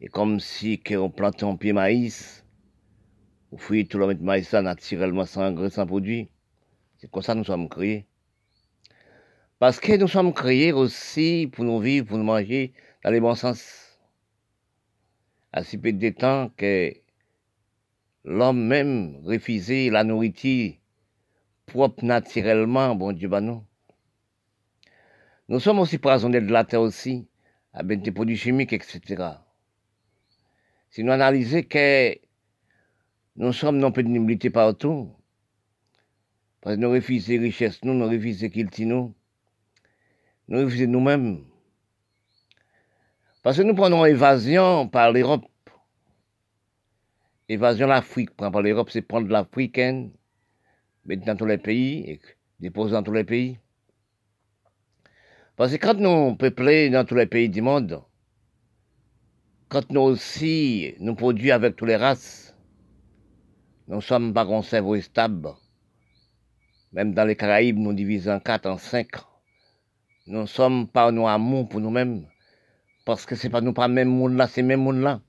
Et 0.00 0.08
comme 0.08 0.40
si 0.40 0.82
on 0.92 1.10
plantait 1.10 1.44
un 1.44 1.54
pied 1.54 1.72
maïs, 1.72 2.44
ou 3.52 3.58
fouillait 3.58 3.84
tout 3.84 3.98
le 3.98 4.12
de 4.14 4.22
maïs 4.22 4.52
naturellement 4.52 5.24
sans 5.24 5.42
engrais, 5.42 5.70
sans 5.70 5.86
produit. 5.86 6.28
C'est 6.98 7.10
comme 7.10 7.22
ça 7.22 7.34
que 7.34 7.38
nous 7.38 7.44
sommes 7.44 7.68
créés. 7.68 8.06
Parce 9.58 9.78
que 9.78 9.96
nous 9.96 10.08
sommes 10.08 10.34
créés 10.34 10.72
aussi 10.72 11.48
pour 11.52 11.64
nous 11.64 11.78
vivre, 11.78 12.08
pour 12.08 12.18
nous 12.18 12.24
manger 12.24 12.72
dans 13.04 13.10
les 13.10 13.20
bons 13.20 13.36
sens. 13.36 14.00
Si 15.62 15.78
peu 15.78 15.92
de 15.92 16.10
temps 16.10 16.50
que 16.56 16.92
l'homme 18.26 18.66
même 18.66 19.20
refusait 19.24 19.88
la 19.88 20.04
nourriture 20.04 20.74
propre 21.64 22.04
naturellement, 22.04 22.94
bon 22.94 23.12
Dieu, 23.12 23.28
bah 23.28 23.40
non. 23.40 23.64
Nous 25.48 25.60
sommes 25.60 25.78
aussi 25.78 25.98
poisonnés 25.98 26.40
de 26.40 26.52
la 26.52 26.64
terre 26.64 26.80
aussi, 26.80 27.28
avec 27.72 28.02
des 28.02 28.10
produits 28.10 28.36
chimiques, 28.36 28.72
etc. 28.72 29.00
Si 30.90 31.04
nous 31.04 31.12
analysons 31.12 31.62
que 31.62 32.18
nous 33.36 33.52
sommes 33.52 33.78
non 33.78 33.92
pénibilité 33.92 34.50
partout, 34.50 35.12
parce 36.60 36.76
que 36.76 36.80
nous 36.80 36.90
refusons 36.90 37.32
les 37.32 37.38
richesses, 37.38 37.84
nous, 37.84 37.94
nous 37.94 38.08
refusons 38.08 38.48
qu'ils 38.48 38.88
nous, 38.88 39.14
nous 40.48 40.58
refusons 40.64 40.90
nous-mêmes. 40.90 41.44
Parce 43.42 43.58
que 43.58 43.62
nous 43.62 43.74
prenons 43.74 44.04
évasion 44.04 44.88
par 44.88 45.12
l'Europe, 45.12 45.44
Évasion 47.48 47.86
l'Afrique, 47.86 48.34
prend 48.36 48.50
par 48.50 48.62
l'Europe, 48.62 48.90
c'est 48.90 49.02
prendre 49.02 49.28
l'Africaine, 49.28 50.10
mettre 51.04 51.24
dans 51.24 51.36
tous 51.36 51.46
les 51.46 51.58
pays, 51.58 52.10
et 52.10 52.20
déposer 52.58 52.92
dans 52.92 53.02
tous 53.02 53.12
les 53.12 53.24
pays. 53.24 53.58
Parce 55.54 55.72
que 55.72 55.76
quand 55.76 55.94
nous 55.94 56.34
peuplons 56.36 56.90
dans 56.90 57.04
tous 57.04 57.14
les 57.14 57.26
pays 57.26 57.48
du 57.48 57.62
monde, 57.62 58.02
quand 59.68 59.90
nous 59.90 60.00
aussi 60.00 60.94
nous 60.98 61.14
produisons 61.14 61.54
avec 61.54 61.76
toutes 61.76 61.88
les 61.88 61.96
races, 61.96 62.54
nous 63.88 64.00
sommes 64.00 64.34
pas 64.34 64.44
un. 64.44 65.56
Même 66.92 67.14
dans 67.14 67.24
les 67.24 67.36
Caraïbes, 67.36 67.78
nous 67.78 67.92
divisons 67.92 68.32
en 68.32 68.40
quatre, 68.40 68.66
en 68.66 68.78
cinq. 68.78 69.08
Nous 70.26 70.40
ne 70.40 70.46
sommes 70.46 70.88
pas 70.88 71.12
nos 71.12 71.28
amours 71.28 71.68
pour 71.68 71.80
nous-mêmes. 71.80 72.26
Parce 73.04 73.24
que 73.24 73.36
c'est 73.36 73.50
pas 73.50 73.60
nous 73.60 73.72
pas 73.72 73.86
même 73.86 74.08
monde 74.08 74.36
là, 74.36 74.48
c'est 74.48 74.62
même 74.62 74.82
monde 74.82 75.00
là. 75.00 75.20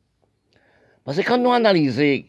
Parce 1.07 1.19
que 1.19 1.23
quand 1.23 1.37
nous 1.37 1.53
analysons 1.53 2.25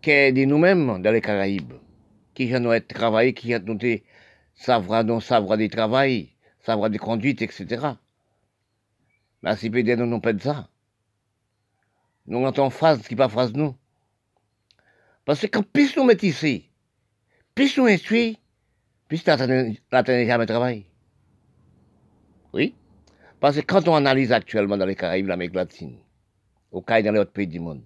que 0.00 0.30
de 0.30 0.44
nous-mêmes 0.44 1.02
dans 1.02 1.10
les 1.10 1.20
Caraïbes, 1.20 1.72
qui 2.32 2.54
ont 2.54 2.72
être 2.72 2.94
travaillé, 2.94 3.34
qui 3.34 3.52
ont 3.56 3.78
savoir, 4.54 5.02
non 5.02 5.18
savoir 5.18 5.58
du 5.58 5.68
travail, 5.68 6.30
savoir 6.60 6.90
des 6.90 6.98
conduites, 6.98 7.42
etc. 7.42 7.84
Si 9.56 9.68
peut 9.68 9.82
nous 9.82 10.06
nous 10.06 10.20
pas 10.20 10.38
ça. 10.38 10.68
Nous 12.28 12.38
en 12.46 12.70
phase 12.70 13.02
qui 13.08 13.16
pas 13.16 13.28
phrase 13.28 13.52
nous. 13.52 13.74
Parce 15.24 15.40
que 15.40 15.48
quand 15.48 15.64
plus 15.64 15.96
nous 15.96 16.04
mettons 16.04 16.28
ici, 16.28 16.70
plus 17.56 17.76
nous 17.78 17.86
instruisons, 17.86 18.38
plus 19.08 19.26
n'attendons 19.26 19.74
jamais 19.90 20.46
travail. 20.46 20.86
Oui. 22.52 22.76
Parce 23.40 23.56
que 23.56 23.62
quand 23.62 23.88
on 23.88 23.96
analyse 23.96 24.30
actuellement 24.30 24.76
dans 24.76 24.86
les 24.86 24.94
Caraïbes, 24.94 25.26
l'Amérique 25.26 25.56
latine, 25.56 25.98
au 26.76 26.82
cas 26.82 27.00
dans 27.00 27.12
les 27.12 27.20
autres 27.20 27.32
pays 27.32 27.46
du 27.46 27.58
monde. 27.58 27.80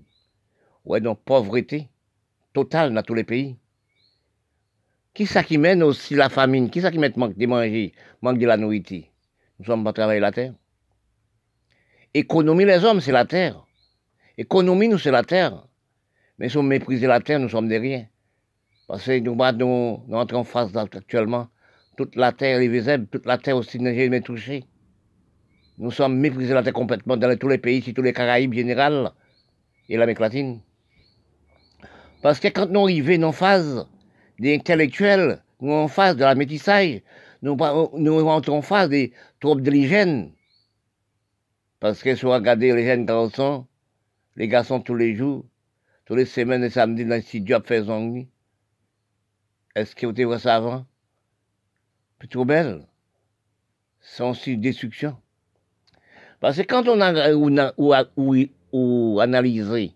Ouais, 0.85 1.01
donc 1.01 1.21
pauvreté 1.25 1.89
totale 2.53 2.93
dans 2.93 3.03
tous 3.03 3.15
les 3.15 3.23
pays. 3.23 3.57
Qui 5.15 5.27
ça 5.27 5.45
qui 5.45 5.59
mène 5.59 5.85
aussi 5.85 6.17
la 6.17 6.29
famine? 6.29 6.71
Qui 6.71 6.81
ça 6.81 6.91
qui 6.91 6.99
met 6.99 7.13
manque 7.17 7.39
de 7.39 7.47
manger, 7.47 7.93
manque 8.21 8.39
de 8.39 8.47
la 8.47 8.57
nourriture? 8.57 9.05
Nous 9.61 9.67
sommes 9.67 9.85
pas 9.85 9.93
travailler 9.93 10.19
la 10.19 10.33
terre. 10.33 10.55
Économie 12.15 12.65
les 12.65 12.85
hommes, 12.85 13.01
c'est 13.01 13.13
la 13.13 13.25
terre. 13.25 13.65
Économie, 14.37 14.89
nous, 14.89 14.99
c'est 14.99 15.13
la 15.13 15.23
terre. 15.23 15.69
Mais 16.39 16.49
si 16.49 16.57
on 16.57 16.65
méprise 16.65 17.05
la 17.05 17.21
terre, 17.21 17.39
nous 17.39 17.49
sommes 17.49 17.69
des 17.69 17.79
rien. 17.79 18.07
Parce 18.89 19.05
que 19.05 19.21
nous, 19.21 19.37
nous, 19.37 20.03
nous 20.09 20.17
entrons 20.17 20.39
en 20.39 20.45
face 20.45 20.75
actuellement. 20.75 21.49
Toute 21.97 22.17
la 22.17 22.33
terre 22.33 22.61
est 22.61 22.69
visible, 22.69 23.07
toute 23.07 23.27
la 23.27 23.39
terre 23.39 23.57
aussi 23.57 23.79
n'est 23.79 23.95
jamais 23.95 24.21
touchée. 24.21 24.65
Nous 25.81 25.91
sommes 25.91 26.19
méprisés 26.19 26.53
terre 26.63 26.75
complètement 26.75 27.17
dans 27.17 27.39
tous 27.39 27.49
les 27.49 27.57
pays, 27.57 27.81
tous 27.95 28.03
les 28.03 28.13
Caraïbes 28.13 28.53
général 28.53 29.13
et 29.89 29.97
l'Amérique 29.97 30.21
latine. 30.21 30.61
Parce 32.21 32.39
que 32.39 32.49
quand 32.49 32.69
nous 32.69 32.83
arrivons 32.83 33.23
en 33.23 33.33
phase 33.33 33.89
des 34.39 34.55
intellectuels, 34.55 35.43
nous 35.63 35.73
en 35.73 35.89
phase 35.89 36.17
de 36.17 36.25
la 36.25 36.35
métissage, 36.35 37.01
nous, 37.41 37.57
nous 37.97 38.21
entrons 38.29 38.59
en 38.59 38.63
phase 38.63 38.91
des 38.91 39.15
troupes 39.41 39.63
de 39.63 39.71
l'hygiène, 39.71 40.33
Parce 41.81 42.03
que 42.03 42.15
si 42.15 42.27
vous 42.27 42.33
regardez 42.33 42.75
les 42.75 42.85
jeunes 42.85 43.07
garçons, 43.07 43.67
les 44.37 44.49
garçons 44.49 44.81
tous 44.81 44.95
les 44.95 45.17
jours, 45.17 45.47
tous 46.05 46.15
les 46.15 46.27
semaines 46.27 46.63
et 46.63 46.69
samedis 46.69 47.07
dans 47.07 47.23
studio 47.23 47.57
à 47.57 47.83
zongni, 47.83 48.29
est-ce 49.75 49.97
que 49.97 50.05
vous 50.05 50.13
avez 50.13 50.27
vu 50.27 50.39
ça 50.39 50.57
avant? 50.57 50.85
Plutôt 52.19 52.45
belle. 52.45 52.87
Aussi 54.19 54.53
une 54.53 54.61
destruction. 54.61 55.17
Parce 56.41 56.57
que 56.57 56.63
quand 56.63 56.89
on 56.89 57.01
a 57.01 57.33
ou, 58.73 59.21
analysé 59.21 59.93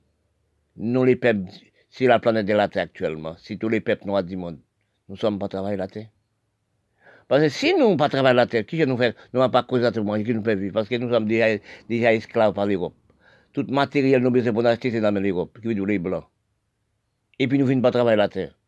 nous 0.77 1.05
les 1.05 1.17
peuples 1.17 1.49
sur 1.89 2.09
la 2.09 2.19
planète 2.19 2.47
de 2.47 2.53
la 2.53 2.69
Terre 2.69 2.85
actuellement, 2.85 3.35
si 3.39 3.59
tous 3.59 3.69
les 3.69 3.81
peuples 3.81 4.07
noirs 4.07 4.25
du 4.25 4.37
monde, 4.37 4.59
nous 5.09 5.15
ne 5.15 5.19
sommes 5.19 5.39
pas 5.39 5.49
travailler 5.49 5.77
la 5.77 5.89
Terre. 5.89 6.09
Parce 7.29 7.43
que 7.43 7.49
si 7.49 7.73
nous 7.75 7.91
ne 7.91 7.97
pas 7.97 8.33
la 8.33 8.47
Terre, 8.47 8.67
qui 8.67 8.85
nous 8.85 8.97
fait, 8.97 9.17
nous 9.33 9.41
n'avons 9.41 9.51
pas 9.51 9.63
causé 9.63 9.91
tout 9.91 10.01
le 10.01 10.05
monde, 10.05 10.23
qui 10.25 10.35
nous 10.35 10.45
fait 10.45 10.57
vivre, 10.57 10.75
parce 10.75 10.89
que 10.89 10.97
nous 10.97 11.09
sommes 11.09 11.27
déjà, 11.27 12.13
esclaves 12.13 12.53
par 12.53 12.67
l'Europe. 12.67 12.95
Tout 13.53 13.65
matériel 13.69 14.21
nous 14.21 14.31
besoin 14.31 14.53
pour 14.53 14.63
c'est 14.83 15.01
dans 15.01 15.15
l'Europe, 15.15 15.59
qui 15.61 15.69
veut 15.69 15.75
dire 15.75 15.87
les 15.87 15.99
blancs. 15.99 16.25
Et 17.39 17.49
puis 17.49 17.59
nous 17.59 17.65
ne 17.65 17.71
venons 17.71 17.83
pas 17.83 17.93
travailler 17.93 18.17
la 18.17 18.29
Terre. 18.29 18.59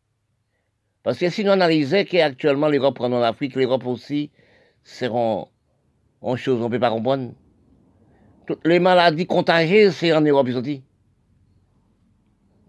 Parce 1.03 1.19
que 1.19 1.29
si 1.29 1.43
nous 1.43 1.51
analysons 1.51 2.05
qu'actuellement 2.05 2.69
l'Europe 2.69 2.95
prend 2.95 3.11
en 3.11 3.21
Afrique, 3.21 3.55
l'Europe 3.55 3.85
aussi 3.85 4.31
seront 4.83 5.49
en 6.21 6.35
chose, 6.37 6.59
on 6.61 6.65
ne 6.65 6.69
peut 6.69 6.79
pas 6.79 6.89
comprendre. 6.89 7.33
Toutes 8.47 8.65
les 8.65 8.79
maladies 8.79 9.27
contagieuses, 9.27 9.93
c'est 9.97 10.13
en 10.13 10.21
Europe, 10.21 10.47
dit. 10.47 10.81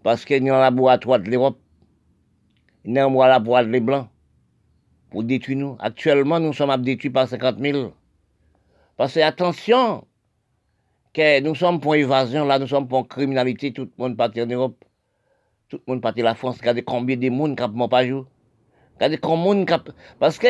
Parce 0.03 0.25
qu'il 0.25 0.43
y 0.43 0.49
a 0.49 0.57
un 0.57 0.59
laboratoire 0.59 1.19
de 1.19 1.31
l'Europe. 1.31 1.57
Il 2.83 2.93
y 2.93 2.99
a 2.99 3.05
un 3.05 3.09
laboratoire 3.09 3.65
des 3.65 3.79
Blancs 3.79 4.09
pour 5.09 5.23
détruire 5.23 5.57
nous. 5.57 5.77
Actuellement, 5.79 6.41
nous 6.41 6.51
sommes 6.51 6.75
détruits 6.83 7.11
par 7.11 7.29
50 7.29 7.59
000. 7.59 7.93
Parce 8.97 9.13
que, 9.13 9.21
attention, 9.21 10.05
que 11.13 11.39
nous 11.39 11.55
sommes 11.55 11.79
pour 11.79 11.95
évasion, 11.95 12.43
là, 12.43 12.59
nous 12.59 12.67
sommes 12.67 12.89
pour 12.89 13.07
criminalité, 13.07 13.71
tout 13.71 13.83
le 13.83 13.91
monde 13.97 14.17
parti 14.17 14.41
en 14.41 14.47
Europe. 14.47 14.83
Tout 15.69 15.79
le 15.87 15.93
monde 15.93 16.01
parti 16.01 16.21
en 16.21 16.25
la 16.25 16.35
France. 16.35 16.57
Regardez 16.59 16.83
combien 16.83 17.15
de 17.15 17.29
monde 17.29 17.57
qui 17.57 17.63
ne 17.63 17.87
pas 17.87 18.05
jour. 18.05 18.25
Regardez 18.95 19.17
combien 19.17 19.63
de 19.63 19.93
Parce 20.19 20.37
que 20.37 20.47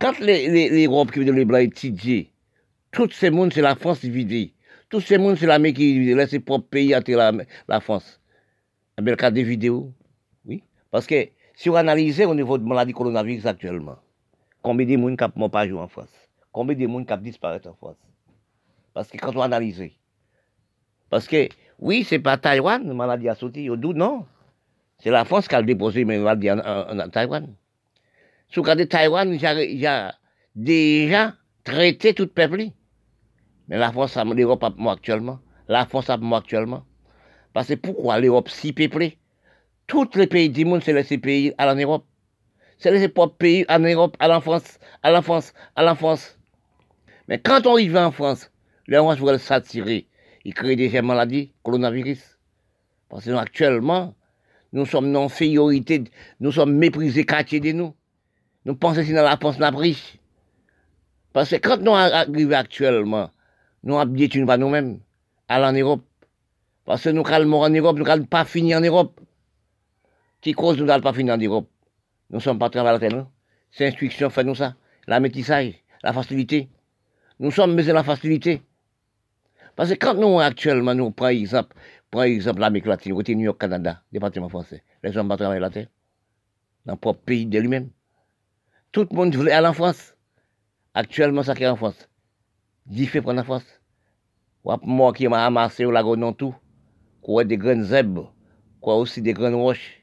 quand 0.00 0.18
l'Europe 0.18 1.12
qui 1.12 1.20
veut 1.20 1.30
les 1.30 1.44
Blancs 1.44 1.62
étudier, 1.62 2.32
tout 2.90 3.08
ce 3.08 3.26
monde, 3.26 3.52
c'est 3.52 3.62
la 3.62 3.76
France 3.76 4.00
divisée. 4.00 4.53
Tout 4.94 5.00
ce 5.00 5.14
monde, 5.16 5.36
c'est 5.36 5.46
l'Amérique 5.46 5.78
qui 5.78 6.14
laisse 6.14 6.30
ses 6.30 6.38
propres 6.38 6.68
pays 6.68 6.94
à 6.94 7.00
la, 7.66 7.80
France. 7.80 8.20
Bien, 8.96 9.10
le 9.10 9.16
cas 9.16 9.32
des 9.32 9.42
vidéos, 9.42 9.92
oui. 10.46 10.62
Parce 10.92 11.04
que 11.04 11.30
si 11.56 11.68
on 11.68 11.74
analyse 11.74 12.20
au 12.20 12.32
niveau 12.32 12.58
de 12.58 12.62
maladie 12.62 12.92
coronavirus 12.92 13.44
actuellement, 13.44 13.96
combien 14.62 14.86
de 14.86 14.92
gens 14.92 15.16
qui 15.16 15.48
pas 15.50 15.66
joué 15.66 15.80
en 15.80 15.88
France? 15.88 16.14
Combien 16.52 16.76
de 16.76 16.86
gens 16.86 17.04
qui 17.04 17.24
disparaître 17.24 17.68
en 17.68 17.74
France? 17.74 17.96
Parce 18.92 19.08
que 19.08 19.18
quand 19.18 19.34
on 19.34 19.40
analyse, 19.40 19.82
parce 21.10 21.26
que 21.26 21.48
oui, 21.80 22.04
c'est 22.04 22.20
pas 22.20 22.36
Taïwan, 22.36 22.86
la 22.86 22.94
maladie 22.94 23.28
a 23.28 23.34
sauté, 23.34 23.68
au 23.70 23.76
doute, 23.76 23.96
non. 23.96 24.24
C'est 25.00 25.10
la 25.10 25.24
France 25.24 25.48
qui 25.48 25.56
a 25.56 25.62
déposé 25.64 26.04
la 26.04 26.18
maladie 26.18 26.52
en, 26.52 26.60
en, 26.60 27.08
Taïwan. 27.08 27.52
Si 28.48 28.54
vous 28.54 28.62
regardez 28.62 28.86
Taïwan, 28.86 29.34
il 29.34 29.86
a 29.88 30.14
déjà 30.54 31.34
traité 31.64 32.14
tout 32.14 32.22
le 32.22 32.28
peuple. 32.28 32.66
Mais 33.68 33.78
la 33.78 33.92
France, 33.92 34.16
l'Europe 34.16 34.62
a 34.64 34.70
moi 34.76 34.92
actuellement. 34.92 35.40
La 35.68 35.86
France 35.86 36.10
a 36.10 36.16
moi 36.16 36.38
actuellement. 36.38 36.84
Parce 37.52 37.68
que 37.68 37.74
pourquoi 37.74 38.20
l'Europe 38.20 38.48
si 38.48 38.72
peuplée? 38.72 39.18
Tous 39.86 40.08
les 40.14 40.26
pays 40.26 40.50
du 40.50 40.64
monde, 40.64 40.82
c'est 40.82 40.92
laissé 40.92 41.18
pays 41.18 41.54
à 41.58 41.72
l'Europe. 41.74 42.04
C'est 42.78 42.90
laissé 42.90 43.08
propres 43.08 43.36
pays 43.36 43.64
en 43.68 43.78
Europe, 43.78 44.16
à 44.18 44.28
la 44.28 44.40
France, 44.40 44.78
à 45.02 45.10
la 45.10 45.22
France, 45.22 45.54
à 45.76 45.82
la 45.82 45.94
France. 45.94 46.38
Mais 47.28 47.38
quand 47.38 47.66
on 47.66 47.74
arrive 47.74 47.96
en 47.96 48.10
France, 48.10 48.50
les 48.86 48.96
gens 48.96 49.14
veulent 49.14 49.38
s'attirer. 49.38 50.06
Ils 50.44 50.52
créent 50.52 50.76
des 50.76 51.00
maladies, 51.00 51.52
coronavirus. 51.62 52.38
Parce 53.08 53.24
que 53.24 53.30
nous, 53.30 53.38
actuellement, 53.38 54.14
nous 54.72 54.84
sommes 54.86 55.10
non 55.10 55.26
infériorité, 55.26 56.04
nous 56.40 56.52
sommes 56.52 56.74
méprisés 56.74 57.24
quartier 57.24 57.60
de 57.60 57.72
nous. 57.72 57.94
Nous 58.64 58.74
pensons 58.74 59.04
que 59.04 59.12
la 59.12 59.36
France, 59.36 59.58
nous 59.58 59.78
riche. 59.78 60.18
Parce 61.32 61.50
que 61.50 61.56
quand 61.56 61.78
nous 61.78 61.92
arrivons 61.92 62.56
actuellement, 62.56 63.30
nous 63.84 63.98
habituons 63.98 64.46
pas 64.46 64.56
nous-mêmes, 64.56 65.00
à 65.46 65.60
en 65.60 65.72
Europe. 65.72 66.02
Parce 66.84 67.04
que 67.04 67.10
nous 67.10 67.22
calmons 67.22 67.60
en 67.60 67.70
Europe, 67.70 67.96
nous 67.98 68.04
n'allons 68.04 68.24
pas 68.24 68.44
finir 68.44 68.78
en 68.78 68.80
Europe. 68.80 69.20
Qui 70.40 70.52
cause 70.52 70.78
nous 70.78 70.86
n'allons 70.86 71.02
pas 71.02 71.12
finir 71.12 71.34
en 71.34 71.38
Europe? 71.38 71.68
Nous 72.30 72.36
ne 72.36 72.42
sommes 72.42 72.58
pas 72.58 72.70
la 72.72 72.98
terre, 72.98 73.26
C'est 73.70 73.86
instruction, 73.86 74.30
fait 74.30 74.44
nous 74.44 74.54
ça. 74.54 74.74
La 75.06 75.20
métissage, 75.20 75.74
la 76.02 76.12
facilité. 76.12 76.70
Nous 77.38 77.50
sommes 77.50 77.76
de 77.76 77.92
la 77.92 78.02
facilité. 78.02 78.62
Parce 79.76 79.90
que 79.90 79.94
quand 79.94 80.14
nous, 80.14 80.40
actuellement, 80.40 80.94
nous 80.94 81.10
prenons 81.10 81.28
exemple, 81.30 81.76
prenons 82.10 82.24
exemple 82.24 82.60
l'Amérique 82.60 82.86
latine, 82.86 83.14
côté 83.14 83.34
New 83.34 83.44
York, 83.44 83.60
Canada, 83.60 84.02
département 84.12 84.48
français, 84.48 84.82
les 85.02 85.12
gens 85.12 85.26
pas 85.26 85.36
travailler 85.36 85.60
la 85.60 85.70
terre. 85.70 85.88
Dans 86.86 86.94
le 86.94 86.98
propre 86.98 87.20
pays 87.20 87.46
de 87.46 87.58
lui-même. 87.58 87.90
Tout 88.92 89.06
le 89.10 89.16
monde 89.16 89.34
voulait 89.34 89.52
aller 89.52 89.66
en 89.66 89.72
France. 89.72 90.14
Actuellement, 90.94 91.42
ça 91.42 91.54
qui 91.54 91.64
est 91.64 91.68
en 91.68 91.76
France. 91.76 92.08
Dit 92.86 93.06
fait 93.06 93.22
prendre 93.22 93.40
en 93.40 93.44
France. 93.44 93.64
Moi 94.82 95.12
qui 95.12 95.28
m'a 95.28 95.44
amassé 95.44 95.84
au 95.84 95.90
lago 95.90 96.16
non 96.16 96.32
tout 96.32 96.54
quoi 97.24 97.44
des 97.44 97.56
grandes 97.56 97.82
zèbres, 97.82 98.32
quoi 98.80 98.96
aussi 98.96 99.22
des 99.22 99.32
grandes 99.32 99.54
roches. 99.54 100.02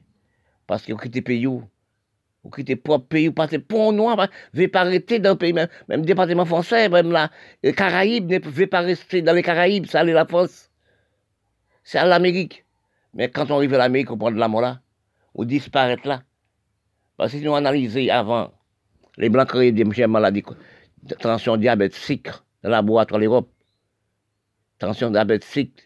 Parce 0.65 0.83
que 0.83 0.91
vous 0.91 0.97
quittez 0.97 1.21
pays, 1.21 1.45
vous 1.45 2.49
quittez 2.49 2.75
propre 2.75 3.05
pays, 3.05 3.27
vous 3.27 3.33
passez 3.33 3.59
pour 3.59 3.93
noir, 3.93 4.27
vous 4.53 4.61
ne 4.61 4.67
pas 4.67 4.83
rester 4.83 5.19
dans 5.19 5.31
le 5.31 5.37
pays, 5.37 5.53
même, 5.53 5.67
même 5.87 6.03
département 6.03 6.45
français, 6.45 6.89
même 6.89 7.11
là, 7.11 7.29
les 7.61 7.73
Caraïbes, 7.73 8.29
ne 8.29 8.39
pouvez 8.39 8.67
pas 8.67 8.79
rester 8.81 9.21
dans 9.21 9.33
les 9.33 9.43
Caraïbes, 9.43 9.85
ça 9.85 9.99
allait 9.99 10.13
la 10.13 10.25
France. 10.25 10.71
C'est 11.83 11.99
à 11.99 12.05
l'Amérique. 12.05 12.65
Mais 13.13 13.29
quand 13.29 13.51
on 13.51 13.57
arrive 13.57 13.73
à 13.75 13.77
l'Amérique, 13.77 14.09
on 14.09 14.17
prend 14.17 14.31
de 14.31 14.39
la 14.39 14.47
mort 14.47 14.61
là, 14.61 14.81
on 15.35 15.43
disparaît 15.43 15.97
là. 16.03 16.23
Parce 17.17 17.33
que 17.33 17.37
si 17.37 17.45
nous 17.45 17.53
analysons 17.53 18.09
avant, 18.09 18.51
les 19.17 19.29
Blancs 19.29 19.49
créaient 19.49 19.71
des 19.71 19.83
maladies, 20.07 20.43
tension, 21.19 21.57
diabète, 21.57 21.93
sucre, 21.93 22.43
dans 22.63 22.69
le 22.69 22.75
laboratoire 22.75 23.19
de 23.19 23.25
l'Europe. 23.25 23.49
Tension, 24.79 25.11
diabète, 25.11 25.43
sucre, 25.43 25.83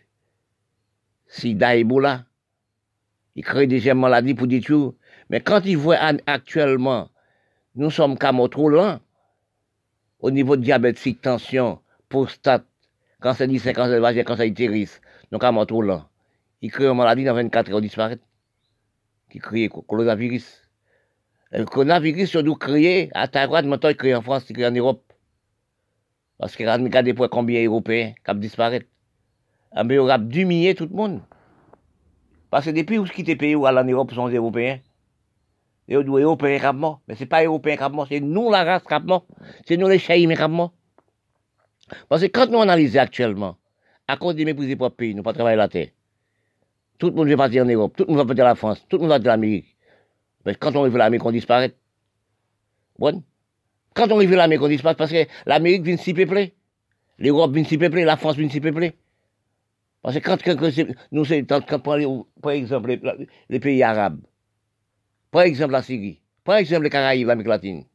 sida, 1.27 1.75
Ebola. 1.75 2.25
Ils 3.35 3.43
créent 3.43 3.67
des 3.67 3.93
maladies 3.93 4.33
pour 4.33 4.47
tout. 4.65 4.95
Mais 5.29 5.41
quand 5.41 5.65
ils 5.65 5.77
voient 5.77 5.97
actuellement, 6.25 7.09
nous 7.75 7.89
sommes 7.89 8.17
qu'à 8.17 8.31
trop 8.49 8.69
loin, 8.69 9.01
au 10.19 10.31
niveau 10.31 10.55
de 10.55 10.61
diabète, 10.61 10.97
tension, 11.21 11.81
prostate, 12.07 12.65
cancer 13.19 13.47
du 13.47 13.59
sein, 13.59 13.73
cancer 13.73 13.99
vagin, 13.99 14.23
cancer 14.23 14.45
utérus, 14.45 15.01
nous 15.31 15.39
sommes 15.39 15.65
trop 15.65 15.81
loin. 15.81 16.07
Ils 16.61 16.71
créent 16.71 16.87
une 16.87 16.95
maladie 16.95 17.25
dans 17.25 17.33
24 17.33 17.71
heures 17.73 17.81
disparaître. 17.81 18.23
Qui 19.29 19.39
crée 19.39 19.67
coronavirus. 19.69 20.61
Le 21.51 21.65
coronavirus, 21.65 22.29
surtout 22.29 22.55
créé 22.55 23.09
à 23.13 23.27
Taïwan, 23.27 23.67
maintenant 23.67 23.89
il 23.89 23.97
crée 23.97 24.15
en 24.15 24.21
France, 24.21 24.45
il 24.49 24.55
crée 24.55 24.67
en 24.67 24.71
Europe. 24.71 25.04
Parce 26.37 26.55
que 26.55 26.63
regardez 26.63 27.13
pour 27.13 27.29
combien 27.29 27.63
d'Européens 27.63 28.13
qui 28.25 28.35
disparaître 28.35 28.87
mais 29.83 29.99
on 29.99 30.07
a 30.07 30.17
d'humilier 30.17 30.73
tout 30.75 30.85
le 30.85 30.95
monde. 30.95 31.21
Parce 32.49 32.65
que 32.65 32.71
depuis 32.71 32.97
où 32.97 33.05
ce 33.05 33.11
qui 33.11 33.21
était 33.21 33.35
payé 33.35 33.55
ou 33.55 33.65
à 33.65 33.71
l'Europe 33.83 34.13
sont 34.13 34.27
les 34.27 34.37
Européens. 34.37 34.79
Les 35.87 35.95
Européens 35.95 36.59
qui 36.59 36.77
mort. 36.77 37.01
Mais 37.07 37.15
ce 37.15 37.21
n'est 37.21 37.25
pas 37.25 37.43
Européens 37.43 37.75
qui 37.75 37.95
mort, 37.95 38.07
c'est 38.07 38.21
nous 38.21 38.49
la 38.49 38.63
race 38.63 38.83
qui 38.83 39.05
mort. 39.05 39.25
C'est 39.67 39.77
nous 39.77 39.87
les 39.87 39.99
chaïs 39.99 40.27
qui. 40.27 40.71
Parce 42.09 42.21
que 42.21 42.27
quand 42.27 42.49
nous 42.49 42.61
analysons 42.61 42.99
actuellement, 42.99 43.57
à 44.07 44.17
cause 44.17 44.35
des 44.35 44.45
mépris 44.45 44.67
des 44.67 44.75
propres 44.75 44.95
pays, 44.95 45.13
nous 45.13 45.23
pas 45.23 45.33
travailler 45.33 45.57
la 45.57 45.67
terre. 45.67 45.89
Tout 46.97 47.09
le 47.09 47.15
monde 47.15 47.27
veut 47.27 47.37
partir 47.37 47.63
en 47.63 47.67
Europe, 47.67 47.95
tout 47.97 48.05
le 48.07 48.13
monde 48.13 48.19
va 48.19 48.25
partir 48.25 48.45
la 48.45 48.55
France, 48.55 48.85
tout 48.87 48.97
le 48.97 49.01
monde 49.01 49.09
va 49.09 49.15
partir 49.15 49.31
l'Amérique. 49.31 49.75
Mais 50.45 50.55
quand 50.55 50.75
on 50.75 50.85
à 50.85 50.97
l'Amérique, 50.97 51.25
on 51.25 51.31
disparaît. 51.31 51.75
Bon. 52.97 53.23
Quand 53.95 54.11
on 54.11 54.17
arrive 54.17 54.33
à 54.33 54.35
l'Amérique, 54.35 54.63
on 54.63 54.67
disparaît 54.67 54.95
parce 54.95 55.11
que 55.11 55.25
l'Amérique 55.45 55.83
vient 55.83 55.97
s'y 55.97 56.13
peupler. 56.13 56.53
L'Europe 57.17 57.53
vient 57.53 57.63
s'y 57.63 57.77
peupler, 57.77 58.03
la 58.03 58.17
France 58.17 58.35
vient 58.35 58.49
s'y 58.49 58.59
peupler. 58.59 58.93
Parce 60.01 60.19
que 60.19 60.21
quand, 60.21 60.37
nous, 61.11 61.25
c'est, 61.25 61.43
par 61.43 62.51
exemple, 62.51 62.99
les, 63.49 63.59
pays 63.59 63.81
arabes, 63.81 64.19
par 65.31 65.43
exemple 65.43 65.71
la 65.71 65.81
Syrie, 65.81 66.21
par 66.43 66.57
exemple 66.57 66.83
les 66.83 66.89
Caraïbes, 66.89 67.27
l'Amérique 67.27 67.47
latine, 67.47 67.85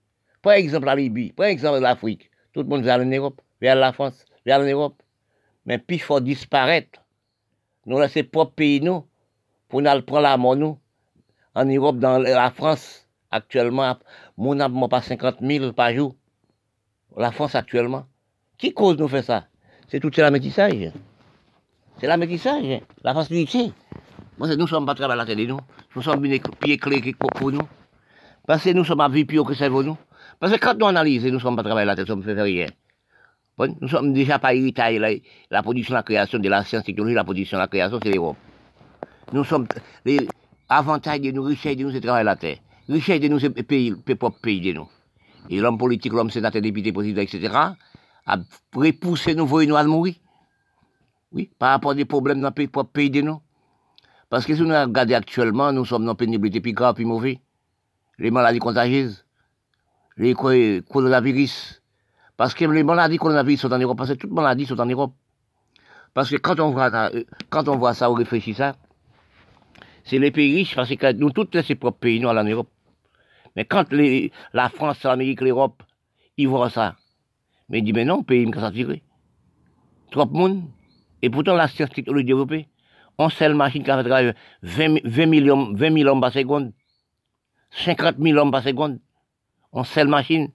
par 0.42 0.54
exemple 0.54 0.86
la 0.86 0.96
Libye, 0.96 1.32
par 1.32 1.46
exemple 1.46 1.80
l'Afrique, 1.80 2.30
tout 2.52 2.62
le 2.62 2.66
monde 2.66 2.82
vers 2.82 2.98
l'Europe, 2.98 3.40
vers 3.60 3.76
la 3.76 3.92
France, 3.92 4.24
vers 4.44 4.58
l'Europe. 4.58 5.00
Mais 5.66 5.78
puis 5.78 5.96
il 5.96 6.02
faut 6.02 6.18
disparaître. 6.18 7.04
Nous 7.86 8.00
laisser 8.00 8.22
propre 8.22 8.54
pays, 8.54 8.80
nous, 8.80 9.06
pour 9.68 9.82
nous 9.82 10.02
prendre 10.02 10.22
la 10.22 10.36
mort, 10.36 10.56
nous. 10.56 10.78
En 11.54 11.64
Europe, 11.64 11.98
dans 11.98 12.18
la 12.18 12.50
France, 12.50 13.06
actuellement, 13.30 13.96
mon 14.40 14.54
n'a 14.54 14.70
pas 14.88 15.02
50 15.02 15.36
000 15.42 15.72
par 15.74 15.92
jour. 15.92 16.16
La 17.14 17.30
France, 17.30 17.54
actuellement. 17.54 18.06
Qui 18.56 18.72
cause 18.72 18.96
nous 18.96 19.06
fait 19.06 19.22
ça? 19.22 19.44
C'est 19.88 20.00
tout 20.00 20.10
la 20.16 20.30
métissage. 20.30 20.92
C'est 21.98 22.06
la 22.06 22.16
métissage, 22.16 22.80
la 23.04 23.12
facilité. 23.12 23.70
Moi, 24.38 24.56
nous 24.56 24.66
sommes 24.66 24.86
pas 24.86 24.94
travaillés 24.94 25.20
à 25.20 25.24
la 25.24 25.26
télé, 25.26 25.46
nous. 25.46 25.58
Nous 25.94 26.00
sommes 26.00 26.20
bien 26.20 26.38
pieds 26.58 26.78
clés 26.78 27.14
pour 27.36 27.52
nous. 27.52 27.60
Parce 28.46 28.64
que 28.64 28.70
nous 28.70 28.84
sommes 28.84 29.00
à 29.00 29.10
vie 29.10 29.26
pire 29.26 29.44
que 29.44 29.52
c'est 29.52 29.68
pour 29.68 29.82
nous. 29.82 29.98
Parce 30.38 30.54
que 30.54 30.58
quand 30.58 30.78
nous 30.78 30.86
analysons, 30.86 31.26
nous 31.26 31.34
ne 31.34 31.38
sommes 31.38 31.56
pas 31.56 31.62
travaillés 31.62 31.90
à 31.90 31.94
la 31.94 31.96
tête, 31.96 32.08
nous 32.08 32.16
ne 32.16 32.22
faisons 32.22 32.42
rien. 32.42 32.66
nous 33.58 33.88
sommes 33.88 34.14
déjà 34.14 34.38
pas 34.38 34.54
héritage, 34.54 35.20
la, 35.50 35.62
production, 35.62 35.92
la 35.92 36.02
création 36.02 36.38
de 36.38 36.48
la 36.48 36.64
science, 36.64 36.84
technologie, 36.84 37.14
la 37.14 37.24
production, 37.24 37.58
la 37.58 37.68
création, 37.68 38.00
c'est 38.02 38.10
l'Europe. 38.10 38.38
Nous 39.34 39.44
sommes, 39.44 39.66
les 40.06 40.26
avantages 40.66 41.20
de 41.20 41.30
nous, 41.30 41.42
richesses 41.42 41.76
de 41.76 41.82
nous, 41.82 41.90
c'est 41.90 42.00
travailler 42.00 42.24
la 42.24 42.36
terre. 42.36 42.56
Richesse 42.90 43.20
de 43.20 43.28
nous, 43.28 43.38
c'est 43.38 43.50
pays, 43.62 43.94
le 44.06 44.16
propre 44.16 44.40
pays 44.40 44.60
de 44.60 44.72
nous. 44.72 44.88
Et 45.48 45.60
l'homme 45.60 45.78
politique, 45.78 46.12
l'homme 46.12 46.30
sénateur, 46.30 46.60
député, 46.60 46.92
président, 46.92 47.22
etc., 47.22 47.48
a 48.26 48.38
repoussé 48.74 49.34
nous, 49.34 49.46
voyons 49.46 49.70
nous 49.70 49.76
à 49.76 49.84
mourir. 49.84 50.14
Oui, 51.32 51.50
par 51.58 51.70
rapport 51.70 51.92
à 51.92 51.94
des 51.94 52.04
problèmes 52.04 52.40
dans 52.40 52.52
le 52.54 52.84
pays 52.84 53.10
de 53.10 53.20
nous. 53.20 53.40
Parce 54.28 54.44
que 54.44 54.54
si 54.54 54.62
nous 54.62 54.68
regardons 54.68 55.14
actuellement, 55.14 55.72
nous 55.72 55.84
sommes 55.84 56.04
dans 56.04 56.14
pénibilité 56.14 56.60
plus 56.60 56.72
grave, 56.72 56.94
plus 56.94 57.04
mauvais. 57.04 57.40
Les 58.18 58.30
maladies 58.30 58.58
contagieuses, 58.58 59.24
les 60.16 60.34
coronavirus, 60.34 61.82
parce 62.36 62.54
que 62.54 62.64
les 62.64 62.82
maladies 62.82 63.16
coronavirus 63.16 63.60
sont 63.60 63.72
en 63.72 63.78
Europe, 63.78 63.98
parce 63.98 64.10
que 64.10 64.14
toutes 64.16 64.30
les 64.30 64.36
maladies 64.36 64.66
sont 64.66 64.78
en 64.78 64.86
Europe. 64.86 65.14
Parce 66.12 66.30
que 66.30 66.36
quand 66.36 66.58
on 66.58 66.70
voit, 66.70 66.90
quand 67.48 67.68
on 67.68 67.76
voit 67.76 67.94
ça, 67.94 68.10
on 68.10 68.14
réfléchit 68.14 68.54
ça, 68.54 68.74
c'est 70.04 70.18
les 70.18 70.30
pays 70.30 70.56
riches, 70.56 70.74
parce 70.74 70.88
que 70.88 71.12
nous, 71.12 71.30
tous 71.30 71.48
ces 71.62 71.76
propres 71.76 71.98
pays, 71.98 72.20
nous, 72.20 72.28
en 72.28 72.44
Europe. 72.44 72.68
Mais 73.56 73.64
quand 73.64 73.84
la 74.52 74.68
France, 74.68 75.02
l'Amérique, 75.02 75.40
l'Europe, 75.40 75.82
ils 76.36 76.48
voient 76.48 76.70
ça, 76.70 76.96
mais 77.68 77.78
ils 77.78 77.84
disent, 77.84 77.94
mais 77.94 78.04
non, 78.04 78.22
pays, 78.22 78.42
ils 78.42 78.54
s'en 78.54 78.70
tirer. 78.70 79.02
Trop 80.10 80.24
de 80.24 80.32
monde. 80.32 80.62
Et 81.22 81.30
pourtant, 81.30 81.54
la 81.54 81.68
science 81.68 81.90
technologie 81.90 82.24
développée, 82.24 82.68
on 83.18 83.28
seule 83.28 83.54
machine 83.54 83.82
qui 83.82 83.90
a 83.90 84.02
fait 84.02 84.34
20, 84.62 85.00
20 85.04 85.26
millions, 85.26 85.74
20 85.74 85.98
000 85.98 86.08
hommes 86.08 86.20
par 86.20 86.32
seconde, 86.32 86.72
50 87.70 88.16
000 88.18 88.38
hommes 88.38 88.50
par 88.50 88.62
seconde, 88.62 88.98
on 89.72 89.84
seule 89.84 90.08
machine. 90.08 90.48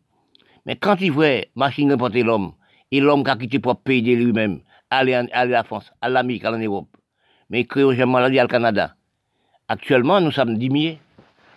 Mais 0.65 0.75
quand 0.75 0.99
il 0.99 1.11
voit 1.11 1.45
machine 1.55 1.91
remporter 1.91 2.23
l'homme, 2.23 2.53
et 2.91 2.99
l'homme 2.99 3.23
qui 3.23 3.29
a 3.29 3.35
quitté 3.35 3.59
pour 3.59 3.79
pays 3.79 4.01
de 4.01 4.13
lui-même, 4.13 4.61
aller, 4.89 5.13
à 5.13 5.45
la 5.45 5.63
France, 5.63 5.91
à 6.01 6.09
l'Amérique, 6.09 6.45
à 6.45 6.51
l'Europe, 6.51 6.89
mais 7.49 7.61
il 7.61 7.67
crée 7.67 7.83
aux 7.83 7.93
maladie 8.07 8.41
au 8.41 8.47
Canada. 8.47 8.95
Actuellement, 9.67 10.19
nous 10.21 10.31
sommes 10.31 10.57
10 10.57 10.69
milliers. 10.69 10.99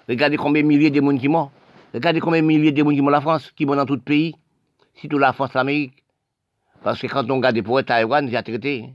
Regardez 0.08 0.36
combien 0.38 0.62
de 0.62 0.68
milliers 0.68 0.90
de 0.90 1.00
monde 1.00 1.20
qui 1.20 1.28
morts. 1.28 1.52
Regardez 1.92 2.20
combien 2.20 2.40
de 2.40 2.46
milliers 2.46 2.72
de 2.72 2.82
monde 2.82 2.94
qui 2.94 3.02
morts 3.02 3.10
la 3.10 3.20
France, 3.20 3.50
qui 3.52 3.66
morts 3.66 3.76
dans 3.76 3.84
tout 3.84 3.94
le 3.94 4.00
pays, 4.00 4.34
surtout 4.94 5.18
la 5.18 5.32
France, 5.32 5.52
l'Amérique. 5.54 6.02
Parce 6.82 7.00
que 7.00 7.06
quand 7.06 7.30
on 7.30 7.36
regarde 7.36 7.60
pour 7.62 7.84
Taïwan, 7.84 8.28
j'ai 8.30 8.42
traité. 8.42 8.94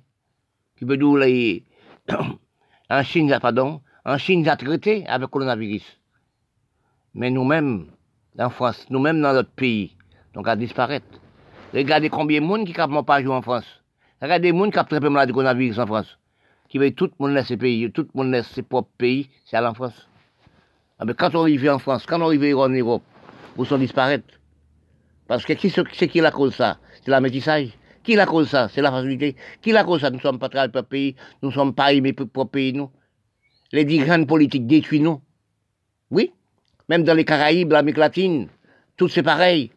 Qui 0.77 0.85
en 2.89 3.03
Chine, 3.03 3.37
pardon, 3.41 3.81
en 4.05 4.17
Chine, 4.17 4.43
j'ai 4.43 4.57
traité 4.57 5.05
avec 5.07 5.21
le 5.21 5.27
coronavirus. 5.27 5.99
Mais 7.13 7.29
nous-mêmes, 7.29 7.87
en 8.39 8.49
France, 8.49 8.85
nous-mêmes 8.89 9.21
dans 9.21 9.33
notre 9.33 9.51
pays, 9.51 9.95
donc 10.33 10.47
à 10.47 10.55
disparaître. 10.55 11.05
Regardez 11.73 12.09
combien 12.09 12.41
de 12.41 12.45
monde 12.45 12.65
qui 12.65 12.73
ne 12.73 13.01
pas 13.01 13.21
jouer 13.21 13.33
en 13.33 13.41
France. 13.41 13.83
Regardez 14.21 14.51
les 14.51 14.57
gens 14.57 14.69
qui 14.71 14.79
ont 14.79 14.83
très 14.83 14.99
peu 14.99 15.09
malade 15.09 15.29
du 15.29 15.33
coronavirus 15.33 15.77
en 15.79 15.85
France. 15.85 16.17
Qui 16.69 16.93
tout 16.93 17.11
le 17.19 17.27
monde 17.27 17.59
pays, 17.59 17.91
tout 17.91 18.01
le 18.01 18.09
monde 18.15 18.31
laisse 18.31 18.47
ses 18.47 18.63
propres 18.63 18.89
pays, 18.97 19.29
c'est 19.45 19.57
aller 19.57 19.67
en 19.67 19.73
France. 19.73 20.07
Ah 21.03 21.05
ben, 21.05 21.15
quand 21.15 21.35
on 21.35 21.41
arrive 21.41 21.67
en 21.69 21.79
France, 21.79 22.05
quand 22.05 22.21
on 22.21 22.27
arrive 22.27 22.55
en 22.55 22.69
Europe, 22.69 23.03
vous 23.57 23.65
sont 23.65 23.77
disparaître. 23.77 24.39
Parce 25.27 25.43
que 25.43 25.51
qui 25.51 25.69
c'est 25.69 26.07
qui 26.07 26.21
la 26.21 26.31
cause 26.31 26.55
ça? 26.55 26.77
C'est 27.03 27.11
la 27.11 27.19
métissage. 27.19 27.77
Qui 28.05 28.15
la 28.15 28.25
cause 28.25 28.47
ça? 28.47 28.69
C'est 28.69 28.81
la 28.81 28.89
facilité. 28.89 29.35
Qui 29.61 29.73
la 29.73 29.83
cause 29.83 29.99
ça? 29.99 30.09
Nous 30.11 30.15
ne 30.15 30.21
sommes 30.21 30.39
pas 30.39 30.47
très 30.47 30.69
pour 30.69 30.85
pays, 30.85 31.17
nous 31.41 31.49
ne 31.49 31.53
sommes 31.53 31.75
pas 31.75 31.91
aimés 31.91 32.13
pour 32.13 32.49
pays, 32.49 32.71
nous. 32.71 32.89
Les 33.73 33.83
dirigeants 33.83 34.23
politiques 34.23 34.65
détruisent 34.65 35.01
nous. 35.01 35.19
Oui, 36.09 36.31
même 36.87 37.03
dans 37.03 37.15
les 37.15 37.25
Caraïbes, 37.25 37.73
l'Amérique 37.73 37.97
latine, 37.97 38.47
tout 38.95 39.09
c'est 39.09 39.23
pareil. 39.23 39.73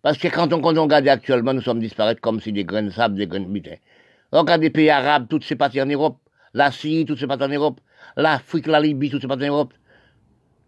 Parce 0.00 0.16
que 0.16 0.28
quand 0.28 0.52
on, 0.52 0.62
regarde 0.62 1.08
actuellement, 1.08 1.54
nous 1.54 1.60
sommes 1.60 1.80
disparaître 1.80 2.20
comme 2.20 2.40
si 2.40 2.52
des 2.52 2.62
grains 2.62 2.84
de 2.84 2.90
sable, 2.90 3.16
des 3.16 3.26
grains 3.26 3.40
de 3.40 3.46
mitaine. 3.46 3.78
Regarde 4.30 4.62
les 4.62 4.70
pays 4.70 4.90
arabes, 4.90 5.26
tout 5.28 5.40
c'est 5.42 5.56
parti 5.56 5.82
en 5.82 5.86
Europe. 5.86 6.18
La 6.54 6.70
Syrie, 6.70 7.04
tout 7.04 7.16
c'est 7.16 7.26
parti 7.26 7.42
en 7.42 7.48
Europe. 7.48 7.80
L'Afrique, 8.16 8.68
la 8.68 8.78
Libye, 8.78 9.10
tout 9.10 9.18
c'est 9.20 9.26
parti 9.26 9.42
en 9.46 9.54
Europe. 9.54 9.74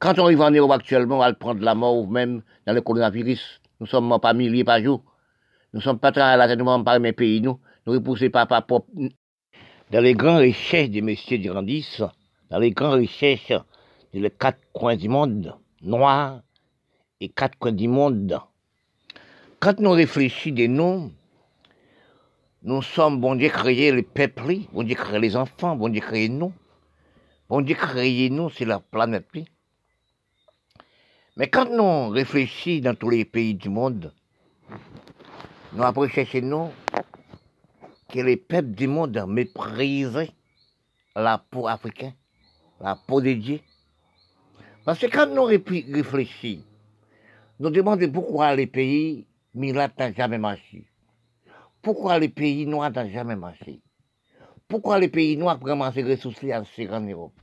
Quand 0.03 0.19
on 0.19 0.25
arrive 0.25 0.41
en 0.41 0.51
Europe 0.51 0.73
actuellement, 0.73 1.19
on 1.19 1.21
va 1.21 1.33
prendre 1.33 1.63
la 1.63 1.77
mort, 1.77 2.09
même 2.09 2.43
dans 2.67 2.73
le 2.73 2.81
coronavirus. 2.81 3.61
Nous 3.79 3.87
sommes 3.87 4.19
pas 4.21 4.33
milliers 4.33 4.65
par 4.65 4.83
jour. 4.83 5.01
Nous 5.73 5.81
sommes 5.81 6.01
pas 6.01 6.09
à 6.09 6.37
la 6.37 6.83
pas 6.83 6.99
mes 6.99 7.13
pays, 7.13 7.41
nous. 7.41 7.61
Nous 7.87 7.93
repoussons 7.93 8.29
pas 8.29 8.45
par. 8.47 8.67
Dans 8.67 10.01
les 10.01 10.15
grandes 10.15 10.41
richesses 10.41 10.91
des 10.91 11.03
messieurs 11.03 11.39
grandissent, 11.39 12.03
dans 12.51 12.59
les 12.59 12.73
grandes 12.73 12.99
richesses 12.99 13.53
les 14.13 14.29
quatre 14.29 14.59
coins 14.73 14.97
du 14.97 15.09
monde, 15.09 15.55
noirs 15.83 16.41
et 17.21 17.29
quatre 17.29 17.57
coins 17.57 17.71
du 17.71 17.87
monde. 17.87 18.41
Quand 19.61 19.79
nous 19.79 19.93
réfléchissons 19.93 20.57
des 20.57 20.67
noms, 20.67 21.13
nous 22.65 22.83
sommes, 22.83 23.21
bon 23.21 23.37
Dieu, 23.37 23.51
créé 23.51 23.93
les 23.93 24.03
peuples, 24.03 24.63
bon 24.73 24.83
Dieu, 24.83 24.97
créé 24.97 25.21
les 25.21 25.37
enfants, 25.37 25.77
bon 25.77 25.91
Dieu, 25.91 26.01
créé 26.01 26.29
nous. 26.29 26.53
Bon 27.49 27.61
Dieu, 27.61 27.77
créé 27.77 28.31
nous, 28.31 28.51
c'est 28.51 28.65
la 28.65 28.81
planète. 28.81 29.29
Mais 31.37 31.49
quand 31.49 31.71
nous 31.71 32.11
réfléchissons 32.11 32.83
dans 32.85 32.95
tous 32.95 33.09
les 33.09 33.25
pays 33.25 33.55
du 33.55 33.71
monde, 33.71 34.13
nous 35.73 35.83
avons 35.83 36.07
cherché 36.09 36.43
nous 36.43 36.71
que 38.11 38.21
les 38.21 38.37
peuples 38.37 38.73
du 38.73 38.87
monde 38.87 39.25
méprisent 39.27 40.31
la 41.17 41.39
peau 41.39 41.67
africaine, 41.67 42.15
la 42.81 42.97
peau 42.97 43.23
de 43.23 43.33
Dieu, 43.33 43.61
parce 44.85 44.99
que 44.99 45.07
quand 45.07 45.27
nous 45.35 45.45
réfléchissons, 45.45 46.65
nous 47.61 47.71
demandons 47.71 48.11
pourquoi 48.11 48.55
les 48.55 48.67
pays 48.67 49.27
milates 49.55 49.99
n'ont 49.99 50.13
jamais 50.15 50.39
marché. 50.39 50.85
Pourquoi 51.81 52.19
les 52.19 52.29
pays 52.29 52.67
noirs 52.67 52.91
n'ont 52.91 53.11
jamais 53.11 53.37
marché? 53.37 53.81
Pourquoi 54.69 54.99
les 54.99 55.09
pays 55.09 55.37
noirs 55.39 55.59
vraiment 55.59 55.91
ces 55.93 56.03
ressources 56.03 56.45
en 56.45 57.01
Europe. 57.01 57.42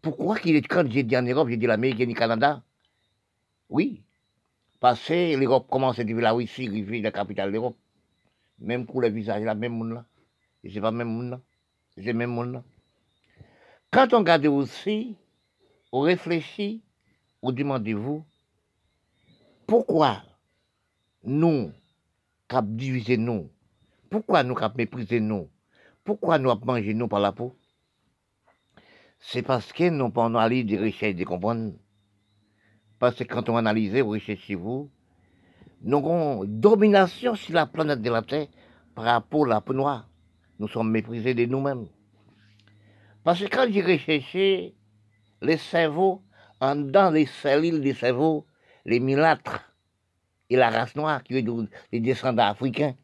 Pourquoi 0.00 0.38
qu'il 0.38 0.56
est, 0.56 0.66
quand 0.66 0.88
j'ai 0.90 1.02
dit 1.02 1.16
en 1.16 1.22
Europe, 1.22 1.48
j'ai 1.48 1.56
dit 1.56 1.66
l'Amérique 1.66 2.00
et 2.00 2.06
le 2.06 2.14
Canada 2.14 2.62
Oui, 3.68 4.02
parce 4.80 5.08
que 5.08 5.36
l'Europe 5.36 5.68
commence 5.68 5.98
à 5.98 6.04
dire 6.04 6.16
la 6.18 6.32
Russie, 6.32 6.68
la 7.02 7.10
capitale 7.10 7.48
de 7.48 7.54
l'Europe. 7.54 7.76
Même 8.60 8.86
pour 8.86 9.00
le 9.00 9.08
visage, 9.08 9.42
la 9.42 9.54
même 9.54 9.72
monde 9.72 9.92
là. 9.92 10.04
Et 10.62 10.70
c'est 10.70 10.80
pas 10.80 10.90
même 10.90 11.08
monde 11.08 11.30
là. 11.30 11.40
C'est 11.96 12.12
même 12.12 12.30
monde 12.30 12.52
là. 12.52 12.64
Quand 13.90 14.12
on 14.12 14.18
regarde 14.18 14.46
aussi, 14.46 15.16
on 15.92 16.00
réfléchit, 16.00 16.82
on 17.42 17.52
demandez-vous, 17.52 18.24
pourquoi 19.66 20.22
nous, 21.24 21.72
cap 22.48 22.66
diviser 22.66 23.16
nous, 23.16 23.50
pourquoi 24.10 24.42
nous 24.42 24.54
cap 24.54 24.76
mépriser 24.76 25.20
nous, 25.20 25.48
pourquoi 26.04 26.38
nous 26.38 26.50
avons 26.50 26.66
mangé 26.66 26.94
nous 26.94 27.08
par 27.08 27.20
la 27.20 27.32
peau? 27.32 27.57
C'est 29.20 29.42
parce 29.42 29.72
que 29.72 29.90
nous 29.90 30.10
pas 30.10 30.26
analyser 30.26 30.64
des 30.64 30.78
richesses, 30.78 31.16
de 31.16 31.24
comprendre. 31.24 31.72
Parce 32.98 33.16
que 33.16 33.24
quand 33.24 33.48
on 33.48 33.56
analyse 33.56 33.92
les 33.92 34.02
richesses 34.02 34.40
chez 34.40 34.54
vous, 34.54 34.90
nous 35.82 35.98
avons 35.98 36.44
domination 36.44 37.34
sur 37.34 37.54
la 37.54 37.66
planète 37.66 38.02
de 38.02 38.10
la 38.10 38.22
Terre 38.22 38.48
par 38.94 39.04
rapport 39.04 39.46
à 39.46 39.48
la 39.48 39.60
peau 39.60 39.72
noire. 39.72 40.08
Nous 40.58 40.68
sommes 40.68 40.90
méprisés 40.90 41.34
de 41.34 41.46
nous-mêmes. 41.46 41.86
Parce 43.22 43.40
que 43.40 43.48
quand 43.48 43.66
j'ai 43.70 43.82
recherché 43.82 44.74
les 45.42 45.56
cerveaux, 45.56 46.22
en 46.60 46.76
dans 46.76 47.12
les 47.12 47.26
cellules 47.26 47.80
des 47.80 47.94
cerveaux, 47.94 48.46
les 48.84 49.00
milâtres 49.00 49.72
et 50.50 50.56
la 50.56 50.70
race 50.70 50.96
noire, 50.96 51.22
qui 51.22 51.36
est 51.36 51.46
les 51.92 52.00
descendants 52.00 52.46
africains. 52.46 52.94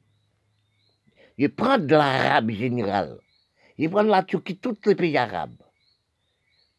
Je 1.39 1.47
prends 1.47 1.79
de 1.79 1.95
l'arabe 1.95 2.51
général. 2.51 3.19
Je 3.79 3.89
prends 3.89 4.05
de 4.05 4.09
la 4.09 4.23
Turquie, 4.23 4.57
tous 4.57 4.77
les 4.87 4.95
pays 4.95 5.17
arabes, 5.17 5.57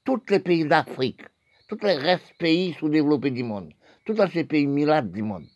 tous 0.06 0.22
les 0.30 0.40
pays 0.40 0.66
d'Afrique, 0.66 1.24
tous 1.68 1.80
les 1.82 1.96
restes 1.96 2.34
pays 2.38 2.74
sous-développés 2.74 3.32
du 3.32 3.44
monde, 3.44 3.74
tous 4.06 4.16
ces 4.32 4.46
pays 4.46 4.68
milâtres 4.68 5.10
du 5.10 5.24
monde. 5.24 5.48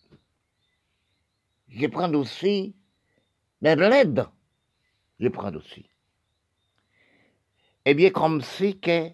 Je 1.69 1.87
prends 1.87 2.11
aussi 2.13 2.75
de 3.61 3.69
l'aide. 3.69 4.25
Je 5.19 5.27
prends 5.27 5.53
aussi. 5.53 5.85
Eh 7.85 7.93
bien, 7.93 8.09
comme 8.09 8.41
c'est 8.41 8.73
que 8.73 9.09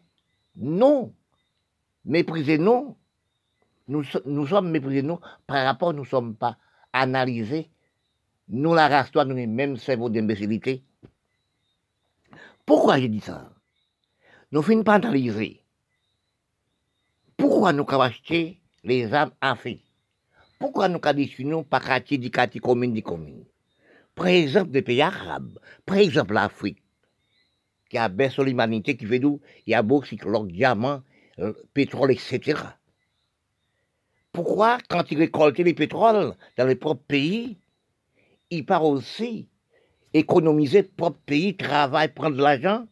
non. 0.56 1.14
Méprisez 2.06 2.58
nous. 2.58 2.98
Nous, 3.88 4.04
sommes 4.48 4.72
méprisés 4.72 5.04
nous 5.04 5.20
par 5.46 5.64
rapport, 5.66 5.94
nous 5.94 6.04
ne 6.04 6.08
sommes 6.08 6.36
pas 6.36 6.58
analysés. 6.94 7.70
Nous, 8.48 8.74
la 8.74 8.88
race, 8.88 9.12
toi, 9.12 9.26
nous, 9.26 9.36
les 9.36 9.48
mêmes 9.48 9.78
cerveaux 9.78 10.10
d'imbécilité. 10.10 10.84
Pourquoi 12.66 13.00
j'ai 13.00 13.10
dit 13.10 13.20
ça? 13.20 13.55
Nous 14.56 14.62
finissons 14.62 14.86
pas 14.86 14.94
analyser. 14.94 15.60
Pourquoi 17.36 17.74
nous 17.74 17.84
avons 17.90 18.04
acheté 18.04 18.62
les 18.86 19.14
âmes 19.14 19.32
fait 19.58 19.82
Pourquoi 20.58 20.88
nous 20.88 21.02
avons 21.04 21.64
pas 21.66 21.82
quartier 21.82 22.18
du 22.18 22.32
quartier 22.32 22.62
commune 22.62 22.94
du 22.94 23.04
commune 23.04 23.44
Par 24.16 24.28
exemple, 24.28 24.72
des 24.72 24.82
pays 24.82 25.02
arabes, 25.02 25.60
par 25.86 25.98
exemple 25.98 26.36
l'Afrique. 26.36 26.82
Qui 27.90 27.98
a 27.98 28.08
baissé 28.08 28.46
l'humanité, 28.46 28.96
qui 28.96 29.06
fait 29.06 29.20
d'où 29.20 29.42
il 29.68 29.72
y 29.72 29.74
a 29.74 29.84
de 29.84 30.26
l'or, 30.26 30.46
diamant, 30.46 31.04
euh, 31.40 31.52
pétrole, 31.74 32.14
etc. 32.14 32.58
Pourquoi, 34.32 34.78
quand 34.88 35.12
ils 35.12 35.18
récoltent 35.18 35.60
les 35.60 35.74
pétroles 35.74 36.34
dans 36.58 36.66
les 36.66 36.76
propres 36.76 37.04
pays, 37.04 37.58
ils 38.50 38.66
partent 38.66 38.86
aussi 38.86 39.50
économiser 40.14 40.84
propre 40.84 41.20
pays, 41.26 41.58
travailler, 41.58 42.08
prendre 42.08 42.38
de 42.38 42.42
l'argent? 42.42 42.86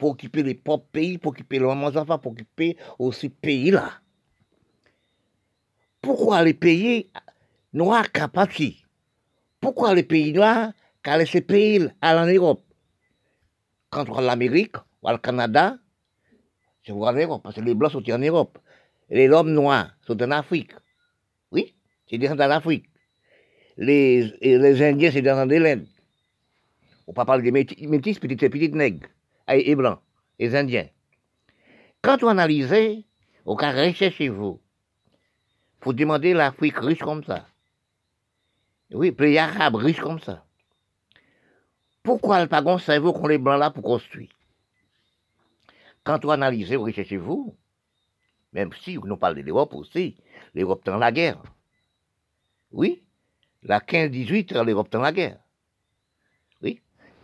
Pour 0.00 0.12
occuper 0.12 0.42
les 0.42 0.54
propres 0.54 0.88
pays, 0.90 1.18
pour 1.18 1.32
occuper 1.32 1.58
les 1.58 1.66
enfants, 1.66 2.18
pour 2.18 2.32
occuper 2.32 2.76
aussi 2.98 3.26
le 3.26 3.34
pays 3.34 3.70
là. 3.70 3.92
Pourquoi 6.00 6.42
les 6.42 6.54
pays 6.54 7.10
noirs 7.74 8.10
capables 8.10 8.50
Pourquoi 9.60 9.94
les 9.94 10.02
pays 10.02 10.32
noirs 10.32 10.72
qu'à 11.02 11.18
laisser 11.18 11.42
pays 11.42 11.86
à 12.00 12.16
en 12.16 12.26
Europe? 12.26 12.62
Quand 13.90 14.08
on 14.08 14.20
l'Amérique 14.20 14.76
ou 15.02 15.10
le 15.10 15.18
Canada, 15.18 15.76
c'est 16.82 16.92
en 16.92 17.12
Europe, 17.12 17.42
parce 17.42 17.56
que 17.56 17.60
les 17.60 17.74
blancs 17.74 17.92
sont 17.92 18.10
en 18.10 18.18
Europe. 18.18 18.58
Et 19.10 19.16
les 19.16 19.28
hommes 19.28 19.52
noirs 19.52 19.94
sont 20.06 20.20
en 20.22 20.30
Afrique. 20.30 20.72
Oui, 21.52 21.74
c'est 22.08 22.16
des 22.16 22.30
en 22.30 22.38
Afrique. 22.38 22.86
Les, 23.76 24.32
les 24.40 24.82
Indiens, 24.82 25.10
c'est 25.12 25.20
dans 25.20 25.46
l'Inde. 25.46 25.86
On 27.06 27.12
peut 27.12 27.24
parler 27.24 27.42
des 27.42 27.50
métis, 27.50 28.18
petites, 28.18 28.48
petites 28.50 28.74
nègres, 28.74 29.08
et, 29.48 29.74
blancs, 29.74 30.00
les 30.38 30.54
Indiens. 30.54 30.88
Quand 32.02 32.22
on 32.22 32.28
analyse, 32.28 33.04
au 33.44 33.56
cas 33.56 33.92
chez 33.92 34.28
vous, 34.28 34.60
faut 35.80 35.92
demander 35.92 36.34
l'Afrique 36.34 36.78
riche 36.78 37.00
comme 37.00 37.24
ça. 37.24 37.46
Oui, 38.92 39.12
pays 39.12 39.38
arabe 39.38 39.76
riche 39.76 40.00
comme 40.00 40.20
ça. 40.20 40.44
Pourquoi 42.02 42.42
le 42.42 42.48
pas 42.48 42.78
cerveau 42.78 43.12
qu'on 43.12 43.26
les 43.26 43.38
blancs 43.38 43.58
là 43.58 43.70
pour 43.70 43.82
construire? 43.82 44.30
Quand 46.02 46.24
on 46.24 46.30
analyse, 46.30 46.72
vous 46.72 46.90
chez 46.90 47.16
vous, 47.16 47.56
même 48.52 48.70
si 48.82 48.98
on 48.98 49.16
parle 49.16 49.36
de 49.36 49.42
l'Europe 49.42 49.74
aussi, 49.74 50.16
l'Europe 50.54 50.84
dans 50.84 50.96
la 50.96 51.12
guerre. 51.12 51.42
Oui, 52.72 53.02
la 53.62 53.80
15-18, 53.80 54.64
l'Europe 54.64 54.90
dans 54.90 55.00
la 55.00 55.12
guerre. 55.12 55.38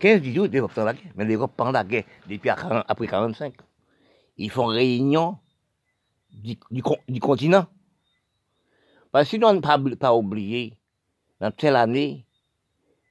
Oui, 0.02 0.10
15-18, 0.10 0.52
l'Europe 0.52 0.72
dans 0.74 0.84
la 0.84 0.94
guerre. 0.94 1.12
Mais 1.16 1.24
l'Europe 1.24 1.52
pendant 1.56 1.72
la 1.72 1.84
guerre, 1.84 2.04
depuis 2.28 2.50
après 2.50 3.06
45. 3.06 3.54
Ils 4.38 4.50
font 4.50 4.66
réunion 4.66 5.38
du, 6.30 6.56
continent. 7.20 7.66
Parce 9.10 9.24
que 9.24 9.30
sinon, 9.30 9.54
ne 9.54 9.60
pas, 9.60 9.78
pas 9.98 10.14
oublier, 10.14 10.74
dans 11.40 11.50
telle 11.50 11.76
année, 11.76 12.26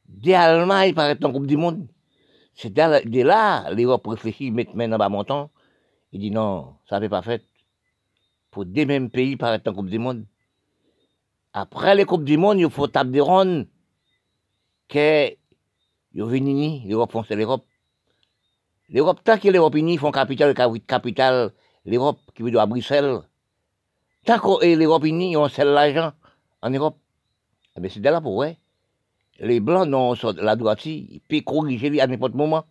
dès 0.07 0.33
l'Allemagne 0.33 0.93
paraît 0.93 1.15
dans 1.15 1.31
Coupe 1.31 1.47
du 1.47 1.57
Monde. 1.57 1.87
C'est 2.53 2.71
dès 2.71 3.23
là, 3.23 3.69
l'Europe 3.71 4.05
réfléchit, 4.07 4.51
met 4.51 4.67
main 4.73 4.87
dans 4.87 4.97
bas 4.97 5.09
montant, 5.09 5.49
il 6.11 6.19
dit 6.21 6.31
non, 6.31 6.75
ça 6.89 6.99
n'est 6.99 7.09
pas 7.09 7.21
fait. 7.21 7.43
Pour 8.51 8.65
des 8.65 8.85
mêmes 8.85 9.09
pays 9.09 9.35
paraître 9.35 9.69
en 9.69 9.73
Coupe 9.73 9.89
du 9.89 9.99
Monde. 9.99 10.25
Après 11.51 11.95
les 11.95 12.05
Coupes 12.05 12.23
du 12.23 12.37
Monde, 12.37 12.59
il 12.59 12.69
faut 12.69 12.87
table 12.87 13.11
de 13.11 13.19
ronde 13.19 13.67
que 14.87 15.35
venu 16.23 16.81
l'Europe 16.87 17.11
fonce 17.11 17.29
l'Europe. 17.29 17.65
L'Europe, 18.89 19.19
tant 19.23 19.37
que 19.37 19.49
l'Europe 19.49 19.75
unie 19.75 19.97
font 19.97 20.11
capitale, 20.11 20.53
capitale, 20.87 21.51
l'Europe 21.85 22.19
qui 22.33 22.43
veut 22.43 22.57
à 22.59 22.65
Bruxelles. 22.65 23.19
Tant 24.25 24.39
que 24.39 24.75
l'Europe 24.75 25.05
unie, 25.05 25.35
on 25.35 25.47
sert 25.49 25.65
l'argent 25.65 26.13
en 26.61 26.69
Europe. 26.69 26.97
Eh 27.77 27.89
c'est 27.89 27.99
de 27.99 28.09
là 28.09 28.21
pour 28.21 28.35
ouais. 28.35 28.57
Les 29.39 29.59
Blancs, 29.59 29.87
non, 29.87 30.13
la 30.37 30.55
droite, 30.55 30.85
ils 30.85 31.19
peuvent 31.27 31.41
corriger 31.41 31.99
à 31.99 32.07
n'importe 32.07 32.35
moment. 32.35 32.65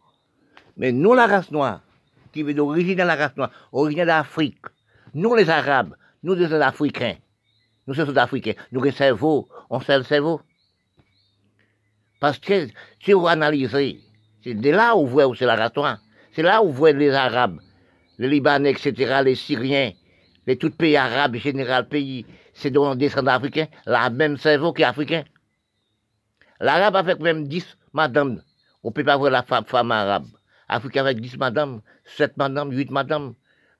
Mais 0.76 0.92
nous, 0.92 1.12
la 1.12 1.26
race 1.26 1.50
noire, 1.50 1.80
qui 2.32 2.42
veut 2.42 2.54
d'origine 2.54 2.96
de 2.96 3.02
la 3.02 3.14
race 3.14 3.36
noire, 3.36 3.50
origine 3.72 4.06
d'Afrique, 4.06 4.64
nous 5.12 5.34
les 5.34 5.50
Arabes, 5.50 5.94
nous 6.22 6.34
les 6.34 6.52
Africains, 6.54 7.16
nous 7.86 7.94
sommes 7.94 8.16
Africains, 8.16 8.54
nous 8.72 8.80
le 8.80 8.90
cerveau, 8.90 9.46
on 9.68 9.80
sait 9.80 9.98
le 9.98 10.04
cerveau. 10.04 10.40
Parce 12.24 12.38
que 12.38 12.68
si 13.04 13.12
vous 13.12 13.28
analysez, 13.28 14.00
c'est 14.42 14.54
de 14.54 14.70
là 14.70 14.96
où 14.96 15.04
vous 15.04 15.12
voyez 15.12 15.34
c'est 15.38 15.44
la 15.44 15.56
ratoire. 15.56 15.98
C'est 16.32 16.40
là 16.40 16.62
où 16.62 16.68
vous 16.68 16.72
voyez 16.72 16.96
les 16.96 17.10
Arabes, 17.10 17.60
les 18.16 18.28
Libanais, 18.28 18.70
etc., 18.70 19.20
les 19.22 19.34
Syriens, 19.34 19.92
les 20.46 20.56
tous 20.56 20.70
pays 20.70 20.96
arabes, 20.96 21.36
général 21.36 21.86
pays, 21.86 22.24
c'est 22.54 22.70
des 22.70 22.80
descendants 22.96 23.32
africains, 23.32 23.66
la 23.84 24.08
même 24.08 24.38
cerveau 24.38 24.72
qu'africain. 24.72 25.24
L'arabe 26.60 26.96
avec 26.96 27.20
même 27.20 27.46
10 27.46 27.76
madames. 27.92 28.42
On 28.82 28.88
ne 28.88 28.94
peut 28.94 29.04
pas 29.04 29.18
voir 29.18 29.30
la 29.30 29.42
femme, 29.42 29.66
femme 29.66 29.92
arabe. 29.92 30.24
Africain 30.66 31.02
avec 31.02 31.20
10 31.20 31.36
madames, 31.36 31.82
7 32.06 32.38
madames, 32.38 32.72
8 32.72 32.90
madames, 32.90 33.34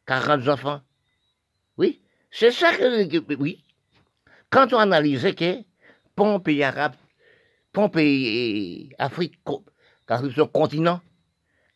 40 0.05 0.49
enfants. 0.49 0.83
Oui, 1.79 2.03
c'est 2.31 2.51
ça 2.51 2.77
que... 2.77 3.35
Oui, 3.37 3.65
quand 4.51 4.71
on 4.75 4.81
analyse 4.81 5.35
que 5.35 5.62
pour 6.15 6.27
un 6.27 6.41
pays 6.41 6.62
arabe, 6.62 6.93
pour 7.75 7.85
un 7.85 7.89
pays 7.91 8.91
Afrique, 8.99 9.41
continent, 10.53 11.01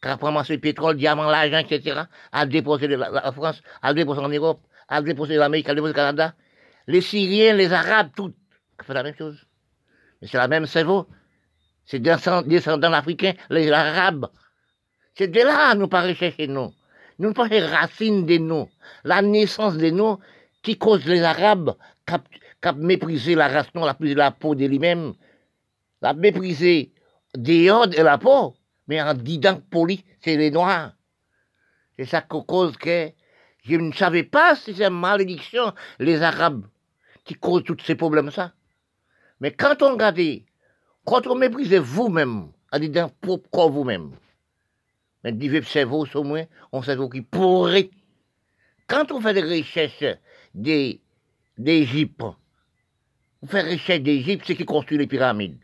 qui 0.01 0.09
a 0.09 0.15
ramassé 0.17 0.55
le 0.55 0.61
pétrole, 0.61 0.95
le 0.95 1.01
diamant, 1.01 1.29
l'argent, 1.29 1.59
etc., 1.59 2.03
à 2.33 2.47
déposer 2.47 2.87
la, 2.87 3.33
France, 3.33 3.61
à 3.83 3.93
déposer 3.93 4.21
en 4.21 4.29
Europe, 4.29 4.61
à 4.89 5.03
déposer 5.03 5.37
l'Amérique, 5.37 5.69
à 5.69 5.75
déposer 5.75 5.93
le 5.93 5.97
Canada, 5.97 6.35
les 6.87 7.01
Syriens, 7.01 7.55
les 7.55 7.73
Arabes, 7.73 8.11
tout, 8.17 8.33
fait 8.83 8.95
la 8.95 9.03
même 9.03 9.17
chose. 9.17 9.45
Mais 10.23 10.29
c'est 10.29 10.39
la 10.39 10.49
même 10.49 10.67
cerveau. 10.67 11.07
C'est 11.85 12.01
descendants 12.01 12.93
africains, 12.93 13.35
les 13.51 13.71
Arabes. 13.73 14.27
C'est 15.15 15.29
de 15.29 15.41
là 15.41 15.75
nous 15.75 15.89
pas 15.89 16.03
rechercher 16.03 16.47
nous. 16.47 16.73
Nous 17.19 17.33
pas 17.33 17.49
les 17.49 17.65
racines 17.65 18.25
de 18.25 18.39
nous. 18.39 18.69
La 19.03 19.21
naissance 19.21 19.77
de 19.77 19.91
nous 19.91 20.19
qui 20.63 20.79
cause 20.79 21.05
les 21.07 21.23
Arabes 21.23 21.75
qui 22.07 22.69
a 22.69 22.73
méprisé 22.73 23.35
la 23.35 23.49
race 23.49 23.75
noire, 23.75 23.97
la, 23.99 24.15
la 24.15 24.31
peau 24.31 24.55
de 24.55 24.67
lui-même, 24.67 25.15
la 26.03 26.15
méprisé 26.15 26.93
dehors 27.35 27.89
de 27.89 28.03
la 28.03 28.19
peau, 28.19 28.55
mais 28.87 29.01
en 29.03 29.15
disant 29.15 29.61
poli, 29.71 30.05
c'est 30.21 30.37
les 30.37 30.51
noirs. 30.51 30.93
C'est 31.97 32.07
ça 32.07 32.23
qui 32.23 32.39
cause 32.47 32.77
que 32.77 33.11
je 33.65 33.77
ne 33.77 33.93
savais 33.93 34.23
pas 34.23 34.55
si 34.57 34.75
c'est 34.75 34.87
une 34.87 34.99
malédiction, 34.99 35.73
les 35.99 36.23
Arabes, 36.23 36.67
qui 37.25 37.35
causent 37.35 37.65
tous 37.65 37.77
ces 37.85 37.97
problèmes-là. 37.97 38.53
Mais 39.41 39.53
quand 39.53 39.83
on 39.83 39.93
regarde, 39.93 40.21
quand 41.05 41.27
on 41.27 41.35
méprise 41.35 41.75
vous-même, 41.75 42.53
en 42.73 42.79
disant 42.79 43.11
pourquoi 43.21 43.69
vous-même, 43.69 44.13
mais 45.25 45.33
divers 45.33 45.67
cerveau, 45.67 46.07
au 46.15 46.23
moins, 46.23 46.45
on 46.71 46.83
cerveau 46.83 47.09
qui 47.09 47.23
pourrait. 47.23 47.91
Quand 48.87 49.11
on 49.11 49.21
fait 49.21 49.35
des 49.35 49.43
recherches 49.43 50.17
d'Égypte, 50.55 52.23
vous 53.43 53.49
faites 53.49 53.67
recherche 53.67 54.01
d'Égypte, 54.01 54.45
c'est 54.47 54.55
qui 54.55 54.65
construit 54.65 54.99
les 54.99 55.07
pyramides. 55.07 55.59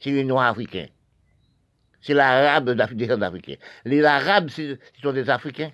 C'est 0.00 0.10
les 0.10 0.24
Noirs 0.24 0.50
africains. 0.50 0.88
C'est 2.00 2.14
l'arabe 2.14 2.70
des 2.70 3.10
Africains. 3.12 3.56
Les 3.84 4.04
Arabes, 4.04 4.48
ce 4.48 4.78
sont 5.02 5.12
des 5.12 5.28
Africains. 5.28 5.72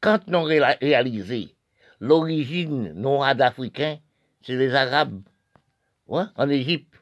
Quand 0.00 0.20
on 0.28 0.44
réalisé 0.44 1.56
l'origine 2.00 2.92
noire 2.92 3.34
d'Africains, 3.34 3.98
c'est 4.42 4.56
les 4.56 4.74
Arabes. 4.74 5.20
en 6.06 6.48
Égypte, 6.48 6.94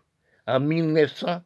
en 0.47 0.61
1900. 0.61 1.43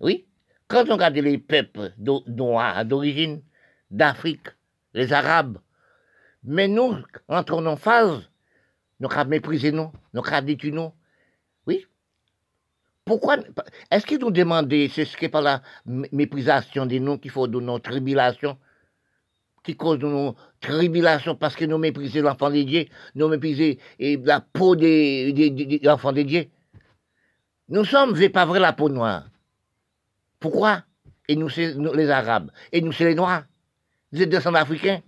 Oui. 0.00 0.26
Quand 0.68 0.88
on 0.88 0.94
regarde 0.94 1.16
les 1.16 1.38
peuples 1.38 1.92
noirs 2.26 2.84
d'origine 2.84 3.42
d'Afrique, 3.90 4.48
les 4.94 5.12
Arabes, 5.12 5.58
mais 6.44 6.68
nous, 6.68 6.96
entrons 7.28 7.64
en 7.66 7.76
phase, 7.76 8.28
nous 9.00 9.08
avons 9.10 9.30
méprisé 9.30 9.72
nous, 9.72 9.92
nous 10.12 10.22
avons 10.24 10.46
dit 10.46 10.72
nous. 10.72 10.92
Pourquoi 13.04 13.36
Est-ce 13.90 14.06
qu'ils 14.06 14.20
nous 14.20 14.30
demandé, 14.30 14.90
c'est 14.92 15.04
ce 15.04 15.16
qui 15.16 15.24
est 15.24 15.28
par 15.28 15.42
la 15.42 15.62
méprisation 15.86 16.86
des 16.86 17.00
noms 17.00 17.18
qu'il 17.18 17.30
faut 17.32 17.48
de 17.48 17.58
nos 17.60 17.78
tribulations, 17.80 18.56
qui 19.64 19.76
cause 19.76 19.98
de 19.98 20.06
nos 20.06 20.36
tribulations 20.60 21.34
parce 21.34 21.56
que 21.56 21.64
nous 21.64 21.78
méprisons 21.78 22.22
l'enfant 22.22 22.50
de 22.50 22.62
Dieu, 22.62 22.86
nous 23.14 23.28
méprisons 23.28 23.76
la 23.98 24.40
peau 24.40 24.76
de 24.76 25.84
l'enfant 25.84 26.12
de 26.12 26.22
Dieu 26.22 26.48
Nous 27.68 27.84
sommes, 27.84 28.16
c'est 28.16 28.28
pas 28.28 28.44
vrai, 28.44 28.60
la 28.60 28.72
peau 28.72 28.88
noire. 28.88 29.24
Pourquoi? 30.38 30.84
Et 31.28 31.36
nous, 31.36 31.48
c'est 31.48 31.74
les 31.74 32.10
Arabes. 32.10 32.50
Et 32.72 32.80
nous, 32.80 32.92
c'est 32.92 33.04
les 33.04 33.14
Noirs. 33.14 33.44
Vous 34.12 34.20
êtes 34.22 34.28
descendants 34.28 34.58
africains. 34.58 35.00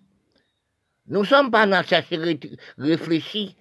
Nous 1.07 1.21
ne 1.21 1.27
sommes 1.27 1.51
pas 1.51 1.67
dans 1.67 1.83
chercher 1.83 2.39
réfléchir 2.79 3.53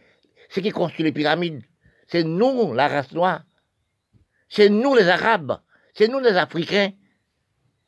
ce 0.50 0.60
qui 0.60 0.70
construit 0.70 1.04
les 1.04 1.12
pyramides. 1.12 1.64
C'est 2.08 2.24
nous, 2.24 2.74
la 2.74 2.88
race 2.88 3.12
noire. 3.12 3.44
C'est 4.56 4.70
nous, 4.70 4.94
les 4.94 5.10
Arabes. 5.10 5.58
C'est 5.96 6.08
nous, 6.08 6.20
les 6.20 6.38
Africains. 6.38 6.92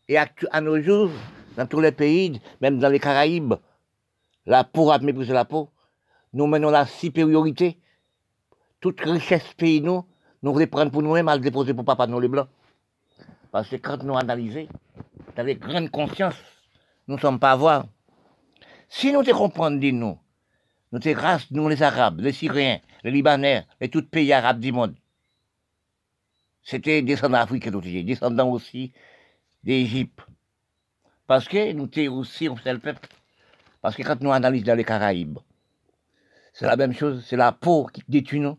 Et 0.07 0.17
à, 0.17 0.61
nos 0.61 0.81
jours, 0.81 1.11
dans 1.55 1.67
tous 1.67 1.79
les 1.79 1.91
pays, 1.91 2.41
même 2.59 2.79
dans 2.79 2.89
les 2.89 2.99
Caraïbes, 2.99 3.53
la 4.47 4.63
peau 4.63 4.89
a 4.89 4.97
mépriser 4.97 5.31
la 5.31 5.45
peau. 5.45 5.69
Nous 6.33 6.47
menons 6.47 6.71
la 6.71 6.87
supériorité. 6.87 7.77
Toute 8.79 8.99
richesse 9.01 9.53
pays, 9.53 9.79
nous, 9.79 10.05
nous 10.41 10.53
voulons 10.53 10.65
prendre 10.65 10.91
pour 10.91 11.03
nous-mêmes 11.03 11.27
à 11.27 11.35
le 11.35 11.41
déposer 11.41 11.75
pour 11.75 11.85
papa, 11.85 12.07
nous 12.07 12.19
les 12.19 12.29
blancs. 12.29 12.49
Parce 13.51 13.69
que 13.69 13.75
quand 13.75 14.01
nous 14.01 14.17
analysons, 14.17 14.67
avec 15.37 15.59
grande 15.59 15.91
conscience, 15.91 16.41
nous 17.07 17.17
ne 17.17 17.21
sommes 17.21 17.39
pas 17.39 17.55
voir. 17.55 17.85
Si 18.89 19.13
nous 19.13 19.21
te 19.21 19.29
comprenons, 19.29 19.77
nous, 19.77 20.17
Nous 20.91 20.99
sommes 20.99 21.13
grâce, 21.13 21.51
nous 21.51 21.69
les 21.69 21.83
Arabes, 21.83 22.21
les 22.21 22.31
Syriens, 22.31 22.79
les 23.03 23.11
Libanais, 23.11 23.67
les 23.79 23.87
pays 23.87 24.33
arabes 24.33 24.59
du 24.59 24.71
monde. 24.71 24.95
C'était 26.65 27.03
descendants 27.03 27.37
africains, 27.37 27.71
descendants 27.71 28.49
aussi 28.49 28.91
d'Égypte. 29.63 30.19
Parce 31.27 31.47
que 31.47 31.71
nous 31.71 31.87
sommes 31.93 32.17
aussi 32.17 32.47
un 32.47 32.57
seul 32.57 32.79
peuple. 32.79 33.07
Parce 33.81 33.95
que 33.95 34.01
quand 34.01 34.19
nous 34.21 34.31
analysons 34.31 34.65
dans 34.65 34.75
les 34.75 34.83
Caraïbes, 34.83 35.37
c'est 36.53 36.65
la 36.65 36.75
même 36.75 36.93
chose, 36.93 37.23
c'est 37.27 37.35
la 37.35 37.51
peau 37.51 37.85
qui 37.93 38.01
détruit 38.07 38.39
nous. 38.39 38.57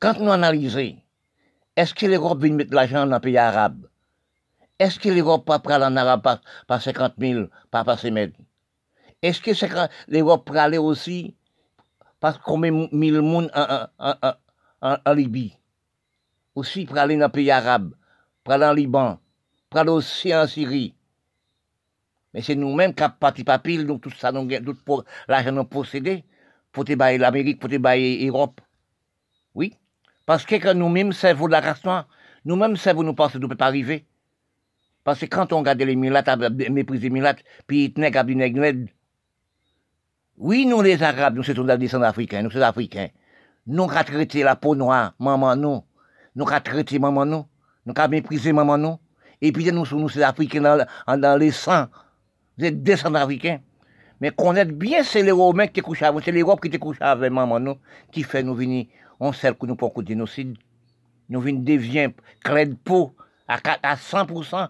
Quand 0.00 0.18
nous 0.18 0.32
analysons, 0.32 0.96
est-ce 1.76 1.94
que 1.94 2.06
l'Europe 2.06 2.42
vient 2.42 2.54
mettre 2.54 2.74
l'argent 2.74 3.06
dans 3.06 3.16
les 3.16 3.20
pays 3.20 3.38
arabes 3.38 3.86
Est-ce 4.78 4.98
que 4.98 5.10
l'Europe 5.10 5.44
pas 5.44 5.60
prendre 5.60 5.84
en 5.84 5.96
arabe 5.96 6.40
par, 6.66 6.82
50 6.82 7.14
000, 7.18 7.46
par 7.70 7.84
passer 7.84 8.12
Est-ce 9.22 9.40
que 9.40 9.52
l'Europe 10.08 10.46
peut 10.46 10.56
aller 10.56 10.78
aussi 10.78 11.36
qu'on 12.44 12.56
met 12.56 12.70
1000 12.70 12.90
personnes 12.90 13.50
en, 14.80 14.96
en, 15.04 15.12
Libye? 15.12 15.57
Aussi 16.58 16.86
pour 16.86 16.98
aller 16.98 17.16
dans 17.16 17.26
les 17.26 17.30
pays 17.30 17.52
arabes, 17.52 17.94
pour 18.42 18.52
aller 18.52 18.64
en 18.64 18.72
Liban, 18.72 19.20
pour 19.70 19.78
aller 19.78 19.90
aussi 19.90 20.34
en 20.34 20.44
Syrie. 20.48 20.92
Mais 22.34 22.42
c'est 22.42 22.56
nous-mêmes 22.56 22.92
qui 22.94 23.04
avons 23.04 23.14
parti 23.20 23.44
papil, 23.44 23.86
donc 23.86 24.00
tout 24.00 24.10
ça, 24.10 24.32
nous 24.32 24.44
tout 24.48 25.04
l'argent 25.28 25.52
nous 25.52 25.62
possédé, 25.62 26.24
pour 26.72 26.84
te 26.84 26.94
l'Amérique, 26.94 27.60
pour 27.60 27.70
te 27.70 27.76
l'Europe. 27.76 28.60
Oui. 29.54 29.76
Parce 30.26 30.44
que 30.44 30.72
nous-mêmes, 30.72 31.12
c'est 31.12 31.32
vous 31.32 31.46
la 31.46 31.60
race 31.60 31.84
noire. 31.84 32.08
Nous-mêmes, 32.44 32.74
vous 32.74 33.04
nous 33.04 33.14
pensons 33.14 33.34
que 33.34 33.38
nous 33.38 33.48
ne 33.48 33.54
pas 33.54 33.66
arriver. 33.66 34.04
Parce 35.04 35.20
que 35.20 35.26
quand 35.26 35.52
on 35.52 35.58
regarde 35.58 35.80
les 35.80 35.94
milates, 35.94 36.28
méprisé 36.70 37.04
les 37.04 37.10
milates, 37.10 37.44
puis 37.68 37.84
ils 37.84 37.92
tenaient 37.92 38.10
comme 38.10 38.86
Oui, 40.38 40.66
nous 40.66 40.82
les 40.82 41.00
Arabes, 41.04 41.36
nous 41.36 41.44
sommes 41.44 41.68
des 41.68 41.78
descendants 41.78 42.06
africains, 42.06 42.42
nous 42.42 42.50
sommes 42.50 42.62
africains. 42.62 43.10
Nous 43.64 43.84
avons 43.84 44.02
traité 44.02 44.42
la 44.42 44.56
peau 44.56 44.74
noire, 44.74 45.14
maman 45.20 45.54
nous. 45.54 45.84
Nous 46.34 46.48
avons 46.48 46.60
traité 46.60 46.98
maman 46.98 47.24
nous. 47.24 47.44
Nous 47.86 47.94
avons 47.96 48.10
méprisé 48.10 48.52
maman 48.52 48.78
nous. 48.78 48.98
Et 49.40 49.52
puis 49.52 49.70
nous 49.72 49.84
sommes 49.84 50.00
nous, 50.00 50.22
africains 50.22 50.86
dans, 51.06 51.38
les 51.38 51.50
sangs. 51.50 51.86
Vous 52.56 52.64
êtes 52.64 52.82
descendants 52.82 53.20
africains. 53.20 53.60
Mais 54.20 54.30
connaître 54.30 54.72
bien, 54.72 55.04
c'est 55.04 55.22
les 55.22 55.30
Romains 55.30 55.68
qui 55.68 55.80
couchent 55.80 56.02
avec, 56.02 56.24
c'est 56.24 56.32
l'Europe 56.32 56.60
qui 56.60 56.76
avec 57.00 57.32
maman 57.32 57.60
nous, 57.60 57.76
qui 58.10 58.24
fait 58.24 58.42
nous 58.42 58.54
venir, 58.54 58.86
on 59.20 59.32
sait 59.32 59.54
que 59.54 59.66
nous 59.66 59.76
pas 59.76 59.88
de 59.94 60.08
génocide. 60.08 60.56
Nous 61.28 61.40
venons 61.40 61.60
devenir 61.60 62.10
clé 62.42 62.66
de 62.66 62.74
peau 62.74 63.14
à, 63.46 63.58
à 63.82 63.94
100%, 63.94 64.68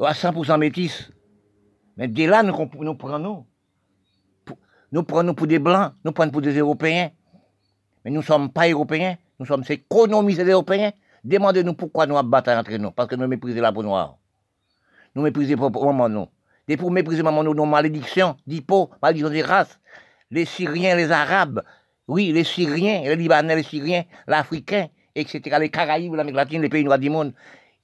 à 0.00 0.12
100% 0.12 0.58
métis. 0.58 1.10
Mais 1.96 2.08
dès 2.08 2.26
là, 2.26 2.42
nous, 2.42 2.54
nous 2.80 2.94
prenons, 2.94 3.46
nous 4.92 5.02
prenons 5.02 5.34
pour 5.34 5.46
des 5.46 5.58
Blancs, 5.58 5.92
nous 6.04 6.12
prenons 6.12 6.30
pour 6.30 6.42
des 6.42 6.58
Européens. 6.58 7.10
Mais 8.04 8.10
nous 8.10 8.20
ne 8.20 8.24
sommes 8.24 8.50
pas 8.50 8.68
Européens, 8.68 9.16
nous 9.38 9.46
sommes 9.46 9.64
ces 9.64 9.78
colonisés 9.78 10.44
Européens. 10.44 10.92
Demandez-nous 11.24 11.74
pourquoi 11.74 12.06
nous 12.06 12.16
abattons 12.18 12.52
entre 12.52 12.76
nous, 12.76 12.90
parce 12.90 13.08
que 13.08 13.16
nous 13.16 13.26
méprisons 13.26 13.60
la 13.60 13.72
peau 13.72 13.82
noire. 13.82 14.16
Nous 15.14 15.22
méprisons 15.22 15.56
maman 15.56 16.08
nous. 16.08 16.26
Et 16.68 16.76
pour 16.76 16.90
mépriser 16.90 17.22
maman 17.22 17.42
nos 17.42 17.66
malédictions, 17.66 18.36
d'hypo, 18.46 18.90
malédiction 19.02 19.30
des 19.30 19.42
races, 19.42 19.78
les 20.30 20.44
Syriens, 20.44 20.96
les 20.96 21.10
Arabes, 21.10 21.62
oui, 22.08 22.32
les 22.32 22.44
Syriens, 22.44 23.02
les 23.02 23.16
Libanais, 23.16 23.56
les 23.56 23.62
Syriens, 23.62 24.04
l'Africain, 24.26 24.88
etc., 25.14 25.56
les 25.60 25.70
Caraïbes, 25.70 26.14
l'Amérique 26.14 26.36
latine, 26.36 26.62
les 26.62 26.68
pays 26.68 26.84
noirs 26.84 26.98
du 26.98 27.10
monde. 27.10 27.32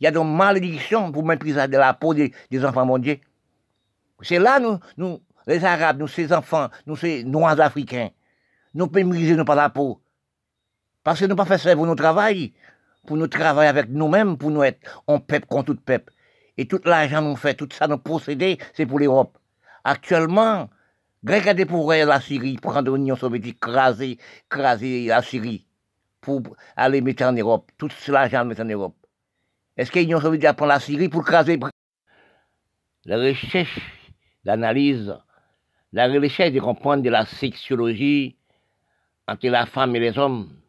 Il 0.00 0.04
y 0.04 0.06
a 0.06 0.10
des 0.10 0.24
malédictions 0.24 1.12
pour 1.12 1.24
mépriser 1.24 1.66
la 1.66 1.94
peau 1.94 2.14
des, 2.14 2.32
enfants 2.64 2.86
mondiaux. 2.86 3.16
C'est 4.22 4.38
là, 4.38 4.58
nous, 4.58 4.78
nous, 4.96 5.20
les 5.46 5.64
Arabes, 5.64 5.98
nous, 5.98 6.08
ces 6.08 6.32
enfants, 6.32 6.68
nous, 6.86 6.96
ces 6.96 7.22
Noirs 7.24 7.60
africains, 7.60 8.10
nous 8.74 8.88
mépriser 8.90 9.36
nous 9.36 9.44
par 9.44 9.56
la 9.56 9.68
peau. 9.68 10.00
Parce 11.02 11.20
que 11.20 11.26
nous 11.26 11.36
pas 11.36 11.46
fait 11.46 11.58
ça 11.58 11.74
pour 11.74 11.86
nos 11.86 11.94
travail, 11.94 12.52
pour 13.06 13.16
nous 13.16 13.26
travailler 13.26 13.68
avec 13.68 13.88
nous-mêmes, 13.88 14.36
pour 14.36 14.50
nous 14.50 14.62
être 14.62 15.02
en 15.06 15.18
peuple 15.18 15.46
contre 15.46 15.72
tout 15.72 15.80
peuple. 15.80 16.12
Et 16.58 16.66
tout 16.66 16.80
l'argent 16.84 17.22
nous 17.22 17.36
fait, 17.36 17.54
tout 17.54 17.68
ça 17.72 17.88
nous 17.88 17.98
posséder, 17.98 18.58
c'est 18.74 18.86
pour 18.86 18.98
l'Europe. 18.98 19.38
Actuellement, 19.84 20.68
Grec 21.24 21.46
a 21.46 21.54
dépourré 21.54 22.04
la 22.04 22.20
Syrie, 22.20 22.56
prendre 22.56 22.94
l'Union 22.94 23.16
soviétique, 23.16 23.60
craser, 23.60 24.18
craser 24.48 25.06
la 25.06 25.22
Syrie, 25.22 25.66
pour 26.20 26.42
aller 26.76 27.00
mettre 27.00 27.24
en 27.24 27.32
Europe. 27.32 27.70
Tout 27.78 27.88
l'argent 28.08 28.44
mettre 28.44 28.62
en 28.62 28.66
Europe. 28.66 28.96
Est-ce 29.76 29.90
que 29.90 29.98
l'Union 29.98 30.20
soviétique 30.20 30.52
prend 30.56 30.66
la 30.66 30.80
Syrie 30.80 31.08
pour 31.08 31.24
craser? 31.24 31.58
La 33.06 33.16
recherche 33.16 33.80
d'analyse, 34.44 35.16
la 35.92 36.08
recherche 36.08 36.52
de 36.52 36.60
comprendre 36.60 37.02
de 37.02 37.10
la 37.10 37.24
sexologie 37.24 38.36
entre 39.26 39.48
la 39.48 39.64
femme 39.64 39.96
et 39.96 40.00
les 40.00 40.18
hommes. 40.18 40.59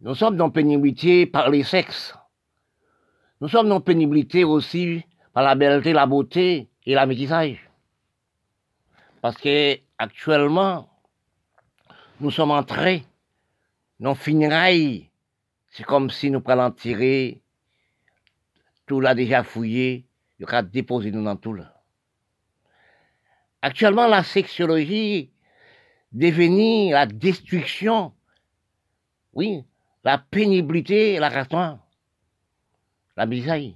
Nous 0.00 0.14
sommes 0.14 0.36
dans 0.36 0.50
pénibilité 0.50 1.26
par 1.26 1.50
les 1.50 1.64
sexes. 1.64 2.14
Nous 3.40 3.48
sommes 3.48 3.68
dans 3.68 3.80
pénibilité 3.80 4.44
aussi 4.44 5.04
par 5.32 5.42
la 5.42 5.56
belleté, 5.56 5.92
la 5.92 6.06
beauté 6.06 6.68
et 6.86 6.94
la 6.94 7.04
métissage. 7.04 7.68
Parce 9.20 9.36
que 9.36 9.76
actuellement, 9.98 10.88
nous 12.20 12.30
sommes 12.30 12.52
entrés 12.52 13.04
dans 13.98 14.14
funérailles. 14.14 15.10
C'est 15.70 15.84
comme 15.84 16.10
si 16.10 16.30
nous 16.30 16.40
prenions 16.40 16.70
tirer, 16.70 17.42
tout 18.86 19.00
l'a 19.00 19.14
déjà 19.16 19.42
fouillé, 19.42 20.06
il 20.38 20.44
aura 20.44 20.62
déposé 20.62 21.10
nous 21.10 21.24
dans 21.24 21.36
tout. 21.36 21.56
Actuellement, 23.62 24.06
la 24.06 24.22
sexologie 24.22 25.32
devenue 26.12 26.92
la 26.92 27.06
destruction, 27.06 28.14
oui, 29.32 29.64
la 30.04 30.18
pénibilité, 30.18 31.18
la 31.18 31.28
race 31.28 31.78
la 33.16 33.26
misère. 33.26 33.74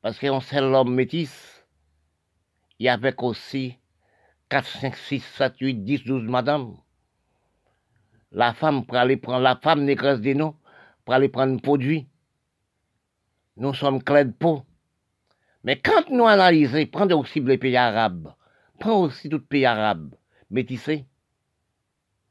Parce 0.00 0.18
qu'on 0.18 0.40
sait 0.40 0.60
l'homme 0.60 0.94
métis, 0.94 1.66
il 2.78 2.86
y 2.86 2.88
avait 2.88 3.14
aussi 3.18 3.78
4, 4.50 4.66
5, 4.66 4.96
6, 4.96 5.20
7, 5.20 5.54
8, 5.58 5.74
10, 5.84 6.04
12 6.04 6.22
madame. 6.24 6.76
La 8.30 8.54
femme 8.54 8.84
pour 8.84 8.96
aller 8.96 9.16
prendre, 9.16 9.40
la 9.40 9.56
femme 9.56 9.84
négresse 9.84 10.20
des 10.20 10.34
noms, 10.34 10.56
pour 11.04 11.14
aller 11.14 11.28
prendre 11.28 11.54
un 11.54 11.58
produit. 11.58 12.06
Nous 13.56 13.74
sommes 13.74 14.02
clés 14.02 14.24
de 14.24 14.32
peau. 14.32 14.64
Mais 15.64 15.80
quand 15.80 16.10
nous 16.10 16.26
analysons, 16.26 16.86
prenons 16.86 17.20
aussi 17.20 17.40
les 17.40 17.58
pays 17.58 17.76
arabes, 17.76 18.32
prenons 18.78 19.02
aussi 19.02 19.28
les 19.28 19.38
pays 19.38 19.64
arabes, 19.64 20.14
métissés, 20.50 21.06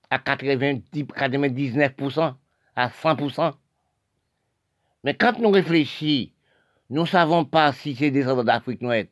à 0.10 0.20
90, 0.20 1.04
99%, 1.04 2.36
à 2.76 2.90
100%, 2.90 3.54
mais 5.04 5.16
quand 5.16 5.38
nous 5.40 5.52
réfléchissons, 5.52 6.32
nous 6.90 7.02
ne 7.02 7.08
savons 7.08 7.46
pas 7.46 7.72
si 7.74 7.96
c'est 7.96 8.12
des 8.12 8.28
ordres 8.28 8.44
d'Afrique 8.44 8.82
noire. 8.82 9.04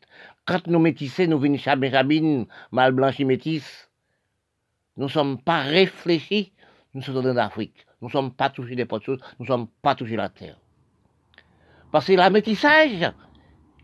Quand 0.46 0.68
nous 0.68 0.80
métissons, 0.80 1.28
nous 1.28 1.40
venons 1.40 1.58
chabin 1.58 1.90
chabine, 1.92 2.46
mal 2.72 2.92
blanchi 2.92 3.26
métis. 3.26 3.90
Nous 4.98 5.06
ne 5.06 5.10
sommes 5.10 5.42
pas 5.42 5.62
réfléchis, 5.62 6.52
nous 6.94 7.02
sommes 7.02 7.34
d'Afrique. 7.34 7.86
Nous 8.02 8.08
ne 8.08 8.12
sommes 8.12 8.34
pas 8.34 8.50
touchés 8.50 8.76
des 8.76 8.88
choses, 9.04 9.20
nous 9.40 9.46
ne 9.46 9.48
sommes 9.48 9.68
pas 9.82 9.96
touchés 9.96 10.16
la 10.16 10.30
terre. 10.30 10.58
Parce 11.92 12.08
que 12.08 12.14
la 12.14 12.30
métissage, 12.30 13.12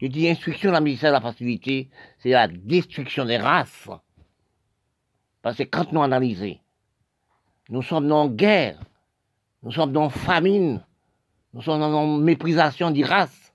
je 0.01 0.07
dis 0.07 0.29
instruction, 0.29 0.71
la 0.71 0.81
métissage, 0.81 1.11
la 1.11 1.21
facilité, 1.21 1.89
c'est 2.19 2.29
la 2.29 2.47
destruction 2.47 3.25
des 3.25 3.37
races. 3.37 3.89
Parce 5.41 5.57
que 5.57 5.63
quand 5.63 5.91
nous 5.91 6.01
analysons, 6.01 6.57
nous 7.69 7.81
sommes 7.81 8.07
dans 8.07 8.27
guerre, 8.27 8.79
nous 9.67 9.73
sommes 9.73 9.91
dans 9.91 10.09
famine, 10.09 10.81
nous 11.51 11.61
sommes 11.61 11.81
dans 11.81 12.05
une 12.05 12.23
méprisation 12.23 12.89
des 12.89 13.03
races 13.03 13.53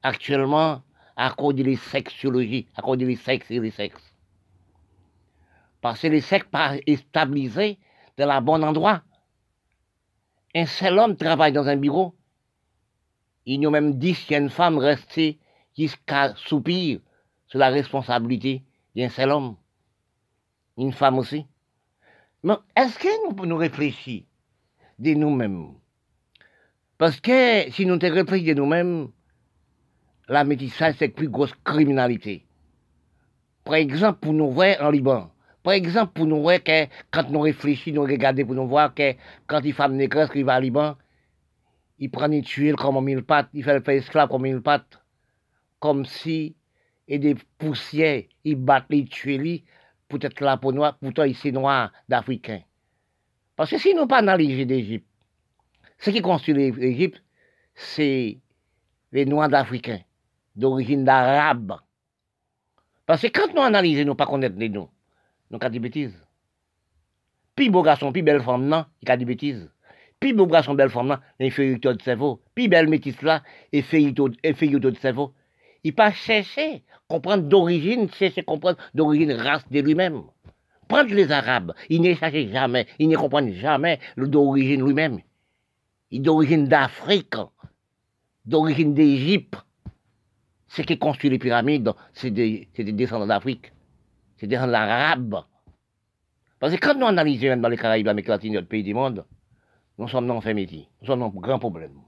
actuellement 0.00 0.80
à 1.16 1.30
cause 1.30 1.56
de 1.56 1.64
la 1.64 1.76
sexologie, 1.76 2.68
à 2.76 2.82
cause 2.82 2.98
des 2.98 3.16
sexes 3.16 3.50
et 3.50 3.58
les 3.58 3.72
sexes. 3.72 4.14
Parce 5.80 6.02
que 6.02 6.06
les 6.06 6.20
sexes 6.20 6.46
pas 6.52 6.76
stabilisés 6.96 7.80
dans 8.16 8.32
le 8.32 8.40
bon 8.40 8.62
endroit. 8.62 9.02
Un 10.54 10.66
seul 10.66 10.96
homme 10.96 11.16
travaille 11.16 11.52
dans 11.52 11.66
un 11.66 11.76
bureau. 11.76 12.14
Il 13.44 13.60
y 13.60 13.66
a 13.66 13.70
même 13.70 13.98
dix 13.98 14.24
une 14.30 14.50
femme 14.50 14.78
restée 14.78 15.40
jusqu'à 15.76 16.36
soupir 16.36 17.00
sur 17.48 17.58
la 17.58 17.70
responsabilité 17.70 18.62
d'un 18.94 19.08
seul 19.08 19.32
homme. 19.32 19.56
Une 20.76 20.92
femme 20.92 21.18
aussi. 21.18 21.44
Mais 22.44 22.54
est-ce 22.76 22.96
que 23.00 23.26
nous 23.26 23.34
pouvons 23.34 23.56
réfléchir 23.56 24.22
de 24.98 25.14
nous-mêmes 25.14 25.74
parce 26.98 27.20
que 27.20 27.70
si 27.70 27.86
nous 27.86 27.96
te 27.96 28.06
de 28.06 28.54
nous-mêmes, 28.54 29.08
la 30.28 30.42
métissage, 30.42 30.96
c'est 30.98 31.08
plus 31.08 31.28
grosse 31.28 31.54
criminalité. 31.64 32.44
Par 33.64 33.76
exemple, 33.76 34.18
pour 34.18 34.32
nous 34.32 34.50
voir 34.50 34.76
en 34.80 34.90
Liban, 34.90 35.30
par 35.62 35.74
exemple, 35.74 36.12
pour 36.14 36.26
nous 36.26 36.42
voir 36.42 36.60
que 36.62 36.86
quand 37.12 37.30
nous 37.30 37.40
réfléchissons, 37.40 37.94
nous 37.94 38.02
regardons 38.02 38.44
pour 38.44 38.54
nous 38.56 38.66
voir 38.66 38.94
que 38.94 39.14
quand 39.46 39.60
les 39.60 39.72
femmes 39.72 39.94
négresses 39.94 40.30
qui 40.30 40.42
en 40.42 40.58
Liban, 40.58 40.96
ils 42.00 42.10
prennent 42.10 42.32
les 42.32 42.42
tuer 42.42 42.72
comme 42.72 42.96
un 42.96 43.00
mille 43.00 43.22
pattes, 43.22 43.48
ils 43.54 43.62
font 43.62 43.74
le 43.74 43.90
esclave 43.90 44.28
comme 44.28 44.42
mille 44.42 44.60
pattes, 44.60 45.00
comme 45.78 46.04
si, 46.04 46.56
et 47.06 47.20
des 47.20 47.36
poussières, 47.58 48.24
ils 48.42 48.56
battent 48.56 48.90
les 48.90 49.04
tuer 49.04 49.64
pour 50.08 50.18
être 50.20 50.40
là 50.40 50.56
pour 50.56 50.72
nous, 50.72 50.82
pourtant 51.00 51.24
ici 51.24 51.52
noirs 51.52 51.92
d'Africains. 52.08 52.62
Parce 53.58 53.72
que 53.72 53.78
si 53.78 53.92
nous 53.92 54.06
pas 54.06 54.18
analysé 54.18 54.64
d'Égypte, 54.66 55.08
ce 55.98 56.10
qui 56.10 56.22
construit 56.22 56.54
l'Égypte, 56.54 57.20
c'est 57.74 58.38
les 59.10 59.26
Noirs 59.26 59.48
d'Africains, 59.48 59.98
d'origine 60.54 61.04
d'Arabe. 61.04 61.74
Parce 63.04 63.22
que 63.22 63.26
quand 63.26 63.52
nous 63.52 63.62
analysons, 63.62 64.04
nous 64.04 64.14
pas 64.14 64.26
connaître 64.26 64.54
les 64.56 64.68
noms, 64.68 64.88
nous 65.50 65.58
avons 65.60 65.70
des 65.70 65.80
bêtises. 65.80 66.24
Puis 67.56 67.68
beau 67.68 67.82
garçon, 67.82 68.12
puis 68.12 68.22
belle 68.22 68.44
femme, 68.44 68.64
non, 68.64 68.84
il 69.02 69.10
a 69.10 69.16
des 69.16 69.24
bêtises. 69.24 69.68
Puis 70.20 70.32
beau 70.32 70.46
garçon, 70.46 70.74
belle 70.74 70.90
femme, 70.90 71.08
non, 71.08 71.18
l'infériorité 71.40 71.92
de 71.94 72.02
cerveau. 72.02 72.40
Puis 72.54 72.68
belle 72.68 72.86
métisse 72.86 73.20
là, 73.22 73.42
infériorité 73.74 74.90
de 74.92 74.98
cerveau. 74.98 75.34
Il 75.82 75.96
pas 75.96 76.12
chercher 76.12 76.84
comprendre 77.08 77.42
d'origine, 77.42 78.08
chercher 78.12 78.44
comprendre 78.44 78.78
d'origine 78.94 79.32
race 79.32 79.68
de 79.68 79.80
lui-même. 79.80 80.22
Prendre 80.88 81.14
les 81.14 81.30
Arabes, 81.30 81.74
ils 81.90 82.00
ne 82.00 82.14
cherchent 82.14 82.50
jamais, 82.50 82.86
ils 82.98 83.08
ne 83.08 83.16
comprennent 83.16 83.52
jamais 83.52 84.00
d'origine 84.16 84.84
lui-même. 84.84 85.20
Il 86.10 86.22
d'origine 86.22 86.66
d'Afrique, 86.66 87.34
d'origine 88.46 88.94
d'Égypte. 88.94 89.56
Ce 90.68 90.82
qui 90.82 90.98
construit 90.98 91.30
les 91.30 91.38
pyramides, 91.38 91.92
c'est 92.12 92.30
des, 92.30 92.68
descendants 92.74 93.26
d'Afrique. 93.26 93.72
C'est 94.36 94.46
des 94.46 94.56
descendants 94.56 94.72
d'Arabes. 94.72 95.44
Parce 96.58 96.74
que 96.74 96.80
quand 96.80 96.98
nous 96.98 97.06
analysons 97.06 97.56
dans 97.58 97.68
les 97.68 97.76
Caraïbes, 97.76 98.06
l'Amérique 98.06 98.28
latine, 98.28 98.54
notre 98.54 98.68
pays 98.68 98.82
du 98.82 98.94
monde, 98.94 99.24
nous 99.98 100.08
sommes 100.08 100.26
non 100.26 100.40
métier. 100.42 100.88
Nous 101.00 101.06
sommes 101.06 101.20
dans 101.20 101.26
un 101.26 101.40
grand 101.40 101.58
problème. 101.58 102.00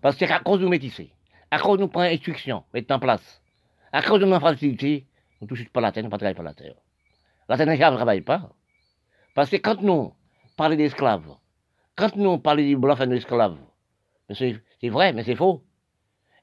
Parce 0.00 0.16
que 0.16 0.24
à 0.24 0.40
cause 0.40 0.58
de 0.58 0.64
nous 0.64 0.70
métissés, 0.70 1.12
à 1.50 1.58
cause 1.58 1.78
de 1.78 1.82
nous 1.82 1.88
prenons 1.88 2.12
instruction, 2.12 2.64
mettre 2.74 2.94
en 2.94 2.98
place, 2.98 3.42
à 3.92 4.02
cause 4.02 4.20
de 4.20 4.26
nos 4.26 4.40
facilités, 4.40 5.06
nous 5.40 5.46
ne 5.46 5.48
touchons 5.48 5.64
pas 5.72 5.80
la 5.80 5.92
terre, 5.92 6.02
nous 6.02 6.10
ne 6.10 6.16
travaillons 6.16 6.36
pas 6.36 6.42
la 6.42 6.54
terre. 6.54 6.74
La 7.48 7.56
terre 7.56 7.66
ne 7.66 7.96
travaille 7.96 8.20
pas. 8.20 8.50
Parce 9.34 9.50
que 9.50 9.56
quand 9.56 9.80
nous 9.82 10.12
parlons 10.56 10.76
d'esclaves, 10.76 11.36
quand 11.96 12.14
nous 12.16 12.38
parlons 12.38 12.62
du 12.62 12.76
blanc 12.76 12.96
fait 12.96 13.10
esclaves, 13.10 13.56
c'est 14.30 14.88
vrai, 14.88 15.12
mais 15.12 15.24
c'est 15.24 15.36
faux. 15.36 15.64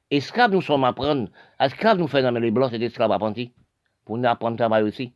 Esclaves, 0.09 0.51
nous 0.51 0.61
sommes 0.61 0.83
apprendre. 0.83 1.29
Esclaves, 1.59 1.97
nous 1.97 2.07
faisons 2.07 2.31
les 2.31 2.51
blancs, 2.51 2.71
c'est 2.71 2.79
des 2.79 2.87
esclaves 2.87 3.11
apprentis. 3.11 3.53
Pour 4.03 4.17
nous 4.17 4.27
apprendre 4.27 4.53
le 4.53 4.57
travail 4.57 4.83
aussi. 4.83 5.13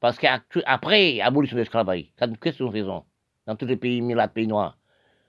Parce 0.00 0.18
qu'après 0.18 1.14
l'abolition 1.14 1.56
de 1.56 1.60
l'esclavage, 1.60 2.12
qu'est-ce 2.18 2.58
que 2.58 2.62
nous 2.64 2.72
faisons? 2.72 3.04
Dans 3.46 3.56
tous 3.56 3.66
les 3.66 3.76
pays, 3.76 4.00
les 4.00 4.28
pays 4.28 4.46
noirs 4.46 4.78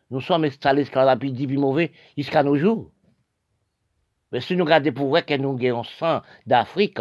Nous 0.09 0.21
sommes 0.21 0.45
installés 0.45 0.81
esclaves 0.81 1.17
depuis 1.17 1.31
dit 1.31 1.47
mauvais 1.47 1.91
jusqu'à 2.17 2.43
nos 2.43 2.57
jours. 2.57 2.91
Mais 4.31 4.41
si 4.41 4.55
nous 4.55 4.65
regardons 4.65 4.91
pour 4.91 5.07
voir 5.07 5.25
que 5.25 5.33
nous 5.35 5.55
gagnons 5.55 5.83
sang 5.83 6.21
d'Afrique, 6.45 6.99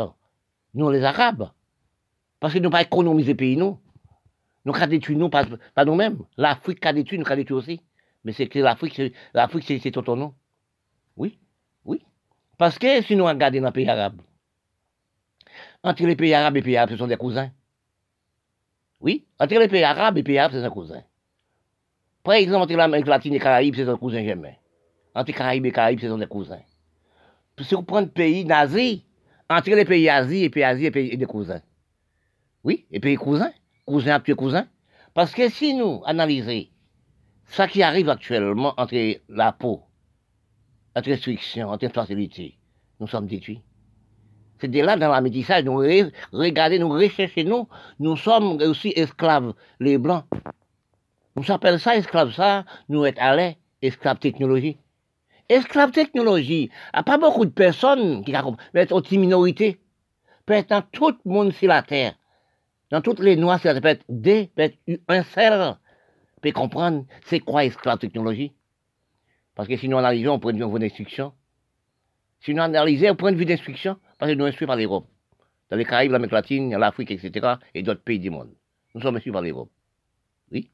nous 0.75 0.91
les 0.91 1.03
Arabes, 1.03 1.51
parce 2.45 2.53
que 2.53 2.59
nous 2.59 2.69
pas 2.69 2.83
économiser 2.83 3.35
pays, 3.35 3.57
nous. 3.57 3.79
Nous 4.67 4.77
avons 4.77 4.87
détruit 4.87 5.17
nous, 5.17 5.31
pas, 5.31 5.47
pas 5.75 5.87
nous-mêmes. 5.87 6.19
L'Afrique 6.37 6.85
a 6.85 6.93
détruit, 6.93 7.19
nous 7.19 7.25
avons 7.25 7.37
détruit 7.37 7.57
aussi. 7.57 7.81
Mais 8.23 8.35
c'est 8.35 8.49
que 8.49 8.59
l'Afrique, 8.59 9.01
l'Afrique, 9.33 9.81
c'est 9.83 9.91
ton 9.91 10.15
nom. 10.15 10.35
Oui, 11.17 11.39
oui. 11.87 12.05
Parce 12.59 12.79
que 12.79 13.01
si 13.01 13.17
nous 13.17 13.25
regardons 13.25 13.63
dans 13.63 13.69
les 13.69 13.73
pays 13.73 13.89
arabes, 13.89 14.21
entre 15.83 16.05
les 16.05 16.17
pays 16.17 16.35
arabes 16.35 16.59
et 16.59 16.61
les 16.61 16.65
pays 16.65 16.77
arabes, 16.77 16.91
ce 16.91 16.99
sont 16.99 17.07
des 17.07 17.17
cousins. 17.17 17.51
Oui, 19.01 19.25
entre 19.39 19.59
les 19.59 19.69
pays 19.69 19.83
arabes 19.83 20.19
et 20.19 20.21
les 20.21 20.25
pays 20.25 20.37
arabes, 20.37 20.53
c'est 20.53 20.63
des 20.63 20.69
cousins. 20.69 21.03
Par 22.23 22.35
exemple, 22.35 22.65
entre 22.65 22.77
l'Amérique 22.77 23.07
latine 23.07 23.33
et 23.33 23.37
les 23.37 23.43
Caraïbes, 23.43 23.75
c'est 23.75 23.89
un 23.89 23.97
cousin 23.97 24.23
jamais. 24.23 24.59
Entre 25.15 25.29
les 25.29 25.33
Caraïbes 25.33 25.65
et 25.65 25.69
les 25.69 25.73
Caraïbes, 25.73 26.01
ce 26.01 26.09
sont 26.09 26.19
des 26.19 26.27
cousins. 26.27 26.61
Si 27.63 27.75
vous 27.75 27.85
prenez 27.85 28.09
pays 28.09 28.45
d'Asie, 28.45 29.07
entre 29.49 29.71
les 29.71 29.87
pays 29.87 30.11
Asie 30.11 30.41
et 30.41 30.41
les 30.41 30.51
pays 30.51 30.65
Asie 30.65 30.85
et 30.85 31.17
des 31.17 31.25
cousins. 31.25 31.63
Oui, 32.65 32.87
et 32.91 32.99
pays 32.99 33.17
cousins 33.17 33.53
cousin 33.87 34.15
après 34.15 34.35
cousin. 34.35 34.67
Parce 35.13 35.33
que 35.33 35.49
si 35.49 35.75
nous 35.75 36.03
analysons 36.07 36.67
ce 37.47 37.63
qui 37.69 37.83
arrive 37.83 38.09
actuellement 38.09 38.75
entre 38.79 39.21
la 39.29 39.53
peau, 39.53 39.83
entre 40.97 41.11
restriction, 41.11 41.69
entre 41.69 41.89
facilité, 41.89 42.59
nous 42.99 43.07
sommes 43.07 43.27
détruits. 43.27 43.61
C'est 44.59 44.69
de 44.69 44.81
là, 44.81 44.97
dans 44.97 45.11
la 45.11 45.21
métissage, 45.21 45.65
nous 45.65 45.77
regardons, 46.33 46.79
nous 46.79 46.89
recherchons, 46.89 47.45
nous, 47.45 47.69
nous 47.99 48.17
sommes 48.17 48.63
aussi 48.63 48.93
esclaves, 48.97 49.53
les 49.79 49.99
blancs. 49.99 50.25
Nous 51.37 51.45
s'appelle 51.45 51.79
ça 51.79 51.97
esclaves, 51.97 52.33
ça, 52.33 52.65
nous 52.89 53.05
être 53.05 53.21
allés, 53.21 53.59
esclaves 53.83 54.19
technologie. 54.19 54.79
Esclaves 55.49 55.91
technologie, 55.91 56.63
il 56.65 56.69
n'y 56.69 56.71
a 56.95 57.03
pas 57.03 57.19
beaucoup 57.19 57.45
de 57.45 57.51
personnes 57.51 58.25
qui 58.25 58.33
comprennent, 58.33 58.57
mais 58.73 58.91
aussi 58.93 59.19
minorité. 59.19 59.81
Peut-être 60.47 60.85
tout 60.93 61.15
le 61.25 61.31
monde 61.31 61.53
sur 61.53 61.69
la 61.69 61.83
terre 61.83 62.15
dans 62.95 63.01
toutes 63.01 63.19
les 63.19 63.35
noix, 63.35 63.59
ça 63.59 63.75
être 63.75 64.05
D, 64.09 64.53
peut 64.55 64.63
être 64.63 64.79
un 65.09 65.25
seul. 65.25 65.75
Peut 66.41 66.53
comprendre 66.53 67.05
c'est 67.25 67.41
quoi 67.41 67.65
la 67.65 67.97
technologie. 67.97 68.53
Parce 69.57 69.69
que 69.69 69.77
si 69.77 69.89
nous 69.89 69.99
analysons 69.99 70.35
au 70.35 70.39
point 70.39 70.53
de 70.53 70.65
vue 70.65 70.79
d'instruction, 70.79 71.33
si 72.39 72.55
nous 72.55 72.63
analysons 72.63 73.11
au 73.11 73.15
point 73.17 73.33
de 73.33 73.37
vue 73.37 73.47
d'instruction, 73.47 73.99
parce 74.17 74.31
que 74.31 74.37
nous 74.37 74.43
sommes 74.43 74.49
instruits 74.51 74.69
par 74.69 74.77
l'Europe. 74.77 75.09
Dans 75.71 75.77
les 75.77 75.85
Caraïbes, 75.85 76.13
l'Amérique 76.13 76.35
latine, 76.35 76.77
l'Afrique, 76.77 77.11
etc., 77.11 77.55
et 77.75 77.83
d'autres 77.83 78.03
pays 78.03 78.21
du 78.21 78.31
monde. 78.31 78.55
Nous 78.95 79.01
sommes 79.01 79.17
instruits 79.17 79.33
par 79.33 79.43
l'Europe. 79.43 79.71
Oui? 80.53 80.71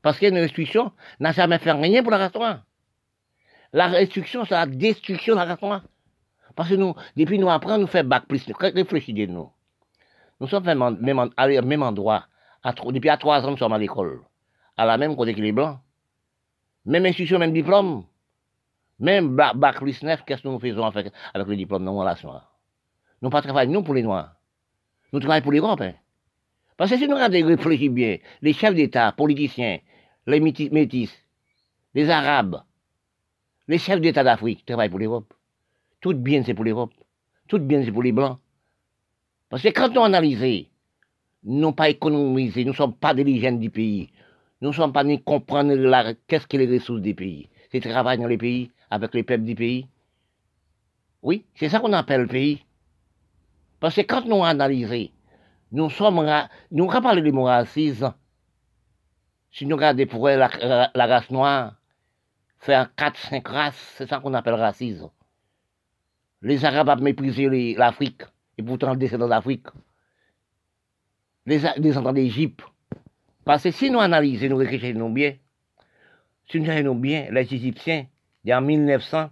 Parce 0.00 0.18
que 0.18 0.24
l'instruction 0.24 0.92
n'a 1.20 1.32
jamais 1.32 1.58
fait 1.58 1.72
rien 1.72 2.02
pour 2.02 2.12
la 2.12 2.26
race 2.26 2.62
La 3.74 3.88
restriction, 3.88 4.46
c'est 4.46 4.54
la 4.54 4.64
destruction 4.64 5.34
de 5.34 5.40
la 5.40 5.56
race 5.56 5.82
Parce 6.56 6.70
que 6.70 6.74
nous, 6.74 6.94
depuis 7.14 7.38
nous 7.38 7.50
apprenons, 7.50 7.82
nous 7.82 7.86
faisons 7.86 8.08
bac 8.08 8.24
plus. 8.26 8.50
Réfléchissez-nous. 8.58 9.50
Nous 10.44 10.50
sommes 10.50 10.64
même, 10.64 10.98
même, 11.00 11.30
même 11.64 11.82
endroit. 11.82 12.26
depuis 12.92 13.08
à 13.08 13.16
trois 13.16 13.42
ans, 13.46 13.52
nous 13.52 13.56
sommes 13.56 13.72
à 13.72 13.78
l'école. 13.78 14.20
À 14.76 14.84
la 14.84 14.98
même 14.98 15.16
côté 15.16 15.32
que 15.32 15.40
les 15.40 15.52
Blancs. 15.52 15.78
Même 16.84 17.06
institution, 17.06 17.38
même 17.38 17.54
diplôme. 17.54 18.04
Même 18.98 19.34
bac 19.34 19.76
plus 19.78 20.02
neuf, 20.02 20.22
qu'est-ce 20.26 20.42
que 20.42 20.48
nous 20.48 20.58
faisons 20.58 20.84
avec, 20.84 21.10
le 21.34 21.56
diplôme 21.56 21.82
non 21.82 21.96
relation 21.98 22.30
Nous 23.22 23.30
pas 23.30 23.40
travaillons, 23.40 23.72
nous, 23.72 23.82
pour 23.82 23.94
les 23.94 24.02
Noirs. 24.02 24.34
Nous 25.14 25.18
travaillons 25.18 25.42
pour 25.42 25.52
l'Europe. 25.52 25.80
Hein. 25.80 25.94
Parce 26.76 26.90
que 26.90 26.98
si 26.98 27.08
nous 27.08 27.16
réfléchissons 27.16 27.94
bien, 27.94 28.18
les 28.42 28.52
chefs 28.52 28.74
d'État, 28.74 29.12
politiciens, 29.12 29.78
les 30.26 30.40
métis, 30.40 31.24
les 31.94 32.10
Arabes, 32.10 32.62
les 33.66 33.78
chefs 33.78 34.02
d'État 34.02 34.22
d'Afrique 34.22 34.66
travaillent 34.66 34.90
pour 34.90 34.98
l'Europe. 34.98 35.32
Tout 36.02 36.12
bien, 36.12 36.42
c'est 36.44 36.52
pour 36.52 36.66
l'Europe. 36.66 36.92
Tout 37.48 37.60
bien, 37.60 37.82
c'est 37.82 37.92
pour 37.92 38.02
les 38.02 38.12
Blancs. 38.12 38.38
Parce 39.48 39.62
que 39.62 39.68
quand 39.68 39.96
on 39.96 40.04
analyse, 40.04 40.66
nous 41.44 41.60
n'avons 41.60 41.72
pas 41.72 41.90
économisé, 41.90 42.64
nous 42.64 42.72
ne 42.72 42.76
sommes 42.76 42.96
pas 42.96 43.14
diligents 43.14 43.52
du 43.52 43.70
pays. 43.70 44.10
Nous 44.60 44.70
ne 44.70 44.74
sommes 44.74 44.92
pas 44.92 45.04
ni 45.04 45.22
comprendre 45.22 46.14
qu'est-ce 46.26 46.46
que 46.46 46.56
les 46.56 46.66
ressources 46.66 47.02
des 47.02 47.14
pays. 47.14 47.48
C'est 47.70 47.80
travailler 47.80 48.22
dans 48.22 48.28
les 48.28 48.38
pays, 48.38 48.70
avec 48.90 49.12
les 49.14 49.22
peuples 49.22 49.44
du 49.44 49.54
pays. 49.54 49.86
Oui, 51.22 51.44
c'est 51.54 51.68
ça 51.68 51.80
qu'on 51.80 51.92
appelle 51.92 52.22
le 52.22 52.26
pays. 52.26 52.64
Parce 53.80 53.96
que 53.96 54.02
quand 54.02 54.24
nous 54.24 54.42
analysons, 54.44 55.10
nous 55.72 55.90
sommes, 55.90 56.26
nous 56.70 56.86
pas 56.86 57.00
parlé 57.02 57.20
de 57.20 57.30
mon 57.30 57.44
racisme. 57.44 58.14
Si 59.50 59.66
nous 59.66 59.76
regardons 59.76 60.06
pour 60.06 60.28
la, 60.28 60.48
la, 60.94 61.06
race 61.06 61.30
noire, 61.30 61.74
faire 62.58 62.90
4-5 62.96 63.46
races, 63.46 63.94
c'est 63.96 64.08
ça 64.08 64.20
qu'on 64.20 64.34
appelle 64.34 64.54
racisme. 64.54 65.10
Les 66.42 66.64
Arabes 66.64 67.00
ont 67.00 67.02
méprisé 67.02 67.74
l'Afrique 67.74 68.22
et 68.58 68.62
pourtant 68.62 68.94
descendants 68.94 69.28
d'Afrique, 69.28 69.66
les 71.46 71.60
descendants 71.78 72.12
d'Égypte. 72.12 72.62
Parce 73.44 73.62
que 73.62 73.70
si 73.70 73.90
nous 73.90 74.00
analysons, 74.00 74.48
nous 74.48 74.56
réfléchissons 74.56 75.10
bien, 75.10 75.36
si 76.48 76.60
nous 76.60 76.70
analysons 76.70 76.94
bien, 76.94 77.28
les 77.30 77.52
Égyptiens, 77.52 78.06
en 78.48 78.60
1900, 78.60 79.30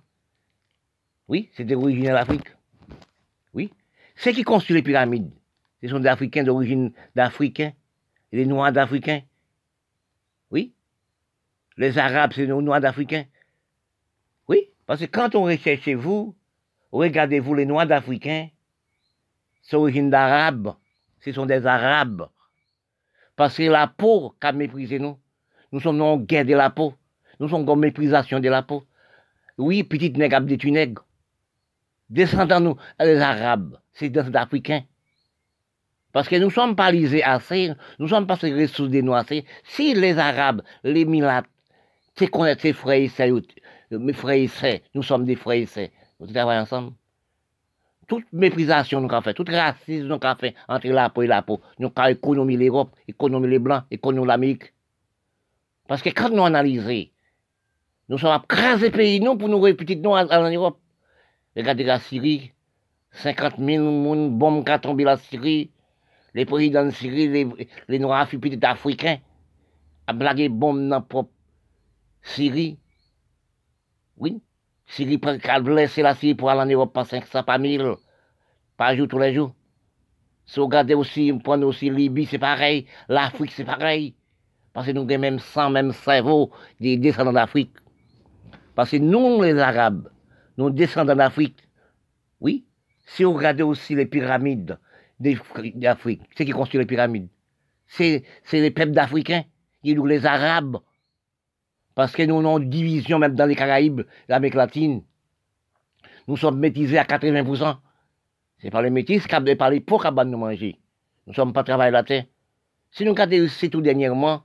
oui, 1.28 1.50
c'est 1.54 1.64
d'origine 1.64 2.06
d'Afrique. 2.06 2.48
Oui. 3.54 3.72
Ceux 4.16 4.32
qui 4.32 4.42
construisent 4.42 4.76
les 4.76 4.82
pyramides, 4.82 5.30
ce 5.82 5.88
sont 5.88 6.00
des 6.00 6.08
Africains 6.08 6.44
d'origine 6.44 6.92
d'Africains, 7.14 7.72
les 8.32 8.46
Noirs 8.46 8.72
d'Africains. 8.72 9.22
Oui. 10.50 10.74
Les 11.76 11.98
Arabes, 11.98 12.32
c'est 12.34 12.46
les 12.46 12.52
Noirs 12.52 12.80
d'Africains. 12.80 13.24
Oui. 14.48 14.68
Parce 14.86 15.00
que 15.00 15.06
quand 15.06 15.34
on 15.34 15.44
recherche 15.44 15.88
vous, 15.88 16.34
regardez-vous 16.92 17.54
les 17.54 17.66
Noirs 17.66 17.86
d'Africains, 17.86 18.48
c'est 19.62 19.76
origine 19.76 20.10
d'arabe. 20.10 20.74
Ce 21.20 21.32
sont 21.32 21.46
des 21.46 21.66
arabes. 21.66 22.28
Parce 23.36 23.56
que 23.56 23.62
la 23.62 23.86
peau 23.86 24.34
qu'a 24.40 24.52
méprisé 24.52 24.98
nous. 24.98 25.18
Nous 25.70 25.80
sommes 25.80 26.02
en 26.02 26.18
guerre 26.18 26.44
de 26.44 26.54
la 26.54 26.68
peau. 26.68 26.94
Nous 27.40 27.48
sommes 27.48 27.68
en 27.68 27.76
méprisation 27.76 28.40
de 28.40 28.48
la 28.48 28.62
peau. 28.62 28.84
Oui, 29.56 29.84
petite 29.84 30.16
nègre 30.16 30.40
des 30.40 30.70
nègre. 30.70 31.04
Descendant 32.10 32.60
nous, 32.60 32.76
les 33.00 33.20
arabes, 33.20 33.78
c'est 33.92 34.10
des 34.10 34.36
africains. 34.36 34.82
Parce 36.12 36.28
que 36.28 36.36
nous 36.36 36.50
sommes 36.50 36.76
pas 36.76 36.92
lisés 36.92 37.22
assez, 37.22 37.72
nous 37.98 38.08
sommes 38.08 38.26
pas 38.26 38.36
ces 38.36 38.52
ressources 38.52 38.90
des 38.90 39.00
noirs. 39.00 39.24
Si 39.64 39.94
les 39.94 40.18
arabes, 40.18 40.60
les 40.84 41.06
milates, 41.06 41.46
c'est 42.14 42.26
qu'on 42.26 42.44
est 42.44 42.72
frères, 42.74 43.08
mes 43.90 44.12
frères, 44.12 44.80
nous 44.94 45.02
sommes 45.02 45.24
des 45.24 45.36
frères, 45.36 45.66
nous 46.20 46.26
travaillons 46.26 46.62
ensemble? 46.62 46.92
Toute 48.12 48.30
méprisation 48.30 49.00
nous 49.00 49.10
avons 49.10 49.22
fait, 49.22 49.32
tout 49.32 49.46
racisme 49.48 50.06
nous 50.06 50.18
avons 50.20 50.38
fait 50.38 50.54
entre 50.68 50.86
la 50.88 51.08
peau 51.08 51.22
et 51.22 51.26
la 51.26 51.40
peau. 51.40 51.62
Nous 51.78 51.90
avons 51.96 52.08
économisé 52.10 52.64
l'Europe, 52.64 52.94
économisé 53.08 53.50
les 53.52 53.58
Blancs, 53.58 53.84
économisé 53.90 54.28
l'Amérique. 54.28 54.74
Parce 55.88 56.02
que 56.02 56.10
quand 56.10 56.28
nous 56.28 56.44
analysons, 56.44 57.08
nous 58.10 58.18
sommes 58.18 58.42
crasés 58.46 58.90
pays 58.90 59.18
nous 59.18 59.38
pour 59.38 59.48
nous 59.48 59.58
répéter 59.58 59.96
nous 59.96 60.10
en 60.10 60.50
Europe. 60.50 60.78
Regardez 61.56 61.84
la 61.84 62.00
Syrie, 62.00 62.52
50 63.12 63.54
000 63.58 63.82
personnes, 63.82 64.38
bombes 64.38 64.62
qui 64.62 64.80
tombé 64.80 65.04
la 65.04 65.16
Syrie, 65.16 65.70
les 66.34 66.44
présidents 66.44 66.84
de 66.84 66.90
Syrie, 66.90 67.28
les, 67.28 67.48
les 67.88 67.98
Noirs 67.98 68.28
petits 68.28 68.58
africains, 68.62 69.20
à 70.06 70.12
blaguer 70.12 70.50
bombes 70.50 70.86
dans 70.86 70.96
la 70.96 71.00
propre 71.00 71.32
Syrie. 72.20 72.78
Oui. 74.18 74.42
Syrie 74.92 75.16
prend 75.16 75.38
blesser 75.62 76.02
la 76.02 76.14
Syrie 76.14 76.34
pour 76.34 76.50
aller 76.50 76.60
en 76.60 76.66
Europe 76.66 76.92
par 76.92 77.06
500, 77.06 77.44
par 77.44 77.58
1000, 77.58 77.94
par 78.76 78.94
jour, 78.94 79.08
tous 79.08 79.18
les 79.18 79.32
jours. 79.32 79.54
Si 80.44 80.60
vous 80.60 80.66
regardez 80.66 80.92
aussi, 80.92 81.32
prenez 81.42 81.64
aussi 81.64 81.88
Libye, 81.88 82.26
c'est 82.26 82.38
pareil. 82.38 82.86
L'Afrique, 83.08 83.52
c'est 83.52 83.64
pareil. 83.64 84.14
Parce 84.74 84.86
que 84.86 84.92
nous 84.92 85.02
avons 85.02 85.18
même 85.18 85.38
sang, 85.38 85.70
même 85.70 85.92
cerveau 85.92 86.50
des 86.78 86.98
descendants 86.98 87.32
d'Afrique. 87.32 87.72
Parce 88.74 88.90
que 88.90 88.98
nous, 88.98 89.42
les 89.42 89.58
Arabes, 89.58 90.10
nous 90.58 90.68
descendons 90.68 91.16
d'Afrique. 91.16 91.58
Oui. 92.40 92.66
Si 93.06 93.24
vous 93.24 93.32
regardez 93.32 93.62
aussi 93.62 93.94
les 93.94 94.06
pyramides 94.06 94.78
d'Afrique, 95.18 96.20
c'est 96.36 96.44
qui 96.44 96.52
construit 96.52 96.80
les 96.80 96.86
pyramides? 96.86 97.28
C'est 97.86 98.24
les 98.52 98.70
peuples 98.70 98.92
d'Africains, 98.92 99.44
les 99.82 100.26
Arabes. 100.26 100.76
Parce 101.94 102.12
que 102.12 102.22
nous 102.22 102.38
avons 102.38 102.58
une 102.58 102.70
division 102.70 103.18
même 103.18 103.34
dans 103.34 103.46
les 103.46 103.54
Caraïbes, 103.54 104.02
l'Amérique 104.28 104.54
latine. 104.54 105.02
Nous 106.28 106.36
sommes 106.36 106.58
métisés 106.58 106.98
à 106.98 107.04
80%. 107.04 107.76
C'est 108.58 108.70
pas 108.70 108.82
les 108.82 108.90
métis, 108.90 109.26
pas 109.26 109.70
les 109.70 109.80
pauvres 109.80 110.08
qui 110.08 110.26
nous 110.26 110.38
manger. 110.38 110.78
Nous 111.26 111.32
ne 111.32 111.34
sommes 111.34 111.52
pas 111.52 111.64
travailler 111.64 111.90
la 111.90 112.02
terre. 112.04 112.24
Si 112.90 113.04
nous 113.04 113.10
regardons 113.10 113.46
tout 113.70 113.80
dernièrement, 113.80 114.42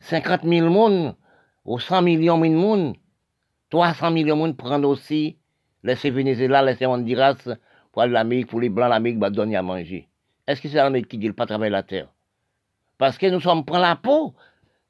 50 0.00 0.42
000 0.42 0.66
personnes, 0.66 1.14
ou 1.64 1.78
100 1.78 2.02
millions 2.02 2.38
de 2.38 2.48
monde, 2.48 2.96
300 3.70 4.10
millions 4.10 4.36
de 4.36 4.40
monde 4.40 4.56
prennent 4.56 4.84
aussi, 4.84 5.38
laisser 5.82 6.10
Venezuela, 6.10 6.62
laisser 6.62 6.86
Honduras, 6.86 7.36
pour 7.92 8.04
l'Amérique, 8.04 8.48
pour 8.48 8.60
les 8.60 8.68
Blancs, 8.68 8.90
l'Amérique 8.90 9.18
va 9.18 9.30
donner 9.30 9.56
à 9.56 9.62
manger. 9.62 10.08
Est-ce 10.46 10.60
que 10.60 10.68
c'est 10.68 10.76
l'Amérique 10.76 11.08
qui 11.08 11.16
dit 11.16 11.30
pas 11.32 11.46
travailler 11.46 11.70
la 11.70 11.82
terre? 11.82 12.08
Parce 12.98 13.16
que 13.16 13.26
nous 13.26 13.40
sommes 13.40 13.64
prendre 13.64 13.82
la 13.82 13.96
peau, 13.96 14.34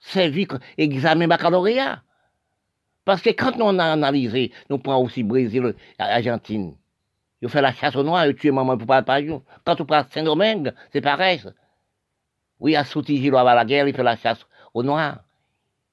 servi 0.05 0.47
examen 0.76 1.28
baccalauréat. 1.28 2.02
Parce 3.05 3.22
que 3.22 3.31
quand 3.31 3.60
on 3.60 3.78
a 3.78 3.85
analysé, 3.93 4.52
nous 4.70 4.78
prenons 4.78 5.05
aussi 5.05 5.22
Brésil, 5.22 5.74
Argentine. 5.98 6.76
Ils 7.43 7.48
fait 7.48 7.60
la 7.60 7.72
chasse 7.72 7.97
aux 7.97 8.02
noirs, 8.02 8.26
ils 8.26 8.35
tuent 8.35 8.52
maman 8.52 8.78
pour 8.78 8.86
pas 8.86 9.02
pas 9.02 9.20
Quand 9.22 9.81
on 9.81 9.85
prend 9.85 10.05
Saint-Domingue, 10.10 10.72
c'est 10.93 11.02
pareil. 11.02 11.43
Oui, 12.59 12.76
à 12.76 12.85
Soutigilo 12.85 13.36
avant 13.36 13.52
la 13.52 13.64
guerre, 13.64 13.86
il 13.86 13.94
fait 13.94 14.02
la 14.02 14.16
chasse 14.16 14.47
aux 14.72 14.82
noirs. 14.82 15.18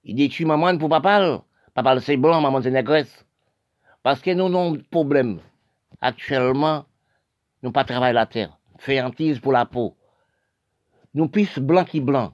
Il 0.04 0.30
tue 0.30 0.46
maman 0.46 0.78
pour 0.78 0.90
papa. 0.90 1.44
Papa 1.74 2.00
c'est 2.00 2.18
blanc, 2.18 2.40
maman 2.40 2.62
c'est 2.62 2.72
négresse. 2.72 3.26
Parce 4.04 4.22
que 4.22 4.32
nous 4.32 4.46
avons 4.46 4.76
un 4.76 4.80
problème. 4.90 5.40
Actuellement, 6.00 6.86
nous 7.62 7.72
pas 7.72 7.84
travailler 7.84 8.14
la 8.14 8.26
terre. 8.26 8.58
Féantise 8.80 9.40
pour 9.40 9.52
la 9.52 9.66
peau. 9.66 9.96
Nous 11.14 11.28
plus 11.28 11.60
blanc 11.60 11.84
qui 11.84 12.00
blanc. 12.00 12.34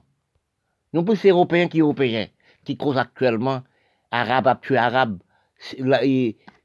Nous 0.92 1.04
plus 1.04 1.24
européens 1.26 1.68
qui 1.68 1.80
européens. 1.80 2.26
Qui 2.64 2.76
cause 2.76 2.98
actuellement 2.98 3.62
Arabes 4.10 4.48
à 4.48 4.54
tuer 4.56 4.76
Arabes. 4.76 5.18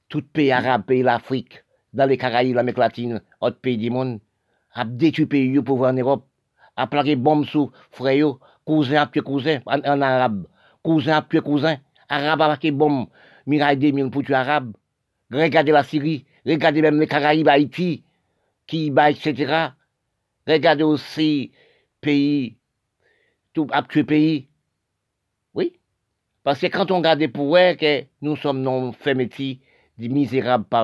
Tout 0.09 0.21
pays 0.21 0.51
arabe, 0.51 0.83
pays 0.85 1.01
l'Afrique 1.01 1.63
dans 1.93 2.05
les 2.05 2.17
Caraïbes, 2.17 2.55
l'Amérique 2.55 2.77
latine, 2.77 3.21
autres 3.41 3.59
pays 3.59 3.77
du 3.77 3.89
monde, 3.89 4.19
a 4.73 4.85
détruit 4.85 5.25
pays 5.25 5.61
pour 5.61 5.77
voir 5.77 5.93
en 5.93 5.97
Europe, 5.97 6.27
a 6.75 6.87
plaqué 6.87 7.15
bombe 7.15 7.45
sous 7.45 7.71
frère, 7.91 8.35
cousin 8.65 9.01
à 9.01 9.21
cousin, 9.21 9.59
en, 9.65 10.01
arabe, 10.01 10.47
cousin 10.81 11.17
à 11.17 11.41
cousin, 11.41 11.77
arabe 12.09 12.41
a 12.41 12.47
plaqué 12.47 12.71
bombe, 12.71 13.07
miraille 13.45 13.77
2000 13.77 14.09
pour 14.09 14.23
tuer 14.23 14.33
arabe. 14.33 14.73
Regardez 15.31 15.71
la 15.71 15.83
Syrie, 15.83 16.25
regardez 16.45 16.81
même 16.81 16.99
les 16.99 17.07
Caraïbes, 17.07 17.47
Haïti, 17.47 18.03
Kiba, 18.67 19.11
etc. 19.11 19.69
Regardez 20.47 20.83
aussi 20.83 21.51
pays, 22.01 22.57
tout 23.53 23.67
à 23.71 23.83
tuer 23.83 24.03
pays. 24.03 24.47
Oui. 25.53 25.79
Parce 26.43 26.59
que 26.59 26.67
quand 26.67 26.91
on 26.91 26.97
regarde 26.97 27.25
pour 27.27 27.53
que 27.53 28.03
nous 28.21 28.35
sommes 28.35 28.61
non 28.61 28.91
faits 28.91 29.15
métiers, 29.15 29.61
des 29.97 30.09
misérables 30.09 30.65
par 30.65 30.81